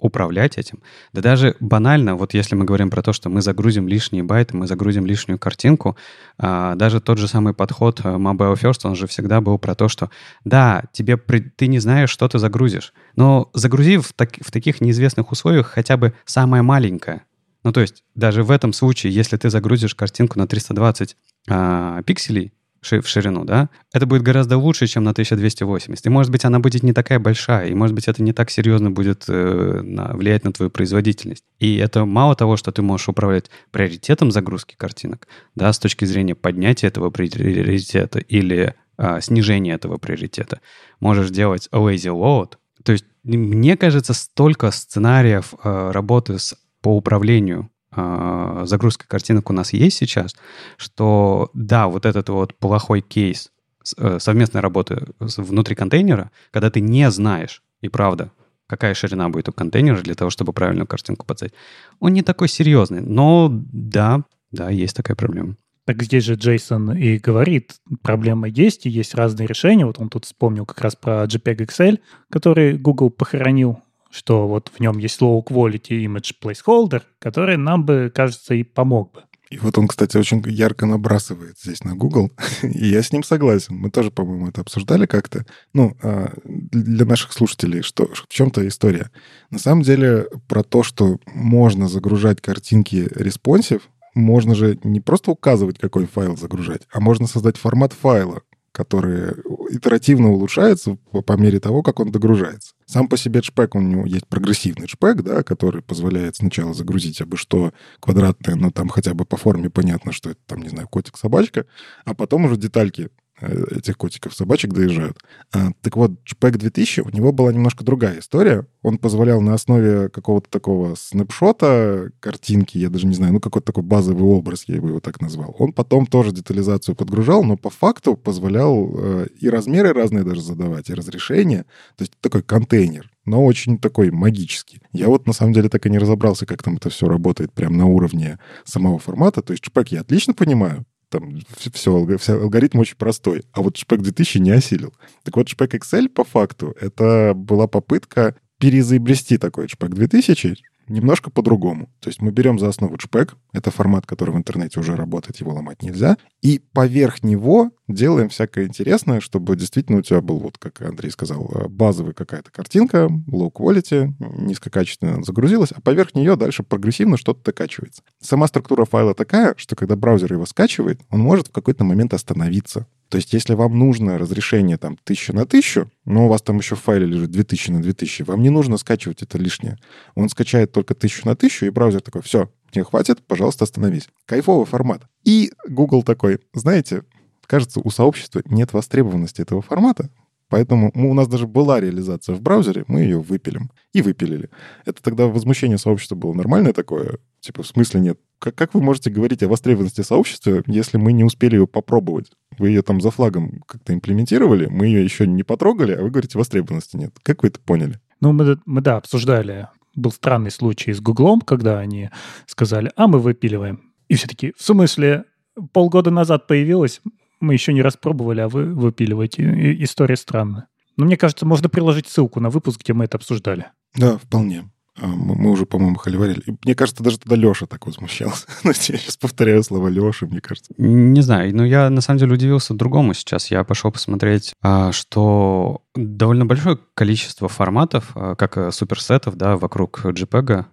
управлять 0.00 0.58
этим. 0.58 0.80
Да 1.12 1.20
даже 1.20 1.56
банально, 1.60 2.16
вот 2.16 2.34
если 2.34 2.54
мы 2.54 2.64
говорим 2.64 2.90
про 2.90 3.02
то, 3.02 3.12
что 3.12 3.28
мы 3.28 3.42
загрузим 3.42 3.86
лишние 3.86 4.22
байты, 4.22 4.56
мы 4.56 4.66
загрузим 4.66 5.06
лишнюю 5.06 5.38
картинку, 5.38 5.96
а, 6.38 6.74
даже 6.74 7.00
тот 7.00 7.18
же 7.18 7.28
самый 7.28 7.54
подход 7.54 8.00
э, 8.02 8.08
Mobile 8.08 8.54
First, 8.54 8.80
он 8.84 8.96
же 8.96 9.06
всегда 9.06 9.40
был 9.40 9.58
про 9.58 9.74
то, 9.74 9.88
что 9.88 10.10
да, 10.44 10.84
тебе 10.92 11.16
ты 11.16 11.66
не 11.66 11.78
знаешь, 11.78 12.10
что 12.10 12.28
ты 12.28 12.38
загрузишь, 12.38 12.92
но 13.14 13.50
загрузи 13.52 13.98
в, 13.98 14.12
так, 14.14 14.32
в 14.40 14.50
таких 14.50 14.80
неизвестных 14.80 15.30
условиях 15.30 15.66
хотя 15.68 15.96
бы 15.96 16.14
самое 16.24 16.62
маленькое. 16.62 17.22
Ну, 17.62 17.72
то 17.72 17.80
есть 17.80 18.02
даже 18.14 18.42
в 18.42 18.50
этом 18.50 18.72
случае, 18.72 19.12
если 19.12 19.36
ты 19.36 19.50
загрузишь 19.50 19.94
картинку 19.94 20.38
на 20.38 20.46
320 20.46 21.16
а, 21.48 22.02
пикселей, 22.02 22.52
в 22.82 23.06
ширину, 23.06 23.44
да, 23.44 23.68
это 23.92 24.06
будет 24.06 24.22
гораздо 24.22 24.56
лучше, 24.56 24.86
чем 24.86 25.04
на 25.04 25.10
1280. 25.10 26.06
И, 26.06 26.08
может 26.08 26.32
быть, 26.32 26.44
она 26.44 26.60
будет 26.60 26.82
не 26.82 26.92
такая 26.92 27.18
большая, 27.18 27.68
и, 27.68 27.74
может 27.74 27.94
быть, 27.94 28.08
это 28.08 28.22
не 28.22 28.32
так 28.32 28.50
серьезно 28.50 28.90
будет 28.90 29.24
э, 29.28 29.80
на, 29.82 30.14
влиять 30.14 30.44
на 30.44 30.52
твою 30.52 30.70
производительность. 30.70 31.44
И 31.58 31.76
это 31.76 32.04
мало 32.04 32.34
того, 32.34 32.56
что 32.56 32.72
ты 32.72 32.82
можешь 32.82 33.08
управлять 33.08 33.50
приоритетом 33.70 34.30
загрузки 34.30 34.74
картинок, 34.76 35.28
да, 35.54 35.72
с 35.72 35.78
точки 35.78 36.04
зрения 36.06 36.34
поднятия 36.34 36.86
этого 36.86 37.10
приоритета 37.10 38.18
или 38.18 38.74
э, 38.96 39.20
снижения 39.20 39.74
этого 39.74 39.98
приоритета. 39.98 40.60
Можешь 41.00 41.30
делать 41.30 41.68
lazy 41.72 42.10
load. 42.10 42.54
То 42.82 42.92
есть, 42.92 43.04
мне 43.24 43.76
кажется, 43.76 44.14
столько 44.14 44.70
сценариев 44.70 45.54
э, 45.62 45.90
работы 45.92 46.38
с, 46.38 46.56
по 46.80 46.96
управлению 46.96 47.70
э, 47.94 48.62
загрузка 48.66 49.06
картинок 49.06 49.50
у 49.50 49.52
нас 49.52 49.72
есть 49.72 49.96
сейчас, 49.96 50.34
что 50.76 51.50
да, 51.54 51.88
вот 51.88 52.06
этот 52.06 52.28
вот 52.28 52.54
плохой 52.54 53.00
кейс 53.00 53.50
э, 53.96 54.18
совместной 54.18 54.60
работы 54.60 55.06
внутри 55.18 55.74
контейнера, 55.74 56.30
когда 56.50 56.70
ты 56.70 56.80
не 56.80 57.10
знаешь, 57.10 57.62
и 57.80 57.88
правда, 57.88 58.30
какая 58.66 58.94
ширина 58.94 59.28
будет 59.28 59.48
у 59.48 59.52
контейнера 59.52 60.00
для 60.00 60.14
того, 60.14 60.30
чтобы 60.30 60.52
правильную 60.52 60.86
картинку 60.86 61.26
подать, 61.26 61.52
он 61.98 62.12
не 62.12 62.22
такой 62.22 62.48
серьезный. 62.48 63.00
Но 63.00 63.48
да, 63.50 64.22
да, 64.52 64.70
есть 64.70 64.96
такая 64.96 65.16
проблема. 65.16 65.56
Так 65.86 66.02
здесь 66.04 66.24
же 66.24 66.34
Джейсон 66.34 66.92
и 66.92 67.18
говорит, 67.18 67.74
проблема 68.02 68.46
есть, 68.46 68.86
и 68.86 68.90
есть 68.90 69.14
разные 69.14 69.48
решения. 69.48 69.84
Вот 69.84 69.98
он 69.98 70.08
тут 70.08 70.24
вспомнил 70.24 70.64
как 70.64 70.80
раз 70.82 70.94
про 70.94 71.24
JPEG 71.24 71.66
XL, 71.66 71.98
который 72.30 72.78
Google 72.78 73.10
похоронил 73.10 73.80
что 74.10 74.48
вот 74.48 74.70
в 74.74 74.80
нем 74.80 74.98
есть 74.98 75.20
low 75.20 75.42
quality 75.44 76.04
image 76.04 76.34
placeholder, 76.42 77.02
который 77.18 77.56
нам 77.56 77.84
бы, 77.84 78.12
кажется, 78.14 78.54
и 78.54 78.62
помог 78.62 79.12
бы. 79.12 79.22
И 79.50 79.58
вот 79.58 79.76
он, 79.78 79.88
кстати, 79.88 80.16
очень 80.16 80.42
ярко 80.46 80.86
набрасывает 80.86 81.58
здесь 81.58 81.82
на 81.82 81.96
Google, 81.96 82.30
и 82.62 82.86
я 82.86 83.02
с 83.02 83.12
ним 83.12 83.24
согласен. 83.24 83.76
Мы 83.76 83.90
тоже, 83.90 84.10
по-моему, 84.10 84.48
это 84.48 84.60
обсуждали 84.60 85.06
как-то. 85.06 85.44
Ну, 85.74 85.96
а, 86.02 86.32
для 86.44 87.04
наших 87.04 87.32
слушателей, 87.32 87.82
что 87.82 88.06
в 88.06 88.28
чем-то 88.28 88.66
история. 88.68 89.10
На 89.50 89.58
самом 89.58 89.82
деле, 89.82 90.28
про 90.46 90.62
то, 90.62 90.84
что 90.84 91.18
можно 91.26 91.88
загружать 91.88 92.40
картинки 92.40 93.08
responsive, 93.14 93.88
можно 94.14 94.54
же 94.54 94.78
не 94.84 95.00
просто 95.00 95.32
указывать, 95.32 95.78
какой 95.78 96.06
файл 96.06 96.36
загружать, 96.36 96.82
а 96.92 97.00
можно 97.00 97.26
создать 97.26 97.56
формат 97.56 97.92
файла, 97.92 98.42
который 98.80 99.34
итеративно 99.68 100.30
улучшается 100.30 100.96
по, 101.12 101.36
мере 101.36 101.60
того, 101.60 101.82
как 101.82 102.00
он 102.00 102.10
догружается. 102.10 102.72
Сам 102.86 103.08
по 103.08 103.18
себе 103.18 103.40
JPEG, 103.40 103.74
у 103.74 103.80
него 103.80 104.06
есть 104.06 104.26
прогрессивный 104.26 104.86
JPEG, 104.86 105.20
да, 105.22 105.42
который 105.42 105.82
позволяет 105.82 106.36
сначала 106.36 106.72
загрузить 106.72 107.20
абы 107.20 107.36
что 107.36 107.74
квадратное, 108.00 108.54
но 108.54 108.70
там 108.70 108.88
хотя 108.88 109.12
бы 109.12 109.26
по 109.26 109.36
форме 109.36 109.68
понятно, 109.68 110.12
что 110.12 110.30
это 110.30 110.40
там, 110.46 110.62
не 110.62 110.70
знаю, 110.70 110.88
котик-собачка, 110.88 111.66
а 112.06 112.14
потом 112.14 112.46
уже 112.46 112.56
детальки 112.56 113.10
этих 113.40 113.96
котиков, 113.96 114.34
собачек 114.34 114.72
доезжают. 114.72 115.18
А, 115.52 115.70
так 115.80 115.96
вот, 115.96 116.12
JPEG 116.26 116.58
2000, 116.58 117.00
у 117.00 117.10
него 117.10 117.32
была 117.32 117.52
немножко 117.52 117.84
другая 117.84 118.20
история. 118.20 118.66
Он 118.82 118.98
позволял 118.98 119.40
на 119.40 119.54
основе 119.54 120.08
какого-то 120.08 120.48
такого 120.50 120.94
снапшота, 120.94 122.10
картинки, 122.20 122.78
я 122.78 122.90
даже 122.90 123.06
не 123.06 123.14
знаю, 123.14 123.32
ну 123.32 123.40
какой-то 123.40 123.66
такой 123.66 123.84
базовый 123.84 124.24
образ, 124.24 124.64
я 124.66 124.80
бы 124.80 124.88
его 124.88 125.00
так 125.00 125.20
назвал. 125.20 125.54
Он 125.58 125.72
потом 125.72 126.06
тоже 126.06 126.32
детализацию 126.32 126.94
подгружал, 126.94 127.44
но 127.44 127.56
по 127.56 127.70
факту 127.70 128.16
позволял 128.16 128.90
э, 128.96 129.26
и 129.40 129.48
размеры 129.48 129.92
разные 129.92 130.24
даже 130.24 130.42
задавать, 130.42 130.90
и 130.90 130.94
разрешения. 130.94 131.64
То 131.96 132.02
есть 132.02 132.12
такой 132.20 132.42
контейнер 132.42 133.10
но 133.26 133.44
очень 133.44 133.78
такой 133.78 134.10
магический. 134.10 134.80
Я 134.92 135.08
вот 135.08 135.26
на 135.26 135.32
самом 135.32 135.52
деле 135.52 135.68
так 135.68 135.86
и 135.86 135.90
не 135.90 135.98
разобрался, 135.98 136.46
как 136.46 136.62
там 136.62 136.76
это 136.76 136.90
все 136.90 137.06
работает 137.06 137.52
прямо 137.52 137.76
на 137.76 137.86
уровне 137.86 138.38
самого 138.64 138.98
формата. 138.98 139.42
То 139.42 139.52
есть 139.52 139.64
JPEG 139.64 139.86
я 139.90 140.00
отлично 140.00 140.34
понимаю, 140.34 140.84
там 141.10 141.40
все, 141.56 141.70
все, 142.18 142.40
алгоритм 142.40 142.78
очень 142.78 142.96
простой. 142.96 143.42
А 143.52 143.60
вот 143.60 143.76
JPEG 143.76 143.98
2000 143.98 144.38
не 144.38 144.52
осилил. 144.52 144.94
Так 145.24 145.36
вот, 145.36 145.48
JPEG 145.48 145.80
XL 145.80 146.08
по 146.08 146.24
факту 146.24 146.74
это 146.80 147.32
была 147.34 147.66
попытка 147.66 148.36
перезаобрести 148.58 149.36
такой 149.36 149.66
JPEG 149.66 149.88
2000, 149.88 150.56
немножко 150.90 151.30
по-другому. 151.30 151.88
То 152.00 152.08
есть 152.08 152.20
мы 152.20 152.30
берем 152.30 152.58
за 152.58 152.68
основу 152.68 152.96
JPEG, 152.96 153.32
это 153.52 153.70
формат, 153.70 154.06
который 154.06 154.34
в 154.34 154.36
интернете 154.36 154.80
уже 154.80 154.96
работает, 154.96 155.36
его 155.38 155.52
ломать 155.52 155.82
нельзя, 155.82 156.16
и 156.42 156.60
поверх 156.72 157.22
него 157.22 157.70
делаем 157.88 158.28
всякое 158.28 158.66
интересное, 158.66 159.20
чтобы 159.20 159.56
действительно 159.56 159.98
у 159.98 160.02
тебя 160.02 160.20
был, 160.20 160.38
вот 160.38 160.58
как 160.58 160.82
Андрей 160.82 161.10
сказал, 161.10 161.50
э, 161.54 161.68
базовая 161.68 162.12
какая-то 162.12 162.50
картинка, 162.50 163.08
low 163.28 163.50
quality, 163.52 164.12
низкокачественно 164.18 165.22
загрузилась, 165.22 165.72
а 165.72 165.80
поверх 165.80 166.14
нее 166.14 166.36
дальше 166.36 166.62
прогрессивно 166.62 167.16
что-то 167.16 167.42
докачивается. 167.44 168.02
Сама 168.20 168.46
структура 168.46 168.84
файла 168.84 169.14
такая, 169.14 169.54
что 169.56 169.76
когда 169.76 169.96
браузер 169.96 170.32
его 170.32 170.46
скачивает, 170.46 171.00
он 171.10 171.20
может 171.20 171.48
в 171.48 171.52
какой-то 171.52 171.84
момент 171.84 172.14
остановиться. 172.14 172.86
То 173.10 173.16
есть, 173.16 173.32
если 173.32 173.54
вам 173.54 173.76
нужно 173.76 174.18
разрешение 174.18 174.78
там 174.78 174.96
1000 175.02 175.32
на 175.34 175.42
1000, 175.42 175.90
но 176.04 176.26
у 176.26 176.28
вас 176.28 176.42
там 176.42 176.58
еще 176.58 176.76
в 176.76 176.80
файле 176.80 177.06
лежит 177.06 177.32
2000 177.32 177.70
на 177.72 177.82
2000, 177.82 178.22
вам 178.22 178.40
не 178.40 178.50
нужно 178.50 178.78
скачивать 178.78 179.22
это 179.22 179.36
лишнее. 179.36 179.78
Он 180.14 180.28
скачает 180.28 180.70
только 180.70 180.94
1000 180.94 181.26
на 181.26 181.32
1000, 181.32 181.66
и 181.66 181.70
браузер 181.70 182.02
такой, 182.02 182.22
все, 182.22 182.48
мне 182.72 182.84
хватит, 182.84 183.20
пожалуйста, 183.26 183.64
остановись. 183.64 184.08
Кайфовый 184.26 184.64
формат. 184.64 185.02
И 185.24 185.50
Google 185.68 186.04
такой, 186.04 186.38
знаете, 186.54 187.02
кажется, 187.46 187.80
у 187.82 187.90
сообщества 187.90 188.42
нет 188.44 188.72
востребованности 188.72 189.42
этого 189.42 189.60
формата, 189.60 190.08
Поэтому 190.50 190.90
у 190.94 191.14
нас 191.14 191.28
даже 191.28 191.46
была 191.46 191.80
реализация 191.80 192.34
в 192.34 192.42
браузере, 192.42 192.84
мы 192.88 193.00
ее 193.00 193.20
выпилим. 193.20 193.70
И 193.92 194.02
выпилили. 194.02 194.50
Это 194.84 195.00
тогда 195.02 195.26
возмущение 195.26 195.78
сообщества 195.78 196.16
было 196.16 196.34
нормальное 196.34 196.72
такое? 196.72 197.18
Типа, 197.38 197.62
в 197.62 197.66
смысле 197.66 198.00
нет? 198.00 198.18
Как, 198.40 198.56
как 198.56 198.74
вы 198.74 198.82
можете 198.82 199.10
говорить 199.10 199.42
о 199.44 199.48
востребованности 199.48 200.00
сообщества, 200.00 200.62
если 200.66 200.98
мы 200.98 201.12
не 201.12 201.22
успели 201.22 201.54
ее 201.54 201.68
попробовать? 201.68 202.32
Вы 202.58 202.70
ее 202.70 202.82
там 202.82 203.00
за 203.00 203.10
флагом 203.12 203.62
как-то 203.66 203.94
имплементировали, 203.94 204.66
мы 204.66 204.86
ее 204.86 205.04
еще 205.04 205.26
не 205.26 205.44
потрогали, 205.44 205.92
а 205.92 206.02
вы 206.02 206.10
говорите, 206.10 206.36
востребованности 206.36 206.96
нет. 206.96 207.14
Как 207.22 207.42
вы 207.42 207.48
это 207.48 207.60
поняли? 207.60 208.00
Ну, 208.20 208.32
мы, 208.32 208.58
мы 208.66 208.80
да, 208.80 208.96
обсуждали. 208.96 209.68
Был 209.94 210.10
странный 210.10 210.50
случай 210.50 210.92
с 210.92 211.00
Гуглом, 211.00 211.40
когда 211.40 211.78
они 211.78 212.10
сказали, 212.46 212.90
а 212.96 213.06
мы 213.06 213.20
выпиливаем. 213.20 213.92
И 214.08 214.16
все 214.16 214.26
таки 214.26 214.52
в 214.56 214.62
смысле, 214.62 215.24
полгода 215.72 216.10
назад 216.10 216.48
появилось, 216.48 217.00
мы 217.40 217.54
еще 217.54 217.72
не 217.72 217.82
распробовали, 217.82 218.40
а 218.40 218.48
вы 218.48 218.74
выпиливаете. 218.74 219.82
История 219.82 220.16
странная. 220.16 220.68
Но 220.96 221.06
мне 221.06 221.16
кажется, 221.16 221.46
можно 221.46 221.68
приложить 221.68 222.06
ссылку 222.06 222.40
на 222.40 222.50
выпуск, 222.50 222.80
где 222.80 222.92
мы 222.92 223.06
это 223.06 223.16
обсуждали. 223.16 223.66
Да, 223.96 224.18
вполне. 224.18 224.70
А, 225.00 225.06
мы 225.06 225.50
уже, 225.50 225.64
по-моему, 225.64 225.96
холиварили. 225.96 226.42
Мне 226.64 226.74
кажется, 226.74 227.02
даже 227.02 227.18
тогда 227.18 227.36
Леша 227.36 227.66
так 227.66 227.86
возмущался. 227.86 228.46
я 228.64 228.72
сейчас 228.74 229.16
повторяю 229.16 229.62
слова 229.62 229.88
Леши, 229.88 230.26
мне 230.26 230.40
кажется. 230.40 230.72
Не 230.76 231.22
знаю, 231.22 231.56
но 231.56 231.64
я 231.64 231.88
на 231.88 232.00
самом 232.02 232.18
деле 232.18 232.34
удивился 232.34 232.74
другому 232.74 233.14
сейчас. 233.14 233.50
Я 233.50 233.64
пошел 233.64 233.90
посмотреть, 233.90 234.52
а, 234.62 234.92
что 234.92 235.82
довольно 235.94 236.44
большое 236.44 236.78
количество 236.94 237.48
форматов, 237.48 238.10
а, 238.14 238.34
как 238.34 238.58
э, 238.58 238.70
суперсетов, 238.72 239.36
да, 239.36 239.56
вокруг 239.56 240.04
JPEG 240.04 240.66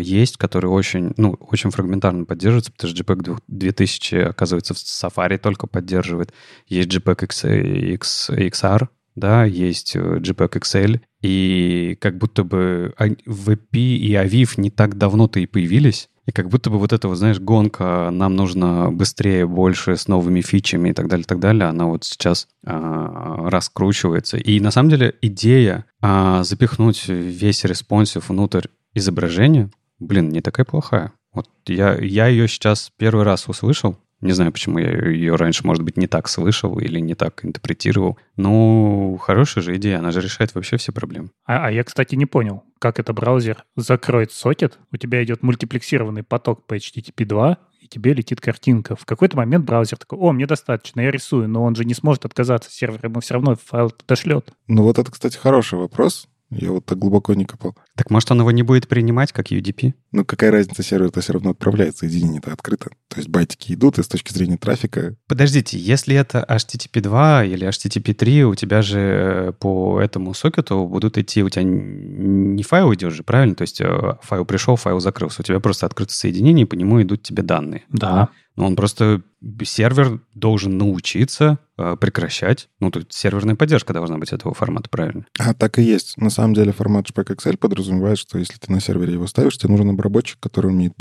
есть, 0.00 0.38
которые 0.38 0.70
очень, 0.70 1.12
ну, 1.18 1.32
очень 1.40 1.70
фрагментарно 1.70 2.24
поддерживаются, 2.24 2.72
потому 2.72 2.94
что 2.94 3.02
JPEG 3.02 3.38
2000, 3.48 4.14
оказывается, 4.30 4.72
в 4.72 4.78
Safari 4.78 5.36
только 5.36 5.66
поддерживает. 5.66 6.32
Есть 6.66 6.88
JPEG 6.88 7.98
XR, 7.98 8.88
да, 9.14 9.44
есть 9.44 9.96
э, 9.96 10.18
JPEG 10.18 10.60
XL, 10.60 11.00
и 11.22 11.96
как 12.00 12.18
будто 12.18 12.44
бы 12.44 12.94
WebP 12.98 13.76
и 13.76 14.12
AVIF 14.14 14.54
не 14.56 14.70
так 14.70 14.96
давно-то 14.96 15.40
и 15.40 15.46
появились, 15.46 16.08
и 16.26 16.32
как 16.32 16.48
будто 16.48 16.70
бы 16.70 16.78
вот 16.78 16.92
эта, 16.92 17.08
вот, 17.08 17.16
знаешь, 17.16 17.40
гонка, 17.40 18.10
нам 18.12 18.36
нужно 18.36 18.90
быстрее, 18.92 19.46
больше, 19.46 19.96
с 19.96 20.06
новыми 20.06 20.40
фичами 20.40 20.90
и 20.90 20.92
так 20.92 21.08
далее, 21.08 21.24
так 21.24 21.40
далее, 21.40 21.68
она 21.68 21.86
вот 21.86 22.04
сейчас 22.04 22.48
а, 22.64 23.50
раскручивается. 23.50 24.36
И 24.36 24.60
на 24.60 24.70
самом 24.70 24.90
деле 24.90 25.14
идея 25.20 25.84
а, 26.00 26.44
запихнуть 26.44 27.08
весь 27.08 27.64
responsive 27.64 28.28
внутрь 28.28 28.68
изображения, 28.94 29.70
блин, 29.98 30.28
не 30.28 30.40
такая 30.40 30.64
плохая. 30.64 31.12
Вот 31.32 31.48
я, 31.66 31.96
я 31.96 32.28
ее 32.28 32.46
сейчас 32.46 32.92
первый 32.96 33.24
раз 33.24 33.48
услышал, 33.48 33.96
не 34.22 34.32
знаю, 34.32 34.52
почему 34.52 34.78
я 34.78 35.08
ее 35.08 35.34
раньше, 35.34 35.66
может 35.66 35.82
быть, 35.82 35.96
не 35.96 36.06
так 36.06 36.28
слышал 36.28 36.78
или 36.78 37.00
не 37.00 37.14
так 37.14 37.44
интерпретировал. 37.44 38.18
Но 38.36 39.16
хорошая 39.18 39.62
же 39.62 39.76
идея, 39.76 39.98
она 39.98 40.12
же 40.12 40.20
решает 40.20 40.54
вообще 40.54 40.76
все 40.76 40.92
проблемы. 40.92 41.30
А, 41.44 41.66
а 41.66 41.70
я, 41.70 41.84
кстати, 41.84 42.14
не 42.14 42.26
понял, 42.26 42.62
как 42.78 42.98
это 42.98 43.12
браузер 43.12 43.64
закроет 43.76 44.32
сокет. 44.32 44.78
У 44.92 44.96
тебя 44.96 45.22
идет 45.24 45.42
мультиплексированный 45.42 46.22
поток 46.22 46.66
по 46.66 46.76
HTTP 46.76 47.24
2, 47.24 47.58
и 47.80 47.88
тебе 47.88 48.14
летит 48.14 48.40
картинка. 48.40 48.94
В 48.94 49.04
какой-то 49.04 49.36
момент 49.36 49.64
браузер 49.64 49.98
такой, 49.98 50.18
о, 50.20 50.30
мне 50.32 50.46
достаточно, 50.46 51.00
я 51.00 51.10
рисую, 51.10 51.48
но 51.48 51.64
он 51.64 51.74
же 51.74 51.84
не 51.84 51.94
сможет 51.94 52.24
отказаться, 52.24 52.70
сервер 52.70 53.00
ему 53.02 53.20
все 53.20 53.34
равно 53.34 53.56
файл 53.56 53.92
дошлет. 54.06 54.52
Ну 54.68 54.84
вот 54.84 54.98
это, 54.98 55.10
кстати, 55.10 55.36
хороший 55.36 55.78
вопрос. 55.80 56.28
Я 56.50 56.70
вот 56.70 56.84
так 56.84 56.98
глубоко 56.98 57.32
не 57.34 57.46
копал. 57.46 57.74
Так 57.96 58.10
может 58.10 58.30
он 58.30 58.40
его 58.40 58.50
не 58.50 58.62
будет 58.62 58.88
принимать, 58.88 59.32
как 59.32 59.52
UDP? 59.52 59.92
Ну 60.12 60.24
какая 60.24 60.50
разница, 60.50 60.82
сервер-то 60.82 61.20
все 61.20 61.34
равно 61.34 61.50
отправляет, 61.50 61.96
соединение-то 61.96 62.52
открыто. 62.52 62.90
То 63.08 63.18
есть 63.18 63.28
байтики 63.28 63.72
идут, 63.74 63.98
и 63.98 64.02
с 64.02 64.08
точки 64.08 64.32
зрения 64.32 64.56
трафика... 64.56 65.14
Подождите, 65.28 65.78
если 65.78 66.16
это 66.16 66.44
HTTP 66.48 67.00
2 67.00 67.44
или 67.44 67.68
HTTP 67.68 68.14
3, 68.14 68.44
у 68.44 68.54
тебя 68.54 68.80
же 68.80 68.98
э, 68.98 69.52
по 69.52 70.00
этому 70.00 70.32
сокету 70.32 70.86
будут 70.86 71.18
идти, 71.18 71.42
у 71.42 71.50
тебя 71.50 71.64
не 71.64 72.62
файл 72.62 72.94
идет 72.94 73.12
же, 73.12 73.22
правильно? 73.24 73.54
То 73.54 73.62
есть 73.62 73.80
э, 73.80 74.16
файл 74.22 74.46
пришел, 74.46 74.76
файл 74.76 75.00
закрылся. 75.00 75.42
У 75.42 75.44
тебя 75.44 75.60
просто 75.60 75.84
открыто 75.84 76.14
соединение, 76.14 76.64
и 76.64 76.68
по 76.68 76.74
нему 76.74 77.02
идут 77.02 77.22
тебе 77.22 77.42
данные. 77.42 77.84
Да. 77.90 78.30
Но 78.56 78.66
он 78.66 78.76
просто 78.76 79.22
сервер 79.64 80.20
должен 80.34 80.76
научиться 80.76 81.58
э, 81.78 81.96
прекращать. 81.98 82.68
Ну, 82.80 82.90
тут 82.90 83.12
серверная 83.12 83.56
поддержка 83.56 83.92
должна 83.92 84.18
быть 84.18 84.32
этого 84.32 84.54
формата, 84.54 84.90
правильно? 84.90 85.26
А, 85.38 85.54
так 85.54 85.78
и 85.78 85.82
есть. 85.82 86.16
На 86.18 86.30
самом 86.30 86.54
деле 86.54 86.72
формат 86.72 87.08
JPEG 87.10 87.36
XL 87.36 87.56
подразумевает, 87.56 87.81
что 88.18 88.38
если 88.38 88.58
ты 88.58 88.70
на 88.70 88.80
сервере 88.80 89.14
его 89.14 89.26
ставишь, 89.26 89.58
тебе 89.58 89.70
нужен 89.70 89.90
обработчик, 89.90 90.38
который 90.40 90.68
умеет 90.68 90.94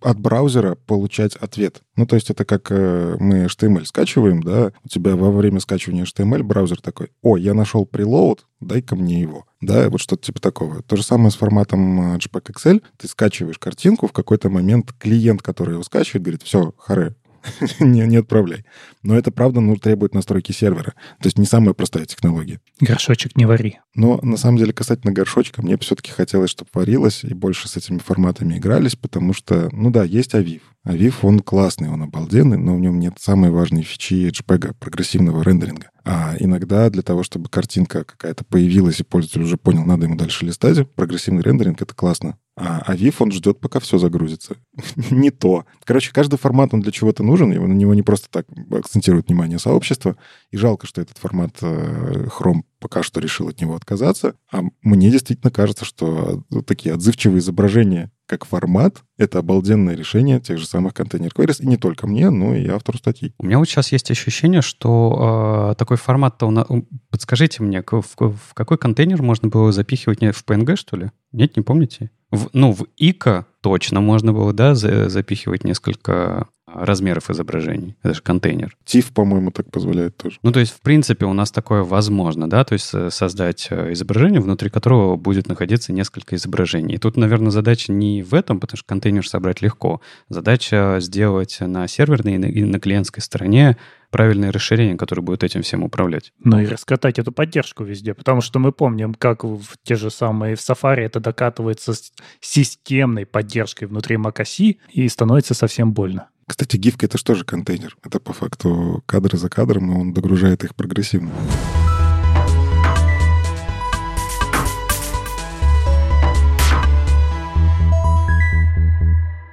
от 0.00 0.18
браузера 0.18 0.74
получать 0.74 1.36
ответ. 1.36 1.82
Ну, 1.96 2.06
то 2.06 2.16
есть 2.16 2.30
это 2.30 2.44
как 2.44 2.68
э, 2.70 3.16
мы 3.20 3.44
HTML 3.44 3.84
скачиваем, 3.84 4.42
да, 4.42 4.72
у 4.84 4.88
тебя 4.88 5.16
во 5.16 5.30
время 5.30 5.60
скачивания 5.60 6.04
HTML 6.04 6.42
браузер 6.42 6.80
такой, 6.80 7.10
о, 7.20 7.36
я 7.36 7.54
нашел 7.54 7.84
прилоуд, 7.84 8.46
дай-ка 8.60 8.96
мне 8.96 9.20
его. 9.20 9.44
Да, 9.60 9.90
вот 9.90 10.00
что-то 10.00 10.24
типа 10.24 10.40
такого. 10.40 10.82
То 10.82 10.96
же 10.96 11.02
самое 11.02 11.30
с 11.30 11.36
форматом 11.36 12.16
JPEG 12.16 12.52
XL. 12.54 12.82
Ты 12.96 13.08
скачиваешь 13.08 13.58
картинку, 13.58 14.08
в 14.08 14.12
какой-то 14.12 14.48
момент 14.50 14.92
клиент, 14.98 15.42
который 15.42 15.74
его 15.74 15.82
скачивает, 15.82 16.22
говорит, 16.22 16.42
все, 16.42 16.72
харе, 16.78 17.14
не, 17.80 18.06
не 18.06 18.16
отправляй. 18.16 18.64
Но 19.02 19.16
это, 19.16 19.30
правда, 19.30 19.60
ну, 19.60 19.76
требует 19.76 20.14
настройки 20.14 20.52
сервера. 20.52 20.94
То 21.20 21.26
есть 21.26 21.38
не 21.38 21.46
самая 21.46 21.74
простая 21.74 22.04
технология. 22.04 22.60
Горшочек 22.80 23.36
не 23.36 23.46
вари. 23.46 23.78
Но 23.94 24.18
на 24.22 24.36
самом 24.36 24.58
деле 24.58 24.72
касательно 24.72 25.12
горшочка, 25.12 25.62
мне 25.62 25.76
все-таки 25.78 26.10
хотелось, 26.10 26.50
чтобы 26.50 26.70
варилось 26.74 27.24
и 27.24 27.34
больше 27.34 27.68
с 27.68 27.76
этими 27.76 27.98
форматами 27.98 28.56
игрались, 28.56 28.96
потому 28.96 29.32
что, 29.32 29.68
ну 29.72 29.90
да, 29.90 30.04
есть 30.04 30.34
Aviv. 30.34 30.60
Aviv, 30.86 31.14
он 31.22 31.40
классный, 31.40 31.88
он 31.88 32.02
обалденный, 32.02 32.58
но 32.58 32.74
в 32.74 32.80
нем 32.80 32.98
нет 32.98 33.14
самой 33.18 33.50
важной 33.50 33.82
фичи 33.82 34.30
JPEG, 34.30 34.74
прогрессивного 34.78 35.42
рендеринга. 35.42 35.90
А 36.04 36.34
иногда 36.40 36.90
для 36.90 37.02
того, 37.02 37.22
чтобы 37.22 37.48
картинка 37.48 38.04
какая-то 38.04 38.44
появилась, 38.44 39.00
и 39.00 39.04
пользователь 39.04 39.42
уже 39.42 39.56
понял, 39.56 39.84
надо 39.84 40.06
ему 40.06 40.16
дальше 40.16 40.44
листать, 40.44 40.90
прогрессивный 40.94 41.42
рендеринг— 41.42 41.80
это 41.82 41.94
классно. 41.94 42.36
А 42.54 42.92
Aviv, 42.92 43.14
он 43.20 43.32
ждет, 43.32 43.60
пока 43.60 43.80
все 43.80 43.98
загрузится. 43.98 44.56
не 45.10 45.30
то. 45.30 45.64
Короче, 45.84 46.12
каждый 46.12 46.38
формат, 46.38 46.74
он 46.74 46.80
для 46.80 46.92
чего-то 46.92 47.22
нужен, 47.22 47.52
и 47.52 47.58
на 47.58 47.72
него 47.72 47.94
не 47.94 48.02
просто 48.02 48.28
так 48.30 48.46
акцентирует 48.70 49.28
внимание 49.28 49.58
сообщества. 49.58 50.16
И 50.50 50.56
жалко, 50.58 50.86
что 50.86 51.00
этот 51.00 51.16
формат 51.16 51.56
э, 51.62 52.26
Chrome 52.26 52.62
пока 52.78 53.02
что 53.02 53.20
решил 53.20 53.48
от 53.48 53.60
него 53.60 53.74
отказаться. 53.74 54.34
А 54.50 54.62
мне 54.82 55.10
действительно 55.10 55.50
кажется, 55.50 55.84
что 55.84 56.42
такие 56.66 56.94
отзывчивые 56.94 57.38
изображения 57.38 58.10
как 58.26 58.44
формат— 58.46 59.02
это 59.18 59.40
обалденное 59.40 59.94
решение 59.94 60.40
тех 60.40 60.58
же 60.58 60.66
самых 60.66 60.94
контейнер 60.94 61.30
queries. 61.30 61.62
И 61.62 61.66
не 61.66 61.76
только 61.76 62.06
мне, 62.06 62.30
но 62.30 62.54
и 62.54 62.66
автору 62.66 62.96
статьи. 62.96 63.34
У 63.38 63.44
меня 63.44 63.58
вот 63.58 63.68
сейчас 63.68 63.92
есть 63.92 64.10
ощущение, 64.10 64.62
что 64.62 65.70
э, 65.72 65.74
такой 65.76 65.96
формат-то... 65.98 66.46
У 66.46 66.50
нас... 66.50 66.66
Подскажите 67.10 67.62
мне, 67.62 67.82
в, 67.82 68.02
в 68.18 68.54
какой 68.54 68.78
контейнер 68.78 69.20
можно 69.22 69.48
было 69.48 69.70
запихивать? 69.70 70.22
Не 70.22 70.32
в 70.32 70.44
PNG, 70.44 70.76
что 70.76 70.96
ли? 70.96 71.10
Нет, 71.32 71.56
не 71.56 71.62
помните? 71.62 72.10
В, 72.32 72.48
ну, 72.54 72.72
в 72.72 72.86
ИКа 72.96 73.46
точно 73.60 74.00
можно 74.00 74.32
было, 74.32 74.52
да, 74.52 74.74
за, 74.74 75.08
запихивать 75.10 75.64
несколько 75.64 76.48
размеров 76.66 77.28
изображений. 77.30 77.94
Это 78.02 78.14
же 78.14 78.22
контейнер. 78.22 78.74
TIFF, 78.86 79.12
по-моему, 79.12 79.50
так 79.50 79.70
позволяет 79.70 80.16
тоже. 80.16 80.38
Ну, 80.42 80.50
то 80.50 80.60
есть, 80.60 80.72
в 80.72 80.80
принципе, 80.80 81.26
у 81.26 81.34
нас 81.34 81.50
такое 81.50 81.82
возможно, 81.82 82.48
да, 82.48 82.64
то 82.64 82.72
есть 82.72 82.90
э, 82.94 83.10
создать 83.10 83.68
э, 83.70 83.92
изображение, 83.92 84.40
внутри 84.40 84.70
которого 84.70 85.16
будет 85.16 85.46
находиться 85.46 85.92
несколько 85.92 86.36
изображений. 86.36 86.94
И 86.94 86.98
тут, 86.98 87.18
наверное, 87.18 87.50
задача 87.50 87.92
не 87.92 88.22
в 88.22 88.32
этом, 88.32 88.60
потому 88.60 88.78
что 88.78 88.86
контейнер 88.86 89.28
собрать 89.28 89.60
легко. 89.60 90.00
Задача 90.30 90.96
сделать 91.00 91.58
на 91.60 91.86
серверной 91.86 92.36
и 92.36 92.64
на 92.64 92.80
клиентской 92.80 93.22
стороне 93.22 93.76
правильное 94.12 94.52
расширение, 94.52 94.96
которое 94.96 95.22
будет 95.22 95.42
этим 95.42 95.62
всем 95.62 95.82
управлять. 95.82 96.32
Ну 96.38 96.60
и 96.60 96.66
раскатать 96.66 97.18
эту 97.18 97.32
поддержку 97.32 97.82
везде, 97.82 98.14
потому 98.14 98.42
что 98.42 98.60
мы 98.60 98.70
помним, 98.70 99.14
как 99.14 99.42
в 99.42 99.76
те 99.82 99.96
же 99.96 100.10
самые 100.10 100.54
в 100.54 100.60
Safari 100.60 101.00
это 101.00 101.18
докатывается 101.18 101.94
с 101.94 102.12
системной 102.40 103.26
поддержкой 103.26 103.86
внутри 103.86 104.16
macOS 104.16 104.76
и 104.90 105.08
становится 105.08 105.54
совсем 105.54 105.92
больно. 105.92 106.28
Кстати, 106.46 106.76
гифка— 106.76 107.06
это 107.06 107.16
же 107.18 107.24
тоже 107.24 107.44
контейнер. 107.44 107.96
Это 108.04 108.20
по 108.20 108.32
факту 108.32 109.02
кадры 109.06 109.38
за 109.38 109.48
кадром, 109.48 109.90
и 109.90 109.98
он 109.98 110.12
догружает 110.12 110.62
их 110.64 110.74
прогрессивно. 110.74 111.30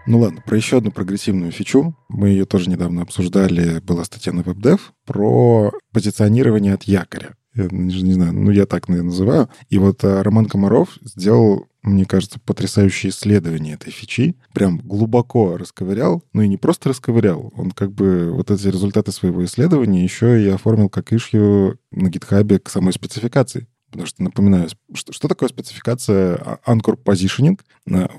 Ну 0.09 0.17
ладно, 0.17 0.41
про 0.43 0.57
еще 0.57 0.79
одну 0.79 0.89
прогрессивную 0.89 1.51
фичу. 1.51 1.95
Мы 2.07 2.29
ее 2.29 2.45
тоже 2.45 2.67
недавно 2.67 3.03
обсуждали. 3.03 3.79
Была 3.79 4.03
статья 4.03 4.33
на 4.33 4.41
WebDev 4.41 4.79
про 5.05 5.71
позиционирование 5.93 6.73
от 6.73 6.85
якоря. 6.85 7.35
Я 7.53 7.67
не, 7.69 8.13
знаю, 8.13 8.33
ну 8.33 8.49
я 8.49 8.65
так, 8.65 8.87
наверное, 8.87 9.11
называю. 9.11 9.49
И 9.69 9.77
вот 9.77 10.03
а, 10.03 10.23
Роман 10.23 10.47
Комаров 10.47 10.97
сделал, 11.03 11.67
мне 11.83 12.05
кажется, 12.05 12.39
потрясающее 12.39 13.11
исследование 13.11 13.75
этой 13.75 13.91
фичи. 13.91 14.35
Прям 14.55 14.79
глубоко 14.79 15.57
расковырял. 15.57 16.23
Ну 16.33 16.41
и 16.41 16.47
не 16.47 16.57
просто 16.57 16.89
расковырял. 16.89 17.53
Он 17.55 17.69
как 17.69 17.91
бы 17.91 18.31
вот 18.31 18.49
эти 18.49 18.65
результаты 18.65 19.11
своего 19.11 19.45
исследования 19.45 20.03
еще 20.03 20.43
и 20.43 20.49
оформил 20.49 20.89
как 20.89 21.13
ишью 21.13 21.77
на 21.91 22.09
гитхабе 22.09 22.57
к 22.57 22.71
самой 22.71 22.93
спецификации. 22.93 23.67
Потому 23.91 24.07
что, 24.07 24.23
напоминаю, 24.23 24.69
что, 24.95 25.13
что 25.13 25.27
такое 25.27 25.49
спецификация 25.49 26.35
а, 26.35 26.59
Anchor 26.65 26.97
Positioning? 26.97 27.59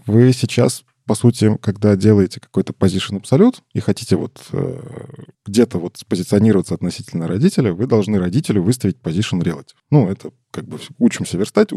Вы 0.06 0.32
сейчас 0.32 0.84
по 1.06 1.14
сути, 1.14 1.56
когда 1.60 1.96
делаете 1.96 2.40
какой-то 2.40 2.72
position 2.72 3.16
абсолют 3.16 3.62
и 3.72 3.80
хотите 3.80 4.16
вот 4.16 4.40
э, 4.52 4.80
где-то 5.46 5.78
вот 5.78 5.96
спозиционироваться 5.96 6.74
относительно 6.74 7.26
родителя, 7.28 7.72
вы 7.72 7.86
должны 7.86 8.18
родителю 8.18 8.62
выставить 8.62 8.98
position 8.98 9.40
relative. 9.42 9.74
Ну, 9.90 10.08
это 10.08 10.30
как 10.50 10.66
бы 10.66 10.78
учимся 10.98 11.38
верстать, 11.38 11.70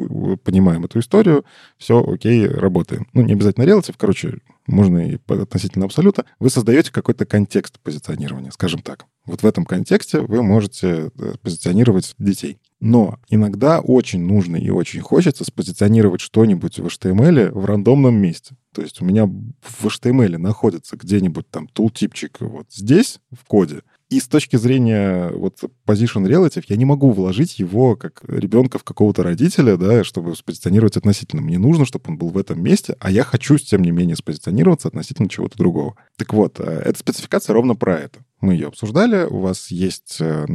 понимаем 0.44 0.86
эту 0.86 1.00
историю, 1.00 1.46
все 1.78 2.04
окей, 2.04 2.48
работаем. 2.48 3.08
Ну, 3.14 3.22
не 3.22 3.34
обязательно 3.34 3.66
relative, 3.66 3.96
короче, 3.98 4.40
можно 4.68 5.00
и 5.10 5.20
относительно 5.28 5.86
абсолюта. 5.86 6.26
Вы 6.40 6.50
создаете 6.50 6.92
какой-то 6.92 7.26
контекст 7.26 7.80
позиционирования, 7.80 8.52
скажем 8.52 8.82
так. 8.82 9.06
Вот 9.26 9.44
в 9.44 9.46
этом 9.46 9.66
контексте 9.66 10.22
вы 10.22 10.44
можете 10.44 11.12
э, 11.18 11.34
позиционировать 11.42 12.14
детей. 12.18 12.60
Но 12.86 13.18
иногда 13.30 13.80
очень 13.80 14.20
нужно 14.20 14.58
и 14.58 14.70
очень 14.70 15.00
хочется 15.00 15.46
спозиционировать 15.46 16.20
что-нибудь 16.20 16.80
в 16.80 16.88
HTML 16.88 17.50
в 17.52 17.64
рандомном 17.64 18.16
месте. 18.16 18.58
То 18.74 18.82
есть 18.82 19.02
у 19.02 19.06
меня 19.06 19.26
в 19.26 19.86
HTML 19.86 20.38
находится 20.38 20.98
где-нибудь 20.98 21.50
там 21.50 21.70
тултипчик 21.70 22.42
вот 22.42 22.66
здесь, 22.74 23.22
в 23.32 23.46
коде, 23.46 23.84
и 24.10 24.20
с 24.20 24.28
точки 24.28 24.58
зрения 24.58 25.30
вот 25.30 25.60
position 25.88 26.28
relative 26.28 26.66
я 26.68 26.76
не 26.76 26.84
могу 26.84 27.12
вложить 27.12 27.58
его 27.58 27.96
как 27.96 28.22
ребенка 28.28 28.80
в 28.80 28.84
какого-то 28.84 29.24
родителя, 29.24 29.78
да, 29.78 30.04
чтобы 30.04 30.36
спозиционировать 30.36 30.98
относительно. 30.98 31.42
Мне 31.42 31.60
нужно, 31.60 31.86
чтобы 31.86 32.04
он 32.10 32.18
был 32.18 32.32
в 32.32 32.38
этом 32.38 32.62
месте, 32.62 32.98
а 33.00 33.10
я 33.10 33.24
хочу, 33.24 33.58
тем 33.58 33.82
не 33.82 33.92
менее, 33.92 34.18
спозиционироваться 34.18 34.90
относительно 34.90 35.30
чего-то 35.30 35.58
другого. 35.58 35.96
Так 36.18 36.34
вот, 36.34 36.60
э, 36.60 36.82
эта 36.84 37.00
спецификация 37.00 37.54
ровно 37.54 37.76
про 37.76 37.98
это. 37.98 38.20
Мы 38.42 38.56
ее 38.56 38.68
обсуждали. 38.68 39.24
У 39.24 39.40
вас 39.40 39.72
есть 39.72 40.18
э, 40.20 40.46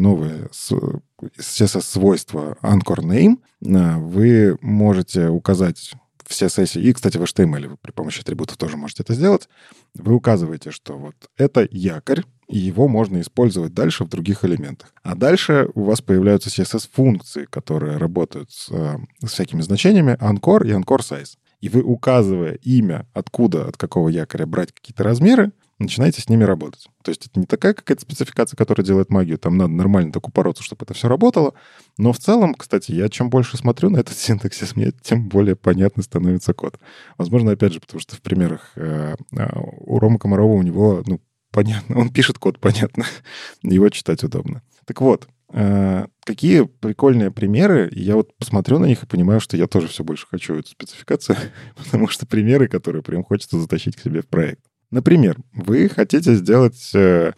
новое 1.20 1.30
CSS-свойство 1.38 2.56
Anchor 2.62 3.00
Name. 3.00 3.38
Э, 3.64 3.98
вы 3.98 4.58
можете 4.60 5.28
указать 5.28 5.92
все 6.26 6.50
сессии, 6.50 6.82
и, 6.82 6.92
кстати, 6.92 7.16
в 7.16 7.22
HTML 7.22 7.68
вы 7.68 7.76
при 7.78 7.90
помощи 7.90 8.20
атрибутов 8.20 8.58
тоже 8.58 8.76
можете 8.76 9.02
это 9.02 9.14
сделать, 9.14 9.48
вы 9.94 10.14
указываете, 10.14 10.70
что 10.70 10.98
вот 10.98 11.14
это 11.38 11.66
якорь, 11.70 12.22
и 12.48 12.58
его 12.58 12.86
можно 12.86 13.18
использовать 13.22 13.72
дальше 13.72 14.04
в 14.04 14.08
других 14.10 14.44
элементах. 14.44 14.92
А 15.02 15.14
дальше 15.14 15.70
у 15.74 15.84
вас 15.84 16.02
появляются 16.02 16.50
CSS-функции, 16.50 17.46
которые 17.46 17.96
работают 17.96 18.50
с, 18.50 18.68
э, 18.70 18.98
с 19.24 19.30
всякими 19.30 19.62
значениями 19.62 20.18
Anchor 20.20 20.66
и 20.66 20.70
Anchor 20.70 20.98
Size. 20.98 21.38
И 21.62 21.68
вы, 21.70 21.82
указывая 21.82 22.54
имя, 22.62 23.06
откуда, 23.14 23.66
от 23.66 23.76
какого 23.76 24.08
якоря 24.10 24.46
брать 24.46 24.72
какие-то 24.72 25.02
размеры, 25.02 25.50
начинаете 25.78 26.20
с 26.20 26.28
ними 26.28 26.44
работать. 26.44 26.88
То 27.02 27.10
есть 27.10 27.26
это 27.26 27.38
не 27.38 27.46
такая 27.46 27.72
какая-то 27.72 28.02
спецификация, 28.02 28.56
которая 28.56 28.84
делает 28.84 29.10
магию. 29.10 29.38
Там 29.38 29.56
надо 29.56 29.72
нормально 29.72 30.12
так 30.12 30.26
упороться, 30.26 30.62
чтобы 30.62 30.84
это 30.84 30.94
все 30.94 31.08
работало. 31.08 31.54
Но 31.96 32.12
в 32.12 32.18
целом, 32.18 32.54
кстати, 32.54 32.92
я 32.92 33.08
чем 33.08 33.30
больше 33.30 33.56
смотрю 33.56 33.90
на 33.90 33.98
этот 33.98 34.16
синтаксис, 34.18 34.76
мне 34.76 34.92
тем 35.02 35.28
более 35.28 35.56
понятно 35.56 36.02
становится 36.02 36.52
код. 36.52 36.78
Возможно, 37.16 37.52
опять 37.52 37.72
же, 37.72 37.80
потому 37.80 38.00
что 38.00 38.16
в 38.16 38.22
примерах 38.22 38.72
э, 38.76 39.14
а, 39.36 39.60
у 39.60 39.98
Рома 39.98 40.18
Комарова 40.18 40.52
у 40.52 40.62
него, 40.62 41.02
ну, 41.06 41.20
понятно, 41.52 41.98
он 41.98 42.10
пишет 42.10 42.38
код, 42.38 42.58
понятно. 42.58 43.04
Его 43.62 43.88
читать 43.88 44.24
удобно. 44.24 44.62
Так 44.84 45.00
вот, 45.00 45.28
э, 45.52 46.06
какие 46.24 46.62
прикольные 46.62 47.30
примеры. 47.30 47.88
Я 47.92 48.16
вот 48.16 48.36
посмотрю 48.36 48.78
на 48.78 48.86
них 48.86 49.02
и 49.02 49.06
понимаю, 49.06 49.40
что 49.40 49.56
я 49.56 49.66
тоже 49.66 49.88
все 49.88 50.02
больше 50.02 50.26
хочу 50.28 50.54
эту 50.54 50.70
спецификацию, 50.70 51.36
потому 51.76 52.08
что 52.08 52.26
примеры, 52.26 52.68
которые 52.68 53.02
прям 53.02 53.22
хочется 53.22 53.60
затащить 53.60 53.96
к 53.96 54.02
себе 54.02 54.22
в 54.22 54.26
проект. 54.26 54.62
Например, 54.90 55.36
вы 55.52 55.88
хотите 55.88 56.34
сделать, 56.34 56.90
э, 56.94 57.32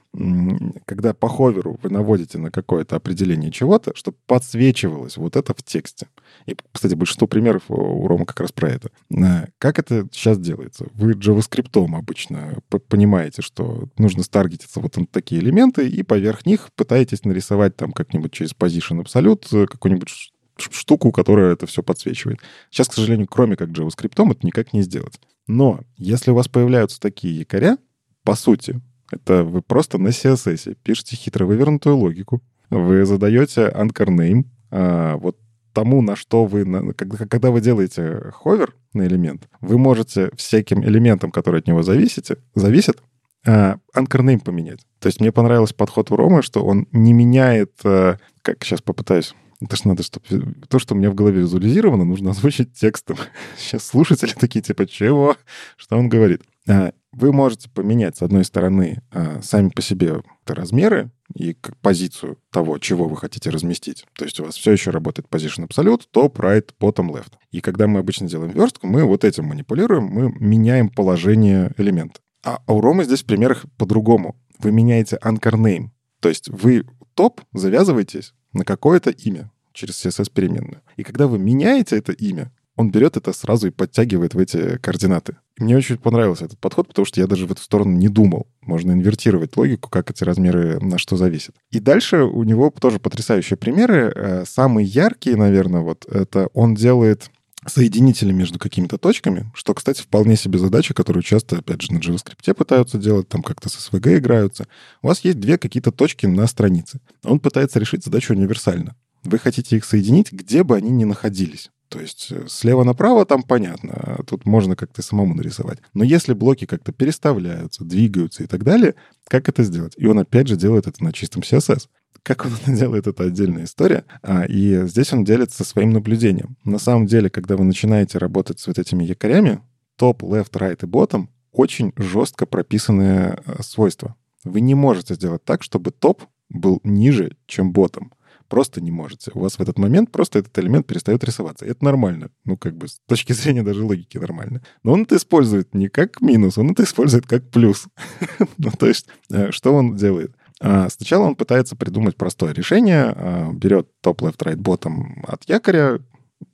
когда 0.86 1.12
по 1.14 1.28
ховеру 1.28 1.78
вы 1.82 1.90
наводите 1.90 2.38
на 2.38 2.52
какое-то 2.52 2.94
определение 2.94 3.50
чего-то, 3.50 3.92
чтобы 3.96 4.18
подсвечивалось 4.26 5.16
вот 5.16 5.34
это 5.34 5.52
в 5.52 5.62
тексте. 5.64 6.06
И, 6.46 6.56
кстати, 6.70 6.94
большинство 6.94 7.26
примеров 7.26 7.64
у 7.68 8.06
Рома 8.06 8.24
как 8.24 8.40
раз 8.40 8.52
про 8.52 8.70
это. 8.70 8.90
Э, 9.10 9.46
как 9.58 9.80
это 9.80 10.06
сейчас 10.12 10.38
делается? 10.38 10.86
Вы 10.94 11.12
JavaScript 11.12 11.96
обычно 11.96 12.58
понимаете, 12.88 13.42
что 13.42 13.88
нужно 13.98 14.22
старгетиться 14.22 14.80
вот 14.80 14.96
на 14.96 15.06
такие 15.06 15.40
элементы, 15.40 15.88
и 15.88 16.04
поверх 16.04 16.46
них 16.46 16.68
пытаетесь 16.76 17.24
нарисовать 17.24 17.76
там 17.76 17.90
как-нибудь 17.90 18.32
через 18.32 18.52
position 18.52 19.04
absolute 19.04 19.66
какую-нибудь 19.66 20.30
штуку, 20.70 21.10
которая 21.10 21.54
это 21.54 21.66
все 21.66 21.82
подсвечивает. 21.82 22.40
Сейчас, 22.70 22.88
к 22.88 22.92
сожалению, 22.92 23.26
кроме 23.28 23.56
как 23.56 23.70
JavaScript, 23.70 24.30
это 24.30 24.46
никак 24.46 24.72
не 24.72 24.82
сделать. 24.82 25.18
Но 25.50 25.80
если 25.96 26.30
у 26.30 26.34
вас 26.34 26.46
появляются 26.46 27.00
такие 27.00 27.36
якоря, 27.40 27.76
по 28.22 28.36
сути, 28.36 28.80
это 29.10 29.42
вы 29.42 29.62
просто 29.62 29.98
на 29.98 30.08
CSS 30.08 30.76
пишете 30.84 31.16
хитро 31.16 31.44
вывернутую 31.44 31.96
логику, 31.96 32.40
вы 32.70 33.04
задаете 33.04 33.62
anchor 33.62 34.06
name, 34.06 34.44
а, 34.70 35.16
вот 35.16 35.36
тому, 35.72 36.02
на 36.02 36.14
что 36.14 36.44
вы... 36.44 36.94
Когда, 36.94 37.50
вы 37.50 37.60
делаете 37.60 38.30
ховер 38.32 38.76
на 38.92 39.06
элемент, 39.06 39.48
вы 39.60 39.76
можете 39.76 40.30
всяким 40.36 40.84
элементам, 40.84 41.32
которые 41.32 41.60
от 41.60 41.66
него 41.66 41.82
зависите, 41.82 42.36
зависят, 42.54 43.02
а, 43.44 43.78
anchor 43.96 44.20
name 44.20 44.44
поменять. 44.44 44.86
То 45.00 45.08
есть 45.08 45.20
мне 45.20 45.32
понравился 45.32 45.74
подход 45.74 46.12
у 46.12 46.16
Ромы, 46.16 46.42
что 46.42 46.64
он 46.64 46.86
не 46.92 47.12
меняет... 47.12 47.72
А, 47.82 48.18
как 48.42 48.62
сейчас 48.62 48.82
попытаюсь 48.82 49.34
это 49.60 49.76
ж 49.76 49.84
надо, 49.84 50.02
чтобы 50.02 50.54
то, 50.68 50.78
что 50.78 50.94
у 50.94 50.98
меня 50.98 51.10
в 51.10 51.14
голове 51.14 51.40
визуализировано, 51.40 52.04
нужно 52.04 52.30
озвучить 52.30 52.72
текстом. 52.72 53.16
Сейчас 53.58 53.84
слушатели 53.84 54.32
такие, 54.32 54.62
типа, 54.62 54.86
чего? 54.86 55.36
Что 55.76 55.96
он 55.96 56.08
говорит? 56.08 56.42
А, 56.68 56.92
вы 57.12 57.32
можете 57.32 57.68
поменять, 57.68 58.16
с 58.16 58.22
одной 58.22 58.44
стороны, 58.44 59.02
а, 59.10 59.40
сами 59.42 59.68
по 59.68 59.82
себе 59.82 60.22
размеры 60.46 61.10
и 61.34 61.56
позицию 61.80 62.38
того, 62.50 62.78
чего 62.78 63.06
вы 63.06 63.16
хотите 63.16 63.50
разместить. 63.50 64.04
То 64.14 64.24
есть 64.24 64.40
у 64.40 64.44
вас 64.44 64.56
все 64.56 64.72
еще 64.72 64.90
работает 64.90 65.28
position 65.28 65.68
absolute, 65.68 66.02
top, 66.12 66.34
right, 66.34 66.68
bottom, 66.80 67.10
left. 67.10 67.32
И 67.50 67.60
когда 67.60 67.86
мы 67.86 68.00
обычно 68.00 68.28
делаем 68.28 68.52
верстку, 68.52 68.86
мы 68.86 69.04
вот 69.04 69.24
этим 69.24 69.44
манипулируем, 69.44 70.04
мы 70.04 70.32
меняем 70.38 70.88
положение 70.88 71.72
элемента. 71.76 72.20
А 72.42 72.60
у 72.66 72.80
Ромы 72.80 73.04
здесь 73.04 73.22
в 73.22 73.26
примерах 73.26 73.66
по-другому. 73.76 74.36
Вы 74.58 74.72
меняете 74.72 75.18
anchor 75.22 75.54
name. 75.54 75.90
То 76.20 76.28
есть 76.28 76.48
вы 76.48 76.84
топ 77.14 77.40
завязываетесь 77.52 78.34
на 78.52 78.64
какое-то 78.64 79.10
имя 79.10 79.50
через 79.72 80.04
CSS-переменную. 80.04 80.82
И 80.96 81.02
когда 81.02 81.26
вы 81.26 81.38
меняете 81.38 81.96
это 81.96 82.12
имя, 82.12 82.50
он 82.76 82.90
берет 82.90 83.16
это 83.16 83.32
сразу 83.32 83.66
и 83.66 83.70
подтягивает 83.70 84.34
в 84.34 84.38
эти 84.38 84.78
координаты. 84.78 85.36
Мне 85.58 85.76
очень 85.76 85.98
понравился 85.98 86.46
этот 86.46 86.58
подход, 86.58 86.88
потому 86.88 87.04
что 87.04 87.20
я 87.20 87.26
даже 87.26 87.46
в 87.46 87.52
эту 87.52 87.60
сторону 87.60 87.92
не 87.96 88.08
думал. 88.08 88.46
Можно 88.62 88.92
инвертировать 88.92 89.54
логику, 89.56 89.90
как 89.90 90.10
эти 90.10 90.24
размеры 90.24 90.80
на 90.80 90.96
что 90.96 91.16
зависят. 91.16 91.54
И 91.70 91.78
дальше 91.78 92.22
у 92.22 92.42
него 92.44 92.70
тоже 92.70 92.98
потрясающие 92.98 93.58
примеры. 93.58 94.12
Э, 94.14 94.44
самый 94.46 94.86
яркий, 94.86 95.34
наверное, 95.34 95.82
вот 95.82 96.06
это 96.06 96.48
он 96.54 96.74
делает 96.74 97.30
соединители 97.66 98.32
между 98.32 98.58
какими-то 98.58 98.98
точками, 98.98 99.50
что, 99.54 99.74
кстати, 99.74 100.02
вполне 100.02 100.36
себе 100.36 100.58
задача, 100.58 100.94
которую 100.94 101.22
часто, 101.22 101.58
опять 101.58 101.82
же, 101.82 101.92
на 101.92 101.98
JavaScript 101.98 102.54
пытаются 102.54 102.98
делать, 102.98 103.28
там 103.28 103.42
как-то 103.42 103.68
с 103.68 103.90
SVG 103.90 104.18
играются. 104.18 104.66
У 105.02 105.08
вас 105.08 105.20
есть 105.20 105.40
две 105.40 105.58
какие-то 105.58 105.92
точки 105.92 106.26
на 106.26 106.46
странице. 106.46 107.00
Он 107.22 107.40
пытается 107.40 107.78
решить 107.78 108.04
задачу 108.04 108.32
универсально. 108.32 108.96
Вы 109.22 109.38
хотите 109.38 109.76
их 109.76 109.84
соединить, 109.84 110.32
где 110.32 110.62
бы 110.62 110.76
они 110.76 110.90
ни 110.90 111.04
находились. 111.04 111.70
То 111.90 111.98
есть 112.00 112.28
э, 112.30 112.46
слева 112.48 112.84
направо 112.84 113.26
там 113.26 113.42
понятно, 113.42 113.92
а 113.92 114.22
тут 114.22 114.46
можно 114.46 114.76
как-то 114.76 115.02
самому 115.02 115.34
нарисовать. 115.34 115.80
Но 115.92 116.04
если 116.04 116.34
блоки 116.34 116.64
как-то 116.64 116.92
переставляются, 116.92 117.84
двигаются 117.84 118.44
и 118.44 118.46
так 118.46 118.62
далее, 118.62 118.94
как 119.26 119.48
это 119.48 119.64
сделать? 119.64 119.94
И 119.96 120.06
он 120.06 120.20
опять 120.20 120.46
же 120.46 120.56
делает 120.56 120.86
это 120.86 121.02
на 121.02 121.12
чистом 121.12 121.42
CSS. 121.42 121.88
Как 122.22 122.44
он 122.44 122.52
это 122.54 122.72
делает, 122.76 123.06
это 123.06 123.24
отдельная 123.24 123.64
история. 123.64 124.04
А, 124.22 124.44
и 124.44 124.86
здесь 124.86 125.12
он 125.12 125.24
делится 125.24 125.64
своим 125.64 125.90
наблюдением. 125.90 126.56
На 126.64 126.78
самом 126.78 127.06
деле, 127.06 127.30
когда 127.30 127.56
вы 127.56 127.64
начинаете 127.64 128.18
работать 128.18 128.60
с 128.60 128.66
вот 128.66 128.78
этими 128.78 129.04
якорями, 129.04 129.60
топ, 129.96 130.22
left, 130.22 130.52
right 130.52 130.78
и 130.82 130.86
bottom 130.86 131.28
очень 131.52 131.92
жестко 131.96 132.46
прописанные 132.46 133.38
э, 133.44 133.62
свойства. 133.62 134.14
Вы 134.44 134.60
не 134.60 134.74
можете 134.74 135.14
сделать 135.14 135.44
так, 135.44 135.62
чтобы 135.62 135.90
топ 135.90 136.22
был 136.48 136.80
ниже, 136.84 137.36
чем 137.46 137.72
ботом. 137.72 138.12
Просто 138.48 138.80
не 138.80 138.90
можете. 138.90 139.30
У 139.34 139.40
вас 139.40 139.58
в 139.58 139.60
этот 139.60 139.78
момент 139.78 140.10
просто 140.10 140.40
этот 140.40 140.58
элемент 140.58 140.86
перестает 140.86 141.22
рисоваться. 141.22 141.64
Это 141.64 141.84
нормально. 141.84 142.30
Ну, 142.44 142.56
как 142.56 142.76
бы 142.76 142.88
с 142.88 143.00
точки 143.06 143.32
зрения 143.34 143.62
даже 143.62 143.84
логики 143.84 144.18
нормально. 144.18 144.62
Но 144.82 144.92
он 144.92 145.02
это 145.02 145.16
использует 145.16 145.74
не 145.74 145.88
как 145.88 146.20
минус, 146.20 146.58
он 146.58 146.70
это 146.70 146.82
использует 146.82 147.26
как 147.26 147.48
плюс. 147.50 147.86
ну, 148.58 148.70
то 148.70 148.86
есть, 148.86 149.06
э, 149.30 149.50
что 149.52 149.72
он 149.74 149.96
делает? 149.96 150.34
А, 150.60 150.88
сначала 150.90 151.24
он 151.24 151.36
пытается 151.36 151.76
придумать 151.76 152.16
простое 152.16 152.52
решение, 152.52 153.14
а, 153.16 153.52
берет 153.52 153.88
топ, 154.00 154.22
left, 154.22 154.38
right, 154.38 154.56
bottom 154.56 155.24
от 155.26 155.48
якоря 155.48 156.00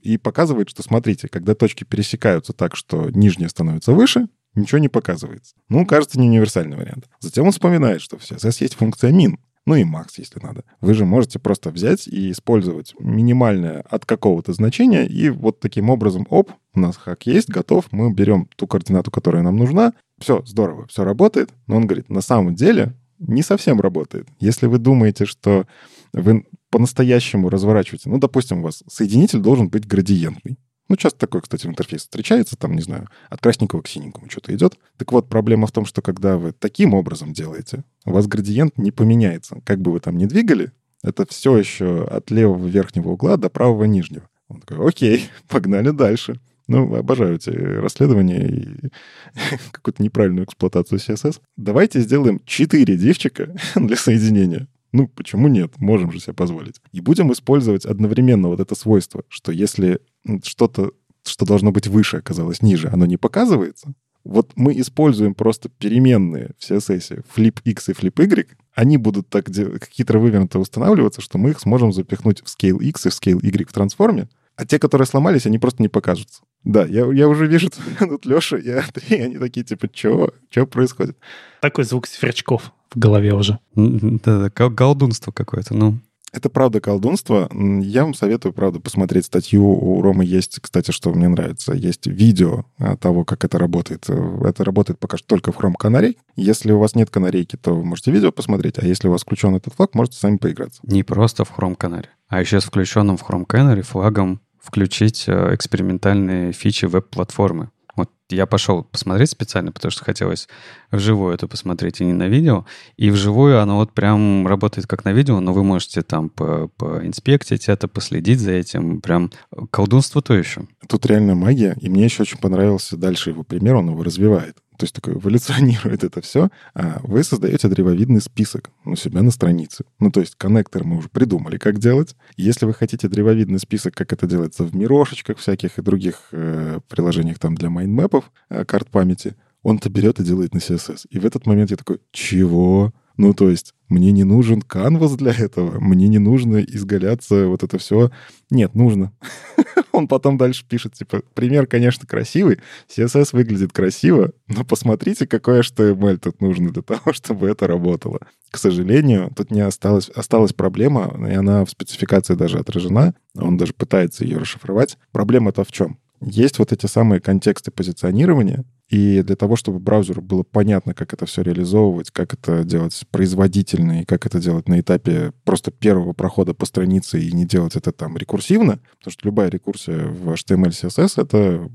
и 0.01 0.17
показывает, 0.17 0.69
что, 0.69 0.83
смотрите, 0.83 1.29
когда 1.29 1.55
точки 1.55 1.85
пересекаются 1.85 2.53
так, 2.53 2.77
что 2.77 3.11
нижняя 3.11 3.49
становится 3.49 3.93
выше, 3.93 4.29
ничего 4.55 4.79
не 4.79 4.89
показывается. 4.89 5.55
Ну, 5.69 5.85
кажется, 5.87 6.19
не 6.19 6.29
универсальный 6.29 6.77
вариант. 6.77 7.09
Затем 7.21 7.47
он 7.47 7.53
вспоминает, 7.53 8.01
что 8.01 8.17
в 8.17 8.23
CSS 8.23 8.57
есть 8.61 8.75
функция 8.75 9.13
min, 9.13 9.37
ну 9.67 9.75
и 9.75 9.83
max, 9.83 10.11
если 10.17 10.41
надо. 10.41 10.63
Вы 10.81 10.95
же 10.95 11.05
можете 11.05 11.39
просто 11.39 11.71
взять 11.71 12.07
и 12.07 12.31
использовать 12.31 12.95
минимальное 13.01 13.81
от 13.81 14.07
какого-то 14.07 14.53
значения, 14.53 15.07
и 15.07 15.29
вот 15.29 15.59
таким 15.59 15.91
образом, 15.91 16.27
оп, 16.31 16.53
у 16.75 16.81
нас 16.81 16.97
хак 16.97 17.27
есть, 17.27 17.51
готов, 17.51 17.87
мы 17.91 18.13
берем 18.13 18.49
ту 18.57 18.69
координату, 18.69 19.11
которая 19.11 19.43
нам 19.43 19.57
нужна, 19.57 19.93
все, 20.19 20.45
здорово, 20.47 20.87
все 20.87 21.05
работает, 21.05 21.51
но 21.67 21.77
он 21.77 21.87
говорит, 21.87 22.09
на 22.09 22.21
самом 22.21 22.55
деле 22.55 22.95
не 23.19 23.43
совсем 23.43 23.81
работает. 23.81 24.29
Если 24.41 24.67
вы 24.67 24.79
думаете, 24.79 25.27
что 25.27 25.67
вы 26.12 26.47
по-настоящему 26.71 27.49
разворачиваете, 27.49 28.09
ну, 28.09 28.19
допустим, 28.19 28.59
у 28.59 28.62
вас 28.62 28.83
соединитель 28.89 29.41
должен 29.41 29.69
быть 29.69 29.87
градиентный. 29.87 30.59
Ну, 30.89 30.97
часто 30.97 31.19
такой, 31.19 31.43
кстати, 31.43 31.67
в 31.67 31.71
интерфейс 31.71 32.03
встречается, 32.03 32.57
там, 32.57 32.75
не 32.75 32.83
знаю, 32.83 33.09
от 33.29 33.41
красненького 33.41 33.83
к 33.83 33.89
синенькому 33.89 34.31
что-то 34.31 34.55
идет. 34.55 34.79
Так 34.97 35.11
вот, 35.11 35.29
проблема 35.29 35.67
в 35.67 35.73
том, 35.73 35.85
что 35.85 36.01
когда 36.01 36.39
вы 36.39 36.53
таким 36.53 36.95
образом 36.95 37.33
делаете, 37.33 37.83
у 38.05 38.12
вас 38.12 38.29
градиент 38.29 38.79
не 38.79 38.93
поменяется. 38.93 39.61
Как 39.64 39.81
бы 39.81 39.91
вы 39.91 40.01
там 40.01 40.17
ни 40.17 40.27
двигали, 40.27 40.71
это 41.03 41.27
все 41.29 41.57
еще 41.57 42.05
от 42.05 42.31
левого 42.31 42.67
верхнего 42.67 43.11
угла 43.11 43.37
до 43.37 43.49
правого 43.49 43.85
нижнего. 43.85 44.29
Он 44.49 44.61
такой, 44.61 44.89
окей, 44.89 45.29
погнали 45.49 45.91
дальше. 45.91 46.41
Ну, 46.69 46.95
обожаю 46.97 47.37
эти 47.37 47.51
расследования 47.51 48.49
и 48.49 48.89
какую-то 49.71 50.03
неправильную 50.03 50.47
эксплуатацию 50.47 50.99
CSS. 50.99 51.41
Давайте 51.57 52.01
сделаем 52.01 52.41
4 52.45 52.97
дивчика 52.97 53.55
для 53.77 53.97
соединения. 53.97 54.69
Ну, 54.93 55.09
почему 55.09 55.49
нет? 55.49 55.73
Можем 55.79 56.11
же 56.11 56.21
себе 56.21 56.33
позволить. 56.33 56.81
И 56.93 57.01
будем 57.01 57.33
использовать 57.33 57.85
одновременно 57.85 58.49
вот 58.49 58.61
это 58.61 58.75
свойство, 58.75 59.25
что 59.29 59.53
если 59.53 60.01
что-то, 60.43 60.93
что 61.25 61.45
должно 61.45 61.71
быть 61.71 61.87
выше, 61.87 62.19
оказалось 62.19 62.62
ниже, 62.62 62.89
оно 62.89 63.07
не 63.07 63.17
показывается. 63.17 63.95
Вот 64.25 64.53
мы 64.57 64.79
используем 64.81 65.35
просто 65.35 65.69
переменные 65.69 66.51
в 66.59 66.69
CSS 66.69 67.25
flip 67.37 67.61
x 67.64 67.91
и 67.91 67.93
flip 67.93 68.21
y, 68.21 68.47
они 68.75 68.97
будут 68.97 69.29
так 69.29 69.49
хитро 69.49 70.19
вывернуто 70.19 70.59
устанавливаться, 70.59 71.21
что 71.21 71.39
мы 71.39 71.51
их 71.51 71.61
сможем 71.61 71.93
запихнуть 71.93 72.43
в 72.43 72.47
scale 72.47 72.83
x 72.83 73.07
и 73.07 73.11
в 73.11 73.12
scale 73.12 73.39
y 73.41 73.69
в 73.69 73.73
трансформе, 73.73 74.29
а 74.57 74.67
те, 74.67 74.79
которые 74.79 75.07
сломались, 75.07 75.47
они 75.47 75.59
просто 75.59 75.83
не 75.83 75.89
покажутся. 75.89 76.43
Да, 76.67 76.85
я, 76.85 77.07
я 77.12 77.29
уже 77.29 77.47
вижу 77.47 77.71
тут 77.99 78.27
Леша 78.27 78.57
и 78.59 78.71
Андрей, 78.71 79.25
они 79.25 79.39
такие, 79.39 79.64
типа, 79.64 79.89
чего? 79.89 80.33
Что 80.51 80.67
происходит? 80.67 81.17
Такой 81.61 81.85
звук 81.85 82.07
сверчков 82.07 82.73
в 82.91 82.99
голове 82.99 83.33
уже. 83.35 83.59
Да-да, 83.75 84.51
колдунство 84.51 85.31
какое-то, 85.31 85.75
ну. 85.75 85.99
Это 86.33 86.51
правда 86.51 86.81
колдунство. 86.81 87.49
Я 87.55 88.03
вам 88.03 88.12
советую, 88.12 88.53
правда, 88.53 88.81
посмотреть 88.81 89.25
статью. 89.25 89.64
У 89.64 90.03
Ромы 90.03 90.25
есть, 90.25 90.59
кстати, 90.61 90.91
что 90.91 91.11
мне 91.12 91.29
нравится, 91.29 91.73
есть 91.73 92.07
видео 92.07 92.67
того, 93.01 93.25
как 93.25 93.45
это 93.45 93.59
работает. 93.59 94.11
Это 94.11 94.64
работает 94.64 94.99
пока 94.99 95.17
что 95.17 95.27
только 95.27 95.53
в 95.53 95.59
Chrome 95.59 95.77
Canary. 95.81 96.17
Если 96.35 96.73
у 96.73 96.79
вас 96.79 96.95
нет 96.95 97.11
канарейки, 97.11 97.57
то 97.57 97.75
вы 97.75 97.85
можете 97.85 98.11
видео 98.11 98.33
посмотреть, 98.33 98.79
а 98.79 98.85
если 98.85 99.09
у 99.09 99.12
вас 99.12 99.23
включен 99.23 99.55
этот 99.55 99.73
флаг, 99.73 99.95
можете 99.95 100.19
сами 100.19 100.37
поиграться. 100.37 100.81
Не 100.83 101.05
просто 101.05 101.45
в 101.45 101.57
Chrome 101.57 101.77
Canary, 101.77 102.07
а 102.29 102.41
еще 102.41 102.61
с 102.61 102.64
включенным 102.64 103.17
в 103.17 103.23
Chrome 103.23 103.47
Canary 103.47 103.83
флагом 103.83 104.41
включить 104.67 105.25
э, 105.29 105.55
экспериментальные 105.55 106.53
фичи 106.53 106.87
веб-платформы. 106.87 107.71
Вот 107.95 108.11
я 108.31 108.47
пошел 108.47 108.85
посмотреть 108.85 109.31
специально, 109.31 109.72
потому 109.72 109.91
что 109.91 110.05
хотелось 110.05 110.49
вживую 110.91 111.35
это 111.35 111.47
посмотреть 111.47 112.01
и 112.01 112.05
не 112.05 112.12
на 112.12 112.29
видео. 112.29 112.66
И 112.97 113.11
вживую 113.11 113.61
оно 113.61 113.77
вот 113.77 113.93
прям 113.93 114.47
работает 114.47 114.87
как 114.87 115.05
на 115.05 115.12
видео, 115.12 115.41
но 115.41 115.53
вы 115.53 115.62
можете 115.62 116.03
там 116.03 116.29
по 116.29 116.68
поинспектить 116.77 117.68
это, 117.68 117.89
последить 117.89 118.41
за 118.41 118.53
этим. 118.53 119.01
Прям 119.01 119.31
колдунство 119.70 120.22
то 120.22 120.35
еще. 120.35 120.62
Тут 120.89 121.07
реально 121.07 121.35
магия. 121.35 121.77
И 121.81 121.89
мне 121.89 122.05
еще 122.05 122.22
очень 122.22 122.39
понравился 122.39 122.97
дальше 122.97 123.31
его 123.31 123.43
пример, 123.43 123.77
он 123.77 123.91
его 123.91 124.03
развивает 124.03 124.57
то 124.77 124.85
есть 124.85 124.95
такое 124.95 125.14
эволюционирует 125.14 126.05
это 126.05 126.20
все, 126.20 126.49
а 126.74 127.01
вы 127.03 127.24
создаете 127.24 127.68
древовидный 127.68 128.20
список 128.20 128.70
у 128.85 128.95
себя 128.97 129.22
на 129.22 129.31
странице. 129.31 129.85
Ну, 129.99 130.11
то 130.11 130.20
есть 130.20 130.35
коннектор 130.37 130.85
мы 130.85 130.99
уже 130.99 131.09
придумали, 131.09 131.57
как 131.57 131.79
делать. 131.79 132.14
Если 132.37 132.66
вы 132.66 132.74
хотите 132.74 133.09
древовидный 133.09 133.59
список, 133.59 133.95
как 133.95 134.12
это 134.12 134.27
делается 134.27 134.64
в 134.64 134.74
мирошечках 134.74 135.39
всяких 135.39 135.79
и 135.79 135.83
других 135.83 136.29
э, 136.33 136.81
приложениях 136.89 137.39
там 137.39 137.55
для 137.55 137.70
майндмэпов, 137.70 138.16
э, 138.49 138.64
карт 138.64 138.89
памяти, 138.91 139.37
он 139.62 139.79
это 139.79 139.91
берет 139.91 140.21
и 140.21 140.25
делает 140.25 140.55
на 140.55 140.59
CSS. 140.59 141.07
И 141.11 141.19
в 141.19 141.27
этот 141.27 141.47
момент 141.47 141.71
я 141.71 141.77
такой, 141.77 142.01
чего? 142.12 142.93
Ну, 143.17 143.33
то 143.33 143.49
есть, 143.49 143.73
мне 143.89 144.12
не 144.12 144.25
нужен 144.25 144.61
канвас 144.61 145.17
для 145.17 145.33
этого, 145.33 145.81
мне 145.81 146.07
не 146.09 146.19
нужно 146.19 146.59
изгаляться, 146.59 147.47
вот 147.47 147.62
это 147.62 147.79
все. 147.79 148.11
Нет, 148.51 148.75
нужно. 148.75 149.12
Он 149.93 150.07
потом 150.07 150.37
дальше 150.37 150.67
пишет, 150.69 150.95
типа, 150.95 151.23
пример, 151.35 151.67
конечно, 151.67 152.07
красивый, 152.07 152.59
CSS 152.95 153.31
выглядит 153.33 153.73
красиво, 153.73 154.33
но 154.49 154.64
посмотрите, 154.64 155.27
какой 155.27 155.61
HTML 155.61 156.19
тут 156.19 156.41
нужно 156.41 156.71
для 156.71 156.83
того, 156.83 157.12
чтобы 157.12 157.49
это 157.49 157.67
работало. 157.67 158.21
К 158.51 158.59
сожалению, 158.59 159.33
тут 159.35 159.51
не 159.51 159.62
осталось, 159.62 160.11
осталась 160.11 160.53
проблема, 160.53 161.17
и 161.29 161.35
она 161.35 161.64
в 161.64 161.71
спецификации 161.71 162.35
даже 162.35 162.59
отражена, 162.59 163.14
он 163.35 163.57
даже 163.57 163.73
пытается 163.73 164.25
ее 164.25 164.39
расшифровать. 164.39 164.99
Проблема-то 165.12 165.64
в 165.64 165.73
чем? 165.73 165.99
Есть 166.21 166.59
вот 166.59 166.73
эти 166.73 166.87
самые 166.87 167.21
контексты 167.21 167.71
позиционирования, 167.71 168.64
и 168.89 169.23
для 169.23 169.35
того, 169.35 169.57
чтобы 169.57 169.81
браузеру 169.81 170.23
было 170.23 170.45
понятно, 170.45 170.95
как 170.95 171.12
это 171.12 171.27
все 171.27 171.43
реализовывать, 171.43 172.12
как 172.12 172.35
это 172.35 172.62
делать 172.62 173.05
производительно 173.11 174.03
и 174.03 174.05
как 174.05 174.27
это 174.27 174.39
делать 174.39 174.69
на 174.69 174.79
этапе 174.79 175.33
просто 175.45 175.73
первого 175.73 176.12
прохода 176.12 176.55
по 176.55 176.67
странице 176.67 177.21
и 177.21 177.33
не 177.33 177.45
делать 177.47 177.75
это 177.75 177.91
там 177.91 178.17
рекурсивно, 178.17 178.79
потому 178.99 179.12
что 179.12 179.27
любая 179.27 179.49
рекурсия 179.51 180.07
в 180.07 180.31
HTML, 180.31 180.71
CSS— 180.71 181.14
это 181.21 181.69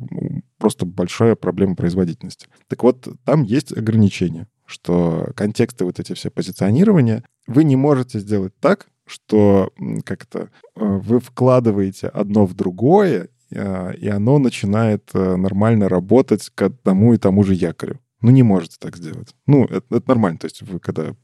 просто 0.57 0.85
большая 0.85 1.35
проблема 1.35 1.75
производительности. 1.75 2.47
Так 2.67 2.83
вот, 2.83 3.07
там 3.25 3.43
есть 3.43 3.75
ограничения, 3.75 4.47
что 4.65 5.31
контексты 5.35 5.83
вот 5.83 5.99
эти 5.99 6.13
все 6.13 6.29
позиционирования 6.31 7.25
вы 7.45 7.65
не 7.65 7.75
можете 7.75 8.19
сделать 8.19 8.53
так, 8.61 8.87
что 9.05 9.73
как-то 10.05 10.39
э, 10.39 10.47
вы 10.75 11.19
вкладываете 11.19 12.07
одно 12.07 12.45
в 12.45 12.53
другое, 12.53 13.27
и 13.51 14.07
оно 14.07 14.39
начинает 14.39 15.09
э, 15.13 15.35
нормально 15.35 15.89
работать 15.89 16.49
к 16.53 16.61
одному 16.63 17.13
и 17.13 17.17
тому 17.17 17.43
же 17.43 17.53
якорю. 17.53 17.99
Ну, 18.21 18.31
не 18.31 18.43
можете 18.43 18.77
так 18.79 18.97
сделать. 18.97 19.35
Ну, 19.47 19.65
это, 19.65 19.83
это 19.89 20.07
нормально. 20.07 20.39
То 20.39 20.45
есть 20.45 20.61
вы 20.61 20.79
когда 20.79 21.15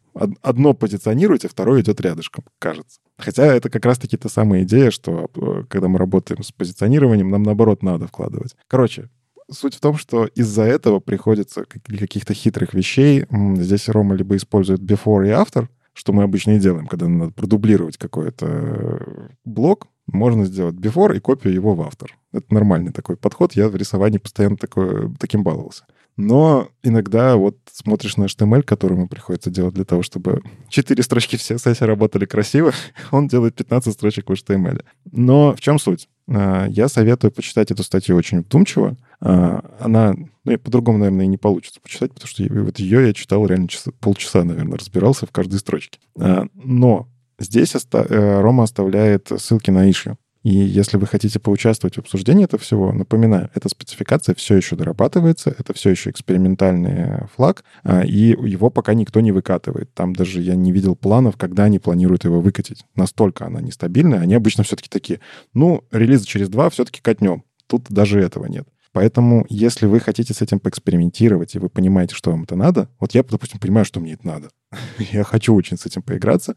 одно 0.41 0.73
позиционируете, 0.73 1.47
второе 1.47 1.81
идет 1.81 2.01
рядышком, 2.01 2.43
кажется. 2.59 2.99
Хотя 3.17 3.45
это 3.45 3.69
как 3.69 3.85
раз-таки 3.85 4.17
та 4.17 4.29
самая 4.29 4.63
идея, 4.63 4.91
что 4.91 5.29
э, 5.35 5.63
когда 5.69 5.87
мы 5.87 5.99
работаем 5.99 6.43
с 6.43 6.51
позиционированием, 6.51 7.29
нам 7.29 7.43
наоборот 7.43 7.83
надо 7.83 8.07
вкладывать. 8.07 8.55
Короче, 8.67 9.09
суть 9.51 9.75
в 9.75 9.79
том, 9.79 9.97
что 9.97 10.25
из-за 10.25 10.63
этого 10.63 10.99
приходится 10.99 11.65
каких-то 11.65 12.33
хитрых 12.33 12.73
вещей. 12.73 13.25
Здесь 13.29 13.89
Рома 13.89 14.15
либо 14.15 14.35
использует 14.35 14.81
before 14.81 15.25
и 15.27 15.29
after, 15.29 15.67
что 15.93 16.13
мы 16.13 16.23
обычно 16.23 16.51
и 16.51 16.59
делаем, 16.59 16.87
когда 16.87 17.07
надо 17.07 17.31
продублировать 17.31 17.97
какой-то 17.97 18.45
э, 18.47 19.29
блок, 19.45 19.87
можно 20.07 20.45
сделать 20.45 20.75
before 20.75 21.15
и 21.15 21.19
копию 21.19 21.53
его 21.53 21.75
в 21.75 21.81
автор. 21.81 22.17
Это 22.31 22.53
нормальный 22.53 22.91
такой 22.91 23.17
подход. 23.17 23.53
Я 23.53 23.69
в 23.69 23.75
рисовании 23.75 24.17
постоянно 24.17 24.57
такой, 24.57 25.13
таким 25.19 25.43
баловался. 25.43 25.85
Но 26.17 26.69
иногда 26.81 27.35
вот 27.35 27.57
смотришь 27.71 28.17
на 28.17 28.23
HTML, 28.23 28.63
который 28.63 28.93
ему 28.93 29.07
приходится 29.07 29.51
делать 29.51 29.75
для 29.75 29.85
того, 29.85 30.01
чтобы 30.01 30.41
четыре 30.67 31.03
строчки 31.03 31.35
в 31.35 31.41
CSS 31.41 31.85
работали 31.85 32.25
красиво, 32.25 32.73
он 33.11 33.27
делает 33.27 33.55
15 33.55 33.93
строчек 33.93 34.29
в 34.29 34.33
HTML. 34.33 34.83
Но 35.11 35.53
в 35.53 35.61
чем 35.61 35.77
суть? 35.77 36.09
А, 36.27 36.65
я 36.67 36.87
советую 36.87 37.31
почитать 37.31 37.69
эту 37.69 37.83
статью 37.83 38.15
очень 38.15 38.39
вдумчиво. 38.39 38.97
А, 39.21 39.63
она, 39.79 40.15
ну, 40.43 40.57
по-другому, 40.57 40.97
наверное, 40.97 41.25
и 41.25 41.29
не 41.29 41.37
получится 41.37 41.79
почитать, 41.81 42.13
потому 42.13 42.27
что 42.27 42.43
вот 42.63 42.79
ее 42.79 43.05
я 43.05 43.13
читал 43.13 43.45
реально 43.45 43.67
часа, 43.67 43.91
полчаса, 43.99 44.43
наверное, 44.43 44.79
разбирался 44.79 45.27
в 45.27 45.31
каждой 45.31 45.59
строчке. 45.59 45.99
А, 46.19 46.47
но 46.55 47.07
здесь 47.39 47.75
оста- 47.75 48.05
э, 48.09 48.41
Рома 48.41 48.63
оставляет 48.63 49.31
ссылки 49.37 49.71
на 49.71 49.89
ишью. 49.89 50.17
И 50.43 50.49
если 50.49 50.95
вы 50.95 51.07
хотите 51.07 51.39
поучаствовать 51.39 51.95
в 51.95 51.99
обсуждении 51.99 52.45
этого 52.45 52.61
всего, 52.61 52.93
напоминаю, 52.93 53.49
эта 53.53 53.67
спецификация 53.67 54.33
все 54.33 54.55
еще 54.55 54.77
дорабатывается, 54.77 55.53
это 55.57 55.73
все 55.73 55.89
еще 55.89 56.09
экспериментальный 56.09 57.27
флаг, 57.35 57.65
а, 57.83 58.05
и 58.05 58.29
его 58.29 58.69
пока 58.69 58.93
никто 58.93 59.19
не 59.19 59.33
выкатывает. 59.33 59.93
Там 59.93 60.13
даже 60.13 60.39
я 60.41 60.55
не 60.55 60.71
видел 60.71 60.95
планов, 60.95 61.35
когда 61.35 61.65
они 61.65 61.79
планируют 61.79 62.23
его 62.23 62.39
выкатить. 62.39 62.85
Настолько 62.95 63.45
она 63.45 63.59
нестабильная. 63.59 64.21
Они 64.21 64.35
обычно 64.35 64.63
все-таки 64.63 64.87
такие, 64.89 65.19
ну, 65.53 65.83
релиза 65.91 66.25
через 66.25 66.47
два 66.47 66.69
все-таки 66.69 67.01
катнем. 67.01 67.43
Тут 67.67 67.87
даже 67.89 68.21
этого 68.21 68.45
нет. 68.45 68.67
Поэтому, 68.97 69.45
если 69.47 69.85
вы 69.85 69.99
хотите 69.99 70.33
с 70.33 70.41
этим 70.41 70.59
поэкспериментировать, 70.59 71.53
и 71.53 71.59
вы 71.59 71.69
понимаете, 71.69 72.15
что 72.15 72.31
вам 72.31 72.45
это 72.45 72.55
надо, 72.55 72.89
вот 72.99 73.13
я, 73.13 73.21
допустим, 73.21 73.59
понимаю, 73.59 73.85
что 73.85 73.99
мне 73.99 74.13
это 74.13 74.25
надо. 74.25 74.49
я 75.11 75.23
хочу 75.23 75.53
очень 75.53 75.77
с 75.77 75.85
этим 75.85 76.01
поиграться. 76.01 76.55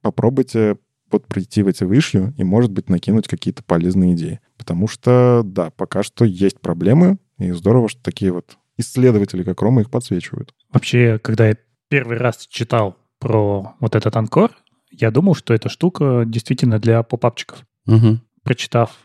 Попробуйте 0.00 0.78
вот 1.10 1.26
прийти 1.26 1.62
в 1.62 1.68
эти 1.68 1.84
вышью 1.84 2.32
и, 2.38 2.44
может 2.44 2.72
быть, 2.72 2.88
накинуть 2.88 3.28
какие-то 3.28 3.62
полезные 3.62 4.14
идеи. 4.14 4.40
Потому 4.56 4.88
что, 4.88 5.42
да, 5.44 5.68
пока 5.68 6.02
что 6.02 6.24
есть 6.24 6.60
проблемы, 6.60 7.18
и 7.36 7.50
здорово, 7.50 7.90
что 7.90 8.02
такие 8.02 8.32
вот 8.32 8.56
исследователи, 8.78 9.42
как 9.42 9.60
Рома, 9.60 9.82
их 9.82 9.90
подсвечивают. 9.90 10.54
Вообще, 10.72 11.18
когда 11.18 11.48
я 11.48 11.58
первый 11.88 12.16
раз 12.16 12.46
читал 12.48 12.96
про 13.18 13.74
вот 13.80 13.94
этот 13.94 14.16
анкор, 14.16 14.52
я 14.90 15.10
думал, 15.10 15.34
что 15.34 15.52
эта 15.52 15.68
штука 15.68 16.22
действительно 16.26 16.78
для 16.78 17.02
попапчиков. 17.02 17.66
Угу. 17.86 18.20
Прочитав 18.44 18.96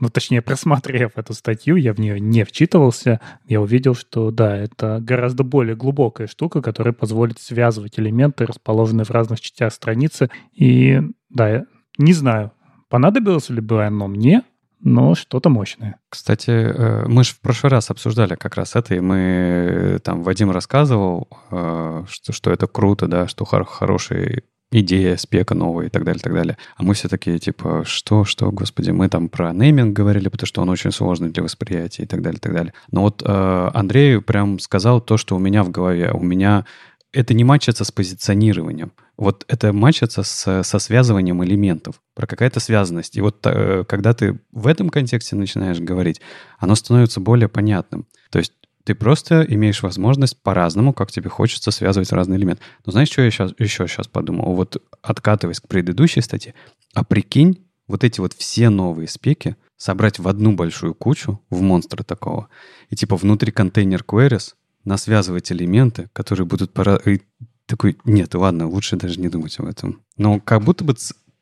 ну, 0.00 0.08
точнее, 0.08 0.42
просмотрев 0.42 1.12
эту 1.16 1.34
статью, 1.34 1.76
я 1.76 1.92
в 1.92 2.00
нее 2.00 2.18
не 2.20 2.44
вчитывался, 2.44 3.20
я 3.46 3.60
увидел, 3.60 3.94
что, 3.94 4.30
да, 4.30 4.56
это 4.56 4.98
гораздо 5.00 5.44
более 5.44 5.76
глубокая 5.76 6.26
штука, 6.26 6.62
которая 6.62 6.92
позволит 6.92 7.38
связывать 7.38 7.98
элементы, 7.98 8.46
расположенные 8.46 9.04
в 9.04 9.10
разных 9.10 9.40
частях 9.40 9.72
страницы. 9.72 10.30
И, 10.52 11.00
да, 11.30 11.64
не 11.98 12.12
знаю, 12.12 12.52
понадобилось 12.88 13.50
ли 13.50 13.60
бы 13.60 13.84
оно 13.84 14.08
мне, 14.08 14.42
но 14.80 15.14
что-то 15.14 15.48
мощное. 15.48 15.96
Кстати, 16.10 16.50
э, 16.50 17.06
мы 17.06 17.24
же 17.24 17.32
в 17.32 17.40
прошлый 17.40 17.70
раз 17.70 17.90
обсуждали 17.90 18.34
как 18.34 18.54
раз 18.56 18.76
это, 18.76 18.94
и 18.94 19.00
мы 19.00 19.16
э, 19.16 19.98
там 20.00 20.22
Вадим 20.22 20.50
рассказывал, 20.50 21.28
э, 21.50 22.04
что, 22.08 22.32
что 22.32 22.50
это 22.50 22.66
круто, 22.66 23.06
да, 23.06 23.26
что 23.26 23.44
хороший 23.44 24.44
идея 24.80 25.16
спека 25.16 25.54
новая 25.54 25.86
и 25.86 25.88
так 25.88 26.04
далее, 26.04 26.20
и 26.20 26.22
так 26.22 26.34
далее. 26.34 26.56
А 26.76 26.82
мы 26.82 26.94
все 26.94 27.08
такие, 27.08 27.38
типа, 27.38 27.84
что, 27.86 28.24
что, 28.24 28.50
господи, 28.50 28.90
мы 28.90 29.08
там 29.08 29.28
про 29.28 29.52
нейминг 29.52 29.94
говорили, 29.94 30.28
потому 30.28 30.46
что 30.46 30.62
он 30.62 30.68
очень 30.68 30.90
сложный 30.90 31.30
для 31.30 31.42
восприятия 31.42 32.02
и 32.02 32.06
так 32.06 32.22
далее, 32.22 32.38
и 32.38 32.40
так 32.40 32.52
далее. 32.52 32.74
Но 32.90 33.02
вот 33.02 33.22
э, 33.24 33.70
Андрей 33.72 34.20
прям 34.20 34.58
сказал 34.58 35.00
то, 35.00 35.16
что 35.16 35.36
у 35.36 35.38
меня 35.38 35.62
в 35.62 35.70
голове. 35.70 36.10
У 36.12 36.22
меня 36.22 36.64
это 37.12 37.32
не 37.34 37.44
матчится 37.44 37.84
с 37.84 37.92
позиционированием. 37.92 38.92
Вот 39.16 39.44
это 39.46 39.72
матчится 39.72 40.24
с, 40.24 40.64
со 40.64 40.78
связыванием 40.80 41.44
элементов, 41.44 42.00
про 42.14 42.26
какая-то 42.26 42.58
связанность. 42.58 43.16
И 43.16 43.20
вот 43.20 43.38
э, 43.44 43.84
когда 43.86 44.12
ты 44.12 44.40
в 44.50 44.66
этом 44.66 44.90
контексте 44.90 45.36
начинаешь 45.36 45.78
говорить, 45.78 46.20
оно 46.58 46.74
становится 46.74 47.20
более 47.20 47.48
понятным. 47.48 48.06
То 48.30 48.40
есть 48.40 48.52
ты 48.84 48.94
просто 48.94 49.44
имеешь 49.48 49.82
возможность 49.82 50.40
по-разному, 50.42 50.92
как 50.92 51.10
тебе 51.10 51.30
хочется, 51.30 51.70
связывать 51.70 52.12
разные 52.12 52.38
элементы. 52.38 52.62
Но 52.84 52.92
знаешь, 52.92 53.10
что 53.10 53.22
я 53.22 53.30
сейчас, 53.30 53.52
еще 53.58 53.86
сейчас 53.88 54.08
подумал? 54.08 54.54
Вот 54.54 54.82
откатываясь 55.02 55.60
к 55.60 55.68
предыдущей 55.68 56.20
статье, 56.20 56.54
а 56.94 57.02
прикинь, 57.04 57.66
вот 57.86 58.04
эти 58.04 58.20
вот 58.20 58.32
все 58.34 58.68
новые 58.70 59.08
спеки 59.08 59.56
собрать 59.76 60.18
в 60.18 60.28
одну 60.28 60.54
большую 60.54 60.94
кучу, 60.94 61.40
в 61.50 61.60
монстра 61.60 62.02
такого, 62.02 62.48
и 62.90 62.96
типа 62.96 63.16
внутри 63.16 63.52
контейнер 63.52 64.04
queries 64.06 64.54
насвязывать 64.84 65.50
элементы, 65.50 66.08
которые 66.12 66.46
будут 66.46 66.72
пора... 66.72 66.96
И 66.96 67.20
такой, 67.66 67.96
нет, 68.04 68.34
ладно, 68.34 68.68
лучше 68.68 68.96
даже 68.96 69.18
не 69.18 69.28
думать 69.28 69.58
об 69.58 69.66
этом. 69.66 70.02
Но 70.18 70.40
как 70.40 70.62
будто 70.62 70.84
бы 70.84 70.94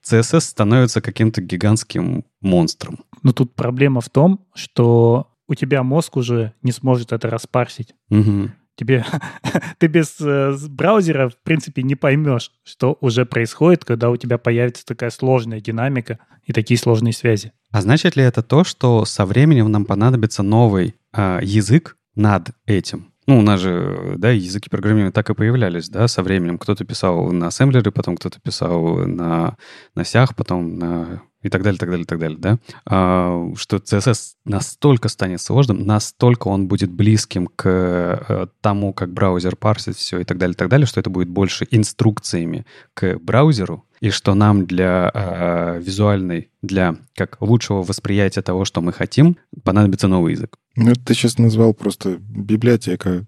CSS 0.08 0.40
становится 0.40 1.00
каким-то 1.00 1.40
гигантским 1.42 2.24
монстром. 2.40 3.00
Но 3.22 3.32
тут 3.32 3.54
проблема 3.54 4.00
в 4.00 4.08
том, 4.08 4.46
что 4.54 5.31
у 5.52 5.54
тебя 5.54 5.82
мозг 5.82 6.16
уже 6.16 6.54
не 6.62 6.72
сможет 6.72 7.12
это 7.12 7.28
распарсить. 7.28 7.94
Угу. 8.08 8.50
Тебе, 8.74 9.04
ты 9.78 9.86
без 9.86 10.16
э, 10.18 10.56
браузера, 10.68 11.28
в 11.28 11.36
принципе, 11.42 11.82
не 11.82 11.94
поймешь, 11.94 12.50
что 12.64 12.96
уже 13.02 13.26
происходит, 13.26 13.84
когда 13.84 14.08
у 14.08 14.16
тебя 14.16 14.38
появится 14.38 14.86
такая 14.86 15.10
сложная 15.10 15.60
динамика 15.60 16.18
и 16.44 16.54
такие 16.54 16.78
сложные 16.78 17.12
связи. 17.12 17.52
А 17.70 17.82
значит 17.82 18.16
ли 18.16 18.24
это 18.24 18.42
то, 18.42 18.64
что 18.64 19.04
со 19.04 19.26
временем 19.26 19.70
нам 19.70 19.84
понадобится 19.84 20.42
новый 20.42 20.94
э, 21.12 21.40
язык 21.42 21.98
над 22.14 22.50
этим? 22.64 23.11
Ну, 23.26 23.38
у 23.38 23.42
нас 23.42 23.60
же, 23.60 24.14
да, 24.18 24.30
языки 24.30 24.68
программирования 24.68 25.12
так 25.12 25.30
и 25.30 25.34
появлялись, 25.34 25.88
да, 25.88 26.08
со 26.08 26.22
временем. 26.22 26.58
Кто-то 26.58 26.84
писал 26.84 27.30
на 27.30 27.48
ассемблере, 27.48 27.92
потом 27.92 28.16
кто-то 28.16 28.40
писал 28.40 29.06
на, 29.06 29.56
на 29.94 30.04
сях, 30.04 30.34
потом 30.34 30.76
на 30.76 31.22
и 31.42 31.48
так 31.48 31.62
далее, 31.62 31.78
так 31.78 31.90
далее, 31.90 32.06
так 32.06 32.18
далее, 32.18 32.38
да, 32.38 32.58
а, 32.86 33.52
что 33.56 33.78
CSS 33.78 34.34
настолько 34.44 35.08
станет 35.08 35.40
сложным, 35.40 35.84
настолько 35.84 36.48
он 36.48 36.68
будет 36.68 36.90
близким 36.90 37.48
к 37.48 37.66
э, 37.66 38.46
тому, 38.60 38.92
как 38.92 39.12
браузер 39.12 39.56
парсит 39.56 39.96
все 39.96 40.20
и 40.20 40.24
так 40.24 40.38
далее, 40.38 40.54
так 40.54 40.68
далее, 40.68 40.86
что 40.86 41.00
это 41.00 41.10
будет 41.10 41.28
больше 41.28 41.66
инструкциями 41.70 42.64
к 42.94 43.18
браузеру, 43.18 43.84
и 44.02 44.10
что 44.10 44.34
нам 44.34 44.66
для 44.66 45.10
э, 45.14 45.80
визуальной, 45.80 46.50
для 46.60 46.96
как 47.14 47.40
лучшего 47.40 47.84
восприятия 47.84 48.42
того, 48.42 48.64
что 48.64 48.80
мы 48.80 48.92
хотим, 48.92 49.36
понадобится 49.62 50.08
новый 50.08 50.32
язык. 50.32 50.56
Ну, 50.74 50.92
ты 50.94 51.14
сейчас 51.14 51.38
назвал 51.38 51.72
просто 51.72 52.18
библиотека 52.18 53.24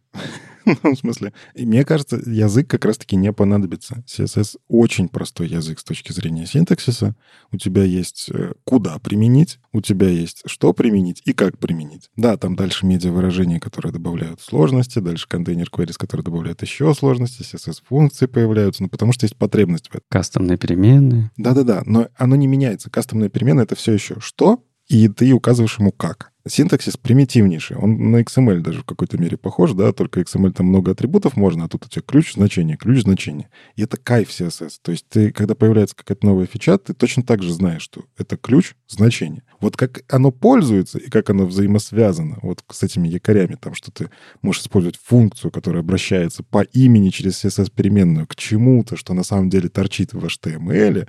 Ну, 0.82 0.94
в 0.94 0.98
смысле, 0.98 1.32
и 1.54 1.66
мне 1.66 1.84
кажется, 1.84 2.20
язык 2.24 2.68
как 2.68 2.84
раз-таки 2.84 3.16
не 3.16 3.32
понадобится. 3.32 4.02
CSS 4.06 4.56
очень 4.68 5.08
простой 5.08 5.48
язык 5.48 5.78
с 5.78 5.84
точки 5.84 6.12
зрения 6.12 6.46
синтаксиса. 6.46 7.14
У 7.52 7.56
тебя 7.56 7.84
есть 7.84 8.30
э, 8.32 8.52
куда 8.64 8.98
применить, 8.98 9.58
у 9.72 9.80
тебя 9.80 10.08
есть 10.08 10.42
что 10.46 10.72
применить 10.72 11.22
и 11.24 11.32
как 11.32 11.58
применить. 11.58 12.10
Да, 12.16 12.36
там 12.36 12.56
дальше 12.56 12.86
медиа-выражения, 12.86 13.60
которые 13.60 13.92
добавляют 13.92 14.40
сложности, 14.40 14.98
дальше 14.98 15.28
контейнер 15.28 15.68
queries, 15.72 15.96
которые 15.98 16.24
добавляют 16.24 16.62
еще 16.62 16.94
сложности, 16.94 17.42
CSS-функции 17.42 18.26
появляются, 18.26 18.82
ну, 18.82 18.88
потому 18.88 19.12
что 19.12 19.24
есть 19.24 19.36
потребность 19.36 19.88
в 19.88 19.90
этом. 19.90 20.04
Кастомные 20.08 20.58
переменные. 20.58 21.30
Да-да-да, 21.36 21.82
но 21.86 22.08
оно 22.16 22.36
не 22.36 22.46
меняется. 22.46 22.90
Кастомная 22.90 23.28
переменная— 23.28 23.64
это 23.64 23.74
все 23.74 23.92
еще 23.92 24.16
что, 24.20 24.62
и 24.88 25.08
ты 25.08 25.32
указываешь 25.32 25.78
ему 25.78 25.92
как. 25.92 26.32
Синтаксис 26.46 26.98
примитивнейший. 26.98 27.78
Он 27.78 28.10
на 28.10 28.20
XML 28.20 28.60
даже 28.60 28.82
в 28.82 28.84
какой-то 28.84 29.16
мере 29.16 29.38
похож, 29.38 29.72
да, 29.72 29.92
только 29.92 30.20
XML 30.20 30.52
там 30.52 30.66
много 30.66 30.92
атрибутов 30.92 31.38
можно, 31.38 31.64
а 31.64 31.68
тут 31.68 31.86
у 31.86 31.88
тебя 31.88 32.02
ключ 32.06 32.34
значение, 32.34 32.76
ключ 32.76 33.02
значение. 33.02 33.48
И 33.76 33.82
это 33.82 33.96
кайф 33.96 34.28
CSS. 34.28 34.72
То 34.82 34.92
есть 34.92 35.08
ты, 35.08 35.32
когда 35.32 35.54
появляется 35.54 35.96
какая-то 35.96 36.26
новая 36.26 36.44
фича, 36.44 36.76
ты 36.76 36.92
точно 36.92 37.22
так 37.22 37.42
же 37.42 37.50
знаешь, 37.50 37.80
что 37.80 38.04
это 38.18 38.36
ключ 38.36 38.74
значение. 38.88 39.42
Вот 39.58 39.78
как 39.78 40.02
оно 40.12 40.32
пользуется 40.32 40.98
и 40.98 41.08
как 41.08 41.30
оно 41.30 41.46
взаимосвязано 41.46 42.40
вот 42.42 42.62
с 42.70 42.82
этими 42.82 43.08
якорями, 43.08 43.56
там, 43.58 43.74
что 43.74 43.90
ты 43.90 44.10
можешь 44.42 44.60
использовать 44.62 44.98
функцию, 45.02 45.50
которая 45.50 45.82
обращается 45.82 46.42
по 46.42 46.60
имени 46.60 47.08
через 47.08 47.42
CSS-переменную 47.42 48.26
к 48.26 48.36
чему-то, 48.36 48.98
что 48.98 49.14
на 49.14 49.22
самом 49.22 49.48
деле 49.48 49.70
торчит 49.70 50.12
в 50.12 50.22
HTML, 50.22 51.08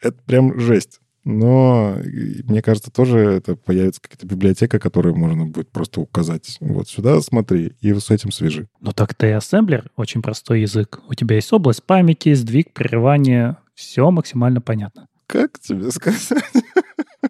это 0.00 0.22
прям 0.26 0.58
жесть. 0.58 0.98
Но 1.24 1.96
мне 2.44 2.60
кажется, 2.62 2.90
тоже 2.90 3.18
это 3.18 3.56
появится 3.56 4.00
какая-то 4.00 4.26
библиотека, 4.26 4.78
которую 4.78 5.16
можно 5.16 5.46
будет 5.46 5.70
просто 5.70 6.00
указать. 6.00 6.58
Вот 6.60 6.88
сюда 6.88 7.20
смотри, 7.20 7.72
и 7.80 7.94
с 7.94 8.10
этим 8.10 8.30
свяжи. 8.30 8.68
Ну 8.80 8.92
так 8.92 9.14
ты 9.14 9.32
ассемблер, 9.32 9.90
очень 9.96 10.22
простой 10.22 10.60
язык. 10.60 11.00
У 11.08 11.14
тебя 11.14 11.36
есть 11.36 11.52
область 11.52 11.82
памяти, 11.82 12.34
сдвиг, 12.34 12.72
прерывание. 12.72 13.56
Все 13.74 14.10
максимально 14.10 14.60
понятно. 14.60 15.08
Как 15.26 15.58
тебе 15.58 15.90
сказать? 15.90 16.44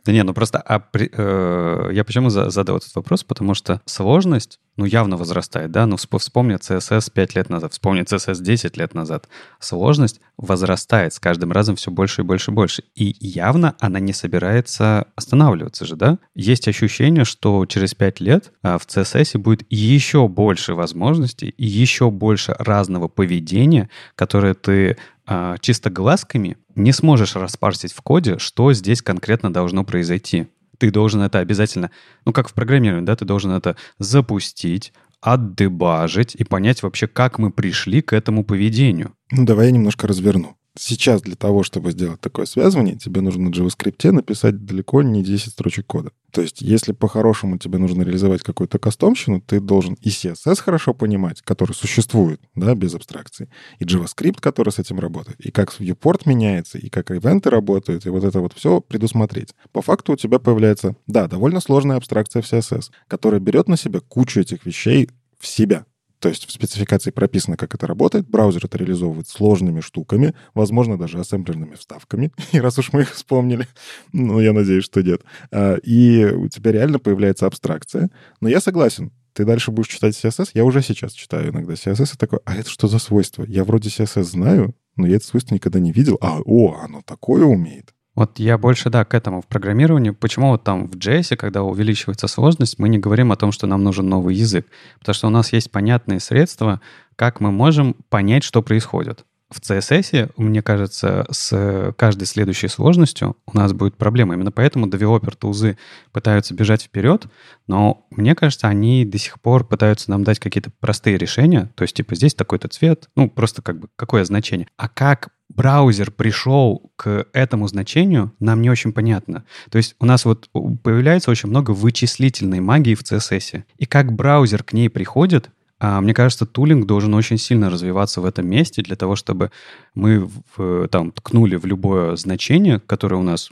Да 0.04 0.12
не, 0.12 0.22
ну 0.22 0.34
просто 0.34 0.58
а 0.58 0.80
при, 0.80 1.10
э, 1.12 1.90
я 1.92 2.04
почему 2.04 2.28
задал 2.28 2.76
этот 2.76 2.94
вопрос? 2.94 3.24
Потому 3.24 3.54
что 3.54 3.80
сложность, 3.86 4.60
ну, 4.76 4.84
явно 4.84 5.16
возрастает, 5.16 5.70
да? 5.70 5.86
Ну, 5.86 5.96
вспомни 5.96 6.56
CSS 6.56 7.10
5 7.12 7.34
лет 7.36 7.48
назад, 7.48 7.72
вспомни 7.72 8.02
CSS 8.02 8.42
10 8.42 8.76
лет 8.76 8.92
назад. 8.92 9.28
Сложность 9.60 10.20
возрастает 10.36 11.14
с 11.14 11.20
каждым 11.20 11.52
разом 11.52 11.76
все 11.76 11.90
больше 11.90 12.20
и 12.20 12.24
больше 12.24 12.50
и 12.50 12.54
больше. 12.54 12.82
И 12.94 13.16
явно 13.20 13.76
она 13.78 13.98
не 14.00 14.12
собирается 14.12 15.06
останавливаться 15.14 15.86
же, 15.86 15.96
да? 15.96 16.18
Есть 16.34 16.68
ощущение, 16.68 17.24
что 17.24 17.64
через 17.66 17.94
5 17.94 18.20
лет 18.20 18.52
а, 18.62 18.78
в 18.78 18.86
CSS 18.86 19.38
будет 19.38 19.64
еще 19.70 20.28
больше 20.28 20.74
возможностей 20.74 21.54
еще 21.56 22.10
больше 22.10 22.54
разного 22.58 23.08
поведения, 23.08 23.88
которое 24.16 24.54
ты 24.54 24.96
а, 25.26 25.56
чисто 25.58 25.90
глазками 25.90 26.58
не 26.74 26.92
сможешь 26.92 27.36
распарсить 27.36 27.92
в 27.92 28.02
коде, 28.02 28.38
что 28.38 28.72
здесь 28.72 29.02
конкретно 29.02 29.52
должно 29.52 29.84
произойти. 29.84 30.48
Ты 30.78 30.90
должен 30.90 31.22
это 31.22 31.38
обязательно, 31.38 31.90
ну 32.24 32.32
как 32.32 32.48
в 32.48 32.54
программировании, 32.54 33.06
да, 33.06 33.16
ты 33.16 33.24
должен 33.24 33.52
это 33.52 33.76
запустить, 33.98 34.92
отдебажить 35.20 36.34
и 36.34 36.44
понять 36.44 36.82
вообще, 36.82 37.06
как 37.06 37.38
мы 37.38 37.50
пришли 37.50 38.02
к 38.02 38.12
этому 38.12 38.44
поведению. 38.44 39.14
Ну 39.30 39.46
давай 39.46 39.66
я 39.66 39.72
немножко 39.72 40.06
разверну. 40.06 40.56
Сейчас 40.76 41.22
для 41.22 41.36
того, 41.36 41.62
чтобы 41.62 41.92
сделать 41.92 42.20
такое 42.20 42.46
связывание, 42.46 42.96
тебе 42.96 43.20
нужно 43.20 43.48
на 43.48 43.52
JavaScript 43.52 44.10
написать 44.10 44.64
далеко 44.64 45.02
не 45.02 45.22
10 45.22 45.52
строчек 45.52 45.86
кода. 45.86 46.10
То 46.32 46.42
есть, 46.42 46.60
если 46.60 46.90
по-хорошему 46.90 47.58
тебе 47.58 47.78
нужно 47.78 48.02
реализовать 48.02 48.42
какую-то 48.42 48.80
кастомщину, 48.80 49.40
ты 49.40 49.60
должен 49.60 49.94
и 50.00 50.08
CSS 50.08 50.60
хорошо 50.60 50.92
понимать, 50.92 51.42
который 51.42 51.74
существует, 51.74 52.40
да, 52.56 52.74
без 52.74 52.92
абстракции, 52.96 53.48
и 53.78 53.84
JavaScript, 53.84 54.40
который 54.40 54.70
с 54.70 54.80
этим 54.80 54.98
работает, 54.98 55.38
и 55.38 55.52
как 55.52 55.72
viewport 55.78 56.22
меняется, 56.24 56.76
и 56.78 56.88
как 56.88 57.12
ивенты 57.12 57.50
работают, 57.50 58.04
и 58.04 58.08
вот 58.08 58.24
это 58.24 58.40
вот 58.40 58.52
все 58.52 58.80
предусмотреть. 58.80 59.54
По 59.70 59.80
факту 59.80 60.14
у 60.14 60.16
тебя 60.16 60.40
появляется, 60.40 60.96
да, 61.06 61.28
довольно 61.28 61.60
сложная 61.60 61.98
абстракция 61.98 62.42
в 62.42 62.52
CSS, 62.52 62.90
которая 63.06 63.38
берет 63.38 63.68
на 63.68 63.76
себя 63.76 64.00
кучу 64.00 64.40
этих 64.40 64.66
вещей 64.66 65.08
в 65.38 65.46
себя. 65.46 65.86
То 66.24 66.30
есть 66.30 66.46
в 66.46 66.52
спецификации 66.52 67.10
прописано, 67.10 67.58
как 67.58 67.74
это 67.74 67.86
работает. 67.86 68.26
Браузер 68.26 68.64
это 68.64 68.78
реализовывает 68.78 69.28
сложными 69.28 69.82
штуками, 69.82 70.34
возможно, 70.54 70.96
даже 70.96 71.20
ассемблерными 71.20 71.74
вставками. 71.74 72.32
И 72.52 72.60
раз 72.60 72.78
уж 72.78 72.94
мы 72.94 73.02
их 73.02 73.12
вспомнили, 73.12 73.68
ну, 74.14 74.40
я 74.40 74.54
надеюсь, 74.54 74.84
что 74.84 75.02
нет. 75.02 75.20
А, 75.50 75.74
и 75.82 76.24
у 76.24 76.48
тебя 76.48 76.72
реально 76.72 76.98
появляется 76.98 77.46
абстракция. 77.46 78.08
Но 78.40 78.48
я 78.48 78.62
согласен, 78.62 79.12
ты 79.34 79.44
дальше 79.44 79.70
будешь 79.70 79.88
читать 79.88 80.14
CSS. 80.14 80.52
Я 80.54 80.64
уже 80.64 80.80
сейчас 80.80 81.12
читаю 81.12 81.50
иногда 81.50 81.74
CSS 81.74 82.14
и 82.14 82.16
такой, 82.16 82.38
а 82.46 82.56
это 82.56 82.70
что 82.70 82.88
за 82.88 82.98
свойство? 82.98 83.44
Я 83.46 83.64
вроде 83.64 83.90
CSS 83.90 84.22
знаю, 84.22 84.74
но 84.96 85.06
я 85.06 85.16
это 85.16 85.26
свойство 85.26 85.54
никогда 85.54 85.78
не 85.78 85.92
видел. 85.92 86.16
А, 86.22 86.40
о, 86.42 86.78
оно 86.82 87.02
такое 87.02 87.44
умеет. 87.44 87.92
Вот 88.14 88.38
я 88.38 88.58
больше, 88.58 88.90
да, 88.90 89.04
к 89.04 89.14
этому 89.14 89.42
в 89.42 89.46
программировании. 89.46 90.10
Почему 90.10 90.50
вот 90.50 90.62
там 90.62 90.86
в 90.86 90.96
JS, 90.96 91.36
когда 91.36 91.62
увеличивается 91.62 92.28
сложность, 92.28 92.78
мы 92.78 92.88
не 92.88 92.98
говорим 92.98 93.32
о 93.32 93.36
том, 93.36 93.50
что 93.50 93.66
нам 93.66 93.82
нужен 93.82 94.08
новый 94.08 94.36
язык. 94.36 94.66
Потому 95.00 95.14
что 95.14 95.26
у 95.26 95.30
нас 95.30 95.52
есть 95.52 95.70
понятные 95.70 96.20
средства, 96.20 96.80
как 97.16 97.40
мы 97.40 97.50
можем 97.50 97.96
понять, 98.08 98.44
что 98.44 98.62
происходит. 98.62 99.24
В 99.50 99.60
CSS, 99.60 100.32
мне 100.36 100.62
кажется, 100.62 101.26
с 101.30 101.94
каждой 101.96 102.24
следующей 102.24 102.68
сложностью 102.68 103.36
у 103.46 103.56
нас 103.56 103.72
будет 103.72 103.96
проблема. 103.96 104.34
Именно 104.34 104.50
поэтому 104.50 104.88
девелопер 104.88 105.36
тулзы 105.36 105.76
пытаются 106.12 106.54
бежать 106.54 106.82
вперед, 106.82 107.26
но 107.68 108.06
мне 108.10 108.34
кажется, 108.34 108.68
они 108.68 109.04
до 109.04 109.18
сих 109.18 109.40
пор 109.40 109.64
пытаются 109.64 110.10
нам 110.10 110.24
дать 110.24 110.40
какие-то 110.40 110.70
простые 110.80 111.18
решения. 111.18 111.70
То 111.76 111.82
есть, 111.82 111.94
типа, 111.94 112.16
здесь 112.16 112.34
такой-то 112.34 112.68
цвет, 112.68 113.08
ну, 113.14 113.28
просто 113.30 113.62
как 113.62 113.78
бы 113.78 113.88
какое 113.96 114.24
значение. 114.24 114.66
А 114.76 114.88
как 114.88 115.28
браузер 115.48 116.10
пришел 116.10 116.90
к 116.96 117.26
этому 117.32 117.68
значению, 117.68 118.32
нам 118.40 118.62
не 118.62 118.70
очень 118.70 118.92
понятно. 118.92 119.44
То 119.70 119.78
есть 119.78 119.94
у 120.00 120.06
нас 120.06 120.24
вот 120.24 120.48
появляется 120.82 121.30
очень 121.30 121.48
много 121.48 121.72
вычислительной 121.72 122.60
магии 122.60 122.94
в 122.94 123.02
CSS. 123.02 123.64
И 123.76 123.86
как 123.86 124.12
браузер 124.12 124.62
к 124.62 124.72
ней 124.72 124.88
приходит, 124.88 125.50
а, 125.80 126.00
мне 126.00 126.14
кажется, 126.14 126.46
тулинг 126.46 126.86
должен 126.86 127.14
очень 127.14 127.38
сильно 127.38 127.68
развиваться 127.68 128.20
в 128.20 128.24
этом 128.24 128.48
месте 128.48 128.82
для 128.82 128.96
того, 128.96 129.16
чтобы 129.16 129.50
мы 129.94 130.30
в, 130.56 130.88
там 130.88 131.12
ткнули 131.12 131.56
в 131.56 131.66
любое 131.66 132.16
значение, 132.16 132.80
которое 132.80 133.16
у 133.16 133.22
нас 133.22 133.50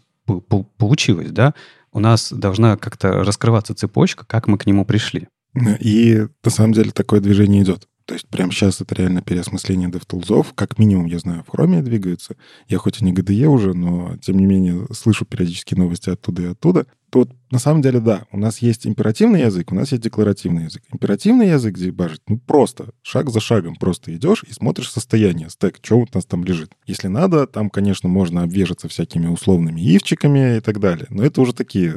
получилось, 0.79 1.31
да, 1.31 1.55
у 1.93 2.01
нас 2.01 2.33
должна 2.33 2.77
как-то 2.77 3.25
раскрываться 3.25 3.75
цепочка, 3.75 4.25
как 4.27 4.47
мы 4.47 4.57
к 4.57 4.67
нему 4.67 4.85
пришли. 4.87 5.29
И 5.81 6.27
на 6.43 6.51
самом 6.51 6.73
деле 6.73 6.91
такое 6.91 7.21
движение 7.21 7.63
идет. 7.63 7.87
То 8.13 8.17
есть 8.17 8.29
прямо 8.29 8.53
сейчас 8.53 8.79
это 8.83 8.95
реально 8.95 9.23
переосмысление 9.23 9.89
DevTools. 9.89 10.49
Как 10.55 10.79
минимум, 10.79 11.07
я 11.07 11.19
знаю, 11.19 11.45
в 11.45 11.55
Chrome 11.55 11.81
двигаются. 11.81 12.37
Я 12.69 12.77
хоть 12.77 13.01
и 13.01 13.05
не 13.07 13.15
GDE 13.15 13.47
уже, 13.47 13.73
но 13.73 14.19
тем 14.19 14.37
не 14.37 14.45
менее 14.45 14.87
слышу 14.93 15.25
периодически 15.25 15.75
новости 15.75 16.11
оттуда 16.11 16.43
и 16.43 16.47
оттуда. 16.49 16.87
Тут 17.13 17.31
на 17.53 17.59
самом 17.59 17.83
деле, 17.83 18.01
да, 18.01 18.25
у 18.33 18.39
нас 18.39 18.61
есть 18.61 18.87
императивный 18.87 19.43
язык, 19.43 19.71
у 19.73 19.75
нас 19.75 19.93
есть 19.93 20.03
декларативный 20.03 20.65
язык. 20.65 20.83
Императивный 20.91 21.51
язык 21.51 21.77
дебажить, 21.77 22.23
ну 22.27 22.39
просто, 22.39 22.95
шаг 23.03 23.29
за 23.29 23.41
шагом 23.41 23.77
просто 23.77 24.17
идешь 24.17 24.43
и 24.49 24.55
смотришь 24.55 24.91
состояние, 24.91 25.51
стек, 25.51 25.79
что 25.83 25.99
у 25.99 26.07
нас 26.15 26.25
там 26.25 26.45
лежит. 26.45 26.73
Если 26.87 27.09
надо, 27.09 27.47
там, 27.47 27.69
конечно, 27.69 28.09
можно 28.09 28.43
обвешаться 28.43 28.89
всякими 28.89 29.27
условными 29.27 29.83
ивчиками 29.83 30.57
и 30.57 30.61
так 30.61 30.81
далее, 30.81 31.07
но 31.11 31.23
это 31.23 31.43
уже 31.43 31.53
такие 31.53 31.97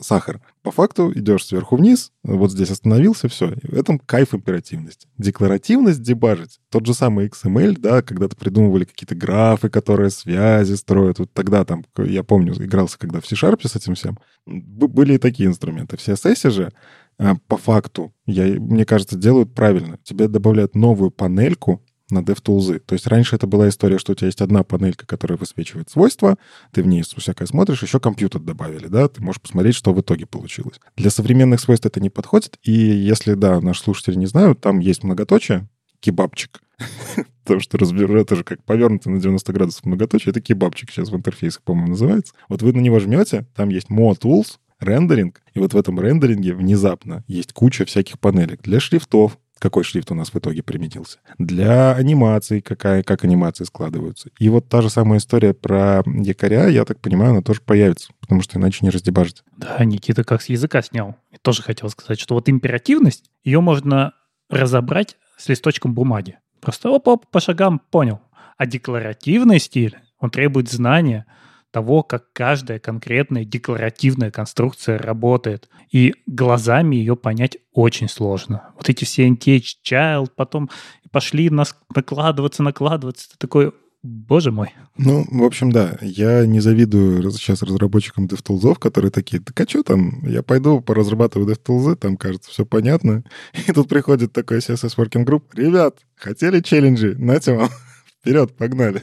сахар. 0.00 0.40
По 0.62 0.70
факту 0.70 1.12
идешь 1.12 1.44
сверху 1.44 1.74
вниз, 1.74 2.12
вот 2.22 2.52
здесь 2.52 2.70
остановился, 2.70 3.26
все. 3.28 3.56
В 3.64 3.74
этом 3.74 3.98
кайф 3.98 4.32
императивности. 4.32 5.08
Декларативность 5.18 6.02
дебажить, 6.02 6.60
тот 6.70 6.86
же 6.86 6.94
самый 6.94 7.26
XML, 7.26 7.80
да, 7.80 8.00
когда-то 8.00 8.36
придумывали 8.36 8.84
какие-то 8.84 9.16
графы, 9.16 9.70
которые 9.70 10.10
связи 10.10 10.74
строят. 10.74 11.18
Вот 11.18 11.32
тогда 11.32 11.64
там, 11.64 11.84
я 11.98 12.22
помню, 12.22 12.54
игрался 12.54 12.96
когда 12.96 13.20
в 13.20 13.26
C-Sharp 13.26 13.66
с 13.66 13.74
этим 13.74 13.96
всем, 13.96 14.18
были 14.46 15.14
и 15.14 15.18
такие 15.18 15.48
инструменты. 15.48 15.96
В 15.96 16.00
CSS 16.00 16.50
же 16.50 16.72
а, 17.18 17.36
по 17.48 17.56
факту, 17.56 18.12
я, 18.26 18.44
мне 18.60 18.84
кажется, 18.84 19.16
делают 19.16 19.54
правильно. 19.54 19.98
Тебе 20.04 20.28
добавляют 20.28 20.74
новую 20.74 21.10
панельку 21.10 21.82
на 22.10 22.18
DevTools. 22.18 22.80
То 22.80 22.94
есть 22.94 23.06
раньше 23.06 23.36
это 23.36 23.46
была 23.46 23.68
история, 23.68 23.98
что 23.98 24.12
у 24.12 24.14
тебя 24.14 24.26
есть 24.26 24.40
одна 24.40 24.62
панелька, 24.62 25.06
которая 25.06 25.38
высвечивает 25.38 25.90
свойства, 25.90 26.36
ты 26.70 26.82
в 26.82 26.86
ней 26.86 27.02
всякое 27.02 27.46
смотришь, 27.46 27.82
еще 27.82 27.98
компьютер 27.98 28.42
добавили, 28.42 28.88
да, 28.88 29.08
ты 29.08 29.22
можешь 29.22 29.40
посмотреть, 29.40 29.74
что 29.74 29.92
в 29.94 30.00
итоге 30.00 30.26
получилось. 30.26 30.80
Для 30.96 31.10
современных 31.10 31.60
свойств 31.60 31.86
это 31.86 32.00
не 32.00 32.10
подходит, 32.10 32.58
и 32.62 32.72
если, 32.72 33.34
да, 33.34 33.60
наши 33.60 33.82
слушатели 33.82 34.16
не 34.16 34.26
знают, 34.26 34.60
там 34.60 34.80
есть 34.80 35.02
многоточие, 35.02 35.68
кебабчик, 36.00 36.60
Потому 37.44 37.60
что 37.60 37.78
разберу, 37.78 38.24
же 38.28 38.44
как 38.44 38.64
повернутый 38.64 39.12
на 39.12 39.20
90 39.20 39.52
градусов 39.52 39.84
многоточие. 39.84 40.30
Это 40.30 40.40
кебабчик 40.40 40.90
сейчас 40.90 41.10
в 41.10 41.16
интерфейсах, 41.16 41.62
по-моему, 41.62 41.90
называется. 41.90 42.34
Вот 42.48 42.62
вы 42.62 42.72
на 42.72 42.80
него 42.80 42.98
жмете, 43.00 43.46
там 43.54 43.68
есть 43.68 43.88
Mo 43.90 44.18
Tools, 44.18 44.58
рендеринг, 44.80 45.42
и 45.54 45.58
вот 45.58 45.74
в 45.74 45.76
этом 45.76 46.00
рендеринге 46.00 46.54
внезапно 46.54 47.24
есть 47.26 47.52
куча 47.52 47.84
всяких 47.84 48.18
панелек 48.18 48.62
для 48.62 48.80
шрифтов, 48.80 49.38
какой 49.58 49.84
шрифт 49.84 50.10
у 50.10 50.14
нас 50.14 50.30
в 50.30 50.36
итоге 50.36 50.62
применился. 50.62 51.18
Для 51.38 51.94
анимации, 51.94 52.60
какая, 52.60 53.02
как 53.02 53.24
анимации 53.24 53.64
складываются. 53.64 54.30
И 54.38 54.48
вот 54.48 54.68
та 54.68 54.82
же 54.82 54.90
самая 54.90 55.18
история 55.18 55.54
про 55.54 56.02
якоря, 56.06 56.68
я 56.68 56.84
так 56.84 57.00
понимаю, 57.00 57.30
она 57.30 57.42
тоже 57.42 57.60
появится, 57.62 58.12
потому 58.20 58.42
что 58.42 58.58
иначе 58.58 58.80
не 58.82 58.90
раздебажить. 58.90 59.42
Да, 59.56 59.82
Никита 59.84 60.24
как 60.24 60.42
с 60.42 60.48
языка 60.48 60.82
снял. 60.82 61.16
Я 61.30 61.38
тоже 61.40 61.62
хотел 61.62 61.88
сказать, 61.88 62.20
что 62.20 62.34
вот 62.34 62.48
императивность, 62.48 63.30
ее 63.42 63.60
можно 63.60 64.12
разобрать 64.50 65.16
с 65.38 65.48
листочком 65.48 65.94
бумаги. 65.94 66.38
Просто 66.64 66.90
оп-оп, 66.90 67.26
по 67.30 67.40
шагам 67.40 67.78
понял. 67.78 68.20
А 68.56 68.64
декларативный 68.64 69.58
стиль, 69.58 69.98
он 70.18 70.30
требует 70.30 70.70
знания 70.70 71.26
того, 71.70 72.02
как 72.02 72.32
каждая 72.32 72.78
конкретная 72.78 73.44
декларативная 73.44 74.30
конструкция 74.30 74.96
работает. 74.96 75.68
И 75.92 76.14
глазами 76.26 76.96
ее 76.96 77.16
понять 77.16 77.58
очень 77.72 78.08
сложно. 78.08 78.70
Вот 78.76 78.88
эти 78.88 79.04
все 79.04 79.28
NTH 79.28 79.64
Child 79.84 80.30
потом 80.34 80.70
пошли 81.10 81.50
нас 81.50 81.76
накладываться, 81.94 82.62
накладываться. 82.62 83.28
Ты 83.28 83.36
такой, 83.38 83.72
Боже 84.04 84.52
мой. 84.52 84.74
Ну, 84.98 85.24
в 85.30 85.42
общем, 85.44 85.72
да, 85.72 85.96
я 86.02 86.44
не 86.44 86.60
завидую 86.60 87.30
сейчас 87.30 87.62
разработчикам 87.62 88.26
DevTools, 88.26 88.78
которые 88.78 89.10
такие, 89.10 89.40
так 89.40 89.58
а 89.58 89.66
что 89.66 89.82
там, 89.82 90.22
я 90.26 90.42
пойду 90.42 90.82
поразрабатываю 90.82 91.48
DevTools, 91.48 91.96
там, 91.96 92.18
кажется, 92.18 92.50
все 92.50 92.66
понятно. 92.66 93.24
И 93.66 93.72
тут 93.72 93.88
приходит 93.88 94.34
такой 94.34 94.58
CSS 94.58 94.98
Working 94.98 95.24
Group. 95.24 95.44
Ребят, 95.54 96.00
хотели 96.16 96.60
челленджи? 96.60 97.14
Нате 97.16 97.54
вам. 97.54 97.70
Вперед, 98.20 98.54
погнали. 98.54 99.02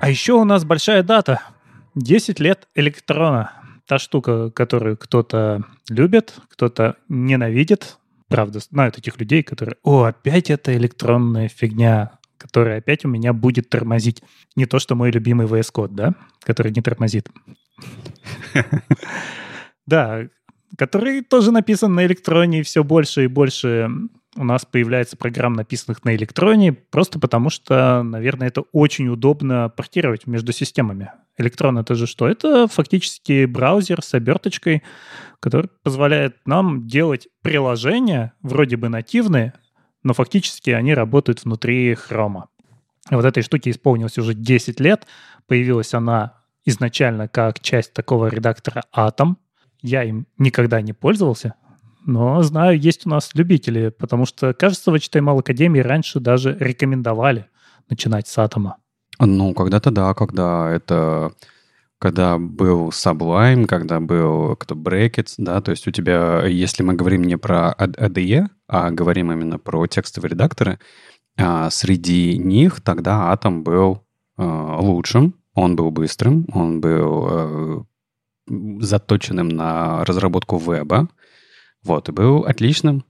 А 0.00 0.08
еще 0.08 0.34
у 0.34 0.44
нас 0.44 0.64
большая 0.64 1.02
дата. 1.02 1.42
10 1.96 2.38
лет 2.38 2.68
электрона 2.76 3.59
та 3.90 3.98
штука, 3.98 4.50
которую 4.50 4.96
кто-то 4.96 5.64
любит, 5.88 6.36
кто-то 6.48 6.94
ненавидит. 7.08 7.98
Правда, 8.28 8.60
знают 8.60 8.96
этих 8.98 9.18
людей, 9.18 9.42
которые, 9.42 9.78
о, 9.82 10.04
опять 10.04 10.48
эта 10.48 10.76
электронная 10.76 11.48
фигня, 11.48 12.20
которая 12.38 12.78
опять 12.78 13.04
у 13.04 13.08
меня 13.08 13.32
будет 13.32 13.68
тормозить. 13.68 14.22
Не 14.54 14.66
то, 14.66 14.78
что 14.78 14.94
мой 14.94 15.10
любимый 15.10 15.48
VS 15.48 15.72
Code, 15.74 15.90
да, 15.90 16.14
который 16.44 16.70
не 16.70 16.82
тормозит. 16.82 17.28
Да, 19.86 20.28
который 20.78 21.22
тоже 21.22 21.50
написан 21.50 21.92
на 21.92 22.06
электроне, 22.06 22.60
и 22.60 22.62
все 22.62 22.84
больше 22.84 23.24
и 23.24 23.26
больше 23.26 23.90
у 24.36 24.44
нас 24.44 24.64
появляется 24.64 25.16
программ, 25.16 25.54
написанных 25.54 26.04
на 26.04 26.14
электроне, 26.14 26.72
просто 26.72 27.18
потому 27.18 27.50
что, 27.50 28.02
наверное, 28.02 28.48
это 28.48 28.62
очень 28.72 29.08
удобно 29.08 29.68
портировать 29.68 30.26
между 30.26 30.52
системами. 30.52 31.10
Электрон 31.36 31.78
это 31.78 31.94
же 31.94 32.06
что? 32.06 32.28
Это 32.28 32.68
фактически 32.68 33.44
браузер 33.46 34.02
с 34.02 34.14
оберточкой, 34.14 34.82
который 35.40 35.70
позволяет 35.82 36.36
нам 36.46 36.86
делать 36.86 37.28
приложения, 37.42 38.34
вроде 38.42 38.76
бы 38.76 38.88
нативные, 38.88 39.54
но 40.02 40.14
фактически 40.14 40.70
они 40.70 40.94
работают 40.94 41.44
внутри 41.44 41.94
хрома. 41.94 42.48
Вот 43.10 43.24
этой 43.24 43.42
штуке 43.42 43.70
исполнилось 43.70 44.18
уже 44.18 44.34
10 44.34 44.78
лет. 44.80 45.06
Появилась 45.46 45.94
она 45.94 46.34
изначально 46.64 47.26
как 47.26 47.60
часть 47.60 47.92
такого 47.92 48.26
редактора 48.26 48.84
Atom. 48.94 49.36
Я 49.82 50.04
им 50.04 50.26
никогда 50.38 50.80
не 50.82 50.92
пользовался, 50.92 51.54
но 52.04 52.42
знаю, 52.42 52.78
есть 52.78 53.06
у 53.06 53.10
нас 53.10 53.30
любители, 53.34 53.90
потому 53.90 54.26
что, 54.26 54.52
кажется, 54.54 54.90
в 54.90 54.94
HTML 54.94 55.38
Академии 55.38 55.80
раньше 55.80 56.20
даже 56.20 56.56
рекомендовали 56.58 57.46
начинать 57.88 58.28
с 58.28 58.38
атома. 58.38 58.76
Ну, 59.18 59.52
когда-то 59.54 59.90
да, 59.90 60.14
когда 60.14 60.70
это 60.70 61.32
когда 61.98 62.38
был 62.38 62.88
Sublime, 62.88 63.66
когда 63.66 64.00
был 64.00 64.56
кто 64.56 64.74
Brackets, 64.74 65.34
да, 65.36 65.60
то 65.60 65.70
есть 65.70 65.86
у 65.86 65.90
тебя, 65.90 66.46
если 66.46 66.82
мы 66.82 66.94
говорим 66.94 67.24
не 67.24 67.36
про 67.36 67.74
ADE, 67.78 68.46
а 68.68 68.90
говорим 68.90 69.30
именно 69.30 69.58
про 69.58 69.86
текстовые 69.86 70.30
редакторы, 70.30 70.78
а, 71.36 71.68
среди 71.68 72.38
них 72.38 72.80
тогда 72.80 73.30
Atom 73.34 73.60
был 73.60 74.02
а, 74.38 74.80
лучшим, 74.80 75.34
он 75.54 75.76
был 75.76 75.90
быстрым, 75.90 76.46
он 76.54 76.80
был 76.80 77.26
а, 77.30 77.84
заточенным 78.80 79.48
на 79.48 80.02
разработку 80.06 80.56
веба, 80.56 81.08
вот, 81.82 82.08
и 82.08 82.12
был 82.12 82.44
отличным. 82.44 83.04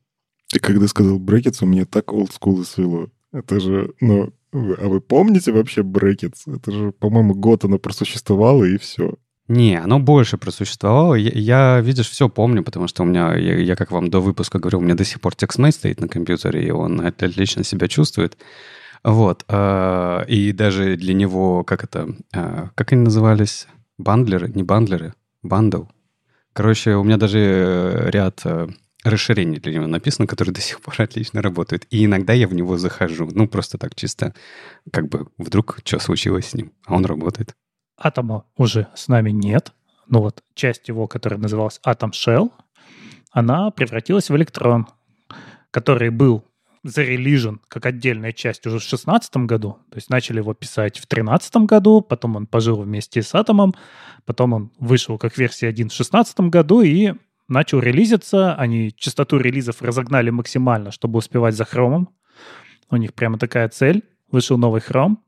Ты 0.49 0.59
когда 0.59 0.89
сказал 0.89 1.19
Brackets, 1.19 1.59
у 1.63 1.67
меня 1.67 1.85
так 1.85 2.13
олдскул 2.13 2.65
свело. 2.65 3.09
Это 3.33 3.61
же, 3.61 3.95
ну, 4.01 4.33
а 4.53 4.89
вы 4.89 5.01
помните 5.01 5.53
вообще 5.53 5.83
Brackets? 5.83 6.53
Это 6.53 6.73
же, 6.73 6.93
по-моему, 6.93 7.35
год 7.35 7.65
оно 7.65 7.79
просуществовало, 7.79 8.65
и 8.65 8.77
все. 8.79 9.15
Не, 9.47 9.81
оно 9.81 9.99
больше 9.99 10.39
просуществовало. 10.39 11.15
Я, 11.15 11.31
я 11.35 11.81
видишь, 11.81 12.09
все 12.09 12.29
помню, 12.29 12.63
потому 12.63 12.87
что 12.89 13.03
у 13.03 13.07
меня, 13.07 13.35
я, 13.37 13.59
я, 13.59 13.77
как 13.77 13.91
вам 13.91 14.09
до 14.09 14.21
выпуска 14.21 14.59
говорил, 14.59 14.79
у 14.79 14.83
меня 14.83 14.95
до 14.95 15.05
сих 15.05 15.21
пор 15.21 15.35
TextMate 15.35 15.73
стоит 15.73 16.01
на 16.01 16.09
компьютере, 16.09 16.67
и 16.67 16.71
он 16.71 17.01
отлично 17.01 17.65
себя 17.65 17.89
чувствует. 17.89 18.39
Вот. 19.03 19.45
Э, 19.49 20.25
и 20.29 20.53
даже 20.53 20.97
для 20.97 21.15
него, 21.15 21.65
как 21.65 21.85
это, 21.85 22.15
э, 22.33 22.69
как 22.75 22.93
они 22.93 23.03
назывались? 23.03 23.67
Бандлеры? 23.99 24.53
Не 24.55 24.63
бандлеры? 24.63 25.15
Бандл. 25.43 25.85
Короче, 26.53 26.95
у 26.97 27.05
меня 27.05 27.17
даже 27.17 27.39
э, 27.39 28.11
ряд 28.11 28.41
э, 28.45 28.69
расширений 29.05 29.61
для 29.61 29.75
него 29.75 29.87
написано, 29.87 30.27
которые 30.27 30.53
до 30.53 30.61
сих 30.61 30.81
пор 30.81 30.95
отлично 30.99 31.43
работают. 31.43 31.87
И 31.91 32.05
иногда 32.05 32.33
я 32.33 32.49
в 32.49 32.55
него 32.55 32.77
захожу. 32.77 33.29
Ну, 33.33 33.49
просто 33.49 33.79
так 33.79 33.95
чисто, 33.95 34.35
как 34.93 35.09
бы 35.09 35.29
вдруг 35.39 35.79
что 35.85 35.99
случилось 35.99 36.49
с 36.49 36.55
ним, 36.55 36.73
а 36.87 36.95
он 36.95 37.05
работает. 37.05 37.55
Атома 37.97 38.45
уже 38.57 38.89
с 38.95 39.09
нами 39.09 39.31
нет. 39.31 39.73
Ну 40.07 40.21
вот 40.21 40.43
часть 40.55 40.89
его, 40.89 41.07
которая 41.07 41.39
называлась 41.39 41.81
Atom 41.87 42.11
Shell, 42.11 42.51
она 43.31 43.71
превратилась 43.71 44.29
в 44.29 44.37
электрон, 44.37 44.89
который 45.71 46.11
был 46.11 46.45
зарелижен 46.83 47.61
как 47.69 47.87
отдельная 47.87 48.33
часть 48.33 48.67
уже 48.67 48.79
в 48.79 48.81
2016 48.81 49.37
году. 49.39 49.79
То 49.91 49.97
есть 49.97 50.11
начали 50.11 50.39
его 50.39 50.55
писать 50.55 50.99
в 50.99 51.07
2013 51.09 51.57
году, 51.67 52.01
потом 52.01 52.37
он 52.37 52.47
пожил 52.47 52.81
вместе 52.83 53.23
с 53.23 53.35
Атомом, 53.35 53.75
потом 54.25 54.53
он 54.53 54.73
вышел 54.79 55.19
как 55.19 55.37
версия 55.37 55.69
1 55.69 55.89
в 55.89 55.91
2016 55.91 56.41
году 56.41 56.81
и 56.83 57.13
начал 57.49 57.81
релизиться. 57.81 58.55
Они 58.55 58.93
частоту 58.97 59.39
релизов 59.39 59.83
разогнали 59.83 60.31
максимально, 60.31 60.91
чтобы 60.91 61.19
успевать 61.19 61.55
за 61.55 61.65
хромом. 61.65 62.09
У 62.91 62.97
них 62.97 63.15
прямо 63.15 63.39
такая 63.39 63.69
цель. 63.69 64.05
Вышел 64.31 64.57
новый 64.57 64.81
хром, 64.81 65.25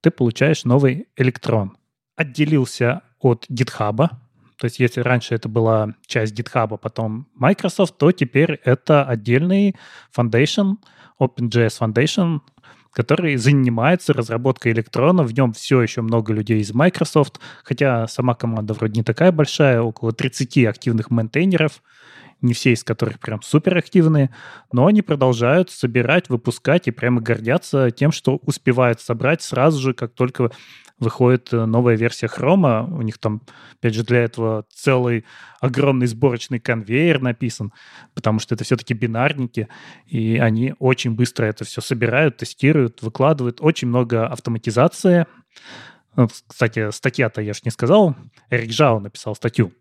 ты 0.00 0.12
получаешь 0.12 0.64
новый 0.64 1.08
электрон. 1.16 1.76
Отделился 2.14 3.02
от 3.18 3.46
GitHub, 3.50 4.10
то 4.56 4.66
есть 4.66 4.78
если 4.78 5.00
раньше 5.00 5.34
это 5.34 5.48
была 5.48 5.94
часть 6.06 6.38
GitHub, 6.38 6.78
потом 6.78 7.26
Microsoft, 7.34 7.98
то 7.98 8.12
теперь 8.12 8.60
это 8.64 9.04
отдельный 9.04 9.76
Foundation, 10.16 10.76
OpenJS 11.20 11.80
Foundation, 11.80 12.40
который 12.92 13.36
занимается 13.36 14.12
разработкой 14.12 14.72
электрона. 14.72 15.24
В 15.24 15.32
нем 15.32 15.52
все 15.52 15.82
еще 15.82 16.00
много 16.00 16.32
людей 16.32 16.60
из 16.60 16.72
Microsoft, 16.72 17.40
хотя 17.64 18.06
сама 18.06 18.34
команда 18.34 18.74
вроде 18.74 18.98
не 18.98 19.04
такая 19.04 19.32
большая, 19.32 19.82
около 19.82 20.12
30 20.12 20.66
активных 20.66 21.10
мейнтейнеров, 21.10 21.82
не 22.40 22.52
все 22.52 22.72
из 22.72 22.84
которых 22.84 23.18
прям 23.18 23.42
суперактивные, 23.42 24.30
но 24.70 24.86
они 24.86 25.02
продолжают 25.02 25.70
собирать, 25.70 26.28
выпускать 26.28 26.86
и 26.86 26.92
прямо 26.92 27.20
гордятся 27.20 27.90
тем, 27.90 28.12
что 28.12 28.36
успевают 28.36 29.00
собрать 29.00 29.42
сразу 29.42 29.80
же, 29.80 29.94
как 29.94 30.14
только 30.14 30.50
выходит 30.98 31.52
э, 31.52 31.64
новая 31.64 31.96
версия 31.96 32.28
хрома, 32.28 32.88
у 32.90 33.02
них 33.02 33.18
там, 33.18 33.42
опять 33.78 33.94
же, 33.94 34.04
для 34.04 34.20
этого 34.20 34.64
целый 34.72 35.24
огромный 35.60 36.06
сборочный 36.06 36.60
конвейер 36.60 37.20
написан, 37.20 37.72
потому 38.14 38.38
что 38.38 38.54
это 38.54 38.64
все-таки 38.64 38.94
бинарники, 38.94 39.68
и 40.06 40.38
они 40.38 40.74
очень 40.78 41.12
быстро 41.12 41.46
это 41.46 41.64
все 41.64 41.80
собирают, 41.80 42.36
тестируют, 42.36 43.02
выкладывают. 43.02 43.58
Очень 43.60 43.88
много 43.88 44.26
автоматизации, 44.26 45.26
кстати, 46.48 46.90
статья-то 46.90 47.40
я 47.40 47.54
же 47.54 47.60
не 47.64 47.70
сказал. 47.70 48.14
Эрик 48.50 48.72
Жао 48.72 49.00
написал 49.00 49.34
статью 49.34 49.72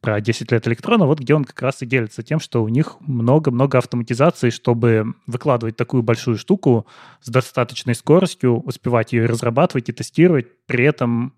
про 0.00 0.20
10 0.20 0.50
лет 0.52 0.66
электрона, 0.66 1.06
вот 1.06 1.20
где 1.20 1.34
он 1.34 1.44
как 1.44 1.60
раз 1.62 1.82
и 1.82 1.86
делится 1.86 2.22
тем, 2.22 2.40
что 2.40 2.62
у 2.62 2.68
них 2.68 2.96
много-много 3.00 3.78
автоматизации, 3.78 4.50
чтобы 4.50 5.14
выкладывать 5.26 5.76
такую 5.76 6.02
большую 6.02 6.38
штуку 6.38 6.86
с 7.20 7.28
достаточной 7.28 7.94
скоростью, 7.94 8.60
успевать 8.60 9.12
ее 9.12 9.26
разрабатывать 9.26 9.88
и 9.88 9.92
тестировать, 9.92 10.46
при 10.66 10.84
этом 10.84 11.34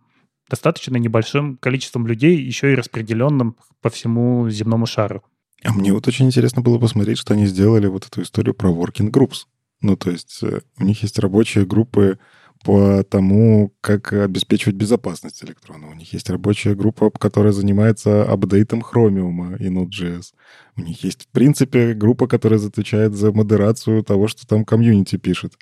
достаточно 0.48 0.96
небольшим 0.96 1.56
количеством 1.56 2.06
людей, 2.06 2.36
еще 2.36 2.72
и 2.72 2.76
распределенным 2.76 3.56
по 3.80 3.90
всему 3.90 4.48
земному 4.50 4.86
шару. 4.86 5.22
А 5.64 5.72
мне 5.72 5.92
вот 5.92 6.08
очень 6.08 6.26
интересно 6.26 6.62
было 6.62 6.78
посмотреть, 6.78 7.18
что 7.18 7.34
они 7.34 7.46
сделали 7.46 7.86
вот 7.86 8.06
эту 8.06 8.22
историю 8.22 8.54
про 8.54 8.70
working 8.70 9.10
groups. 9.10 9.46
Ну, 9.80 9.96
то 9.96 10.10
есть 10.10 10.40
э, 10.42 10.60
у 10.78 10.84
них 10.84 11.02
есть 11.02 11.18
рабочие 11.18 11.64
группы 11.66 12.18
по 12.64 13.02
тому, 13.04 13.72
как 13.80 14.12
обеспечивать 14.12 14.76
безопасность 14.76 15.42
электрона. 15.44 15.88
У 15.88 15.94
них 15.94 16.12
есть 16.12 16.30
рабочая 16.30 16.74
группа, 16.74 17.10
которая 17.10 17.52
занимается 17.52 18.24
апдейтом 18.24 18.80
Chromium 18.82 19.58
и 19.58 19.68
Node.js. 19.68 20.32
У 20.76 20.82
них 20.82 21.04
есть, 21.04 21.24
в 21.24 21.28
принципе, 21.28 21.94
группа, 21.94 22.26
которая 22.26 22.64
отвечает 22.64 23.14
за 23.14 23.32
модерацию 23.32 24.02
того, 24.02 24.28
что 24.28 24.46
там 24.46 24.64
комьюнити 24.64 25.16
пишет. 25.16 25.54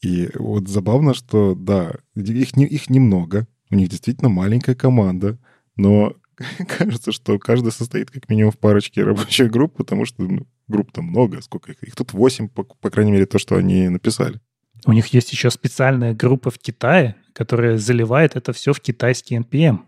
И 0.00 0.30
вот 0.34 0.68
забавно, 0.68 1.14
что, 1.14 1.54
да, 1.54 1.96
их, 2.14 2.56
не, 2.56 2.66
их 2.66 2.90
немного, 2.90 3.46
у 3.70 3.74
них 3.74 3.88
действительно 3.88 4.28
маленькая 4.28 4.74
команда, 4.74 5.38
но 5.76 6.14
кажется, 6.78 7.12
что 7.12 7.38
каждый 7.38 7.72
состоит 7.72 8.10
как 8.10 8.28
минимум 8.28 8.52
в 8.52 8.58
парочке 8.58 9.02
рабочих 9.02 9.50
групп, 9.50 9.76
потому 9.76 10.04
что 10.04 10.22
ну, 10.22 10.46
групп-то 10.68 11.02
много. 11.02 11.40
Сколько 11.42 11.72
их? 11.72 11.82
Их 11.82 11.96
тут 11.96 12.12
8, 12.12 12.48
по, 12.48 12.64
по 12.64 12.90
крайней 12.90 13.12
мере, 13.12 13.26
то, 13.26 13.38
что 13.38 13.56
они 13.56 13.88
написали. 13.88 14.40
У 14.86 14.92
них 14.92 15.08
есть 15.08 15.32
еще 15.32 15.50
специальная 15.50 16.14
группа 16.14 16.50
в 16.50 16.58
Китае, 16.58 17.16
которая 17.32 17.78
заливает 17.78 18.36
это 18.36 18.52
все 18.52 18.72
в 18.72 18.80
китайский 18.80 19.36
NPM, 19.36 19.80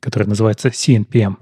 который 0.00 0.26
называется 0.26 0.68
CNPM. 0.68 1.36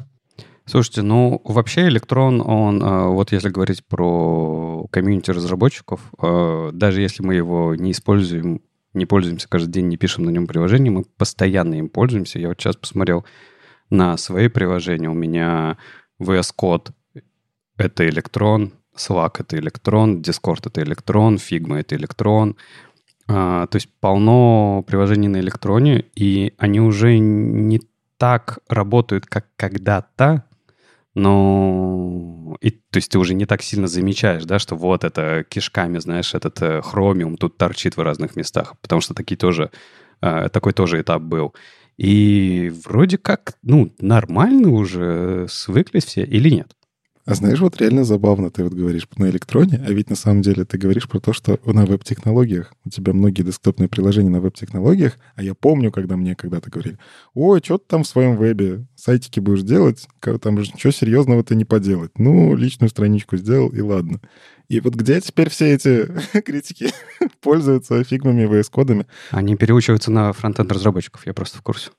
Слушайте, 0.67 1.03
ну 1.03 1.43
вообще 1.45 1.89
электрон, 1.89 2.41
он, 2.41 2.83
э, 2.83 3.09
вот 3.09 3.33
если 3.33 3.51
говорить 3.51 3.85
про 3.87 4.87
комьюнити 4.91 5.31
разработчиков, 5.31 6.01
э, 6.23 6.71
даже 6.73 7.03
если 7.03 7.23
мы 7.23 7.35
его 7.35 7.75
не 7.75 7.93
используем, 7.93 8.63
не 8.95 9.05
пользуемся 9.05 9.47
каждый 9.49 9.73
день, 9.73 9.89
не 9.89 9.99
пишем 9.99 10.25
на 10.25 10.31
нем 10.31 10.47
приложение, 10.47 10.91
мы 10.91 11.05
постоянно 11.19 11.75
им 11.75 11.91
пользуемся. 11.91 12.39
Я 12.39 12.49
вот 12.49 12.59
сейчас 12.59 12.77
посмотрел 12.77 13.27
на 13.91 14.17
свои 14.17 14.49
приложения. 14.49 15.11
У 15.11 15.15
меня 15.15 15.77
VS 16.19 16.55
Code— 16.59 16.93
это 17.77 18.09
электрон, 18.09 18.73
Slack— 18.97 19.37
это 19.39 19.59
электрон, 19.59 20.21
Discord— 20.21 20.61
это 20.67 20.83
электрон, 20.83 21.37
Figma— 21.37 21.79
это 21.81 21.97
электрон. 21.97 22.57
А, 23.27 23.67
то 23.67 23.77
есть 23.77 23.89
полно 24.01 24.85
приложений 24.87 25.29
на 25.29 25.37
электроне, 25.39 26.05
и 26.15 26.55
они 26.59 26.81
уже 26.81 27.19
не 27.19 27.81
так 28.19 28.59
работают, 28.69 29.27
как 29.27 29.47
когда-то, 29.57 30.45
но... 31.15 32.57
И, 32.61 32.71
то 32.71 32.97
есть 32.97 33.11
ты 33.11 33.19
уже 33.19 33.35
не 33.35 33.47
так 33.47 33.63
сильно 33.63 33.87
замечаешь, 33.87 34.45
да, 34.45 34.59
что 34.59 34.77
вот 34.77 35.05
это 35.05 35.45
кишками, 35.49 35.99
знаешь, 35.99 36.35
этот 36.35 36.61
э, 36.63 36.83
хромиум 36.83 37.37
тут 37.37 37.57
торчит 37.57 37.97
в 37.97 38.03
разных 38.03 38.37
местах, 38.37 38.75
потому 38.81 39.01
что 39.01 39.15
такие 39.15 39.37
тоже, 39.37 39.71
э, 40.21 40.49
такой 40.51 40.73
тоже 40.73 41.01
этап 41.01 41.23
был. 41.23 41.55
И 41.97 42.73
вроде 42.85 43.19
как, 43.19 43.57
ну, 43.63 43.95
нормально 43.99 44.71
уже 44.71 45.47
свыклись 45.49 46.05
все 46.05 46.25
или 46.25 46.49
нет? 46.49 46.75
А 47.27 47.35
знаешь, 47.35 47.61
вот 47.61 47.81
реально 47.81 48.05
забавно 48.05 48.51
ты 48.51 48.63
вот 48.65 48.75
говоришь 48.75 49.09
на 49.17 49.31
электроне, 49.31 49.83
а 49.87 49.91
ведь 49.91 50.11
на 50.11 50.17
самом 50.17 50.43
деле 50.43 50.67
ты 50.67 50.77
говоришь 50.77 51.09
про 51.09 51.21
то, 51.21 51.33
что 51.33 51.59
на 51.65 51.87
веб-технологиях, 51.87 52.75
у 52.85 52.91
тебя 52.91 53.15
многие 53.15 53.43
десктопные 53.43 53.89
приложения 53.89 54.29
на 54.29 54.41
веб-технологиях, 54.41 55.17
а 55.35 55.43
я 55.43 55.55
помню, 55.55 55.91
когда 55.91 56.17
мне 56.17 56.35
когда-то 56.35 56.71
говорили, 56.71 56.99
ой, 57.33 57.63
что 57.65 57.79
ты 57.79 57.85
там 57.89 58.03
в 58.03 58.09
своем 58.09 58.37
вебе, 58.37 58.87
сайтики 58.95 59.41
будешь 59.41 59.63
делать, 59.63 60.07
там 60.43 60.63
же 60.63 60.71
ничего 60.73 60.93
серьезного 60.93 61.43
ты 61.43 61.55
не 61.55 61.65
поделать. 61.65 62.11
Ну, 62.19 62.55
личную 62.55 62.91
страничку 62.91 63.39
сделал, 63.39 63.71
и 63.71 63.81
ладно. 63.81 64.21
И 64.69 64.81
вот 64.81 64.95
где 64.95 65.19
теперь 65.21 65.49
все 65.49 65.73
эти 65.73 66.07
критики 66.43 66.91
пользуются 67.41 68.05
фигмами, 68.05 68.45
VS 68.45 68.57
Code 68.57 68.82
ами? 68.82 69.07
Они 69.31 69.57
переучиваются 69.57 70.11
на 70.11 70.33
фронтенд 70.35 70.71
разработчиков, 70.71 71.27
я 71.27 71.33
просто 71.33 71.57
в 71.57 71.63
курсе. 71.63 71.91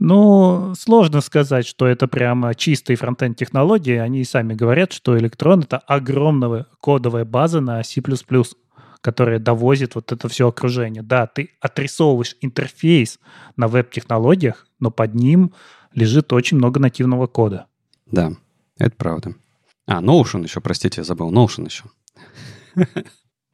Ну, 0.00 0.74
сложно 0.78 1.20
сказать, 1.20 1.66
что 1.66 1.86
это 1.86 2.06
прямо 2.06 2.54
чистые 2.54 2.96
фронтенд 2.96 3.36
технологии. 3.36 3.96
Они 3.96 4.20
и 4.20 4.24
сами 4.24 4.54
говорят, 4.54 4.92
что 4.92 5.18
электрон— 5.18 5.60
это 5.62 5.78
огромная 5.78 6.66
кодовая 6.80 7.24
база 7.24 7.60
на 7.60 7.82
C++, 7.82 8.00
которая 9.00 9.40
довозит 9.40 9.96
вот 9.96 10.12
это 10.12 10.28
все 10.28 10.48
окружение. 10.48 11.02
Да, 11.02 11.26
ты 11.26 11.50
отрисовываешь 11.60 12.36
интерфейс 12.40 13.18
на 13.56 13.66
веб-технологиях, 13.66 14.66
но 14.78 14.92
под 14.92 15.14
ним 15.14 15.52
лежит 15.94 16.32
очень 16.32 16.58
много 16.58 16.78
нативного 16.78 17.26
кода. 17.26 17.66
Да, 18.06 18.32
это 18.78 18.94
правда. 18.96 19.34
А, 19.86 20.00
Notion 20.00 20.44
еще, 20.44 20.60
простите, 20.60 21.00
я 21.00 21.04
забыл. 21.04 21.32
Notion 21.32 21.64
еще. 21.64 21.84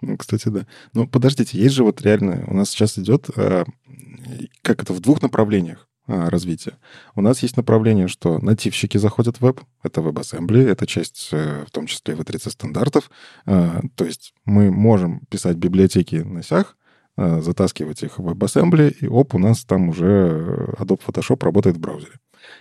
Ну, 0.03 0.19
кстати, 0.19 0.49
да. 0.49 0.67
Ну, 0.93 1.07
подождите, 1.09 1.57
есть 1.57 1.75
же 1.77 1.85
вот 1.85 2.03
реально, 2.03 2.45
у 2.49 2.55
нас 2.55 2.69
сейчас 2.69 2.99
идет, 2.99 3.31
э, 3.37 3.65
как 4.61 4.83
это, 4.83 4.93
в 4.93 5.01
двух 5.01 5.23
направлениях 5.23 5.89
развития. 6.07 6.77
У 7.15 7.21
нас 7.21 7.43
есть 7.43 7.57
направление, 7.57 8.09
что 8.09 8.39
нативщики 8.39 8.99
заходят 8.99 9.39
в 9.39 9.41
веб, 9.41 9.61
это 9.83 10.01
WebAssembly, 10.01 10.67
это 10.69 10.87
часть 10.87 11.31
э, 11.33 11.65
в 11.67 11.71
том 11.71 11.87
числе 11.87 12.15
V3C 12.15 12.51
стандартов. 12.51 13.11
А, 13.47 13.81
то 13.95 14.05
есть 14.05 14.35
мы 14.45 14.71
можем 14.71 15.21
писать 15.31 15.57
библиотеки 15.57 16.17
на 16.17 16.43
сях, 16.43 16.77
а, 17.17 17.41
затаскивать 17.41 18.03
их 18.03 18.19
в 18.19 18.29
WebAssembly, 18.29 18.97
и 19.01 19.07
оп, 19.07 19.35
у 19.35 19.39
нас 19.39 19.65
там 19.65 19.89
уже 19.89 20.75
Adobe 20.79 21.01
Photoshop 21.07 21.43
работает 21.45 21.77
в 21.77 21.81
браузере. 21.81 22.15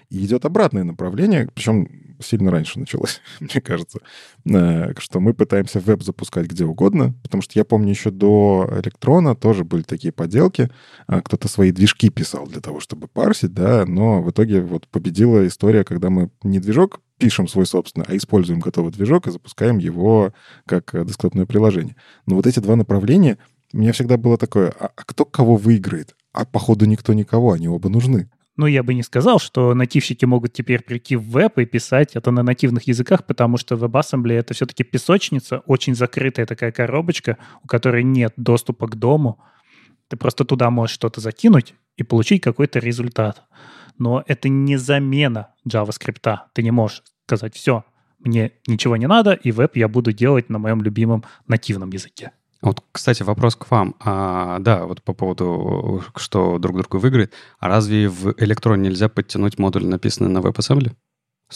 И 0.09 0.23
идет 0.25 0.45
обратное 0.45 0.83
направление, 0.83 1.49
причем 1.53 1.87
сильно 2.19 2.51
раньше 2.51 2.79
началось, 2.79 3.21
мне 3.39 3.61
кажется, 3.61 3.99
э, 4.45 4.93
что 4.97 5.19
мы 5.19 5.33
пытаемся 5.33 5.79
веб 5.79 6.03
запускать 6.03 6.47
где 6.47 6.65
угодно, 6.65 7.13
потому 7.23 7.41
что 7.41 7.57
я 7.59 7.65
помню 7.65 7.89
еще 7.89 8.11
до 8.11 8.69
электрона 8.83 9.35
тоже 9.35 9.63
были 9.63 9.83
такие 9.83 10.11
поделки, 10.11 10.69
а, 11.07 11.21
кто-то 11.21 11.47
свои 11.47 11.71
движки 11.71 12.09
писал 12.09 12.47
для 12.47 12.61
того, 12.61 12.79
чтобы 12.79 13.07
парсить, 13.07 13.53
да, 13.53 13.85
но 13.85 14.21
в 14.21 14.31
итоге 14.31 14.61
вот 14.61 14.87
победила 14.87 15.45
история, 15.47 15.83
когда 15.83 16.09
мы 16.09 16.29
не 16.43 16.59
движок 16.59 17.01
пишем 17.17 17.47
свой 17.47 17.65
собственный, 17.65 18.05
а 18.09 18.17
используем 18.17 18.59
готовый 18.59 18.91
движок 18.91 19.27
и 19.27 19.31
запускаем 19.31 19.77
его 19.77 20.33
как 20.65 20.93
э, 20.93 21.05
десктопное 21.05 21.45
приложение. 21.45 21.95
Но 22.25 22.35
вот 22.35 22.47
эти 22.47 22.59
два 22.59 22.75
направления, 22.75 23.37
у 23.71 23.77
меня 23.77 23.93
всегда 23.93 24.17
было 24.17 24.37
такое, 24.37 24.73
а, 24.79 24.91
а 24.95 25.03
кто 25.03 25.25
кого 25.25 25.55
выиграет? 25.55 26.15
А 26.31 26.45
походу 26.45 26.85
никто 26.85 27.13
никого, 27.13 27.51
они 27.51 27.67
оба 27.67 27.89
нужны. 27.89 28.29
Ну, 28.55 28.67
я 28.67 28.83
бы 28.83 28.93
не 28.93 29.01
сказал, 29.01 29.39
что 29.39 29.73
нативщики 29.73 30.25
могут 30.25 30.53
теперь 30.53 30.83
прийти 30.83 31.15
в 31.15 31.23
веб 31.23 31.57
и 31.57 31.65
писать 31.65 32.15
это 32.15 32.29
на 32.29 32.43
нативных 32.43 32.87
языках, 32.87 33.25
потому 33.25 33.57
что 33.57 33.75
WebAssembly— 33.75 34.33
это 34.33 34.53
все-таки 34.53 34.83
песочница, 34.83 35.59
очень 35.65 35.95
закрытая 35.95 36.45
такая 36.45 36.71
коробочка, 36.71 37.37
у 37.63 37.67
которой 37.67 38.03
нет 38.03 38.33
доступа 38.37 38.87
к 38.87 38.95
дому. 38.95 39.39
Ты 40.07 40.17
просто 40.17 40.45
туда 40.45 40.69
можешь 40.69 40.93
что-то 40.93 41.19
закинуть 41.19 41.73
и 41.97 42.03
получить 42.03 42.43
какой-то 42.43 42.77
результат. 42.77 43.41
Но 43.97 44.23
это 44.27 44.49
не 44.49 44.77
замена 44.77 45.49
JavaScript. 45.67 46.37
Ты 46.53 46.61
не 46.61 46.71
можешь 46.71 47.03
сказать, 47.25 47.55
все, 47.55 47.83
мне 48.19 48.51
ничего 48.67 48.97
не 48.97 49.07
надо, 49.07 49.33
и 49.33 49.51
веб 49.51 49.75
я 49.75 49.87
буду 49.87 50.11
делать 50.11 50.49
на 50.49 50.59
моем 50.59 50.81
любимом 50.83 51.23
нативном 51.47 51.89
языке. 51.89 52.31
Вот, 52.63 52.81
кстати, 52.93 53.23
вопрос 53.23 53.57
к 53.57 53.69
вам. 53.69 53.93
А, 53.99 54.59
да, 54.59 54.85
вот 54.85 55.03
по 55.03 55.13
поводу, 55.13 56.01
что 56.15 56.57
друг 56.59 56.77
другу 56.77 56.97
выиграет. 56.97 57.33
А 57.59 57.67
разве 57.67 58.07
в 58.07 58.33
электроне 58.37 58.89
нельзя 58.89 59.09
подтянуть 59.09 59.59
модуль, 59.59 59.85
написанный 59.85 60.29
на 60.29 60.37
WebAssembly? 60.37 60.93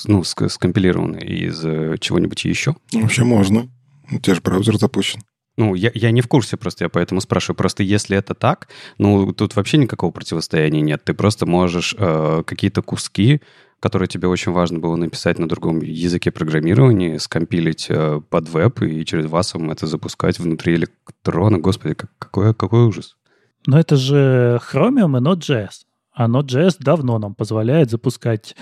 Ну, 0.06 0.24
скомпилированный 0.26 1.26
из 1.26 1.64
э, 1.66 1.96
чего-нибудь 2.02 2.44
еще? 2.44 2.76
Вообще 2.92 3.24
можно. 3.24 3.70
У 4.12 4.20
тебя 4.20 4.36
же 4.36 4.42
браузер 4.42 4.78
запущен. 4.78 5.22
Ну, 5.56 5.76
я, 5.76 5.92
я 5.94 6.12
не 6.12 6.20
в 6.20 6.28
курсе 6.28 6.58
просто, 6.58 6.84
я 6.84 6.90
поэтому 6.90 7.22
спрашиваю. 7.22 7.56
Просто 7.56 7.84
если 7.84 8.18
это 8.18 8.36
так, 8.36 8.68
ну, 8.98 9.32
тут 9.32 9.56
вообще 9.56 9.78
никакого 9.78 10.12
противостояния 10.12 10.82
нет. 10.82 11.06
Ты 11.06 11.14
просто 11.14 11.46
можешь 11.46 11.96
э, 11.98 12.44
какие-то 12.46 12.82
куски 12.82 13.42
которое 13.80 14.08
тебе 14.08 14.28
очень 14.28 14.52
важно 14.52 14.80
было 14.80 14.95
написать 14.95 15.40
на 15.40 15.48
другом 15.48 15.82
языке 15.82 16.32
программирования, 16.32 17.20
скомпилить 17.20 17.88
э, 17.90 18.22
под 18.30 18.49
веб 18.49 18.82
и 18.82 19.06
через 19.06 19.26
WASM 19.26 19.72
это 19.72 19.86
запускать 19.86 20.40
внутри 20.40 20.76
электрона. 20.76 21.60
Господи, 21.60 21.94
как, 21.94 22.10
какой, 22.18 22.54
какой 22.54 22.86
ужас. 22.86 23.18
Но 23.66 23.80
это 23.80 23.95
же 23.95 24.60
Chromium 24.72 25.18
и 25.18 25.22
Node.js. 25.22 25.86
А 26.14 26.28
Node.js 26.28 26.78
давно 26.80 27.20
нам 27.20 27.36
позволяет 27.36 27.91
запускать 27.91 28.56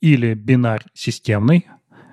или 0.00 0.32
бинар 0.34 0.82
системный, 0.94 1.66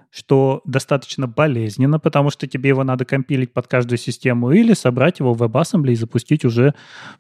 что 0.10 0.61
достаточно 0.65 1.27
болезненно, 1.27 1.99
потому 1.99 2.31
что 2.31 2.48
тебе 2.48 2.69
его 2.69 2.84
надо 2.84 3.06
компилить 3.06 3.53
под 3.53 3.68
каждую 3.68 3.98
систему, 3.98 4.52
или 4.52 4.73
собрать 4.73 5.19
его 5.19 5.34
в 5.34 5.41
WebAssembly 5.41 5.91
и 5.91 5.95
запустить 5.95 6.44
уже 6.44 6.73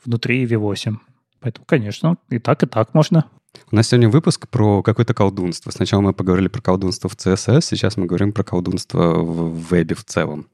внутри 0.03 0.45
V8. 0.45 0.95
Поэтому, 1.41 1.65
конечно, 1.65 2.17
и 2.29 2.39
так, 2.39 2.63
и 2.63 2.65
так 2.65 2.93
можно. 2.93 3.25
У 3.71 3.75
нас 3.75 3.87
сегодня 3.87 4.09
выпуск 4.09 4.47
про 4.49 4.83
какое-то 4.83 5.13
колдунство. 5.13 5.71
Сначала 5.71 6.01
мы 6.01 6.13
поговорили 6.13 6.47
про 6.47 6.61
колдунство 6.61 7.09
в 7.09 7.15
CSS, 7.15 7.61
сейчас 7.61 7.97
мы 7.97 8.05
говорим 8.05 8.31
про 8.31 8.43
колдунство 8.43 9.13
в 9.15 9.55
вебе 9.69 9.95
в 9.95 10.03
целом. 10.03 10.47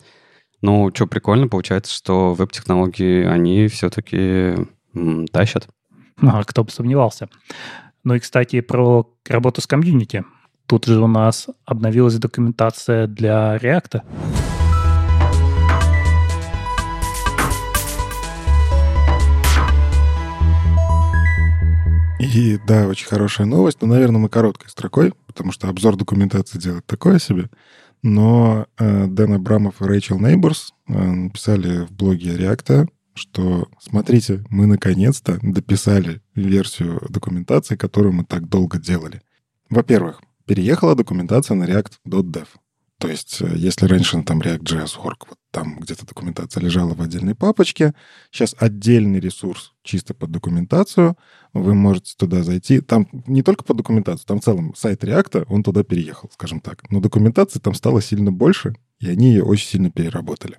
Ну, 0.62 0.90
что 0.94 1.06
прикольно, 1.06 1.48
получается, 1.48 1.94
что 1.94 2.34
веб-технологии, 2.34 3.26
они 3.26 3.68
все-таки 3.68 4.56
м, 4.94 5.28
тащат. 5.28 5.68
А, 6.22 6.44
кто 6.44 6.64
бы 6.64 6.72
сомневался. 6.72 7.30
Ну 8.04 8.16
и, 8.16 8.20
кстати, 8.20 8.62
про 8.62 9.10
работу 9.28 9.62
с 9.62 9.68
комьюнити. 9.68 10.24
Тут 10.68 10.86
же 10.86 11.00
у 11.00 11.08
нас 11.08 11.48
обновилась 11.66 12.16
документация 12.16 13.08
для 13.08 13.58
React. 13.58 14.02
И 22.34 22.60
да, 22.68 22.88
очень 22.88 23.08
хорошая 23.08 23.48
новость, 23.48 23.82
но, 23.82 23.88
наверное, 23.88 24.20
мы 24.20 24.30
короткой 24.30 24.70
строкой, 24.70 25.14
потому 25.28 25.52
что 25.52 25.70
обзор 25.70 25.96
документации 25.96 26.58
делать 26.58 26.86
такое 26.86 27.20
себе. 27.20 27.50
Но 28.04 28.68
э, 28.78 29.08
Дэн 29.08 29.34
Абрамов 29.34 29.82
и 29.82 29.86
Рэйчел 29.86 30.20
Нейборс 30.20 30.74
э, 30.88 30.94
написали 30.94 31.86
в 31.86 31.92
блоге 31.92 32.36
React, 32.36 32.88
что 33.14 33.68
смотрите, 33.80 34.44
мы 34.50 34.66
наконец-то 34.66 35.40
дописали 35.42 36.22
версию 36.36 37.02
документации, 37.10 37.76
которую 37.76 38.14
мы 38.14 38.26
так 38.26 38.48
долго 38.48 38.78
делали. 38.78 39.22
Во-первых, 39.70 40.22
переехала 40.46 40.96
документация 40.96 41.56
на 41.56 41.64
React.dev. 41.64 42.48
То 43.00 43.08
есть, 43.08 43.42
э, 43.42 43.54
если 43.56 43.86
раньше 43.88 44.22
там 44.24 44.42
React.js.org, 44.42 45.28
вот 45.30 45.38
там 45.56 45.80
где-то 45.80 46.06
документация 46.06 46.62
лежала 46.62 46.94
в 46.96 47.02
отдельной 47.02 47.34
папочке, 47.34 47.94
сейчас 48.30 48.54
отдельный 48.60 49.22
ресурс 49.22 49.72
чисто 49.84 50.14
под 50.14 50.30
документацию, 50.30 51.18
вы 51.54 51.74
можете 51.74 52.14
туда 52.18 52.44
зайти. 52.44 52.82
Там 52.82 53.08
не 53.26 53.42
только 53.42 53.64
под 53.64 53.78
документацию, 53.78 54.28
там 54.28 54.42
в 54.42 54.44
целом 54.44 54.76
сайт 54.76 55.06
React, 55.06 55.46
он 55.48 55.64
туда 55.64 55.86
переехал, 55.86 56.30
скажем 56.34 56.60
так. 56.60 56.84
Но 56.92 57.00
документации 57.00 57.60
там 57.60 57.74
стало 57.74 58.02
сильно 58.02 58.34
больше, 58.34 58.76
и 59.00 59.08
они 59.08 59.30
ее 59.30 59.46
очень 59.46 59.70
сильно 59.70 59.90
переработали. 59.90 60.58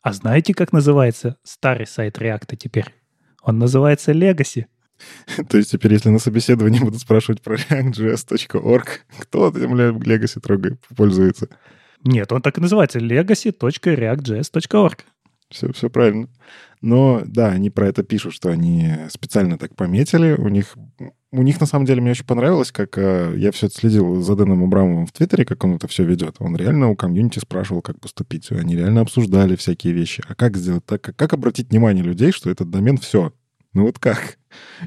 А 0.00 0.14
знаете, 0.14 0.54
как 0.54 0.72
называется 0.72 1.36
старый 1.42 1.86
сайт 1.86 2.16
React 2.16 2.56
теперь? 2.56 2.94
Он 3.42 3.58
называется 3.58 4.12
Legacy. 4.12 4.64
То 5.50 5.58
есть 5.58 5.72
теперь, 5.72 5.92
если 5.92 6.08
на 6.08 6.18
собеседовании 6.18 6.80
будут 6.80 7.02
спрашивать 7.02 7.42
про 7.42 7.56
react.js.org, 7.56 9.04
кто 9.18 9.48
этим 9.50 9.74
Legacy 9.74 10.40
трогает, 10.40 10.80
пользуется? 10.96 11.50
Нет, 12.04 12.30
он 12.32 12.42
так 12.42 12.58
и 12.58 12.60
называется 12.60 12.98
legacy.reactjs.org. 12.98 15.04
Все, 15.50 15.72
все 15.72 15.88
правильно. 15.88 16.28
Но 16.80 17.22
да, 17.24 17.48
они 17.48 17.70
про 17.70 17.88
это 17.88 18.02
пишут, 18.02 18.34
что 18.34 18.50
они 18.50 18.88
специально 19.08 19.58
так 19.58 19.74
пометили. 19.74 20.34
У 20.34 20.48
них, 20.48 20.76
у 21.32 21.42
них 21.42 21.60
на 21.60 21.66
самом 21.66 21.86
деле 21.86 22.00
мне 22.00 22.12
очень 22.12 22.26
понравилось, 22.26 22.70
как 22.70 22.96
э, 22.98 23.34
я 23.36 23.50
все 23.50 23.66
это 23.66 23.74
следил 23.74 24.22
за 24.22 24.36
Дэном 24.36 24.62
Абрамовым 24.62 25.06
в 25.06 25.12
Твиттере, 25.12 25.44
как 25.44 25.64
он 25.64 25.74
это 25.74 25.88
все 25.88 26.04
ведет. 26.04 26.36
Он 26.38 26.54
реально 26.54 26.90
у 26.90 26.96
комьюнити 26.96 27.40
спрашивал, 27.40 27.82
как 27.82 27.98
поступить. 27.98 28.50
Они 28.52 28.76
реально 28.76 29.00
обсуждали 29.00 29.56
всякие 29.56 29.92
вещи. 29.92 30.22
А 30.28 30.34
как 30.34 30.56
сделать 30.56 30.84
так? 30.84 31.00
Как 31.00 31.32
обратить 31.32 31.70
внимание 31.70 32.04
людей, 32.04 32.30
что 32.30 32.50
этот 32.50 32.70
домен 32.70 32.98
все, 32.98 33.32
ну 33.74 33.82
вот 33.82 33.98
как? 33.98 34.38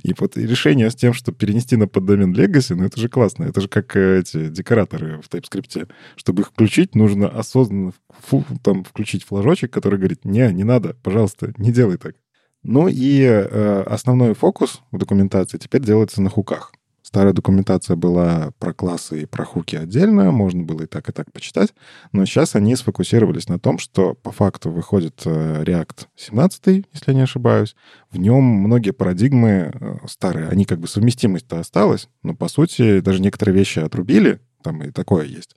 И 0.04 0.14
вот 0.18 0.38
решение 0.38 0.90
с 0.90 0.96
тем, 0.96 1.14
что 1.14 1.32
перенести 1.32 1.76
на 1.76 1.88
поддомен 1.88 2.34
Legacy, 2.34 2.76
ну 2.76 2.86
это 2.86 3.00
же 3.00 3.10
классно. 3.10 3.44
Это 3.44 3.62
же 3.62 3.68
как 3.68 3.96
э, 3.96 4.20
эти 4.20 4.50
декораторы 4.50 5.22
в 5.22 5.30
TypeScript. 5.30 5.92
Чтобы 6.16 6.42
их 6.42 6.48
включить, 6.48 6.96
нужно 6.96 7.28
осознанно 7.28 7.94
фу, 8.10 8.44
там 8.64 8.84
включить 8.84 9.24
флажочек, 9.24 9.72
который 9.72 10.00
говорит, 10.00 10.26
не, 10.26 10.52
не 10.52 10.64
надо, 10.64 10.96
пожалуйста, 11.04 11.54
не 11.58 11.72
делай 11.72 11.98
так. 11.98 12.16
Ну 12.64 12.88
и 12.88 13.22
э, 13.22 13.84
основной 13.84 14.34
фокус 14.34 14.82
в 14.92 14.98
документации 14.98 15.58
теперь 15.58 15.82
делается 15.82 16.22
на 16.22 16.30
хуках. 16.30 16.72
Старая 17.12 17.34
документация 17.34 17.98
была 17.98 18.52
про 18.58 18.74
классы 18.74 19.24
и 19.24 19.26
про 19.26 19.44
хуки 19.44 19.76
отдельно, 19.76 20.32
можно 20.32 20.64
было 20.64 20.84
и 20.84 20.86
так, 20.86 21.10
и 21.10 21.12
так 21.12 21.30
почитать, 21.34 21.74
но 22.14 22.24
сейчас 22.24 22.56
они 22.56 22.74
сфокусировались 22.78 23.50
на 23.50 23.60
том, 23.60 23.80
что 23.80 24.14
по 24.14 24.32
факту 24.32 24.72
выходит 24.72 25.22
э, 25.26 25.64
React 25.64 26.08
17, 26.16 26.66
если 26.66 26.86
я 27.08 27.14
не 27.14 27.24
ошибаюсь. 27.24 27.76
В 28.12 28.18
нем 28.18 28.42
многие 28.42 28.92
парадигмы 28.92 29.74
э, 29.74 29.96
старые, 30.08 30.48
они 30.48 30.64
как 30.64 30.80
бы 30.80 30.88
совместимость-то 30.88 31.60
осталась, 31.60 32.08
но 32.24 32.34
по 32.34 32.48
сути 32.48 33.02
даже 33.02 33.22
некоторые 33.22 33.56
вещи 33.56 33.80
отрубили, 33.80 34.40
там 34.64 34.82
и 34.82 34.92
такое 34.92 35.26
есть. 35.26 35.54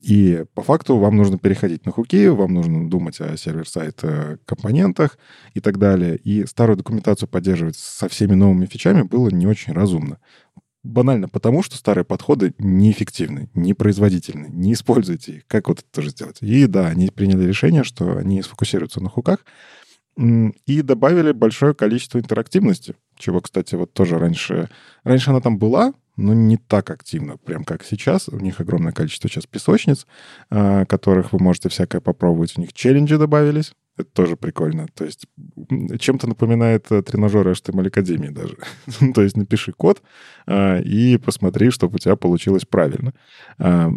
И 0.00 0.44
по 0.54 0.62
факту 0.62 0.96
вам 0.96 1.16
нужно 1.16 1.38
переходить 1.38 1.84
на 1.84 1.90
хуки, 1.90 2.28
вам 2.28 2.54
нужно 2.54 2.88
думать 2.88 3.20
о 3.20 3.36
сервер-сайт 3.36 3.98
э, 4.02 4.36
компонентах 4.44 5.18
и 5.54 5.60
так 5.60 5.78
далее. 5.78 6.16
И 6.16 6.46
старую 6.46 6.76
документацию 6.76 7.28
поддерживать 7.28 7.76
со 7.76 8.08
всеми 8.08 8.34
новыми 8.34 8.66
фичами 8.66 9.02
было 9.02 9.28
не 9.30 9.46
очень 9.46 9.72
разумно. 9.72 10.18
Банально 10.84 11.28
потому, 11.28 11.62
что 11.62 11.76
старые 11.76 12.04
подходы 12.04 12.54
неэффективны, 12.58 13.48
непроизводительны. 13.54 14.48
Не 14.48 14.72
используйте 14.72 15.36
их. 15.36 15.46
Как 15.46 15.68
вот 15.68 15.78
это 15.78 15.88
тоже 15.90 16.10
сделать? 16.10 16.38
И 16.40 16.66
да, 16.66 16.88
они 16.88 17.08
приняли 17.08 17.44
решение, 17.44 17.84
что 17.84 18.16
они 18.16 18.42
сфокусируются 18.42 19.00
на 19.00 19.08
хуках 19.08 19.44
и 20.16 20.82
добавили 20.82 21.32
большое 21.32 21.74
количество 21.74 22.18
интерактивности, 22.18 22.96
чего, 23.16 23.40
кстати, 23.40 23.74
вот 23.76 23.92
тоже 23.92 24.18
раньше... 24.18 24.68
Раньше 25.04 25.30
она 25.30 25.40
там 25.40 25.58
была, 25.58 25.94
но 26.16 26.34
не 26.34 26.58
так 26.58 26.90
активно, 26.90 27.38
прям 27.38 27.64
как 27.64 27.84
сейчас. 27.84 28.28
У 28.28 28.38
них 28.38 28.60
огромное 28.60 28.92
количество 28.92 29.30
сейчас 29.30 29.46
песочниц, 29.46 30.06
а, 30.50 30.84
которых 30.84 31.32
вы 31.32 31.38
можете 31.38 31.68
всякое 31.68 32.00
попробовать. 32.00 32.58
У 32.58 32.60
них 32.60 32.72
челленджи 32.72 33.16
добавились. 33.16 33.72
Это 33.96 34.08
тоже 34.10 34.36
прикольно. 34.36 34.88
То 34.94 35.04
есть 35.04 35.26
чем-то 35.98 36.26
напоминает 36.26 36.90
э, 36.90 37.02
тренажеры 37.02 37.52
HTML 37.52 37.88
Академии 37.88 38.28
даже. 38.28 38.56
То 39.14 39.22
есть 39.22 39.36
напиши 39.36 39.72
код 39.72 40.02
а, 40.46 40.78
и 40.80 41.18
посмотри, 41.18 41.70
чтобы 41.70 41.96
у 41.96 41.98
тебя 41.98 42.16
получилось 42.16 42.64
правильно. 42.64 43.12
А, 43.58 43.90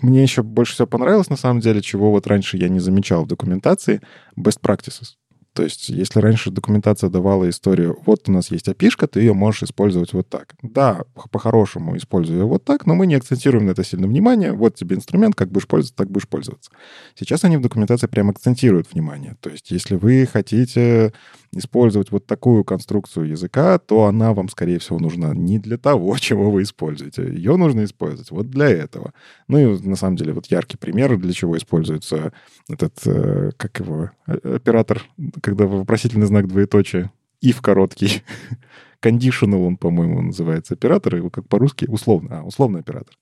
мне 0.00 0.22
еще 0.22 0.42
больше 0.42 0.74
всего 0.74 0.86
понравилось, 0.86 1.30
на 1.30 1.36
самом 1.36 1.60
деле, 1.60 1.80
чего 1.80 2.10
вот 2.10 2.26
раньше 2.26 2.56
я 2.56 2.68
не 2.68 2.80
замечал 2.80 3.24
в 3.24 3.28
документации, 3.28 4.00
best 4.38 4.60
practices. 4.60 5.14
То 5.56 5.62
есть, 5.62 5.88
если 5.88 6.20
раньше 6.20 6.50
документация 6.50 7.08
давала 7.08 7.48
историю, 7.48 7.98
вот 8.04 8.28
у 8.28 8.32
нас 8.32 8.50
есть 8.50 8.68
api 8.68 9.06
ты 9.06 9.20
ее 9.20 9.32
можешь 9.32 9.62
использовать 9.62 10.12
вот 10.12 10.28
так. 10.28 10.54
Да, 10.60 11.04
по-хорошему 11.32 11.96
используй 11.96 12.36
ее 12.36 12.44
вот 12.44 12.62
так, 12.64 12.84
но 12.84 12.94
мы 12.94 13.06
не 13.06 13.14
акцентируем 13.14 13.64
на 13.64 13.70
это 13.70 13.82
сильно 13.82 14.06
внимание. 14.06 14.52
Вот 14.52 14.74
тебе 14.74 14.96
инструмент, 14.96 15.34
как 15.34 15.50
будешь 15.50 15.66
пользоваться, 15.66 15.96
так 15.96 16.10
будешь 16.10 16.28
пользоваться. 16.28 16.70
Сейчас 17.18 17.42
они 17.44 17.56
в 17.56 17.62
документации 17.62 18.06
прям 18.06 18.28
акцентируют 18.28 18.92
внимание. 18.92 19.38
То 19.40 19.48
есть, 19.48 19.70
если 19.70 19.94
вы 19.94 20.28
хотите 20.30 21.14
использовать 21.58 22.10
вот 22.10 22.26
такую 22.26 22.64
конструкцию 22.64 23.28
языка, 23.28 23.78
то 23.78 24.04
она 24.04 24.32
вам, 24.32 24.48
скорее 24.48 24.78
всего, 24.78 24.98
нужна 24.98 25.34
не 25.34 25.58
для 25.58 25.78
того, 25.78 26.16
чего 26.18 26.50
вы 26.50 26.62
используете. 26.62 27.22
Ее 27.22 27.56
нужно 27.56 27.84
использовать 27.84 28.30
вот 28.30 28.50
для 28.50 28.68
этого. 28.68 29.12
Ну 29.48 29.58
и, 29.58 29.82
на 29.82 29.96
самом 29.96 30.16
деле, 30.16 30.32
вот 30.32 30.46
яркий 30.46 30.76
пример, 30.76 31.16
для 31.16 31.32
чего 31.32 31.56
используется 31.56 32.32
этот, 32.68 33.06
э, 33.06 33.50
как 33.56 33.78
его, 33.80 34.10
оператор, 34.26 35.02
когда 35.42 35.66
вопросительный 35.66 36.26
знак 36.26 36.48
двоеточия, 36.48 37.12
if 37.42 37.60
короткий, 37.60 38.22
conditional 39.02 39.66
он, 39.66 39.76
по-моему, 39.76 40.22
называется 40.22 40.74
оператор, 40.74 41.16
его 41.16 41.30
как 41.30 41.48
по-русски, 41.48 41.86
условно, 41.88 42.40
а, 42.40 42.42
условный 42.42 42.80
оператор. 42.80 43.14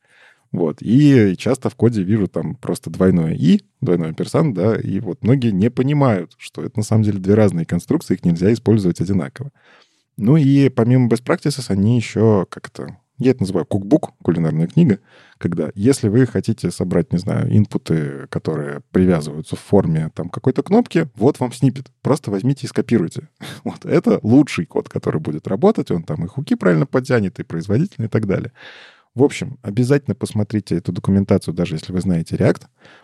Вот. 0.54 0.76
И 0.82 1.34
часто 1.36 1.68
в 1.68 1.74
коде 1.74 2.04
вижу 2.04 2.28
там 2.28 2.54
просто 2.54 2.88
двойное 2.88 3.34
«и», 3.34 3.62
двойной 3.80 4.14
персан, 4.14 4.54
да, 4.54 4.76
и 4.76 5.00
вот 5.00 5.24
многие 5.24 5.50
не 5.50 5.68
понимают, 5.68 6.34
что 6.38 6.62
это 6.62 6.78
на 6.78 6.84
самом 6.84 7.02
деле 7.02 7.18
две 7.18 7.34
разные 7.34 7.66
конструкции, 7.66 8.14
их 8.14 8.24
нельзя 8.24 8.52
использовать 8.52 9.00
одинаково. 9.00 9.50
Ну 10.16 10.36
и 10.36 10.68
помимо 10.68 11.08
best 11.08 11.24
practices 11.24 11.64
они 11.70 11.96
еще 11.96 12.46
как-то... 12.48 12.98
Я 13.18 13.32
это 13.32 13.40
называю 13.40 13.66
кукбук, 13.66 14.12
кулинарная 14.22 14.68
книга, 14.68 15.00
когда 15.38 15.70
если 15.74 16.08
вы 16.08 16.24
хотите 16.24 16.70
собрать, 16.70 17.12
не 17.12 17.18
знаю, 17.18 17.48
инпуты, 17.56 18.28
которые 18.28 18.82
привязываются 18.92 19.56
в 19.56 19.60
форме 19.60 20.12
там 20.14 20.28
какой-то 20.28 20.62
кнопки, 20.62 21.08
вот 21.16 21.40
вам 21.40 21.52
снипет. 21.52 21.86
Просто 22.00 22.30
возьмите 22.30 22.66
и 22.66 22.68
скопируйте. 22.68 23.28
Вот 23.64 23.84
это 23.84 24.20
лучший 24.22 24.66
код, 24.66 24.88
который 24.88 25.20
будет 25.20 25.48
работать, 25.48 25.90
он 25.90 26.04
там 26.04 26.24
и 26.24 26.28
хуки 26.28 26.54
правильно 26.54 26.86
подтянет, 26.86 27.40
и 27.40 27.42
производительный 27.42 28.06
и 28.06 28.10
так 28.10 28.26
далее. 28.26 28.52
В 29.14 29.22
общем, 29.22 29.58
обязательно 29.62 30.16
посмотрите 30.16 30.76
эту 30.76 30.90
документацию, 30.92 31.54
даже 31.54 31.76
если 31.76 31.92
вы 31.92 32.00
знаете 32.00 32.34
React, 32.34 32.62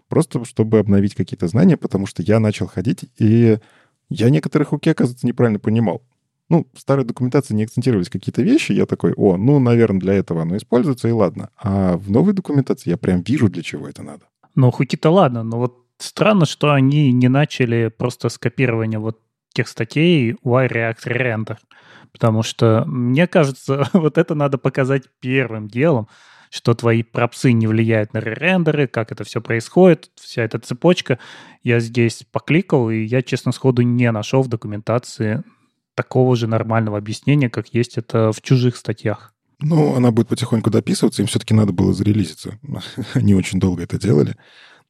просто 0.09 0.45
чтобы 0.45 0.81
обновить 0.81 1.15
какие-то 1.15 1.47
знания, 1.47 1.77
потому 1.77 2.07
что 2.07 2.23
я 2.23 2.41
начал 2.41 2.67
ходить, 2.67 3.05
и 3.17 3.59
я 4.09 4.31
некоторые 4.31 4.67
хуки, 4.67 4.89
оказывается, 4.89 5.27
неправильно 5.27 5.61
понимал. 5.61 6.03
Ну, 6.49 6.67
в 6.73 6.81
старой 6.81 7.05
документации 7.05 7.55
не 7.55 7.63
акцентировались 7.63 8.09
какие-то 8.09 8.43
вещи, 8.43 8.73
я 8.73 8.87
такой, 8.87 9.13
о, 9.13 9.37
ну, 9.37 9.61
наверное, 9.61 10.01
для 10.01 10.15
этого 10.15 10.43
оно 10.43 10.57
используется, 10.57 11.07
и 11.07 11.13
ладно. 11.13 11.51
А 11.57 11.97
в 11.97 12.11
новой 12.11 12.33
документации 12.33 12.91
я 12.91 12.97
прям 12.97 13.23
вижу, 13.23 13.49
для 13.49 13.63
чего 13.63 13.89
это 13.89 14.03
надо. 14.03 14.25
Ну, 14.57 14.73
хуки-то 14.73 15.11
ладно, 15.11 15.45
но 15.45 15.59
вот 15.59 15.87
странно, 15.99 16.45
что 16.45 16.73
они 16.73 17.13
не 17.13 17.29
начали 17.29 17.89
просто 17.97 18.31
скопирование 18.31 18.99
вот 18.99 19.21
тех 19.53 19.69
статей 19.69 20.33
why 20.45 20.69
React 20.69 21.07
Render. 21.07 21.57
Потому 22.13 22.43
что, 22.43 22.85
мне 22.87 23.27
кажется, 23.27 23.89
вот 23.93 24.19
это 24.19 24.35
надо 24.35 24.59
показать 24.59 25.05
первым 25.21 25.69
делом, 25.69 26.09
что 26.51 26.75
твои 26.75 27.03
пропсы 27.03 27.53
не 27.53 27.67
влияют 27.67 28.13
на 28.13 28.19
рендеры, 28.19 28.89
как 28.89 29.13
это 29.13 29.25
все 29.25 29.41
происходит, 29.41 30.11
вся 30.17 30.43
эта 30.43 30.59
цепочка. 30.59 31.19
Я 31.63 31.79
здесь 31.79 32.25
покликал, 32.31 32.91
и 32.91 33.03
я, 33.03 33.23
честно, 33.23 33.53
сходу 33.53 33.83
не 33.83 34.11
нашел 34.11 34.43
в 34.43 34.49
документации 34.49 35.45
такого 35.95 36.35
же 36.35 36.47
нормального 36.47 36.99
объяснения, 36.99 37.51
как 37.51 37.69
есть 37.69 37.99
это 37.99 38.33
в 38.33 38.41
чужих 38.43 38.77
статьях. 38.77 39.33
Ну, 39.61 39.95
она 39.95 40.11
будет 40.11 40.29
потихоньку 40.29 40.71
дописываться, 40.71 41.23
им 41.23 41.29
все-таки 41.29 41.55
надо 41.55 41.73
было 41.73 41.93
зарелизиться. 41.93 42.59
Они 43.15 43.35
очень 43.35 43.61
долго 43.61 43.83
это 43.83 43.99
делали. 43.99 44.37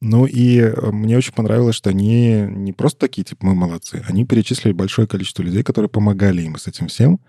Ну 0.00 0.24
и 0.24 0.58
э, 0.58 0.90
мне 0.90 1.18
очень 1.18 1.34
понравилось, 1.34 1.76
что 1.76 1.90
они 1.90 2.46
не 2.48 2.72
просто 2.72 3.00
такие, 3.00 3.22
типа, 3.22 3.46
мы 3.46 3.54
молодцы, 3.54 4.02
они 4.08 4.24
перечислили 4.24 4.72
большое 4.72 5.06
количество 5.06 5.42
людей, 5.42 5.62
которые 5.62 5.90
помогали 5.90 6.42
им 6.42 6.56
с 6.56 6.66
этим 6.66 6.88
всем. 6.88 7.20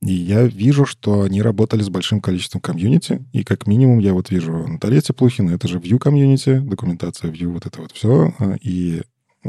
И 0.00 0.12
я 0.12 0.42
вижу, 0.42 0.84
что 0.84 1.22
они 1.22 1.40
работали 1.40 1.82
с 1.82 1.88
большим 1.88 2.20
количеством 2.20 2.60
комьюнити, 2.60 3.24
и 3.32 3.42
как 3.42 3.66
минимум 3.66 4.00
я 4.00 4.12
вот 4.12 4.30
вижу 4.30 4.66
Наталья 4.66 5.00
Теплухина, 5.00 5.52
это 5.52 5.66
же 5.68 5.78
Vue 5.78 5.98
комьюнити, 5.98 6.58
документация 6.58 7.30
Vue, 7.30 7.46
вот 7.46 7.64
это 7.64 7.80
вот 7.80 7.92
все, 7.92 8.34
а, 8.38 8.56
и 8.60 9.02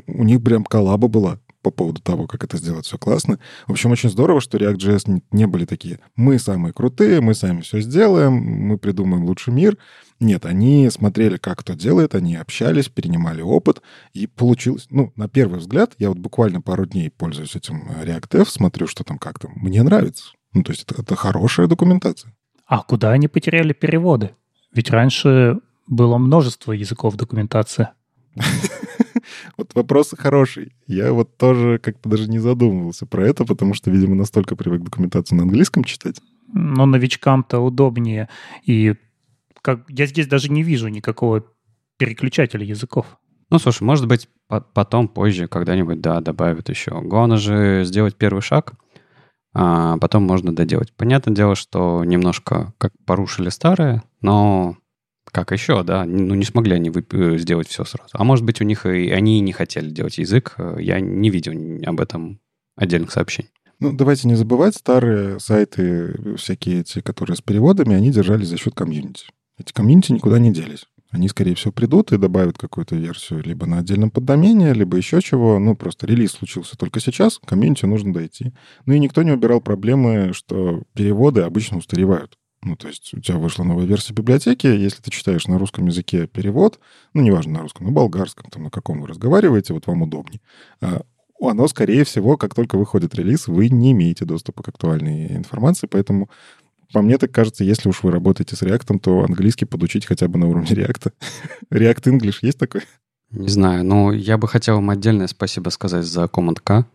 у 0.07 0.23
них 0.23 0.41
прям 0.43 0.63
коллаба 0.63 1.07
была 1.07 1.39
по 1.65 1.71
поводу 1.71 1.99
того, 1.99 2.27
как 2.27 2.43
это 2.43 2.57
сделать 2.57 2.85
все 2.85 2.99
классно. 2.99 3.39
В 3.65 3.71
общем, 3.71 3.89
очень 3.89 4.11
здорово, 4.11 4.39
что 4.39 4.59
React.js 4.59 5.23
не 5.31 5.47
были 5.47 5.65
такие, 5.65 5.99
мы 6.15 6.37
самые 6.37 6.73
крутые, 6.73 7.21
мы 7.21 7.33
сами 7.33 7.61
все 7.61 7.81
сделаем, 7.81 8.33
мы 8.33 8.77
придумаем 8.77 9.25
лучший 9.25 9.51
мир. 9.51 9.79
Нет, 10.19 10.45
они 10.45 10.87
смотрели, 10.91 11.37
как 11.37 11.61
кто 11.61 11.73
делает, 11.73 12.13
они 12.13 12.35
общались, 12.35 12.87
перенимали 12.87 13.41
опыт, 13.41 13.81
и 14.13 14.27
получилось, 14.27 14.85
ну, 14.91 15.11
на 15.15 15.27
первый 15.27 15.57
взгляд, 15.57 15.95
я 15.97 16.09
вот 16.09 16.19
буквально 16.19 16.61
пару 16.61 16.85
дней 16.85 17.09
пользуюсь 17.09 17.55
этим 17.55 17.89
React.f, 17.89 18.47
смотрю, 18.47 18.85
что 18.85 19.03
там 19.03 19.17
как 19.17 19.39
там, 19.39 19.53
мне 19.55 19.81
нравится. 19.81 20.33
Ну, 20.53 20.61
то 20.61 20.71
есть 20.71 20.83
это, 20.83 21.01
это 21.01 21.15
хорошая 21.15 21.65
документация. 21.65 22.31
А 22.67 22.83
куда 22.83 23.09
они 23.09 23.27
потеряли 23.27 23.73
переводы? 23.73 24.35
Ведь 24.71 24.91
раньше 24.91 25.57
было 25.87 26.19
множество 26.19 26.73
языков 26.73 27.15
документации. 27.15 27.89
Вот 29.57 29.73
вопрос 29.75 30.13
хороший. 30.17 30.73
Я 30.87 31.13
вот 31.13 31.37
тоже 31.37 31.79
как-то 31.79 32.09
даже 32.09 32.29
не 32.29 32.39
задумывался 32.39 33.05
про 33.05 33.25
это, 33.27 33.45
потому 33.45 33.73
что, 33.73 33.91
видимо, 33.91 34.15
настолько 34.15 34.55
привык 34.55 34.81
документацию 34.81 35.37
на 35.37 35.43
английском 35.43 35.83
читать. 35.83 36.21
Но 36.53 36.85
новичкам-то 36.85 37.59
удобнее. 37.59 38.29
И 38.65 38.95
как 39.61 39.85
я 39.89 40.05
здесь 40.05 40.27
даже 40.27 40.51
не 40.51 40.63
вижу 40.63 40.87
никакого 40.87 41.43
переключателя 41.97 42.65
языков. 42.65 43.17
Ну, 43.49 43.59
слушай, 43.59 43.83
может 43.83 44.07
быть, 44.07 44.27
потом, 44.47 45.07
позже, 45.07 45.47
когда-нибудь, 45.47 46.01
да, 46.01 46.19
добавят 46.21 46.69
еще. 46.69 47.01
Главное 47.01 47.37
же 47.37 47.83
сделать 47.85 48.15
первый 48.15 48.41
шаг, 48.41 48.73
а 49.53 49.97
потом 49.97 50.23
можно 50.23 50.53
доделать. 50.53 50.93
Понятное 50.93 51.33
дело, 51.33 51.55
что 51.55 52.03
немножко 52.03 52.73
как 52.77 52.91
порушили 53.05 53.49
старое, 53.49 54.03
но 54.21 54.77
как 55.35 55.51
еще, 55.51 55.83
да? 55.83 56.05
Ну, 56.05 56.33
не 56.33 56.45
смогли 56.45 56.75
они 56.75 56.89
э, 56.89 57.37
сделать 57.37 57.67
все 57.67 57.83
сразу. 57.83 58.09
А 58.13 58.23
может 58.23 58.45
быть, 58.45 58.61
у 58.61 58.63
них 58.63 58.85
и 58.85 59.09
они 59.09 59.41
не 59.41 59.51
хотели 59.51 59.89
делать 59.89 60.17
язык. 60.17 60.55
Э, 60.57 60.77
я 60.79 61.01
не 61.01 61.29
видел 61.29 61.51
об 61.85 61.99
этом 61.99 62.39
отдельных 62.77 63.11
сообщений. 63.11 63.49
Ну, 63.81 63.91
давайте 63.91 64.29
не 64.29 64.35
забывать, 64.35 64.75
старые 64.75 65.41
сайты, 65.41 66.37
всякие 66.37 66.79
эти, 66.79 67.01
которые 67.01 67.35
с 67.35 67.41
переводами, 67.41 67.95
они 67.95 68.11
держались 68.11 68.47
за 68.47 68.55
счет 68.55 68.75
комьюнити. 68.75 69.25
Эти 69.57 69.73
комьюнити 69.73 70.13
никуда 70.13 70.39
не 70.39 70.53
делись. 70.53 70.85
Они, 71.11 71.27
скорее 71.27 71.55
всего, 71.55 71.73
придут 71.73 72.13
и 72.13 72.17
добавят 72.17 72.57
какую-то 72.57 72.95
версию 72.95 73.43
либо 73.43 73.65
на 73.65 73.79
отдельном 73.79 74.11
поддомене, 74.11 74.71
либо 74.71 74.95
еще 74.95 75.21
чего. 75.21 75.59
Ну, 75.59 75.75
просто 75.75 76.07
релиз 76.07 76.31
случился 76.31 76.77
только 76.77 77.01
сейчас, 77.01 77.41
комьюнити 77.45 77.85
нужно 77.85 78.13
дойти. 78.13 78.53
Ну 78.85 78.93
и 78.93 78.99
никто 78.99 79.21
не 79.23 79.33
убирал 79.33 79.59
проблемы, 79.59 80.31
что 80.31 80.83
переводы 80.93 81.41
обычно 81.41 81.79
устаревают. 81.79 82.37
Ну, 82.65 82.75
то 82.75 82.87
есть 82.87 83.13
у 83.13 83.19
тебя 83.19 83.37
вышла 83.37 83.63
новая 83.63 83.85
версия 83.85 84.11
библиотеки, 84.11 84.65
если 84.65 84.99
ты 84.99 85.11
читаешь 85.11 85.45
на 85.45 85.59
русском 85.59 85.85
языке 85.85 86.25
перевод, 86.25 86.79
ну, 87.13 87.21
неважно, 87.21 87.53
на 87.53 87.61
русском, 87.61 87.85
на 87.85 87.91
болгарском, 87.91 88.49
там, 88.49 88.63
на 88.63 88.71
каком 88.71 89.01
вы 89.01 89.07
разговариваете, 89.07 89.73
вот 89.73 89.85
вам 89.85 90.01
удобнее, 90.01 90.41
а, 90.81 91.03
оно, 91.39 91.67
скорее 91.67 92.03
всего, 92.05 92.37
как 92.37 92.55
только 92.55 92.75
выходит 92.75 93.13
релиз, 93.13 93.47
вы 93.47 93.69
не 93.69 93.91
имеете 93.91 94.25
доступа 94.25 94.63
к 94.63 94.69
актуальной 94.69 95.35
информации, 95.35 95.85
поэтому 95.85 96.27
по 96.91 97.03
мне 97.03 97.19
так 97.19 97.31
кажется, 97.31 97.63
если 97.63 97.87
уж 97.87 98.01
вы 98.01 98.11
работаете 98.11 98.55
с 98.55 98.63
React, 98.63 98.99
то 98.99 99.23
английский 99.23 99.65
подучить 99.65 100.07
хотя 100.07 100.27
бы 100.27 100.39
на 100.39 100.47
уровне 100.47 100.69
React. 100.71 101.13
React 101.71 102.17
English 102.17 102.37
есть 102.41 102.57
такой? 102.57 102.81
Не 103.29 103.49
знаю, 103.49 103.85
но 103.85 104.11
я 104.11 104.39
бы 104.39 104.47
хотел 104.47 104.75
вам 104.75 104.89
отдельное 104.89 105.27
спасибо 105.27 105.69
сказать 105.69 106.05
за 106.05 106.23
Command 106.23 106.59
K, 106.63 106.85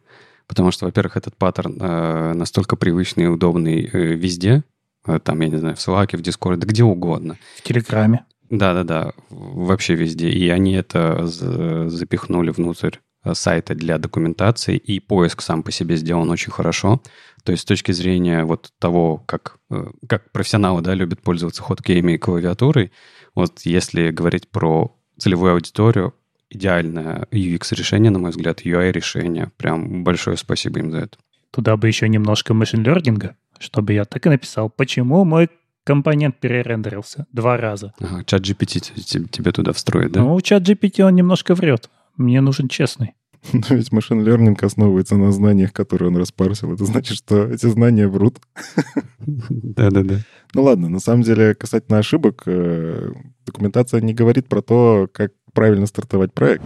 потому 0.48 0.72
что, 0.72 0.86
во-первых, 0.86 1.16
этот 1.16 1.36
паттерн 1.36 1.76
э, 1.80 2.32
настолько 2.34 2.74
привычный 2.74 3.24
и 3.24 3.28
удобный 3.28 3.88
э, 3.92 4.14
везде, 4.14 4.64
там, 5.04 5.40
я 5.40 5.48
не 5.48 5.56
знаю, 5.56 5.76
в 5.76 5.78
Slack, 5.78 6.16
в 6.16 6.20
Discord, 6.20 6.56
да 6.56 6.66
где 6.66 6.84
угодно. 6.84 7.36
В 7.56 7.62
Телеграме. 7.62 8.24
Да-да-да, 8.50 9.12
вообще 9.30 9.94
везде. 9.94 10.28
И 10.28 10.48
они 10.48 10.74
это 10.74 11.26
запихнули 11.26 12.50
внутрь 12.50 12.96
э, 13.22 13.34
сайта 13.34 13.76
для 13.76 13.98
документации, 13.98 14.76
и 14.76 14.98
поиск 14.98 15.40
сам 15.40 15.62
по 15.62 15.70
себе 15.70 15.96
сделан 15.96 16.28
очень 16.30 16.50
хорошо. 16.50 17.00
То 17.44 17.52
есть 17.52 17.62
с 17.62 17.66
точки 17.66 17.92
зрения 17.92 18.44
вот 18.44 18.72
того, 18.80 19.18
как, 19.26 19.58
э, 19.70 19.86
как 20.08 20.32
профессионалы 20.32 20.82
да, 20.82 20.94
любят 20.94 21.22
пользоваться 21.22 21.62
хоткеями 21.62 22.12
и 22.12 22.18
клавиатурой, 22.18 22.90
вот 23.36 23.60
если 23.60 24.10
говорить 24.10 24.48
про 24.48 24.96
целевую 25.16 25.52
аудиторию, 25.52 26.14
идеальное 26.50 27.28
UX-решение, 27.30 28.10
на 28.10 28.18
мой 28.18 28.30
взгляд, 28.30 28.62
UI-решение. 28.62 29.52
Прям 29.56 30.02
большое 30.02 30.36
спасибо 30.36 30.80
им 30.80 30.90
за 30.90 30.98
это. 30.98 31.18
Туда 31.52 31.76
бы 31.76 31.86
еще 31.86 32.08
немножко 32.08 32.54
машин-лернинга 32.54 33.36
чтобы 33.60 33.92
я 33.92 34.04
так 34.04 34.26
и 34.26 34.28
написал, 34.28 34.70
почему 34.70 35.24
мой 35.24 35.48
компонент 35.84 36.40
перерендерился 36.40 37.26
два 37.32 37.56
раза. 37.56 37.92
Ага, 38.00 38.24
чат 38.24 38.42
GPT 38.42 39.28
тебе 39.28 39.52
туда 39.52 39.72
встроит, 39.72 40.12
да? 40.12 40.20
Ну, 40.20 40.40
чат 40.40 40.68
GPT, 40.68 41.02
он 41.02 41.14
немножко 41.14 41.54
врет. 41.54 41.90
Мне 42.16 42.40
нужен 42.40 42.68
честный. 42.68 43.14
Но 43.52 43.62
ведь 43.70 43.92
машин 43.92 44.26
learning 44.26 44.62
основывается 44.64 45.16
на 45.16 45.32
знаниях, 45.32 45.72
которые 45.72 46.08
он 46.08 46.16
распарсил. 46.16 46.72
Это 46.72 46.84
значит, 46.84 47.16
что 47.16 47.46
эти 47.46 47.66
знания 47.66 48.08
врут. 48.08 48.38
Да-да-да. 49.18 50.16
Ну 50.54 50.62
ладно, 50.62 50.88
на 50.88 51.00
самом 51.00 51.22
деле, 51.22 51.54
касательно 51.54 51.98
ошибок, 51.98 52.42
э, 52.46 53.12
документация 53.46 54.00
не 54.00 54.14
говорит 54.14 54.48
про 54.48 54.62
то, 54.62 55.08
как 55.12 55.32
правильно 55.52 55.86
стартовать 55.86 56.32
проект. 56.32 56.64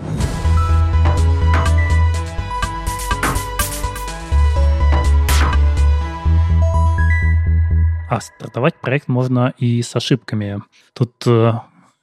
А 8.15 8.21
стартовать 8.21 8.81
проект 8.81 9.09
можно 9.09 9.55
и 9.59 9.83
с 9.83 9.97
ошибками. 9.97 10.63
Тут 10.93 11.27
э, 11.27 11.53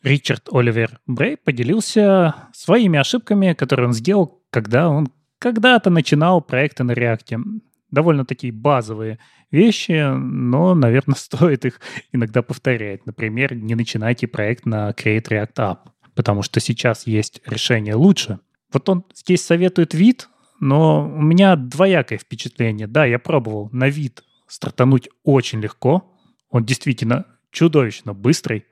Ричард 0.04 0.50
Оливер 0.52 1.00
Брей 1.08 1.38
поделился 1.38 2.36
своими 2.52 3.00
ошибками, 3.00 3.54
которые 3.54 3.88
он 3.88 3.94
сделал, 3.94 4.44
когда 4.50 4.90
он 4.90 5.08
когда-то 5.40 5.90
начинал 5.90 6.42
проекты 6.42 6.84
на 6.84 6.92
React. 6.92 7.62
Довольно 7.92 8.26
такие 8.26 8.52
базовые 8.52 9.20
вещи, 9.52 10.14
но, 10.14 10.76
наверное, 10.76 11.16
стоит 11.18 11.64
их 11.64 11.80
иногда 12.12 12.42
повторять. 12.42 13.06
Например, 13.06 13.56
не 13.56 13.76
начинайте 13.76 14.28
проект 14.28 14.66
на 14.66 14.90
Create 14.90 15.30
React 15.30 15.56
App, 15.56 15.78
потому 16.14 16.42
что 16.42 16.60
сейчас 16.60 17.08
есть 17.08 17.42
решение 17.46 17.96
лучше. 17.96 18.40
Вот 18.74 18.90
он 18.90 19.06
здесь 19.16 19.46
советует 19.46 19.94
вид, 19.94 20.28
но 20.60 21.08
у 21.08 21.22
меня 21.22 21.56
двоякое 21.56 22.18
впечатление. 22.18 22.88
Да, 22.88 23.06
я 23.06 23.18
пробовал 23.18 23.70
на 23.72 23.88
вид 23.88 24.24
стартануть 24.52 25.10
очень 25.24 25.62
легко. 25.62 26.14
Он 26.50 26.66
действительно 26.66 27.26
чудовищно 27.52 28.14
быстрый, 28.14 28.66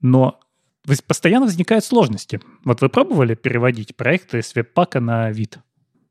но 0.00 0.40
постоянно 1.06 1.46
возникают 1.46 1.84
сложности. 1.84 2.40
Вот 2.64 2.80
вы 2.80 2.88
пробовали 2.88 3.36
переводить 3.36 3.96
проекты 3.96 4.42
с 4.42 4.54
веб-пака 4.56 5.00
на 5.00 5.30
вид? 5.30 5.58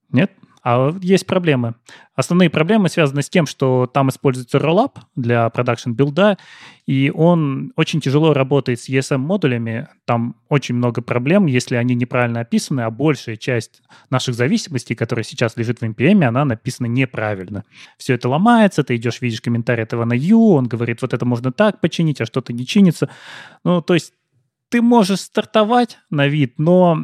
Нет? 0.10 0.32
А 0.64 0.94
есть 1.02 1.26
проблемы. 1.26 1.76
Основные 2.16 2.50
проблемы 2.50 2.90
связаны 2.90 3.22
с 3.22 3.30
тем, 3.30 3.46
что 3.46 3.88
там 3.88 4.10
используется 4.10 4.58
Rollup 4.58 4.98
для 5.16 5.50
продакшн 5.50 5.92
билда, 5.92 6.38
и 6.86 7.12
он 7.14 7.72
очень 7.78 8.02
тяжело 8.02 8.34
работает 8.34 8.82
с 8.82 8.90
ESM-модулями. 8.90 9.88
Там 10.06 10.36
очень 10.50 10.76
много 10.76 11.02
проблем, 11.02 11.46
если 11.46 11.76
они 11.76 11.96
неправильно 11.96 12.42
описаны, 12.42 12.82
а 12.82 12.92
большая 12.92 13.38
часть 13.38 13.82
наших 14.10 14.36
зависимостей, 14.36 14.96
которая 14.96 15.24
сейчас 15.24 15.56
лежит 15.56 15.80
в 15.80 15.84
NPM, 15.84 16.26
она 16.26 16.44
написана 16.44 16.88
неправильно. 16.88 17.64
Все 17.98 18.16
это 18.16 18.28
ломается, 18.28 18.84
ты 18.84 18.98
идешь, 18.98 19.22
видишь 19.22 19.42
комментарий 19.42 19.84
этого 19.84 20.04
на 20.04 20.14
U, 20.14 20.52
он 20.52 20.68
говорит, 20.68 21.02
вот 21.02 21.14
это 21.14 21.26
можно 21.26 21.54
так 21.54 21.80
починить, 21.80 22.20
а 22.20 22.26
что-то 22.26 22.52
не 22.52 22.66
чинится. 22.66 23.10
Ну, 23.64 23.82
то 23.82 23.94
есть 23.94 24.14
ты 24.70 24.82
можешь 24.82 25.22
стартовать 25.22 26.00
на 26.10 26.28
вид, 26.28 26.56
но 26.58 27.00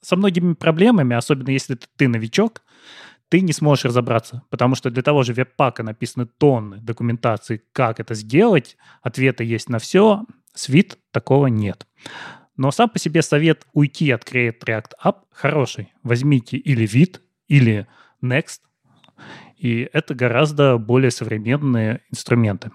со 0.00 0.16
многими 0.16 0.54
проблемами, 0.54 1.14
особенно 1.14 1.50
если 1.50 1.78
ты 1.96 2.08
новичок, 2.08 2.62
ты 3.30 3.40
не 3.40 3.52
сможешь 3.52 3.86
разобраться, 3.86 4.42
потому 4.50 4.74
что 4.74 4.90
для 4.90 5.02
того 5.02 5.22
же 5.22 5.32
веб-пака 5.32 5.82
написаны 5.82 6.26
тонны 6.26 6.78
документации, 6.78 7.62
как 7.72 8.00
это 8.00 8.14
сделать, 8.14 8.76
ответы 9.02 9.44
есть 9.44 9.68
на 9.68 9.78
все, 9.78 10.26
с 10.52 10.68
вид 10.68 10.98
такого 11.12 11.46
нет. 11.46 11.86
Но 12.56 12.72
сам 12.72 12.90
по 12.90 12.98
себе 12.98 13.22
совет 13.22 13.66
уйти 13.72 14.10
от 14.10 14.24
Create 14.24 14.58
React 14.66 14.90
App 15.02 15.16
хороший. 15.30 15.92
Возьмите 16.02 16.56
или 16.56 16.84
вид, 16.84 17.22
или 17.46 17.86
Next, 18.20 18.58
и 19.56 19.88
это 19.92 20.14
гораздо 20.14 20.76
более 20.76 21.12
современные 21.12 22.02
инструменты. 22.10 22.72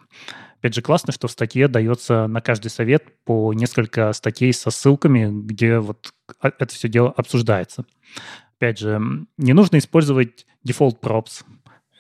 Опять 0.60 0.74
же, 0.74 0.82
классно, 0.82 1.12
что 1.12 1.28
в 1.28 1.32
статье 1.32 1.68
дается 1.68 2.28
на 2.28 2.42
каждый 2.42 2.70
совет 2.70 3.04
по 3.26 3.54
несколько 3.54 4.12
статей 4.14 4.54
со 4.54 4.72
ссылками, 4.72 5.30
где 5.46 5.80
вот 5.80 6.14
а, 6.40 6.48
это 6.48 6.74
все 6.74 6.88
дело 6.88 7.12
обсуждается. 7.12 7.86
Опять 8.58 8.80
же, 8.80 9.02
не 9.38 9.54
нужно 9.54 9.78
использовать 9.78 10.46
default 10.68 11.00
props. 11.02 11.44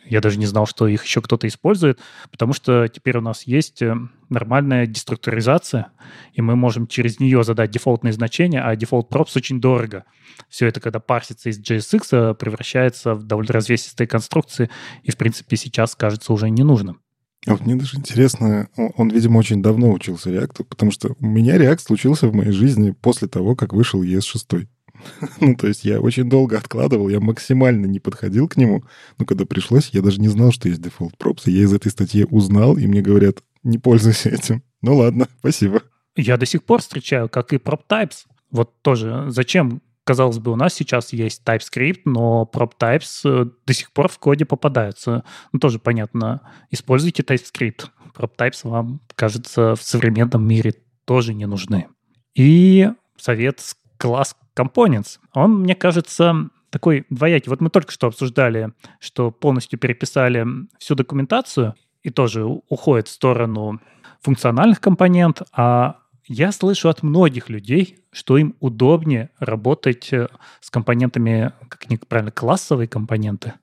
Я 0.05 0.21
даже 0.21 0.37
не 0.37 0.45
знал, 0.45 0.67
что 0.67 0.87
их 0.87 1.03
еще 1.03 1.21
кто-то 1.21 1.47
использует, 1.47 1.99
потому 2.31 2.53
что 2.53 2.87
теперь 2.87 3.17
у 3.17 3.21
нас 3.21 3.43
есть 3.43 3.81
э, 3.81 3.95
нормальная 4.29 4.85
деструктуризация, 4.85 5.87
и 6.33 6.41
мы 6.41 6.55
можем 6.55 6.85
через 6.85 7.19
нее 7.19 7.43
задать 7.43 7.71
дефолтные 7.71 8.13
значения, 8.13 8.61
а 8.61 8.75
default 8.75 9.09
props 9.09 9.31
очень 9.35 9.59
дорого. 9.59 10.05
Все 10.47 10.67
это, 10.67 10.79
когда 10.79 10.99
парсится 10.99 11.49
из 11.49 11.59
JSX, 11.59 12.35
превращается 12.35 13.15
в 13.15 13.23
довольно 13.23 13.53
развесистые 13.53 14.07
конструкции, 14.07 14.69
и, 15.01 15.11
в 15.11 15.17
принципе, 15.17 15.57
сейчас 15.57 15.95
кажется 15.95 16.33
уже 16.33 16.51
не 16.51 16.63
нужным. 16.63 17.01
А 17.47 17.51
вот 17.51 17.65
мне 17.65 17.75
даже 17.75 17.97
интересно, 17.97 18.69
он, 18.75 19.09
видимо, 19.09 19.37
очень 19.37 19.61
давно 19.61 19.91
учился 19.91 20.31
React, 20.31 20.65
потому 20.65 20.91
что 20.91 21.15
у 21.19 21.25
меня 21.25 21.57
React 21.57 21.79
случился 21.79 22.27
в 22.27 22.33
моей 22.33 22.51
жизни 22.51 22.91
после 22.91 23.27
того, 23.27 23.55
как 23.55 23.73
вышел 23.73 24.03
ES6. 24.03 24.67
ну, 25.41 25.55
то 25.55 25.67
есть 25.67 25.85
я 25.85 25.99
очень 25.99 26.29
долго 26.29 26.57
откладывал, 26.57 27.09
я 27.09 27.19
максимально 27.19 27.85
не 27.85 27.99
подходил 27.99 28.47
к 28.47 28.57
нему, 28.57 28.83
но 29.17 29.25
когда 29.25 29.45
пришлось, 29.45 29.89
я 29.89 30.01
даже 30.01 30.21
не 30.21 30.27
знал, 30.27 30.51
что 30.51 30.69
есть 30.69 30.81
дефолт 30.81 31.13
и 31.45 31.51
я 31.51 31.63
из 31.63 31.73
этой 31.73 31.91
статьи 31.91 32.25
узнал, 32.29 32.77
и 32.77 32.87
мне 32.87 33.01
говорят, 33.01 33.37
не 33.63 33.77
пользуйся 33.77 34.29
этим. 34.29 34.63
Ну 34.81 34.95
ладно, 34.97 35.27
спасибо. 35.39 35.83
Я 36.15 36.37
до 36.37 36.45
сих 36.45 36.63
пор 36.63 36.81
встречаю, 36.81 37.29
как 37.29 37.53
и 37.53 37.57
prop 37.57 37.81
types. 37.89 38.25
Вот 38.51 38.81
тоже, 38.81 39.25
зачем 39.29 39.81
казалось 40.05 40.37
бы, 40.37 40.51
у 40.51 40.55
нас 40.55 40.73
сейчас 40.73 41.11
есть 41.11 41.41
TypeScript, 41.43 42.01
но 42.05 42.49
prop 42.53 42.73
types 42.79 43.21
э, 43.25 43.49
до 43.65 43.73
сих 43.73 43.91
пор 43.91 44.07
в 44.07 44.19
коде 44.19 44.45
попадаются. 44.45 45.25
Ну, 45.51 45.59
тоже 45.59 45.79
понятно. 45.79 46.41
Используйте 46.69 47.23
TypeScript. 47.23 47.87
Prop 48.15 48.31
types 48.37 48.59
вам, 48.63 49.01
кажется, 49.15 49.75
в 49.75 49.81
современном 49.81 50.47
мире 50.47 50.75
тоже 51.05 51.33
не 51.33 51.47
нужны. 51.47 51.87
И 52.35 52.87
совет 53.17 53.61
класс 53.97 54.35
Components. 54.55 55.19
Он, 55.33 55.61
мне 55.61 55.75
кажется, 55.75 56.49
такой 56.69 57.05
двоякий. 57.09 57.49
Вот 57.49 57.61
мы 57.61 57.69
только 57.69 57.91
что 57.91 58.07
обсуждали, 58.07 58.73
что 58.99 59.31
полностью 59.31 59.79
переписали 59.79 60.45
всю 60.79 60.95
документацию 60.95 61.75
и 62.03 62.09
тоже 62.09 62.45
уходит 62.45 63.07
в 63.07 63.11
сторону 63.11 63.79
функциональных 64.21 64.81
компонент, 64.81 65.41
а 65.53 65.97
я 66.27 66.51
слышу 66.51 66.89
от 66.89 67.03
многих 67.03 67.49
людей, 67.49 67.99
что 68.11 68.37
им 68.37 68.55
удобнее 68.59 69.29
работать 69.39 70.11
э, 70.11 70.27
с 70.59 70.69
компонентами, 70.71 71.53
как 71.69 71.85
они 71.87 71.97
правильно, 71.97 72.31
классовые 72.31 72.87
компоненты. 72.87 73.53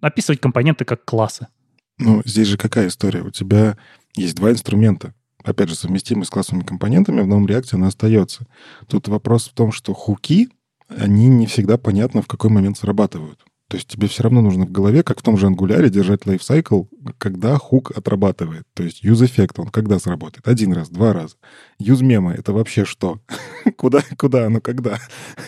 Описывать 0.00 0.40
компоненты 0.40 0.84
как 0.84 1.04
классы. 1.04 1.48
Ну, 1.98 2.22
здесь 2.24 2.48
же 2.48 2.58
какая 2.58 2.88
история? 2.88 3.22
У 3.22 3.30
тебя 3.30 3.76
есть 4.16 4.36
два 4.36 4.50
инструмента. 4.50 5.14
Опять 5.44 5.68
же, 5.68 5.74
совместимые 5.74 6.24
с 6.24 6.30
классовыми 6.30 6.64
компонентами, 6.64 7.20
в 7.20 7.26
новом 7.26 7.46
реакте 7.46 7.76
она 7.76 7.88
остается. 7.88 8.46
Тут 8.88 9.08
вопрос 9.08 9.48
в 9.48 9.54
том, 9.54 9.72
что 9.72 9.92
хуки, 9.94 10.48
они 10.88 11.28
не 11.28 11.46
всегда 11.46 11.78
понятно, 11.78 12.22
в 12.22 12.26
какой 12.26 12.50
момент 12.50 12.78
срабатывают. 12.78 13.40
То 13.72 13.76
есть 13.76 13.88
тебе 13.88 14.06
все 14.06 14.24
равно 14.24 14.42
нужно 14.42 14.66
в 14.66 14.70
голове, 14.70 15.02
как 15.02 15.20
в 15.20 15.22
том 15.22 15.38
же 15.38 15.46
ангуляре, 15.46 15.88
держать 15.88 16.26
лайфсайкл, 16.26 16.82
когда 17.16 17.56
хук 17.56 17.90
отрабатывает. 17.96 18.64
То 18.74 18.82
есть 18.82 19.02
use 19.02 19.24
эффект 19.24 19.58
он 19.58 19.68
когда 19.68 19.98
сработает? 19.98 20.46
Один 20.46 20.74
раз, 20.74 20.90
два 20.90 21.14
раза. 21.14 21.36
Use 21.80 22.04
мема— 22.04 22.34
это 22.38 22.52
вообще 22.52 22.84
что? 22.84 23.20
куда, 23.78 24.02
куда 24.18 24.44
оно, 24.44 24.60
когда? 24.60 24.98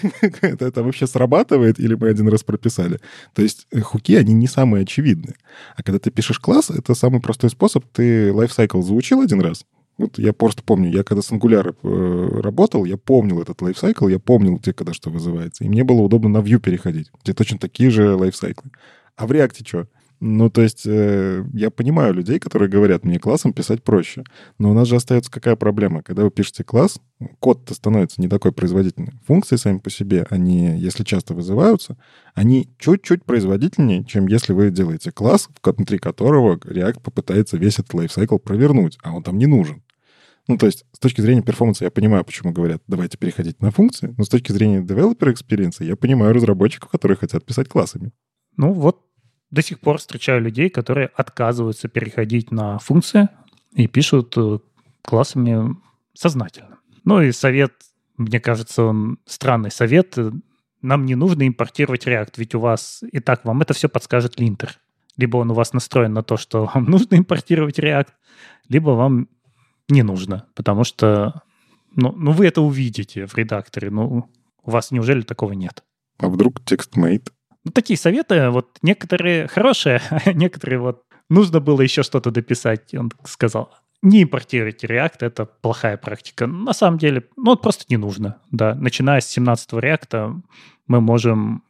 это, 0.23 0.65
это 0.65 0.83
вообще 0.83 1.07
срабатывает 1.07 1.79
или 1.79 1.97
мы 1.97 2.09
один 2.09 2.29
раз 2.29 2.45
прописали? 2.45 2.99
То 3.35 3.43
есть 3.43 3.67
э, 3.71 3.81
хуки, 3.83 4.17
они 4.17 4.33
не 4.33 4.47
самые 4.47 4.85
очевидные. 4.85 5.35
А 5.77 5.83
когда 5.83 5.99
ты 5.99 6.11
пишешь 6.11 6.39
класс, 6.39 6.71
это 6.71 6.95
самый 6.95 7.21
простой 7.21 7.51
способ. 7.51 7.85
Ты 7.93 8.33
лайфсайкл 8.33 8.81
заучил 8.81 9.21
один 9.21 9.43
раз, 9.43 9.67
вот 9.97 10.19
я 10.19 10.33
просто 10.33 10.63
помню, 10.63 10.91
я 10.91 11.05
когда 11.05 11.23
с 11.23 11.31
Angular 11.31 11.75
э, 11.83 12.41
работал, 12.41 12.85
я 12.85 12.97
помнил 12.97 13.41
этот 13.41 13.63
лайфсайкл, 13.63 14.09
я 14.09 14.19
помнил, 14.19 14.57
где 14.57 14.73
когда 14.73 14.93
что 14.93 15.11
вызывается. 15.11 15.65
И 15.65 15.69
мне 15.69 15.85
было 15.85 16.01
удобно 16.01 16.29
на 16.29 16.39
Vue 16.39 16.59
переходить, 16.59 17.11
где 17.23 17.33
точно 17.33 17.59
такие 17.59 17.91
же 17.91 18.17
лайфсайклы. 18.17 18.71
А 19.17 19.27
в 19.27 19.33
React 19.33 19.67
что? 19.67 19.87
Ну, 20.27 20.49
то 20.49 20.63
есть 20.63 20.87
э, 20.87 21.45
я 21.53 21.69
понимаю 21.69 22.15
людей, 22.15 22.39
которые 22.39 22.71
говорят, 22.71 23.05
мне 23.05 23.19
классом 23.19 23.53
писать 23.53 23.85
проще. 23.85 24.25
Но 24.59 24.71
у 24.71 24.73
нас 24.73 24.89
же 24.89 24.97
остается 24.97 25.31
какая 25.31 25.55
проблема? 25.55 26.03
Когда 26.03 26.23
вы 26.23 26.31
пишете 26.31 26.65
класс, 26.65 26.99
код-то 27.41 27.75
становится 27.75 28.23
не 28.23 28.29
такой 28.29 28.51
производительный. 28.51 29.13
Функции 29.27 29.57
сами 29.57 29.81
по 29.81 29.91
себе, 29.91 30.27
они, 30.31 30.79
если 30.79 31.05
часто 31.05 31.35
вызываются, 31.35 31.99
они 32.33 32.71
чуть-чуть 32.79 33.27
производительнее, 33.27 34.03
чем 34.03 34.27
если 34.27 34.55
вы 34.55 34.71
делаете 34.71 35.13
класс, 35.13 35.51
внутри 35.63 35.99
которого 35.99 36.57
React 36.57 37.03
попытается 37.03 37.59
весь 37.59 37.79
этот 37.79 37.93
лайфсайкл 37.93 38.39
провернуть, 38.39 38.97
а 39.03 39.15
он 39.15 39.23
там 39.23 39.37
не 39.37 39.47
нужен. 39.47 39.83
Ну, 40.49 40.57
то 40.57 40.65
есть, 40.65 40.87
с 40.93 41.01
точки 41.01 41.21
зрения 41.21 41.43
перформанса 41.43 41.85
я 41.85 41.91
понимаю, 41.91 42.25
почему 42.25 42.51
говорят, 42.51 42.83
давайте 42.87 43.19
переходить 43.19 43.61
на 43.61 43.71
функции, 43.71 44.15
но 44.17 44.25
с 44.25 44.31
точки 44.31 44.53
зрения 44.53 44.81
developer 44.81 45.31
experience 45.35 45.85
я 45.85 45.97
понимаю 45.97 46.33
разработчиков, 46.33 46.91
которые 46.91 47.19
хотят 47.19 47.45
писать 47.45 47.69
классами. 47.69 48.11
Ну, 48.57 48.73
вот 48.73 49.03
до 49.55 49.63
сих 49.63 49.79
пор 49.79 49.99
встречаю 49.99 50.43
людей, 50.43 50.69
которые 50.69 51.07
отказываются 51.07 51.89
переходить 51.89 52.51
на 52.51 52.79
функции 52.79 53.29
и 53.73 53.87
пишут 53.87 54.35
э, 54.37 54.59
классами 55.03 55.77
сознательно. 56.13 56.79
Ну 57.05 57.23
и 57.23 57.31
совет, 57.31 57.73
мне 58.17 58.41
кажется, 58.41 58.83
он 58.83 59.19
странный 59.27 59.71
совет. 59.71 60.19
Нам 60.83 61.07
не 61.07 61.15
нужно 61.15 61.47
импортировать 61.47 62.05
React, 62.07 62.33
ведь 62.37 62.55
у 62.57 62.61
вас 62.61 63.05
и 63.13 63.21
так 63.21 63.45
вам 63.45 63.63
это 63.63 63.75
все 63.75 63.89
подскажет 63.89 64.41
линтер. 64.41 64.81
Либо 65.17 65.37
он 65.37 65.53
у 65.53 65.55
вас 65.55 65.73
настроен 65.73 66.13
на 66.13 66.25
то, 66.25 66.37
что 66.37 66.69
вам 66.75 66.87
нужно 66.87 67.15
импортировать 67.17 67.79
React, 67.79 68.09
либо 68.69 68.91
вам 68.91 69.29
не 69.89 70.03
нужно, 70.03 70.47
потому 70.55 70.83
что 70.83 71.43
ну, 71.95 72.13
ну 72.17 72.33
вы 72.33 72.49
это 72.49 72.61
увидите 72.61 73.27
в 73.27 73.37
редакторе. 73.37 73.91
Ну, 73.91 74.29
у 74.65 74.71
вас 74.71 74.91
неужели 74.91 75.23
такого 75.23 75.53
нет? 75.53 75.85
А 76.19 76.29
вдруг 76.29 76.65
текст 76.65 76.97
made 76.97 77.31
Ну, 77.65 77.71
такие 77.73 77.99
советы, 77.99 78.51
вот 78.51 78.79
некоторые 78.83 79.49
хорошие, 79.49 80.01
а 80.11 80.33
некоторые 80.35 80.79
вот 80.79 81.05
нужно 81.31 81.61
было 81.61 81.81
еще 81.81 82.03
что-то 82.03 82.31
дописать. 82.31 82.95
Он 82.95 83.11
сказал, 83.25 83.75
не 84.03 84.23
импортируйте 84.23 84.87
React, 84.87 85.17
это 85.21 85.47
плохая 85.47 85.97
практика. 85.97 86.47
На 86.47 86.75
самом 86.75 86.99
деле, 86.99 87.25
ну, 87.37 87.57
просто 87.57 87.87
не 87.89 87.97
нужно, 87.97 88.37
да. 88.51 88.75
Начиная 88.75 89.21
с 89.21 89.37
17-го 89.37 89.81
React 89.81 90.43
мы 90.87 91.01
можем 91.01 91.65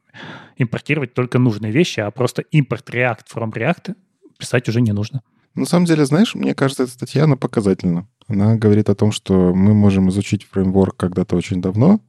импортировать 0.56 1.14
только 1.14 1.38
нужные 1.38 1.72
вещи, 1.72 2.00
а 2.00 2.10
просто 2.10 2.42
импорт 2.42 2.90
React 2.90 3.26
from 3.32 3.52
React 3.52 3.94
писать 4.38 4.68
уже 4.68 4.80
не 4.80 4.92
нужно. 4.92 5.22
На 5.54 5.66
самом 5.66 5.86
деле, 5.86 6.04
знаешь, 6.04 6.34
мне 6.34 6.54
кажется, 6.54 6.82
эта 6.82 6.92
статья, 6.92 7.24
она 7.24 7.36
показательна. 7.36 8.08
Она 8.26 8.56
говорит 8.56 8.88
о 8.90 8.96
том, 8.96 9.12
что 9.12 9.54
мы 9.54 9.72
можем 9.72 10.08
изучить 10.08 10.44
фреймворк 10.44 10.96
когда-то 10.96 11.36
очень 11.36 11.62
давно. 11.62 12.00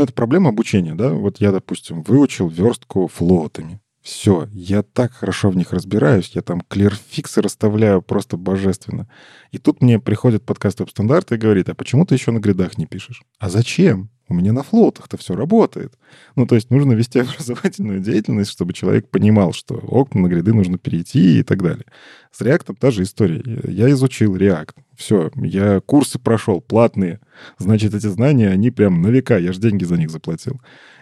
Но 0.00 0.04
это 0.04 0.14
проблема 0.14 0.48
обучения, 0.48 0.94
да? 0.94 1.10
Вот 1.12 1.42
я, 1.42 1.52
допустим, 1.52 2.00
выучил 2.00 2.48
верстку 2.48 3.06
флотами. 3.06 3.82
Все, 4.02 4.48
я 4.52 4.82
так 4.82 5.12
хорошо 5.12 5.50
в 5.50 5.56
них 5.56 5.72
разбираюсь, 5.72 6.30
я 6.34 6.40
там 6.40 6.62
клирфиксы 6.62 7.42
расставляю 7.42 8.00
просто 8.00 8.38
божественно. 8.38 9.08
И 9.50 9.58
тут 9.58 9.82
мне 9.82 9.98
приходит 9.98 10.44
подкаст 10.44 10.80
стандарт 10.88 11.32
и 11.32 11.36
говорит, 11.36 11.68
а 11.68 11.74
почему 11.74 12.06
ты 12.06 12.14
еще 12.14 12.30
на 12.30 12.38
гридах 12.38 12.78
не 12.78 12.86
пишешь? 12.86 13.22
А 13.38 13.50
зачем? 13.50 14.10
У 14.30 14.34
меня 14.34 14.52
на 14.52 14.62
флотах-то 14.62 15.16
все 15.16 15.34
работает. 15.34 15.98
Ну, 16.36 16.46
то 16.46 16.54
есть 16.54 16.70
нужно 16.70 16.92
вести 16.92 17.18
образовательную 17.18 17.98
деятельность, 17.98 18.52
чтобы 18.52 18.72
человек 18.72 19.10
понимал, 19.10 19.52
что 19.52 19.74
окна 19.74 20.22
на 20.22 20.28
гриды 20.28 20.54
нужно 20.54 20.78
перейти 20.78 21.40
и 21.40 21.42
так 21.42 21.62
далее. 21.62 21.84
С 22.30 22.40
React 22.40 22.76
та 22.78 22.92
же 22.92 23.02
история. 23.02 23.42
Я 23.64 23.90
изучил 23.90 24.36
React. 24.36 24.76
Все, 24.96 25.32
я 25.34 25.80
курсы 25.80 26.20
прошел, 26.20 26.60
платные. 26.60 27.18
Значит, 27.58 27.92
эти 27.92 28.06
знания, 28.06 28.50
они 28.50 28.70
прям 28.70 29.02
на 29.02 29.08
века, 29.08 29.36
я 29.36 29.52
же 29.52 29.60
деньги 29.60 29.82
за 29.82 29.96
них 29.96 30.10
заплатил. 30.10 30.60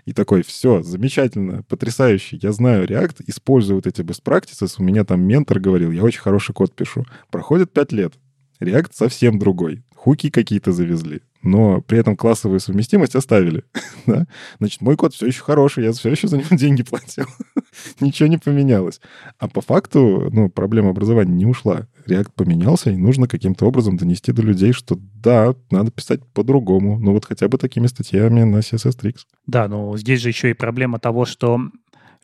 И 0.08 0.14
такой, 0.14 0.42
все, 0.42 0.82
замечательно, 0.82 1.64
потрясающе. 1.64 2.38
Я 2.40 2.52
знаю 2.52 2.86
React, 2.86 3.24
использую 3.26 3.76
вот 3.76 3.86
эти 3.86 4.00
best 4.00 4.22
practices. 4.24 4.76
У 4.78 4.82
меня 4.82 5.04
там 5.04 5.20
ментор 5.20 5.60
говорил, 5.60 5.90
я 5.90 6.02
очень 6.02 6.20
хороший 6.20 6.54
код 6.54 6.74
пишу. 6.74 7.04
Проходит 7.30 7.74
пять 7.74 7.92
лет. 7.92 8.14
React 8.58 8.88
совсем 8.94 9.38
другой. 9.38 9.84
Хуки 9.94 10.30
какие-то 10.30 10.72
завезли 10.72 11.20
но 11.48 11.80
при 11.80 11.98
этом 11.98 12.16
классовую 12.16 12.60
совместимость 12.60 13.14
оставили. 13.14 13.64
да? 14.06 14.26
Значит, 14.58 14.80
мой 14.80 14.96
код 14.96 15.14
все 15.14 15.26
еще 15.26 15.42
хороший, 15.42 15.84
я 15.84 15.92
все 15.92 16.10
еще 16.10 16.28
за 16.28 16.38
него 16.38 16.48
деньги 16.56 16.82
платил. 16.82 17.26
Ничего 18.00 18.28
не 18.28 18.38
поменялось. 18.38 19.00
А 19.38 19.48
по 19.48 19.60
факту, 19.60 20.28
ну, 20.32 20.48
проблема 20.48 20.90
образования 20.90 21.32
не 21.32 21.46
ушла. 21.46 21.86
React 22.06 22.32
поменялся, 22.34 22.90
и 22.90 22.96
нужно 22.96 23.28
каким-то 23.28 23.66
образом 23.66 23.96
донести 23.96 24.32
до 24.32 24.42
людей, 24.42 24.72
что 24.72 24.96
да, 24.98 25.54
надо 25.70 25.90
писать 25.90 26.20
по-другому. 26.32 26.98
Ну, 26.98 27.12
вот 27.12 27.24
хотя 27.24 27.48
бы 27.48 27.58
такими 27.58 27.86
статьями 27.86 28.42
на 28.42 28.58
CSS 28.58 28.98
Tricks. 29.00 29.20
Да, 29.46 29.68
но 29.68 29.96
здесь 29.96 30.20
же 30.20 30.28
еще 30.28 30.50
и 30.50 30.54
проблема 30.54 30.98
того, 30.98 31.24
что 31.24 31.60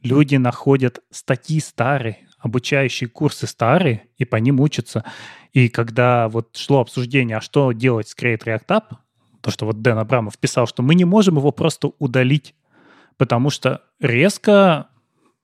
люди 0.02 0.36
находят 0.36 1.00
статьи 1.10 1.60
старые, 1.60 2.18
обучающие 2.38 3.08
курсы 3.08 3.46
старые, 3.46 4.04
и 4.18 4.24
по 4.24 4.36
ним 4.36 4.60
учатся. 4.60 5.04
И 5.52 5.68
когда 5.68 6.28
вот 6.28 6.56
шло 6.56 6.80
обсуждение, 6.80 7.38
а 7.38 7.40
что 7.40 7.72
делать 7.72 8.08
с 8.08 8.16
Create 8.16 8.44
React 8.44 8.66
App, 8.68 8.82
то, 9.44 9.50
что 9.50 9.66
вот 9.66 9.82
Дэн 9.82 9.98
Абрамов 9.98 10.38
писал, 10.38 10.66
что 10.66 10.82
мы 10.82 10.94
не 10.94 11.04
можем 11.04 11.36
его 11.36 11.52
просто 11.52 11.90
удалить, 11.98 12.54
потому 13.18 13.50
что 13.50 13.82
резко 14.00 14.88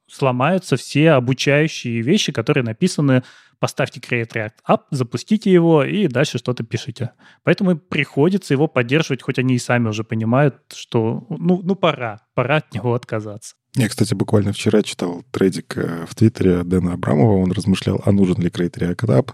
сломаются 0.08 0.76
все 0.76 1.10
обучающие 1.10 2.00
вещи, 2.00 2.32
которые 2.32 2.64
написаны 2.64 3.22
поставьте 3.58 4.00
Create 4.00 4.32
React 4.32 4.54
App, 4.66 4.80
запустите 4.90 5.52
его 5.52 5.84
и 5.84 6.08
дальше 6.08 6.38
что-то 6.38 6.64
пишите. 6.64 7.10
Поэтому 7.44 7.76
приходится 7.76 8.54
его 8.54 8.68
поддерживать, 8.68 9.22
хоть 9.22 9.38
они 9.38 9.54
и 9.54 9.58
сами 9.58 9.88
уже 9.88 10.02
понимают, 10.02 10.56
что 10.74 11.26
ну, 11.28 11.60
ну 11.62 11.74
пора, 11.76 12.22
пора 12.32 12.56
от 12.56 12.72
него 12.72 12.94
отказаться. 12.94 13.54
Я, 13.76 13.88
кстати, 13.88 14.14
буквально 14.14 14.52
вчера 14.52 14.82
читал 14.82 15.22
трейдик 15.30 15.76
э, 15.76 16.04
в 16.08 16.14
Твиттере 16.16 16.64
Дэна 16.64 16.94
Абрамова. 16.94 17.40
Он 17.40 17.52
размышлял, 17.52 18.02
а 18.04 18.10
нужен 18.10 18.36
ли 18.42 18.48
Create 18.48 18.76
React 18.78 19.06
App. 19.06 19.30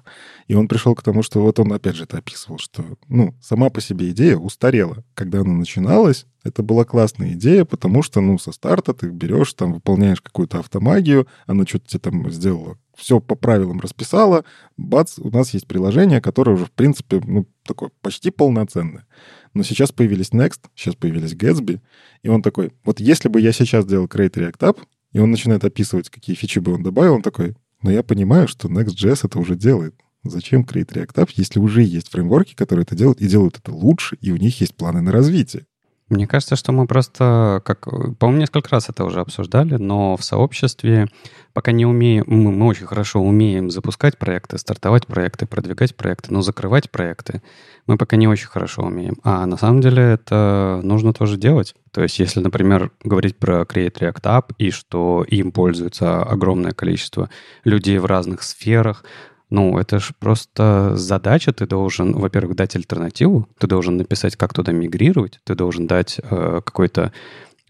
И 0.47 0.55
он 0.55 0.69
пришел 0.69 0.95
к 0.95 1.03
тому, 1.03 1.23
что 1.23 1.41
вот 1.41 1.59
он 1.59 1.73
опять 1.73 1.97
же 1.97 2.05
это 2.05 2.19
описывал, 2.19 2.59
что 2.59 2.85
ну, 3.09 3.35
сама 3.41 3.71
по 3.71 3.81
себе 3.81 4.11
идея 4.11 4.37
устарела. 4.37 5.03
Когда 5.15 5.41
она 5.41 5.55
начиналась, 5.55 6.27
это 6.47 6.63
была 6.63 6.85
классная 6.85 7.33
идея, 7.33 7.65
потому 7.65 8.03
что 8.03 8.21
ну, 8.21 8.39
со 8.39 8.53
старта 8.53 8.95
ты 8.95 9.09
берешь, 9.09 9.53
там, 9.55 9.73
выполняешь 9.75 10.21
какую-то 10.21 10.61
автомагию, 10.61 11.27
она 11.47 11.65
что-то 11.67 11.89
тебе 11.89 12.01
там 12.01 12.31
сделала 12.31 12.79
все 12.97 13.21
по 13.21 13.35
правилам 13.35 13.81
расписала, 13.81 14.45
бац, 14.77 15.19
у 15.19 15.31
нас 15.31 15.51
есть 15.55 15.67
приложение, 15.67 16.21
которое 16.21 16.53
уже, 16.53 16.65
в 16.65 16.73
принципе, 16.73 17.21
ну, 17.25 17.47
такое 17.65 17.91
почти 18.01 18.31
полноценное. 18.31 19.07
Но 19.55 19.63
сейчас 19.63 19.93
появились 19.93 20.31
Next, 20.31 20.61
сейчас 20.75 20.97
появились 20.97 21.35
Gatsby, 21.35 21.81
и 22.23 22.29
он 22.29 22.43
такой, 22.43 22.73
вот 22.85 22.99
если 22.99 23.29
бы 23.29 23.41
я 23.41 23.53
сейчас 23.53 23.87
делал 23.87 24.07
Create 24.07 24.35
React 24.35 24.59
App, 24.59 24.79
и 25.13 25.19
он 25.19 25.31
начинает 25.31 25.65
описывать, 25.65 26.11
какие 26.11 26.35
фичи 26.35 26.59
бы 26.59 26.73
он 26.75 26.83
добавил, 26.83 27.15
он 27.15 27.23
такой, 27.23 27.55
но 27.83 27.91
я 27.91 28.03
понимаю, 28.03 28.49
что 28.49 28.69
Next.js 28.69 29.21
это 29.25 29.39
уже 29.39 29.55
делает. 29.55 29.95
Зачем 30.25 30.63
Create 30.63 30.93
React 30.93 31.15
App, 31.15 31.31
если 31.37 31.61
уже 31.61 31.83
есть 31.83 32.09
фреймворки, 32.09 32.55
которые 32.55 32.85
это 32.85 32.97
делают, 32.97 33.21
и 33.21 33.29
делают 33.29 33.59
это 33.59 33.73
лучше, 33.73 34.17
и 34.21 34.33
у 34.33 34.37
них 34.37 34.61
есть 34.61 34.75
планы 34.75 35.01
на 35.01 35.13
развитие? 35.13 35.67
Мне 36.09 36.29
кажется, 36.29 36.55
что 36.55 36.71
мы 36.71 36.87
просто, 36.87 37.61
как, 37.65 37.85
по-моему, 38.19 38.41
несколько 38.41 38.71
раз 38.71 38.89
это 38.89 39.05
уже 39.05 39.21
обсуждали, 39.21 39.75
но 39.75 40.17
в 40.17 40.23
сообществе 40.23 41.09
пока 41.53 41.73
не 41.73 41.85
умеем, 41.85 42.25
мы, 42.29 42.53
мы 42.53 42.67
очень 42.67 42.87
хорошо 42.87 43.21
умеем 43.21 43.71
запускать 43.71 44.17
проекты, 44.17 44.59
стартовать 44.59 45.07
проекты, 45.07 45.47
продвигать 45.47 45.97
проекты, 45.97 46.33
но 46.33 46.43
закрывать 46.43 46.91
проекты 46.91 47.43
мы 47.87 47.97
пока 47.97 48.17
не 48.17 48.29
очень 48.29 48.49
хорошо 48.49 48.83
умеем. 48.83 49.17
А 49.23 49.47
на 49.47 49.57
самом 49.57 49.81
деле 49.81 50.03
это 50.03 50.81
нужно 50.83 51.13
тоже 51.13 51.37
делать. 51.37 51.75
То 51.93 52.03
есть 52.03 52.19
если, 52.19 52.41
например, 52.41 52.91
говорить 53.03 53.37
про 53.39 53.63
Create 53.63 53.99
React 53.99 54.23
App 54.23 54.55
и 54.59 54.71
что 54.71 55.25
им 55.27 55.53
пользуется 55.53 56.23
огромное 56.23 56.73
количество 56.73 57.31
людей 57.65 57.99
в 57.99 58.07
разных 58.07 58.43
сферах, 58.43 59.05
ну, 59.49 59.79
это 59.79 59.99
же 60.01 60.13
просто 60.19 60.97
задача. 60.97 61.53
Ты 61.53 61.67
должен, 61.67 62.13
во-первых, 62.13 62.57
дать 62.57 62.75
альтернативу, 62.75 63.49
ты 63.59 63.67
должен 63.67 63.97
написать, 63.97 64.37
как 64.37 64.53
туда 64.53 64.73
мигрировать, 64.73 65.41
ты 65.45 65.55
должен 65.55 65.87
дать 65.87 66.19
э, 66.19 66.61
какое-то 66.65 67.13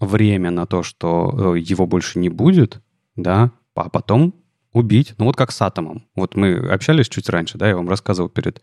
время 0.00 0.50
на 0.50 0.66
то, 0.66 0.82
что 0.82 1.54
э, 1.54 1.58
его 1.58 1.86
больше 1.86 2.18
не 2.18 2.28
будет, 2.28 2.80
да, 3.14 3.52
а 3.74 3.90
потом 3.90 4.34
убить. 4.72 5.14
Ну, 5.18 5.26
вот 5.26 5.36
как 5.36 5.52
с 5.52 5.60
атомом. 5.60 6.06
Вот 6.14 6.34
мы 6.34 6.54
общались 6.54 7.08
чуть 7.08 7.28
раньше, 7.28 7.58
да, 7.58 7.68
я 7.68 7.76
вам 7.76 7.88
рассказывал 7.88 8.30
перед, 8.30 8.62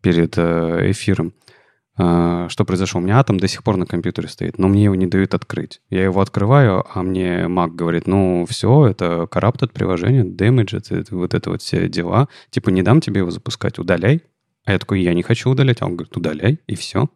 перед 0.00 0.36
э, 0.36 0.90
эфиром. 0.90 1.34
Что 1.94 2.64
произошло. 2.66 3.00
У 3.00 3.04
меня 3.04 3.18
атом 3.18 3.38
до 3.38 3.48
сих 3.48 3.62
пор 3.62 3.76
на 3.76 3.86
компьютере 3.86 4.28
стоит, 4.28 4.58
но 4.58 4.68
мне 4.68 4.84
его 4.84 4.94
не 4.94 5.06
дают 5.06 5.34
открыть. 5.34 5.80
Я 5.90 6.04
его 6.04 6.20
открываю, 6.20 6.86
а 6.92 7.02
мне 7.02 7.42
Mac 7.42 7.72
говорит, 7.72 8.06
ну, 8.06 8.46
все, 8.48 8.86
это 8.86 9.28
corrupted 9.30 9.72
приложение, 9.72 10.24
damage, 10.24 10.76
это, 10.76 11.14
вот 11.14 11.34
это 11.34 11.50
вот 11.50 11.60
все 11.60 11.88
дела. 11.88 12.28
Типа, 12.50 12.70
не 12.70 12.82
дам 12.82 13.00
тебе 13.00 13.18
его 13.18 13.30
запускать, 13.30 13.78
удаляй. 13.78 14.22
А 14.64 14.72
я 14.72 14.78
такой, 14.78 15.02
я 15.02 15.12
не 15.12 15.22
хочу 15.22 15.50
удалять. 15.50 15.82
А 15.82 15.86
он 15.86 15.96
говорит, 15.96 16.16
удаляй, 16.16 16.60
и 16.66 16.74
все. 16.76 17.08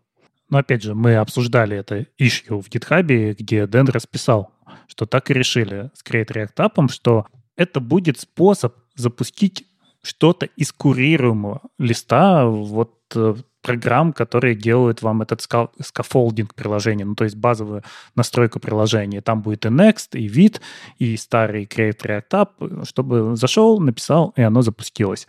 Но 0.48 0.58
опять 0.58 0.82
же, 0.82 0.94
мы 0.94 1.16
обсуждали 1.16 1.76
это 1.76 2.06
issue 2.20 2.60
в 2.60 2.68
GitHub, 2.68 3.34
где 3.38 3.66
Дэн 3.66 3.88
расписал, 3.88 4.52
что 4.86 5.06
так 5.06 5.30
и 5.30 5.34
решили 5.34 5.90
с 5.94 6.04
Create 6.04 6.28
React 6.28 6.54
App, 6.56 6.92
что 6.92 7.26
это 7.56 7.80
будет 7.80 8.20
способ 8.20 8.74
запустить 8.94 9.66
что-то 10.02 10.46
из 10.46 10.72
курируемого 10.72 11.62
листа 11.78 12.46
вот 12.46 12.94
э, 13.14 13.34
программ, 13.66 14.12
которые 14.12 14.55
делают 14.55 15.02
вам 15.02 15.22
этот 15.22 15.40
scaffolding 15.40 16.54
приложения, 16.55 17.05
ну, 17.05 17.16
то 17.16 17.24
есть 17.24 17.36
базовую 17.36 17.82
настройку 18.14 18.60
приложения. 18.60 19.20
Там 19.20 19.43
будет 19.43 19.66
и 19.66 19.68
Next, 19.68 20.10
и 20.12 20.28
Vite, 20.28 20.60
и 20.98 21.16
старый 21.16 21.64
Create 21.64 22.01
React 22.01 22.30
App, 22.30 22.86
чтобы 22.86 23.34
зашел, 23.34 23.80
написал, 23.80 24.32
и 24.36 24.43
оно 24.43 24.62
запустилось. 24.62 25.26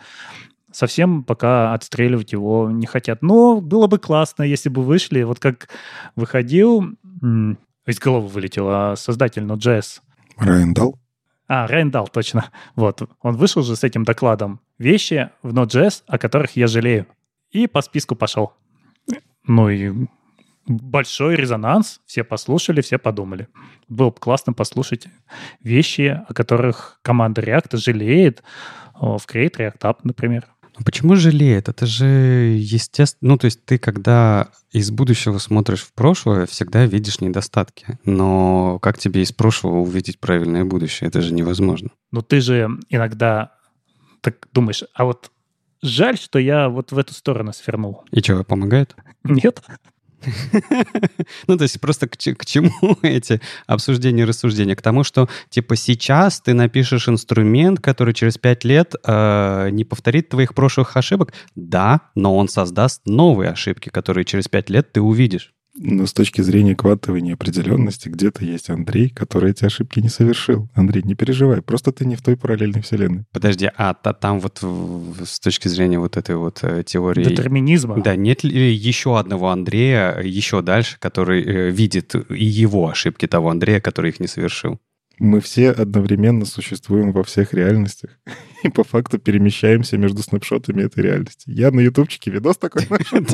Совсем 0.72 1.23
пока 1.23 1.73
отстреливать 1.73 2.31
его 2.31 2.69
не 2.69 2.85
хотят. 2.85 3.23
Но 3.23 3.59
было 3.59 3.88
бы 3.88 3.97
классно, 3.97 4.43
если 4.43 4.69
бы 4.69 4.84
вышли, 4.84 5.23
вот 5.23 5.39
как 5.39 5.69
выходил, 6.15 6.85
из 7.88 7.99
головы 7.99 8.27
вылетел, 8.27 8.68
а 8.69 8.95
создатель 8.95 9.43
Node.js. 9.43 10.01
Райан 10.38 10.76
Дал? 10.76 10.99
А, 11.47 11.65
Райан 11.65 11.89
Дал, 11.89 12.07
точно. 12.07 12.51
Вот, 12.76 13.01
он 13.23 13.35
вышел 13.35 13.64
же 13.64 13.76
с 13.76 13.84
этим 13.84 14.03
докладом. 14.03 14.59
Вещи 14.77 15.31
в 15.41 15.55
Node.js, 15.55 16.03
о 16.05 16.19
которых 16.19 16.55
я 16.55 16.68
жалею. 16.68 17.07
И 17.51 17.67
по 17.67 17.81
списку 17.81 18.15
пошел. 18.15 18.53
Ну 19.45 19.69
и 19.69 20.07
большой 20.67 21.35
резонанс, 21.35 22.01
все 22.05 22.23
послушали, 22.23 22.81
все 22.81 22.97
подумали. 22.97 23.47
Было 23.87 24.09
бы 24.09 24.17
классно 24.17 24.53
послушать 24.53 25.07
вещи, 25.61 26.21
о 26.27 26.33
которых 26.33 26.99
команда 27.01 27.41
React 27.41 27.77
жалеет 27.77 28.43
в 28.93 29.21
Create 29.27 29.55
React 29.57 29.79
App, 29.79 29.97
например. 30.03 30.45
Ну 30.77 30.83
почему 30.85 31.15
жалеет? 31.15 31.69
Это 31.69 31.87
же 31.87 32.05
естественно. 32.05 33.31
Ну, 33.31 33.37
то 33.37 33.45
есть 33.45 33.65
ты, 33.65 33.79
когда 33.79 34.49
из 34.71 34.91
будущего 34.91 35.39
смотришь 35.39 35.81
в 35.81 35.93
прошлое, 35.93 36.45
всегда 36.45 36.85
видишь 36.85 37.19
недостатки. 37.19 37.97
Но 38.03 38.77
как 38.79 38.99
тебе 38.99 39.23
из 39.23 39.31
прошлого 39.31 39.77
увидеть 39.77 40.19
правильное 40.19 40.65
будущее? 40.65 41.07
Это 41.07 41.21
же 41.21 41.33
невозможно. 41.33 41.89
Ну, 42.11 42.21
ты 42.21 42.41
же 42.41 42.69
иногда 42.89 43.53
так 44.21 44.47
думаешь, 44.53 44.83
а 44.93 45.05
вот 45.05 45.31
Жаль, 45.81 46.17
что 46.17 46.39
я 46.39 46.69
вот 46.69 46.91
в 46.91 46.97
эту 46.97 47.13
сторону 47.13 47.53
свернул. 47.53 48.03
И 48.11 48.19
что, 48.19 48.43
помогает? 48.43 48.95
Нет. 49.23 49.61
Ну, 51.47 51.57
то 51.57 51.63
есть 51.63 51.79
просто 51.79 52.07
к, 52.07 52.17
к 52.17 52.45
чему 52.45 52.71
эти 53.01 53.39
обсуждения 53.67 54.23
и 54.23 54.25
рассуждения? 54.25 54.75
К 54.75 54.81
тому, 54.81 55.03
что, 55.03 55.29
типа, 55.49 55.75
сейчас 55.75 56.41
ты 56.41 56.53
напишешь 56.53 57.07
инструмент, 57.07 57.79
который 57.79 58.13
через 58.13 58.37
пять 58.37 58.63
лет 58.63 58.95
э, 59.05 59.69
не 59.71 59.83
повторит 59.85 60.29
твоих 60.29 60.53
прошлых 60.53 60.97
ошибок. 60.97 61.33
Да, 61.55 62.01
но 62.15 62.35
он 62.35 62.49
создаст 62.49 63.01
новые 63.05 63.51
ошибки, 63.51 63.89
которые 63.89 64.25
через 64.25 64.47
пять 64.47 64.69
лет 64.69 64.91
ты 64.91 65.01
увидишь. 65.01 65.53
Но 65.79 66.05
с 66.07 66.13
точки 66.13 66.41
зрения 66.41 66.75
квантовой 66.75 67.21
неопределенности, 67.21 68.09
где-то 68.09 68.43
есть 68.43 68.69
Андрей, 68.69 69.09
который 69.09 69.51
эти 69.51 69.65
ошибки 69.65 69.99
не 69.99 70.09
совершил. 70.09 70.69
Андрей, 70.73 71.03
не 71.03 71.15
переживай, 71.15 71.61
просто 71.61 71.91
ты 71.91 72.05
не 72.05 72.15
в 72.15 72.21
той 72.21 72.35
параллельной 72.35 72.81
вселенной. 72.81 73.25
Подожди, 73.31 73.69
а 73.75 73.93
та, 73.93 74.13
там 74.13 74.39
вот 74.39 74.59
с 74.61 75.39
точки 75.39 75.67
зрения 75.67 75.99
вот 75.99 76.17
этой 76.17 76.35
вот 76.35 76.59
э, 76.63 76.83
теории... 76.83 77.23
Детерминизма. 77.23 78.01
Да, 78.01 78.15
нет 78.15 78.43
ли 78.43 78.73
еще 78.73 79.19
одного 79.19 79.49
Андрея 79.49 80.19
еще 80.19 80.61
дальше, 80.61 80.97
который 80.99 81.43
э, 81.43 81.69
видит 81.69 82.15
и 82.15 82.45
его 82.45 82.89
ошибки 82.89 83.27
того 83.27 83.49
Андрея, 83.49 83.79
который 83.79 84.09
их 84.09 84.19
не 84.19 84.27
совершил? 84.27 84.79
Мы 85.19 85.39
все 85.41 85.72
одновременно 85.72 86.45
существуем 86.45 87.11
во 87.11 87.23
всех 87.23 87.53
реальностях 87.53 88.11
и 88.64 88.69
по 88.69 88.84
факту 88.84 89.18
перемещаемся 89.18 89.98
между 89.98 90.22
снапшотами 90.22 90.84
этой 90.84 91.03
реальности. 91.03 91.49
Я 91.49 91.72
на 91.72 91.80
ютубчике 91.80 92.31
видос 92.31 92.57
такой 92.57 92.85
нашел. 92.89 93.26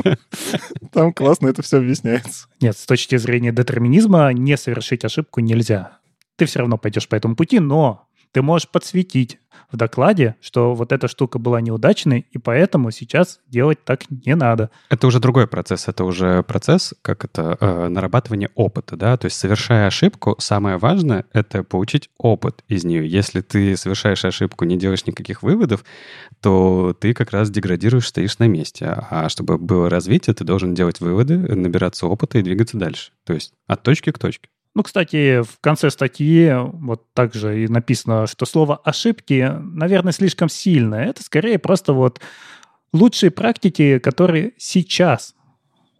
Там 0.92 1.12
классно 1.12 1.48
это 1.48 1.62
все 1.62 1.78
объясняется. 1.78 2.46
Нет, 2.60 2.76
с 2.76 2.86
точки 2.86 3.16
зрения 3.16 3.52
детерминизма 3.52 4.32
не 4.32 4.56
совершить 4.56 5.04
ошибку 5.04 5.40
нельзя. 5.40 5.98
Ты 6.36 6.46
все 6.46 6.60
равно 6.60 6.78
пойдешь 6.78 7.08
по 7.08 7.14
этому 7.14 7.36
пути, 7.36 7.60
но 7.60 8.08
ты 8.32 8.42
можешь 8.42 8.68
подсветить 8.68 9.38
в 9.74 9.76
докладе, 9.76 10.36
что 10.40 10.72
вот 10.74 10.92
эта 10.92 11.08
штука 11.08 11.40
была 11.40 11.60
неудачной, 11.60 12.26
и 12.30 12.38
поэтому 12.38 12.92
сейчас 12.92 13.40
делать 13.48 13.84
так 13.84 14.08
не 14.08 14.36
надо. 14.36 14.70
Это 14.88 15.08
уже 15.08 15.18
другой 15.18 15.48
процесс. 15.48 15.88
Это 15.88 16.04
уже 16.04 16.44
процесс, 16.44 16.94
как 17.02 17.24
это, 17.24 17.58
э, 17.60 17.88
нарабатывание 17.88 18.50
опыта, 18.54 18.96
да? 18.96 19.16
То 19.16 19.24
есть, 19.26 19.36
совершая 19.36 19.88
ошибку, 19.88 20.36
самое 20.38 20.76
важное— 20.78 21.24
это 21.32 21.64
получить 21.64 22.08
опыт 22.18 22.62
из 22.68 22.84
нее. 22.84 23.06
Если 23.08 23.40
ты 23.40 23.76
совершаешь 23.76 24.24
ошибку, 24.24 24.64
не 24.64 24.78
делаешь 24.78 25.06
никаких 25.06 25.42
выводов, 25.42 25.84
то 26.40 26.96
ты 26.98 27.12
как 27.12 27.32
раз 27.32 27.50
деградируешь, 27.50 28.06
стоишь 28.06 28.38
на 28.38 28.46
месте. 28.46 28.86
А 28.86 29.28
чтобы 29.28 29.58
было 29.58 29.90
развитие, 29.90 30.34
ты 30.34 30.44
должен 30.44 30.74
делать 30.74 31.00
выводы, 31.00 31.36
набираться 31.36 32.06
опыта 32.06 32.38
и 32.38 32.42
двигаться 32.42 32.78
дальше. 32.78 33.10
То 33.24 33.32
есть 33.32 33.52
от 33.66 33.82
точки 33.82 34.12
к 34.12 34.18
точке. 34.20 34.48
Ну, 34.74 34.82
кстати, 34.82 35.42
в 35.42 35.60
конце 35.60 35.90
статьи 35.90 36.52
вот 36.54 37.12
также 37.12 37.64
и 37.64 37.68
написано, 37.68 38.26
что 38.26 38.44
слово 38.44 38.76
«ошибки», 38.76 39.52
наверное, 39.60 40.12
слишком 40.12 40.48
сильное. 40.48 41.06
Это 41.06 41.22
скорее 41.22 41.58
просто 41.58 41.92
вот 41.92 42.20
лучшие 42.92 43.30
практики, 43.30 43.98
которые 43.98 44.54
сейчас 44.56 45.34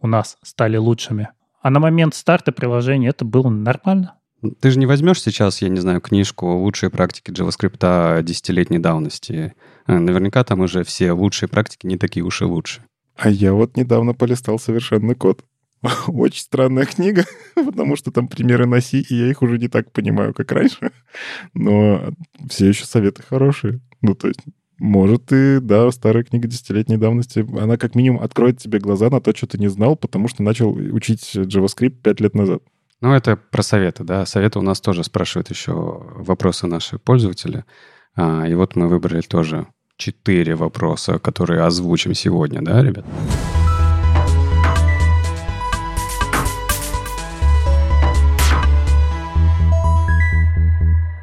у 0.00 0.08
нас 0.08 0.38
стали 0.42 0.76
лучшими. 0.76 1.28
А 1.62 1.70
на 1.70 1.78
момент 1.80 2.14
старта 2.14 2.52
приложения 2.52 3.08
это 3.08 3.24
было 3.24 3.48
нормально. 3.48 4.14
Ты 4.60 4.70
же 4.70 4.78
не 4.78 4.86
возьмешь 4.86 5.22
сейчас, 5.22 5.62
я 5.62 5.68
не 5.68 5.80
знаю, 5.80 6.00
книжку 6.00 6.46
«Лучшие 6.58 6.90
практики 6.90 7.30
JavaScript 7.30 8.22
десятилетней 8.22 8.78
давности». 8.78 9.54
Э, 9.86 9.98
наверняка 9.98 10.44
там 10.44 10.60
уже 10.60 10.84
все 10.84 11.12
лучшие 11.12 11.48
практики 11.48 11.86
не 11.86 11.96
такие 11.96 12.24
уж 12.24 12.42
и 12.42 12.44
лучшие. 12.44 12.84
А 13.16 13.30
я 13.30 13.54
вот 13.54 13.76
недавно 13.76 14.12
полистал 14.12 14.58
совершенный 14.58 15.14
код. 15.14 15.42
Очень 16.08 16.42
странная 16.42 16.86
книга, 16.86 17.24
потому 17.54 17.96
что 17.96 18.10
там 18.10 18.28
примеры 18.28 18.80
C, 18.80 18.98
и 18.98 19.14
я 19.14 19.28
их 19.28 19.42
уже 19.42 19.58
не 19.58 19.68
так 19.68 19.92
понимаю, 19.92 20.34
как 20.34 20.52
раньше. 20.52 20.92
Но 21.54 22.12
все 22.48 22.68
еще 22.68 22.84
советы 22.84 23.22
хорошие. 23.22 23.80
Ну, 24.00 24.14
то 24.14 24.28
есть, 24.28 24.40
может, 24.78 25.32
и, 25.32 25.58
да, 25.60 25.90
старая 25.90 26.24
книга 26.24 26.48
десятилетней 26.48 26.96
давности, 26.96 27.46
она 27.58 27.76
как 27.76 27.94
минимум 27.94 28.22
откроет 28.22 28.58
тебе 28.58 28.78
глаза 28.78 29.10
на 29.10 29.20
то, 29.20 29.34
что 29.34 29.46
ты 29.46 29.58
не 29.58 29.68
знал, 29.68 29.96
потому 29.96 30.28
что 30.28 30.42
начал 30.42 30.70
учить 30.72 31.34
JavaScript 31.34 32.02
пять 32.02 32.20
лет 32.20 32.34
назад. 32.34 32.62
Ну, 33.00 33.12
это 33.12 33.36
про 33.36 33.62
советы, 33.62 34.04
да. 34.04 34.24
Советы 34.24 34.58
у 34.58 34.62
нас 34.62 34.80
тоже 34.80 35.04
спрашивают 35.04 35.50
еще 35.50 35.72
вопросы 35.72 36.66
наши 36.66 36.98
пользователи. 36.98 37.64
А, 38.16 38.48
и 38.48 38.54
вот 38.54 38.76
мы 38.76 38.88
выбрали 38.88 39.20
тоже 39.20 39.66
четыре 39.96 40.54
вопроса, 40.54 41.18
которые 41.18 41.62
озвучим 41.62 42.14
сегодня, 42.14 42.62
да, 42.62 42.82
ребят? 42.82 43.04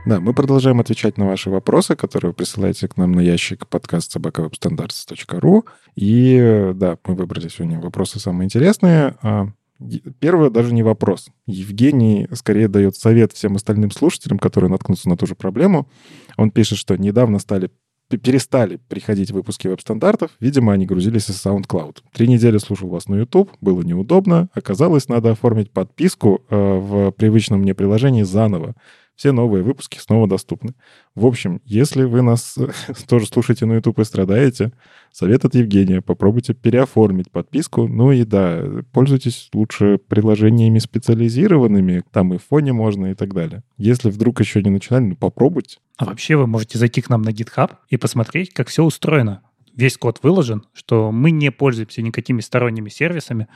Да, 0.04 0.20
мы 0.20 0.34
продолжаем 0.34 0.80
отвечать 0.80 1.20
на 1.20 1.28
ваши 1.28 1.52
вопросы, 1.52 1.96
которые 1.96 2.32
вы 2.32 2.34
присылаете 2.34 2.88
к 2.88 2.98
нам 2.98 3.12
на 3.12 3.20
ящик 3.20 3.68
подкаст 3.68 4.12
собакавебстандарт.ру. 4.12 5.66
И 5.96 6.72
да, 6.74 6.98
мы 7.06 7.14
выбрали 7.14 7.50
сегодня 7.50 7.80
вопросы 7.80 8.20
самые 8.20 8.48
интересные. 8.48 9.16
А, 9.22 9.50
первый 10.20 10.50
даже 10.50 10.74
не 10.74 10.82
вопрос. 10.82 11.28
Евгений 11.46 12.28
скорее 12.34 12.68
дает 12.68 12.96
совет 12.96 13.32
всем 13.34 13.58
остальным 13.58 13.92
слушателям, 13.92 14.40
которые 14.40 14.72
наткнутся 14.72 15.08
на 15.08 15.18
ту 15.18 15.28
же 15.28 15.36
проблему. 15.36 15.88
Он 16.36 16.50
пишет, 16.50 16.80
что 16.80 16.98
недавно 16.98 17.38
стали 17.38 17.70
перестали 18.18 18.78
приходить 18.90 19.32
выпуски 19.32 19.68
веб-стандартов. 19.68 20.32
Видимо, 20.42 20.74
они 20.74 20.86
грузились 20.86 21.30
из 21.30 21.46
SoundCloud. 21.46 22.00
Три 22.14 22.28
недели 22.28 22.58
слушал 22.58 22.90
вас 22.90 23.08
на 23.08 23.16
YouTube, 23.16 23.52
было 23.62 23.82
неудобно. 23.84 24.50
Оказалось, 24.54 25.08
надо 25.08 25.32
оформить 25.32 25.72
подписку 25.72 26.42
э, 26.50 26.56
в 26.56 27.12
привычном 27.12 27.62
мне 27.62 27.74
приложении 27.74 28.24
заново. 28.24 28.76
Все 29.22 29.34
новые 29.34 29.62
выпуски 29.64 30.00
снова 30.00 30.28
доступны. 30.28 30.74
В 31.14 31.28
общем, 31.28 31.62
если 31.64 32.06
вы 32.06 32.24
нас 32.24 32.58
тоже 33.08 33.28
слушаете 33.28 33.68
на 33.68 33.74
YouTube 33.74 34.00
и 34.00 34.04
страдаете, 34.04 34.72
совет 35.12 35.46
от 35.46 35.54
Евгения. 35.54 36.02
Попробуйте 36.02 36.56
переоформить 36.56 37.30
подписку. 37.30 37.88
Ну 37.88 38.12
и 38.12 38.24
да, 38.24 38.64
пользуйтесь 38.92 39.52
лучше 39.54 40.00
приложениями 40.00 40.80
специализированными. 40.80 42.04
Там 42.12 42.34
и 42.34 42.40
в 42.40 42.44
фоне 42.46 42.74
можно 42.74 43.12
и 43.12 43.14
так 43.14 43.36
далее. 43.36 43.62
Если 43.78 44.10
вдруг 44.10 44.40
еще 44.40 44.64
не 44.64 44.72
начинали, 44.72 45.04
ну 45.04 45.16
попробуйте. 45.16 45.78
А 45.98 46.06
вообще 46.06 46.36
вы 46.36 46.48
можете 46.48 46.80
зайти 46.80 47.02
к 47.02 47.10
нам 47.12 47.22
на 47.22 47.30
GitHub 47.30 47.74
и 47.90 47.98
посмотреть, 47.98 48.52
как 48.56 48.70
все 48.70 48.84
устроено. 48.84 49.44
Весь 49.76 49.98
код 49.98 50.18
выложен, 50.24 50.64
что 50.74 51.12
мы 51.12 51.30
не 51.30 51.52
пользуемся 51.52 52.02
никакими 52.02 52.42
сторонними 52.42 52.90
сервисами. 52.90 53.48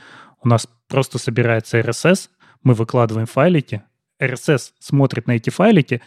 У 0.44 0.48
нас 0.48 0.68
просто 0.86 1.18
собирается 1.18 1.80
RSS, 1.80 2.28
мы 2.62 2.74
выкладываем 2.74 3.26
файлики, 3.26 3.82
RSS 4.20 4.72
смотрит 4.78 5.26
на 5.26 5.32
эти 5.32 5.50
файлики, 5.50 6.02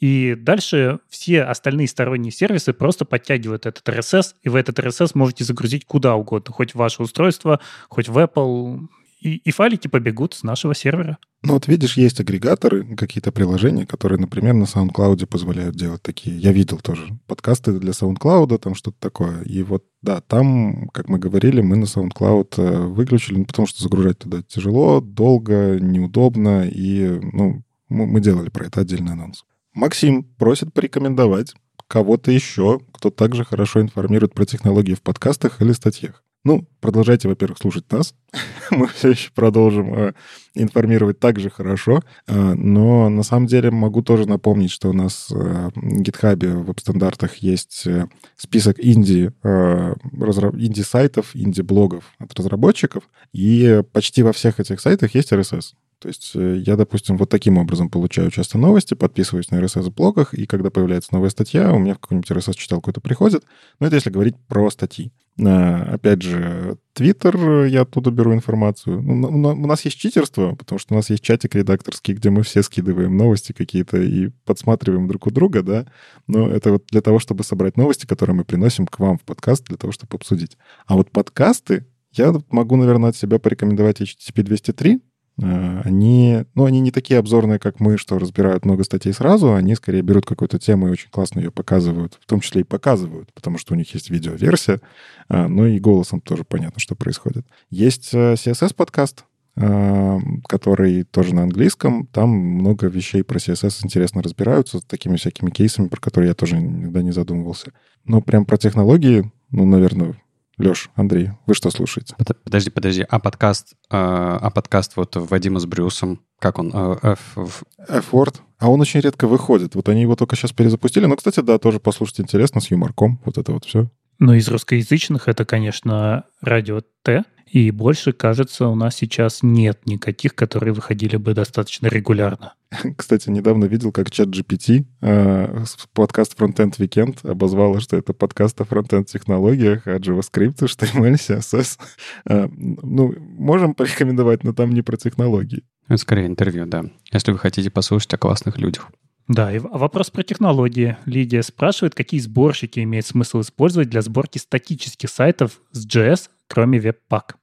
и 0.00 0.36
дальше 0.36 1.00
все 1.08 1.42
остальные 1.42 1.88
сторонние 1.88 2.30
сервисы 2.30 2.72
просто 2.72 3.04
подтягивают 3.04 3.66
этот 3.66 3.88
RSS, 3.88 4.34
и 4.42 4.48
в 4.48 4.54
этот 4.54 4.78
RSS 4.78 5.12
можете 5.14 5.44
загрузить 5.44 5.84
куда 5.86 6.14
угодно, 6.14 6.52
хоть 6.52 6.72
в 6.72 6.76
ваше 6.76 7.02
устройство, 7.02 7.60
хоть 7.88 8.08
в 8.08 8.16
Apple, 8.18 8.88
и, 9.20 9.36
и 9.36 9.50
файлики 9.50 9.88
побегут 9.88 10.34
с 10.34 10.42
нашего 10.42 10.74
сервера. 10.74 11.18
Ну 11.42 11.54
вот 11.54 11.68
видишь, 11.68 11.96
есть 11.96 12.20
агрегаторы, 12.20 12.96
какие-то 12.96 13.30
приложения, 13.30 13.86
которые, 13.86 14.18
например, 14.18 14.54
на 14.54 14.64
SoundCloud 14.64 15.26
позволяют 15.26 15.76
делать 15.76 16.02
такие. 16.02 16.36
Я 16.36 16.52
видел 16.52 16.78
тоже 16.78 17.18
подкасты 17.26 17.78
для 17.78 17.92
SoundCloud, 17.92 18.58
там 18.58 18.74
что-то 18.74 18.96
такое. 18.98 19.42
И 19.42 19.62
вот, 19.62 19.84
да, 20.02 20.20
там, 20.20 20.88
как 20.88 21.08
мы 21.08 21.18
говорили, 21.18 21.60
мы 21.60 21.76
на 21.76 21.84
SoundCloud 21.84 22.54
э, 22.56 22.86
выключили, 22.86 23.38
ну, 23.38 23.44
потому 23.44 23.66
что 23.66 23.82
загружать 23.82 24.18
туда 24.18 24.42
тяжело, 24.42 25.00
долго, 25.00 25.78
неудобно, 25.80 26.66
и, 26.68 27.20
ну, 27.32 27.62
мы, 27.88 28.06
мы 28.06 28.20
делали 28.20 28.48
про 28.48 28.66
это 28.66 28.80
отдельный 28.80 29.12
анонс. 29.12 29.44
Максим 29.74 30.24
просит 30.24 30.72
порекомендовать 30.72 31.54
кого-то 31.86 32.30
еще, 32.30 32.80
кто 32.92 33.10
также 33.10 33.44
хорошо 33.44 33.80
информирует 33.80 34.34
про 34.34 34.44
технологии 34.44 34.94
в 34.94 35.02
подкастах 35.02 35.62
или 35.62 35.72
статьях. 35.72 36.22
Ну, 36.48 36.66
продолжайте, 36.80 37.28
во-первых, 37.28 37.58
слушать 37.58 37.92
нас. 37.92 38.14
Мы 38.70 38.86
все 38.86 39.10
еще 39.10 39.30
продолжим 39.34 39.92
э, 39.94 40.12
информировать 40.54 41.20
так 41.20 41.38
же 41.38 41.50
хорошо. 41.50 42.00
Э, 42.26 42.54
но 42.54 43.10
на 43.10 43.22
самом 43.22 43.46
деле 43.46 43.70
могу 43.70 44.00
тоже 44.00 44.26
напомнить, 44.26 44.70
что 44.70 44.88
у 44.88 44.94
нас 44.94 45.28
э, 45.30 45.34
в 45.74 46.00
GitHub 46.00 46.46
в 46.46 46.64
веб-стандартах 46.64 47.34
есть 47.42 47.86
э, 47.86 48.06
список 48.38 48.82
инди, 48.82 49.30
э, 49.42 49.94
разра... 50.18 50.48
инди-сайтов, 50.48 51.32
инди-блогов 51.34 52.14
от 52.18 52.32
разработчиков. 52.34 53.02
И 53.34 53.82
почти 53.92 54.22
во 54.22 54.32
всех 54.32 54.58
этих 54.58 54.80
сайтах 54.80 55.14
есть 55.14 55.30
RSS. 55.30 55.74
То 56.00 56.08
есть 56.08 56.32
э, 56.36 56.62
я, 56.64 56.76
допустим, 56.76 57.16
вот 57.16 57.28
таким 57.28 57.58
образом 57.58 57.90
получаю 57.90 58.30
часто 58.30 58.56
новости, 58.56 58.94
подписываюсь 58.94 59.50
на 59.50 59.56
RSS-блогах, 59.56 60.32
и 60.32 60.46
когда 60.46 60.70
появляется 60.70 61.12
новая 61.12 61.30
статья, 61.30 61.72
у 61.72 61.78
меня 61.78 61.94
в 61.94 61.98
какой-нибудь 61.98 62.30
RSS-читалку 62.30 62.90
это 62.90 63.00
приходит. 63.00 63.44
Но 63.80 63.86
это 63.86 63.96
если 63.96 64.10
говорить 64.10 64.36
про 64.46 64.70
статьи. 64.70 65.12
А, 65.44 65.94
опять 65.94 66.22
же, 66.22 66.78
Твиттер, 66.92 67.64
я 67.64 67.82
оттуда 67.82 68.12
беру 68.12 68.32
информацию. 68.32 69.02
Ну, 69.02 69.48
у 69.50 69.66
нас 69.66 69.84
есть 69.84 69.98
читерство, 69.98 70.54
потому 70.54 70.78
что 70.78 70.94
у 70.94 70.96
нас 70.96 71.10
есть 71.10 71.22
чатик 71.22 71.56
редакторский, 71.56 72.14
где 72.14 72.30
мы 72.30 72.42
все 72.42 72.62
скидываем 72.62 73.16
новости 73.16 73.52
какие-то 73.52 74.00
и 74.00 74.28
подсматриваем 74.44 75.08
друг 75.08 75.26
у 75.26 75.30
друга, 75.30 75.62
да. 75.62 75.86
Но 76.28 76.48
это 76.48 76.72
вот 76.72 76.86
для 76.90 77.00
того, 77.00 77.18
чтобы 77.18 77.42
собрать 77.42 77.76
новости, 77.76 78.06
которые 78.06 78.36
мы 78.36 78.44
приносим 78.44 78.86
к 78.86 78.98
вам 79.00 79.18
в 79.18 79.22
подкаст, 79.22 79.64
для 79.66 79.76
того, 79.76 79.92
чтобы 79.92 80.14
обсудить. 80.14 80.56
А 80.86 80.94
вот 80.94 81.10
подкасты, 81.10 81.86
я 82.12 82.32
могу, 82.50 82.76
наверное, 82.76 83.10
от 83.10 83.16
себя 83.16 83.38
порекомендовать 83.38 84.00
HTTP 84.00 84.42
203, 84.42 85.00
Э, 85.00 85.17
они, 85.40 86.44
ну, 86.54 86.64
они 86.64 86.80
не 86.80 86.90
такие 86.90 87.18
обзорные, 87.18 87.58
как 87.58 87.78
мы, 87.78 87.96
что 87.96 88.18
разбирают 88.18 88.64
много 88.64 88.82
статей 88.82 89.12
сразу, 89.12 89.54
они 89.54 89.74
скорее 89.76 90.02
берут 90.02 90.26
какую-то 90.26 90.58
тему 90.58 90.88
и 90.88 90.90
очень 90.90 91.10
классно 91.10 91.38
ее 91.38 91.52
показывают, 91.52 92.18
в 92.20 92.26
том 92.26 92.40
числе 92.40 92.62
и 92.62 92.64
показывают, 92.64 93.32
потому 93.32 93.56
что 93.58 93.74
у 93.74 93.76
них 93.76 93.92
есть 93.94 94.10
видеоверсия, 94.10 94.80
э, 95.28 95.46
ну 95.46 95.66
и 95.66 95.78
голосом 95.78 96.20
тоже 96.20 96.42
понятно, 96.42 96.80
что 96.80 96.96
происходит. 96.96 97.46
Есть 97.70 98.12
CSS-подкаст, 98.12 99.24
э, 99.56 100.18
который 100.48 101.04
тоже 101.04 101.34
на 101.34 101.44
английском. 101.44 102.06
Там 102.06 102.30
много 102.30 102.88
вещей 102.88 103.22
про 103.22 103.38
CSS 103.38 103.84
интересно 103.84 104.22
разбираются, 104.22 104.78
с 104.78 104.82
такими 104.82 105.16
всякими 105.16 105.50
кейсами, 105.50 105.86
про 105.86 106.00
которые 106.00 106.30
я 106.30 106.34
тоже 106.34 106.60
никогда 106.60 107.02
не 107.02 107.12
задумывался. 107.12 107.72
Но 108.04 108.20
прям 108.20 108.44
про 108.44 108.56
технологии, 108.56 109.30
ну, 109.50 109.66
наверное, 109.66 110.16
Леш, 110.58 110.90
Андрей, 110.96 111.30
вы 111.46 111.54
что 111.54 111.70
слушаете? 111.70 112.16
Подожди, 112.44 112.70
подожди. 112.70 113.06
А 113.08 113.20
подкаст, 113.20 113.74
э, 113.74 113.76
а 113.90 114.50
подкаст 114.50 114.96
вот 114.96 115.14
Вадима 115.14 115.60
с 115.60 115.66
Брюсом, 115.66 116.20
как 116.40 116.58
он? 116.58 116.72
Э, 116.74 116.96
F... 117.12 117.62
F-Word. 117.88 118.40
А 118.58 118.68
он 118.68 118.80
очень 118.80 118.98
редко 118.98 119.28
выходит. 119.28 119.76
Вот 119.76 119.88
они 119.88 120.02
его 120.02 120.16
только 120.16 120.34
сейчас 120.34 120.52
перезапустили. 120.52 121.06
Но, 121.06 121.14
кстати, 121.16 121.40
да, 121.40 121.58
тоже 121.58 121.78
послушать 121.78 122.20
интересно 122.20 122.60
с 122.60 122.72
юморком. 122.72 123.20
Вот 123.24 123.38
это 123.38 123.52
вот 123.52 123.66
все. 123.66 123.88
Ну, 124.18 124.34
из 124.34 124.48
русскоязычных 124.48 125.28
это, 125.28 125.44
конечно, 125.44 126.24
радио 126.40 126.82
Т. 127.04 127.24
И 127.50 127.70
больше, 127.70 128.12
кажется, 128.12 128.68
у 128.68 128.74
нас 128.74 128.96
сейчас 128.96 129.42
нет 129.42 129.80
никаких, 129.86 130.34
которые 130.34 130.72
выходили 130.72 131.16
бы 131.16 131.34
достаточно 131.34 131.86
регулярно. 131.86 132.54
Кстати, 132.96 133.30
недавно 133.30 133.64
видел, 133.64 133.92
как 133.92 134.10
чат 134.10 134.28
GPT 134.28 134.84
э, 135.00 135.64
подкаст 135.94 136.38
Frontend 136.38 136.76
Weekend 136.78 137.28
обозвала, 137.28 137.80
что 137.80 137.96
это 137.96 138.12
подкаст 138.12 138.60
о 138.60 138.64
фронтенд-технологиях, 138.64 139.86
о 139.86 139.98
JavaScript, 139.98 140.58
HTML, 140.58 141.14
CSS. 141.14 141.78
Э, 142.26 142.48
ну, 142.50 143.14
можем 143.18 143.74
порекомендовать, 143.74 144.44
но 144.44 144.52
там 144.52 144.70
не 144.70 144.82
про 144.82 144.96
технологии. 144.96 145.64
Это 145.88 145.98
скорее 145.98 146.26
интервью, 146.26 146.66
да. 146.66 146.84
Если 147.12 147.32
вы 147.32 147.38
хотите 147.38 147.70
послушать 147.70 148.12
о 148.12 148.18
классных 148.18 148.58
людях. 148.58 148.90
Да, 149.28 149.52
и 149.52 149.58
вопрос 149.58 150.10
про 150.10 150.22
технологии. 150.22 150.96
Лидия 151.04 151.42
спрашивает, 151.42 151.94
какие 151.94 152.18
сборщики 152.18 152.80
имеет 152.80 153.06
смысл 153.06 153.42
использовать 153.42 153.90
для 153.90 154.00
сборки 154.00 154.38
статических 154.38 155.10
сайтов 155.10 155.60
с 155.70 155.86
JS, 155.86 156.30
кроме 156.48 156.78
Webpack. 156.78 157.34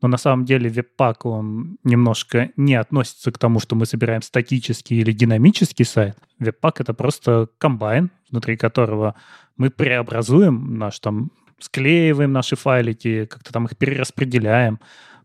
Но 0.00 0.08
на 0.08 0.16
самом 0.16 0.46
деле 0.46 0.70
Webpack, 0.70 1.16
он 1.24 1.76
немножко 1.84 2.50
не 2.56 2.74
относится 2.76 3.30
к 3.30 3.36
тому, 3.36 3.60
что 3.60 3.76
мы 3.76 3.84
собираем 3.84 4.22
статический 4.22 5.00
или 5.00 5.12
динамический 5.12 5.84
сайт. 5.84 6.16
Webpack— 6.40 6.76
это 6.78 6.94
просто 6.94 7.48
комбайн, 7.58 8.10
внутри 8.30 8.56
которого 8.56 9.14
мы 9.58 9.68
преобразуем 9.68 10.78
наш 10.78 10.98
там, 10.98 11.30
склеиваем 11.60 12.32
наши 12.32 12.56
файлики, 12.56 13.26
как-то 13.26 13.52
там 13.52 13.66
их 13.66 13.76
перераспределяем. 13.76 14.80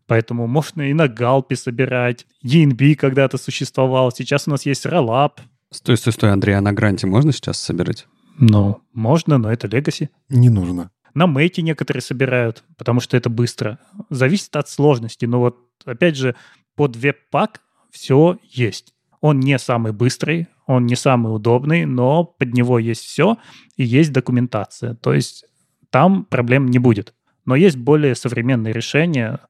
Поэтому 0.06 0.46
можно 0.46 0.90
и 0.90 0.92
на 0.92 1.08
галпе 1.08 1.56
собирать. 1.56 2.26
ENB 2.44 2.96
когда-то 2.96 3.38
существовал. 3.38 4.12
Сейчас 4.12 4.48
у 4.48 4.50
нас 4.50 4.66
есть 4.66 4.84
Rollup, 4.84 5.38
Стой, 5.72 5.96
стой, 5.96 6.12
стой, 6.12 6.32
Андрей, 6.32 6.54
а 6.54 6.60
на 6.60 6.72
гранте 6.72 7.06
можно 7.06 7.32
сейчас 7.32 7.58
собирать? 7.58 8.08
Ну, 8.38 8.80
можно, 8.92 9.38
но 9.38 9.52
это 9.52 9.68
Legacy. 9.68 10.08
Не 10.28 10.48
нужно. 10.48 10.90
На 11.14 11.26
мейте 11.26 11.62
некоторые 11.62 12.02
собирают, 12.02 12.64
потому 12.76 13.00
что 13.00 13.16
это 13.16 13.30
быстро. 13.30 13.78
Зависит 14.10 14.56
от 14.56 14.68
сложности. 14.68 15.26
Но 15.26 15.40
вот, 15.40 15.58
опять 15.84 16.16
же, 16.16 16.34
под 16.74 16.96
веб-пак 16.96 17.60
все 17.90 18.38
есть. 18.50 18.94
Он 19.20 19.38
не 19.38 19.58
самый 19.58 19.92
быстрый, 19.92 20.48
он 20.66 20.86
не 20.86 20.96
самый 20.96 21.34
удобный, 21.34 21.84
но 21.84 22.24
под 22.24 22.52
него 22.52 22.78
есть 22.78 23.02
все 23.02 23.36
и 23.76 23.84
есть 23.84 24.12
документация. 24.12 24.94
То 24.94 25.12
есть 25.12 25.44
там 25.90 26.24
проблем 26.24 26.66
не 26.66 26.78
будет. 26.78 27.14
Но 27.44 27.54
есть 27.54 27.76
более 27.76 28.14
современные 28.14 28.72
решения. 28.72 29.40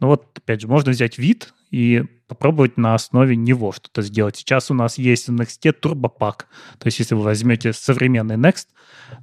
Ну 0.00 0.08
вот, 0.08 0.26
опять 0.36 0.60
же, 0.60 0.68
можно 0.68 0.92
взять 0.92 1.18
вид 1.18 1.52
и 1.70 2.02
попробовать 2.26 2.76
на 2.76 2.94
основе 2.94 3.36
него 3.36 3.72
что-то 3.72 4.02
сделать. 4.02 4.36
Сейчас 4.36 4.70
у 4.70 4.74
нас 4.74 4.98
есть 4.98 5.28
в 5.28 5.32
Next 5.32 5.72
турбопак. 5.72 6.46
То 6.78 6.86
есть 6.86 6.98
если 6.98 7.14
вы 7.14 7.22
возьмете 7.22 7.72
современный 7.72 8.36
Next, 8.36 8.66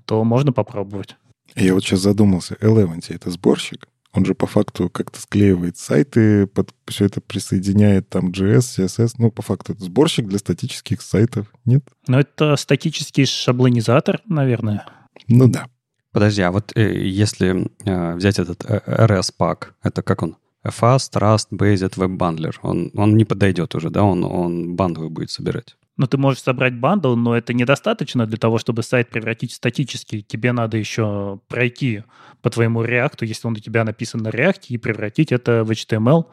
то 0.06 0.24
можно 0.24 0.52
попробовать. 0.52 1.16
Я 1.56 1.74
вот 1.74 1.84
сейчас 1.84 2.02
задумался. 2.02 2.56
Eleventy— 2.56 3.16
это 3.16 3.32
сборщик? 3.32 3.88
Он 4.14 4.26
же 4.26 4.34
по 4.34 4.48
факту 4.48 4.90
как-то 4.90 5.22
склеивает 5.22 5.78
сайты, 5.78 6.48
под, 6.48 6.74
все 6.88 7.06
это 7.06 7.22
присоединяет 7.22 8.10
там 8.10 8.32
JS, 8.32 8.86
CSS. 8.88 9.12
Ну, 9.20 9.32
по 9.32 9.42
факту 9.42 9.74
это 9.74 9.84
сборщик 9.84 10.28
для 10.28 10.40
статических 10.40 11.02
сайтов, 11.02 11.48
нет? 11.66 11.84
Ну, 12.08 12.18
это 12.18 12.56
статический 12.56 13.26
шаблонизатор, 13.26 14.22
наверное. 14.26 14.86
Ну 15.28 15.48
да. 15.48 15.68
Подожди, 16.12 16.42
а 16.42 16.52
вот 16.52 16.72
э, 16.76 16.98
если 17.08 17.70
э, 17.86 18.16
взять 18.16 18.40
этот 18.40 18.66
э, 18.66 18.82
RS-пак, 18.88 19.76
это 19.84 20.02
как 20.02 20.24
он? 20.24 20.38
Fast, 20.70 21.14
Rust, 21.14 21.50
Based, 21.52 21.96
Web 21.96 22.18
Bundler. 22.18 22.54
Он, 22.62 22.92
он 22.96 23.16
не 23.16 23.26
подойдет 23.26 23.76
уже, 23.76 23.90
да? 23.90 24.04
Он, 24.04 24.24
он 24.24 24.76
бандовый 24.76 25.10
будет 25.10 25.32
собирать. 25.32 25.76
Ну, 25.98 26.06
ты 26.06 26.18
можешь 26.18 26.44
собрать 26.44 26.76
бандл, 26.76 27.16
но 27.16 27.36
это 27.36 27.54
недостаточно 27.54 28.28
для 28.28 28.38
того, 28.38 28.60
чтобы 28.60 28.84
сайт 28.84 29.10
превратить 29.10 29.52
в 29.52 29.56
статический. 29.56 30.22
Тебе 30.22 30.52
надо 30.52 30.78
еще 30.78 31.40
пройти 31.48 32.04
по 32.44 32.52
твоему 32.52 32.84
реакту, 32.84 33.26
если 33.26 33.48
он 33.48 33.54
у 33.54 33.60
тебя 33.60 33.84
написан 33.84 34.22
на 34.22 34.30
реакте, 34.30 34.76
и 34.76 34.78
превратить 34.78 35.32
это 35.32 35.64
в 35.64 35.72
HTML, 35.72 36.26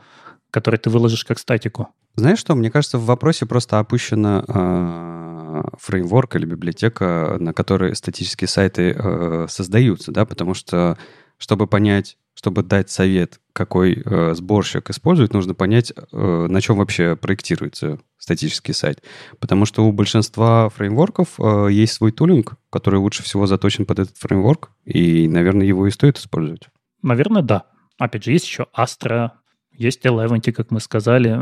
который 0.51 0.77
ты 0.77 0.91
выложишь 0.91 1.25
как 1.25 1.39
статику. 1.39 1.89
Знаешь 2.15 2.39
что, 2.39 2.55
мне 2.55 2.71
кажется, 2.71 2.99
в 2.99 3.07
вопросе 3.07 3.47
просто 3.47 3.79
опущена 3.79 4.45
э, 4.47 5.63
фреймворк 5.81 6.37
или 6.37 6.45
библиотека, 6.45 7.39
на 7.41 7.53
которой 7.55 7.97
статические 7.97 8.49
сайты 8.49 8.95
э, 8.97 9.47
создаются, 9.49 10.13
да, 10.13 10.27
потому 10.27 10.55
что, 10.55 10.99
чтобы 11.39 11.67
понять, 11.67 12.19
чтобы 12.45 12.63
дать 12.63 12.91
совет, 12.91 13.41
какой 13.55 14.03
э, 14.05 14.35
сборщик 14.35 14.91
использует, 14.91 15.33
нужно 15.33 15.55
понять, 15.55 15.95
э, 15.97 16.47
на 16.47 16.61
чем 16.61 16.77
вообще 16.77 17.17
проектируется 17.17 17.99
статический 18.19 18.75
сайт. 18.75 19.03
Потому 19.41 19.65
что 19.65 19.83
у 19.87 19.93
большинства 19.93 20.69
фреймворков 20.69 21.41
э, 21.41 21.69
есть 21.71 21.95
свой 21.95 22.13
tooling, 22.13 22.57
который 22.69 22.97
лучше 22.97 23.23
всего 23.23 23.47
заточен 23.47 23.87
под 23.87 24.01
этот 24.01 24.19
фреймворк, 24.19 24.73
и, 24.85 25.27
наверное, 25.27 25.67
его 25.67 25.87
и 25.87 25.91
стоит 25.91 26.19
использовать. 26.19 26.69
Наверное, 27.01 27.41
да. 27.41 27.65
Опять 27.97 28.25
же, 28.25 28.33
есть 28.33 28.47
еще 28.47 28.67
Astro, 28.77 29.31
есть 29.73 30.05
Eleventy, 30.05 30.53
как 30.53 30.71
мы 30.71 30.81
сказали. 30.81 31.41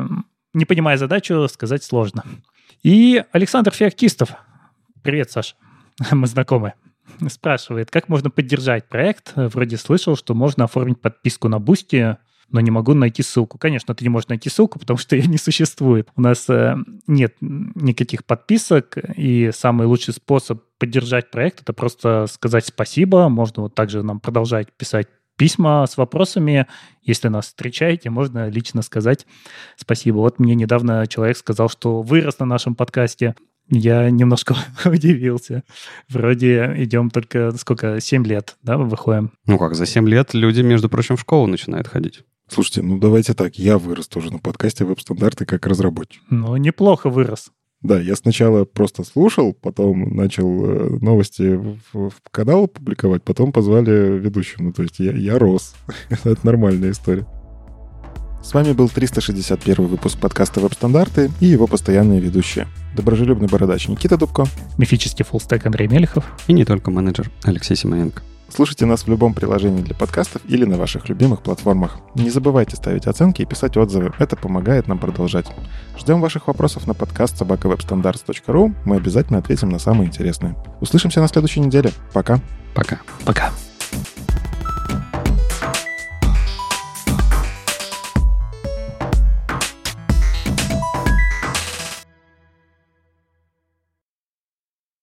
Не 0.54 0.66
понимая 0.66 0.98
задачу, 0.98 1.48
сказать 1.48 1.82
сложно. 1.82 2.22
И 2.84 3.24
Александр 3.32 3.72
Феоктистов. 3.72 4.34
Привет, 5.02 5.32
Саша. 5.32 5.56
Мы 6.12 6.28
знакомы 6.28 6.74
спрашивает, 7.28 7.90
как 7.90 8.08
можно 8.08 8.30
поддержать 8.30 8.88
проект. 8.88 9.32
Вроде 9.36 9.76
слышал, 9.76 10.16
что 10.16 10.34
можно 10.34 10.64
оформить 10.64 11.00
подписку 11.00 11.48
на 11.48 11.58
Бусти, 11.58 12.16
но 12.52 12.60
не 12.60 12.70
могу 12.70 12.94
найти 12.94 13.22
ссылку. 13.22 13.58
Конечно, 13.58 13.94
ты 13.94 14.04
не 14.04 14.10
можешь 14.10 14.28
найти 14.28 14.50
ссылку, 14.50 14.78
потому 14.78 14.98
что 14.98 15.16
ее 15.16 15.26
не 15.26 15.38
существует. 15.38 16.08
У 16.16 16.20
нас 16.20 16.48
э, 16.48 16.76
нет 17.06 17.36
никаких 17.40 18.24
подписок, 18.24 18.98
и 19.16 19.50
самый 19.52 19.86
лучший 19.86 20.14
способ 20.14 20.62
поддержать 20.78 21.30
проект— 21.30 21.60
это 21.62 21.72
просто 21.72 22.26
сказать 22.30 22.66
спасибо. 22.66 23.28
Можно 23.28 23.64
вот 23.64 23.74
также 23.74 24.02
нам 24.02 24.20
продолжать 24.20 24.72
писать 24.72 25.08
письма 25.36 25.86
с 25.86 25.96
вопросами. 25.96 26.66
Если 27.02 27.28
нас 27.28 27.46
встречаете, 27.46 28.10
можно 28.10 28.48
лично 28.48 28.82
сказать 28.82 29.26
спасибо. 29.76 30.18
Вот 30.18 30.38
мне 30.38 30.54
недавно 30.54 31.06
человек 31.06 31.36
сказал, 31.36 31.68
что 31.68 32.02
вырос 32.02 32.38
на 32.38 32.46
нашем 32.46 32.74
подкасте. 32.74 33.34
Я 33.74 34.10
немножко 34.10 34.54
удивился. 34.84 35.64
Вроде 36.10 36.74
идем 36.76 37.08
только, 37.08 37.52
сколько, 37.56 38.00
7 38.00 38.26
лет, 38.26 38.56
да, 38.62 38.76
выходим? 38.76 39.32
Ну 39.46 39.58
как, 39.58 39.74
за 39.74 39.86
7 39.86 40.06
лет 40.06 40.34
люди, 40.34 40.60
между 40.60 40.90
прочим, 40.90 41.16
в 41.16 41.20
школу 41.20 41.46
начинают 41.46 41.88
ходить. 41.88 42.20
Слушайте, 42.48 42.82
ну 42.82 42.98
давайте 42.98 43.32
так, 43.32 43.58
я 43.58 43.78
вырос 43.78 44.08
тоже 44.08 44.30
на 44.30 44.38
подкасте 44.38 44.84
веб-стандарты 44.84 45.46
как 45.46 45.66
разработчик. 45.66 46.22
Ну, 46.28 46.54
неплохо 46.56 47.08
вырос. 47.08 47.50
Да, 47.80 47.98
я 47.98 48.14
сначала 48.14 48.66
просто 48.66 49.04
слушал, 49.04 49.54
потом 49.54 50.14
начал 50.14 50.66
э, 50.66 50.98
новости 51.00 51.54
в, 51.54 51.78
в 52.10 52.12
канал 52.30 52.68
публиковать, 52.68 53.24
потом 53.24 53.52
позвали 53.52 54.18
ведущим. 54.18 54.66
Ну, 54.66 54.72
то 54.74 54.82
есть 54.82 55.00
я, 55.00 55.12
я 55.12 55.38
рос. 55.38 55.74
Это 56.10 56.36
нормальная 56.46 56.90
история. 56.90 57.26
С 58.42 58.54
вами 58.54 58.72
был 58.72 58.88
361 58.88 59.86
выпуск 59.86 60.18
подкаста 60.18 60.58
«Веб-стандарты» 60.58 61.30
и 61.38 61.46
его 61.46 61.68
постоянные 61.68 62.18
ведущие. 62.18 62.66
Доброжелюбный 62.96 63.46
бородач 63.46 63.86
Никита 63.86 64.16
Дубко. 64.16 64.46
Мифический 64.78 65.24
фуллстек 65.24 65.64
Андрей 65.64 65.86
Мелехов. 65.86 66.24
И 66.48 66.52
не 66.52 66.64
только 66.64 66.90
менеджер 66.90 67.30
Алексей 67.44 67.76
Симоненко. 67.76 68.22
Слушайте 68.48 68.84
нас 68.84 69.04
в 69.04 69.08
любом 69.08 69.32
приложении 69.32 69.80
для 69.80 69.94
подкастов 69.94 70.42
или 70.46 70.64
на 70.64 70.76
ваших 70.76 71.08
любимых 71.08 71.42
платформах. 71.42 71.98
Не 72.16 72.30
забывайте 72.30 72.74
ставить 72.74 73.06
оценки 73.06 73.42
и 73.42 73.46
писать 73.46 73.76
отзывы. 73.76 74.12
Это 74.18 74.34
помогает 74.34 74.88
нам 74.88 74.98
продолжать. 74.98 75.46
Ждем 75.96 76.20
ваших 76.20 76.48
вопросов 76.48 76.88
на 76.88 76.94
подкаст 76.94 77.38
собакавебстандарт.ру. 77.38 78.74
Мы 78.84 78.96
обязательно 78.96 79.38
ответим 79.38 79.68
на 79.68 79.78
самые 79.78 80.08
интересные. 80.08 80.56
Услышимся 80.80 81.20
на 81.20 81.28
следующей 81.28 81.60
неделе. 81.60 81.92
Пока. 82.12 82.40
Пока. 82.74 83.00
Пока. 83.24 83.52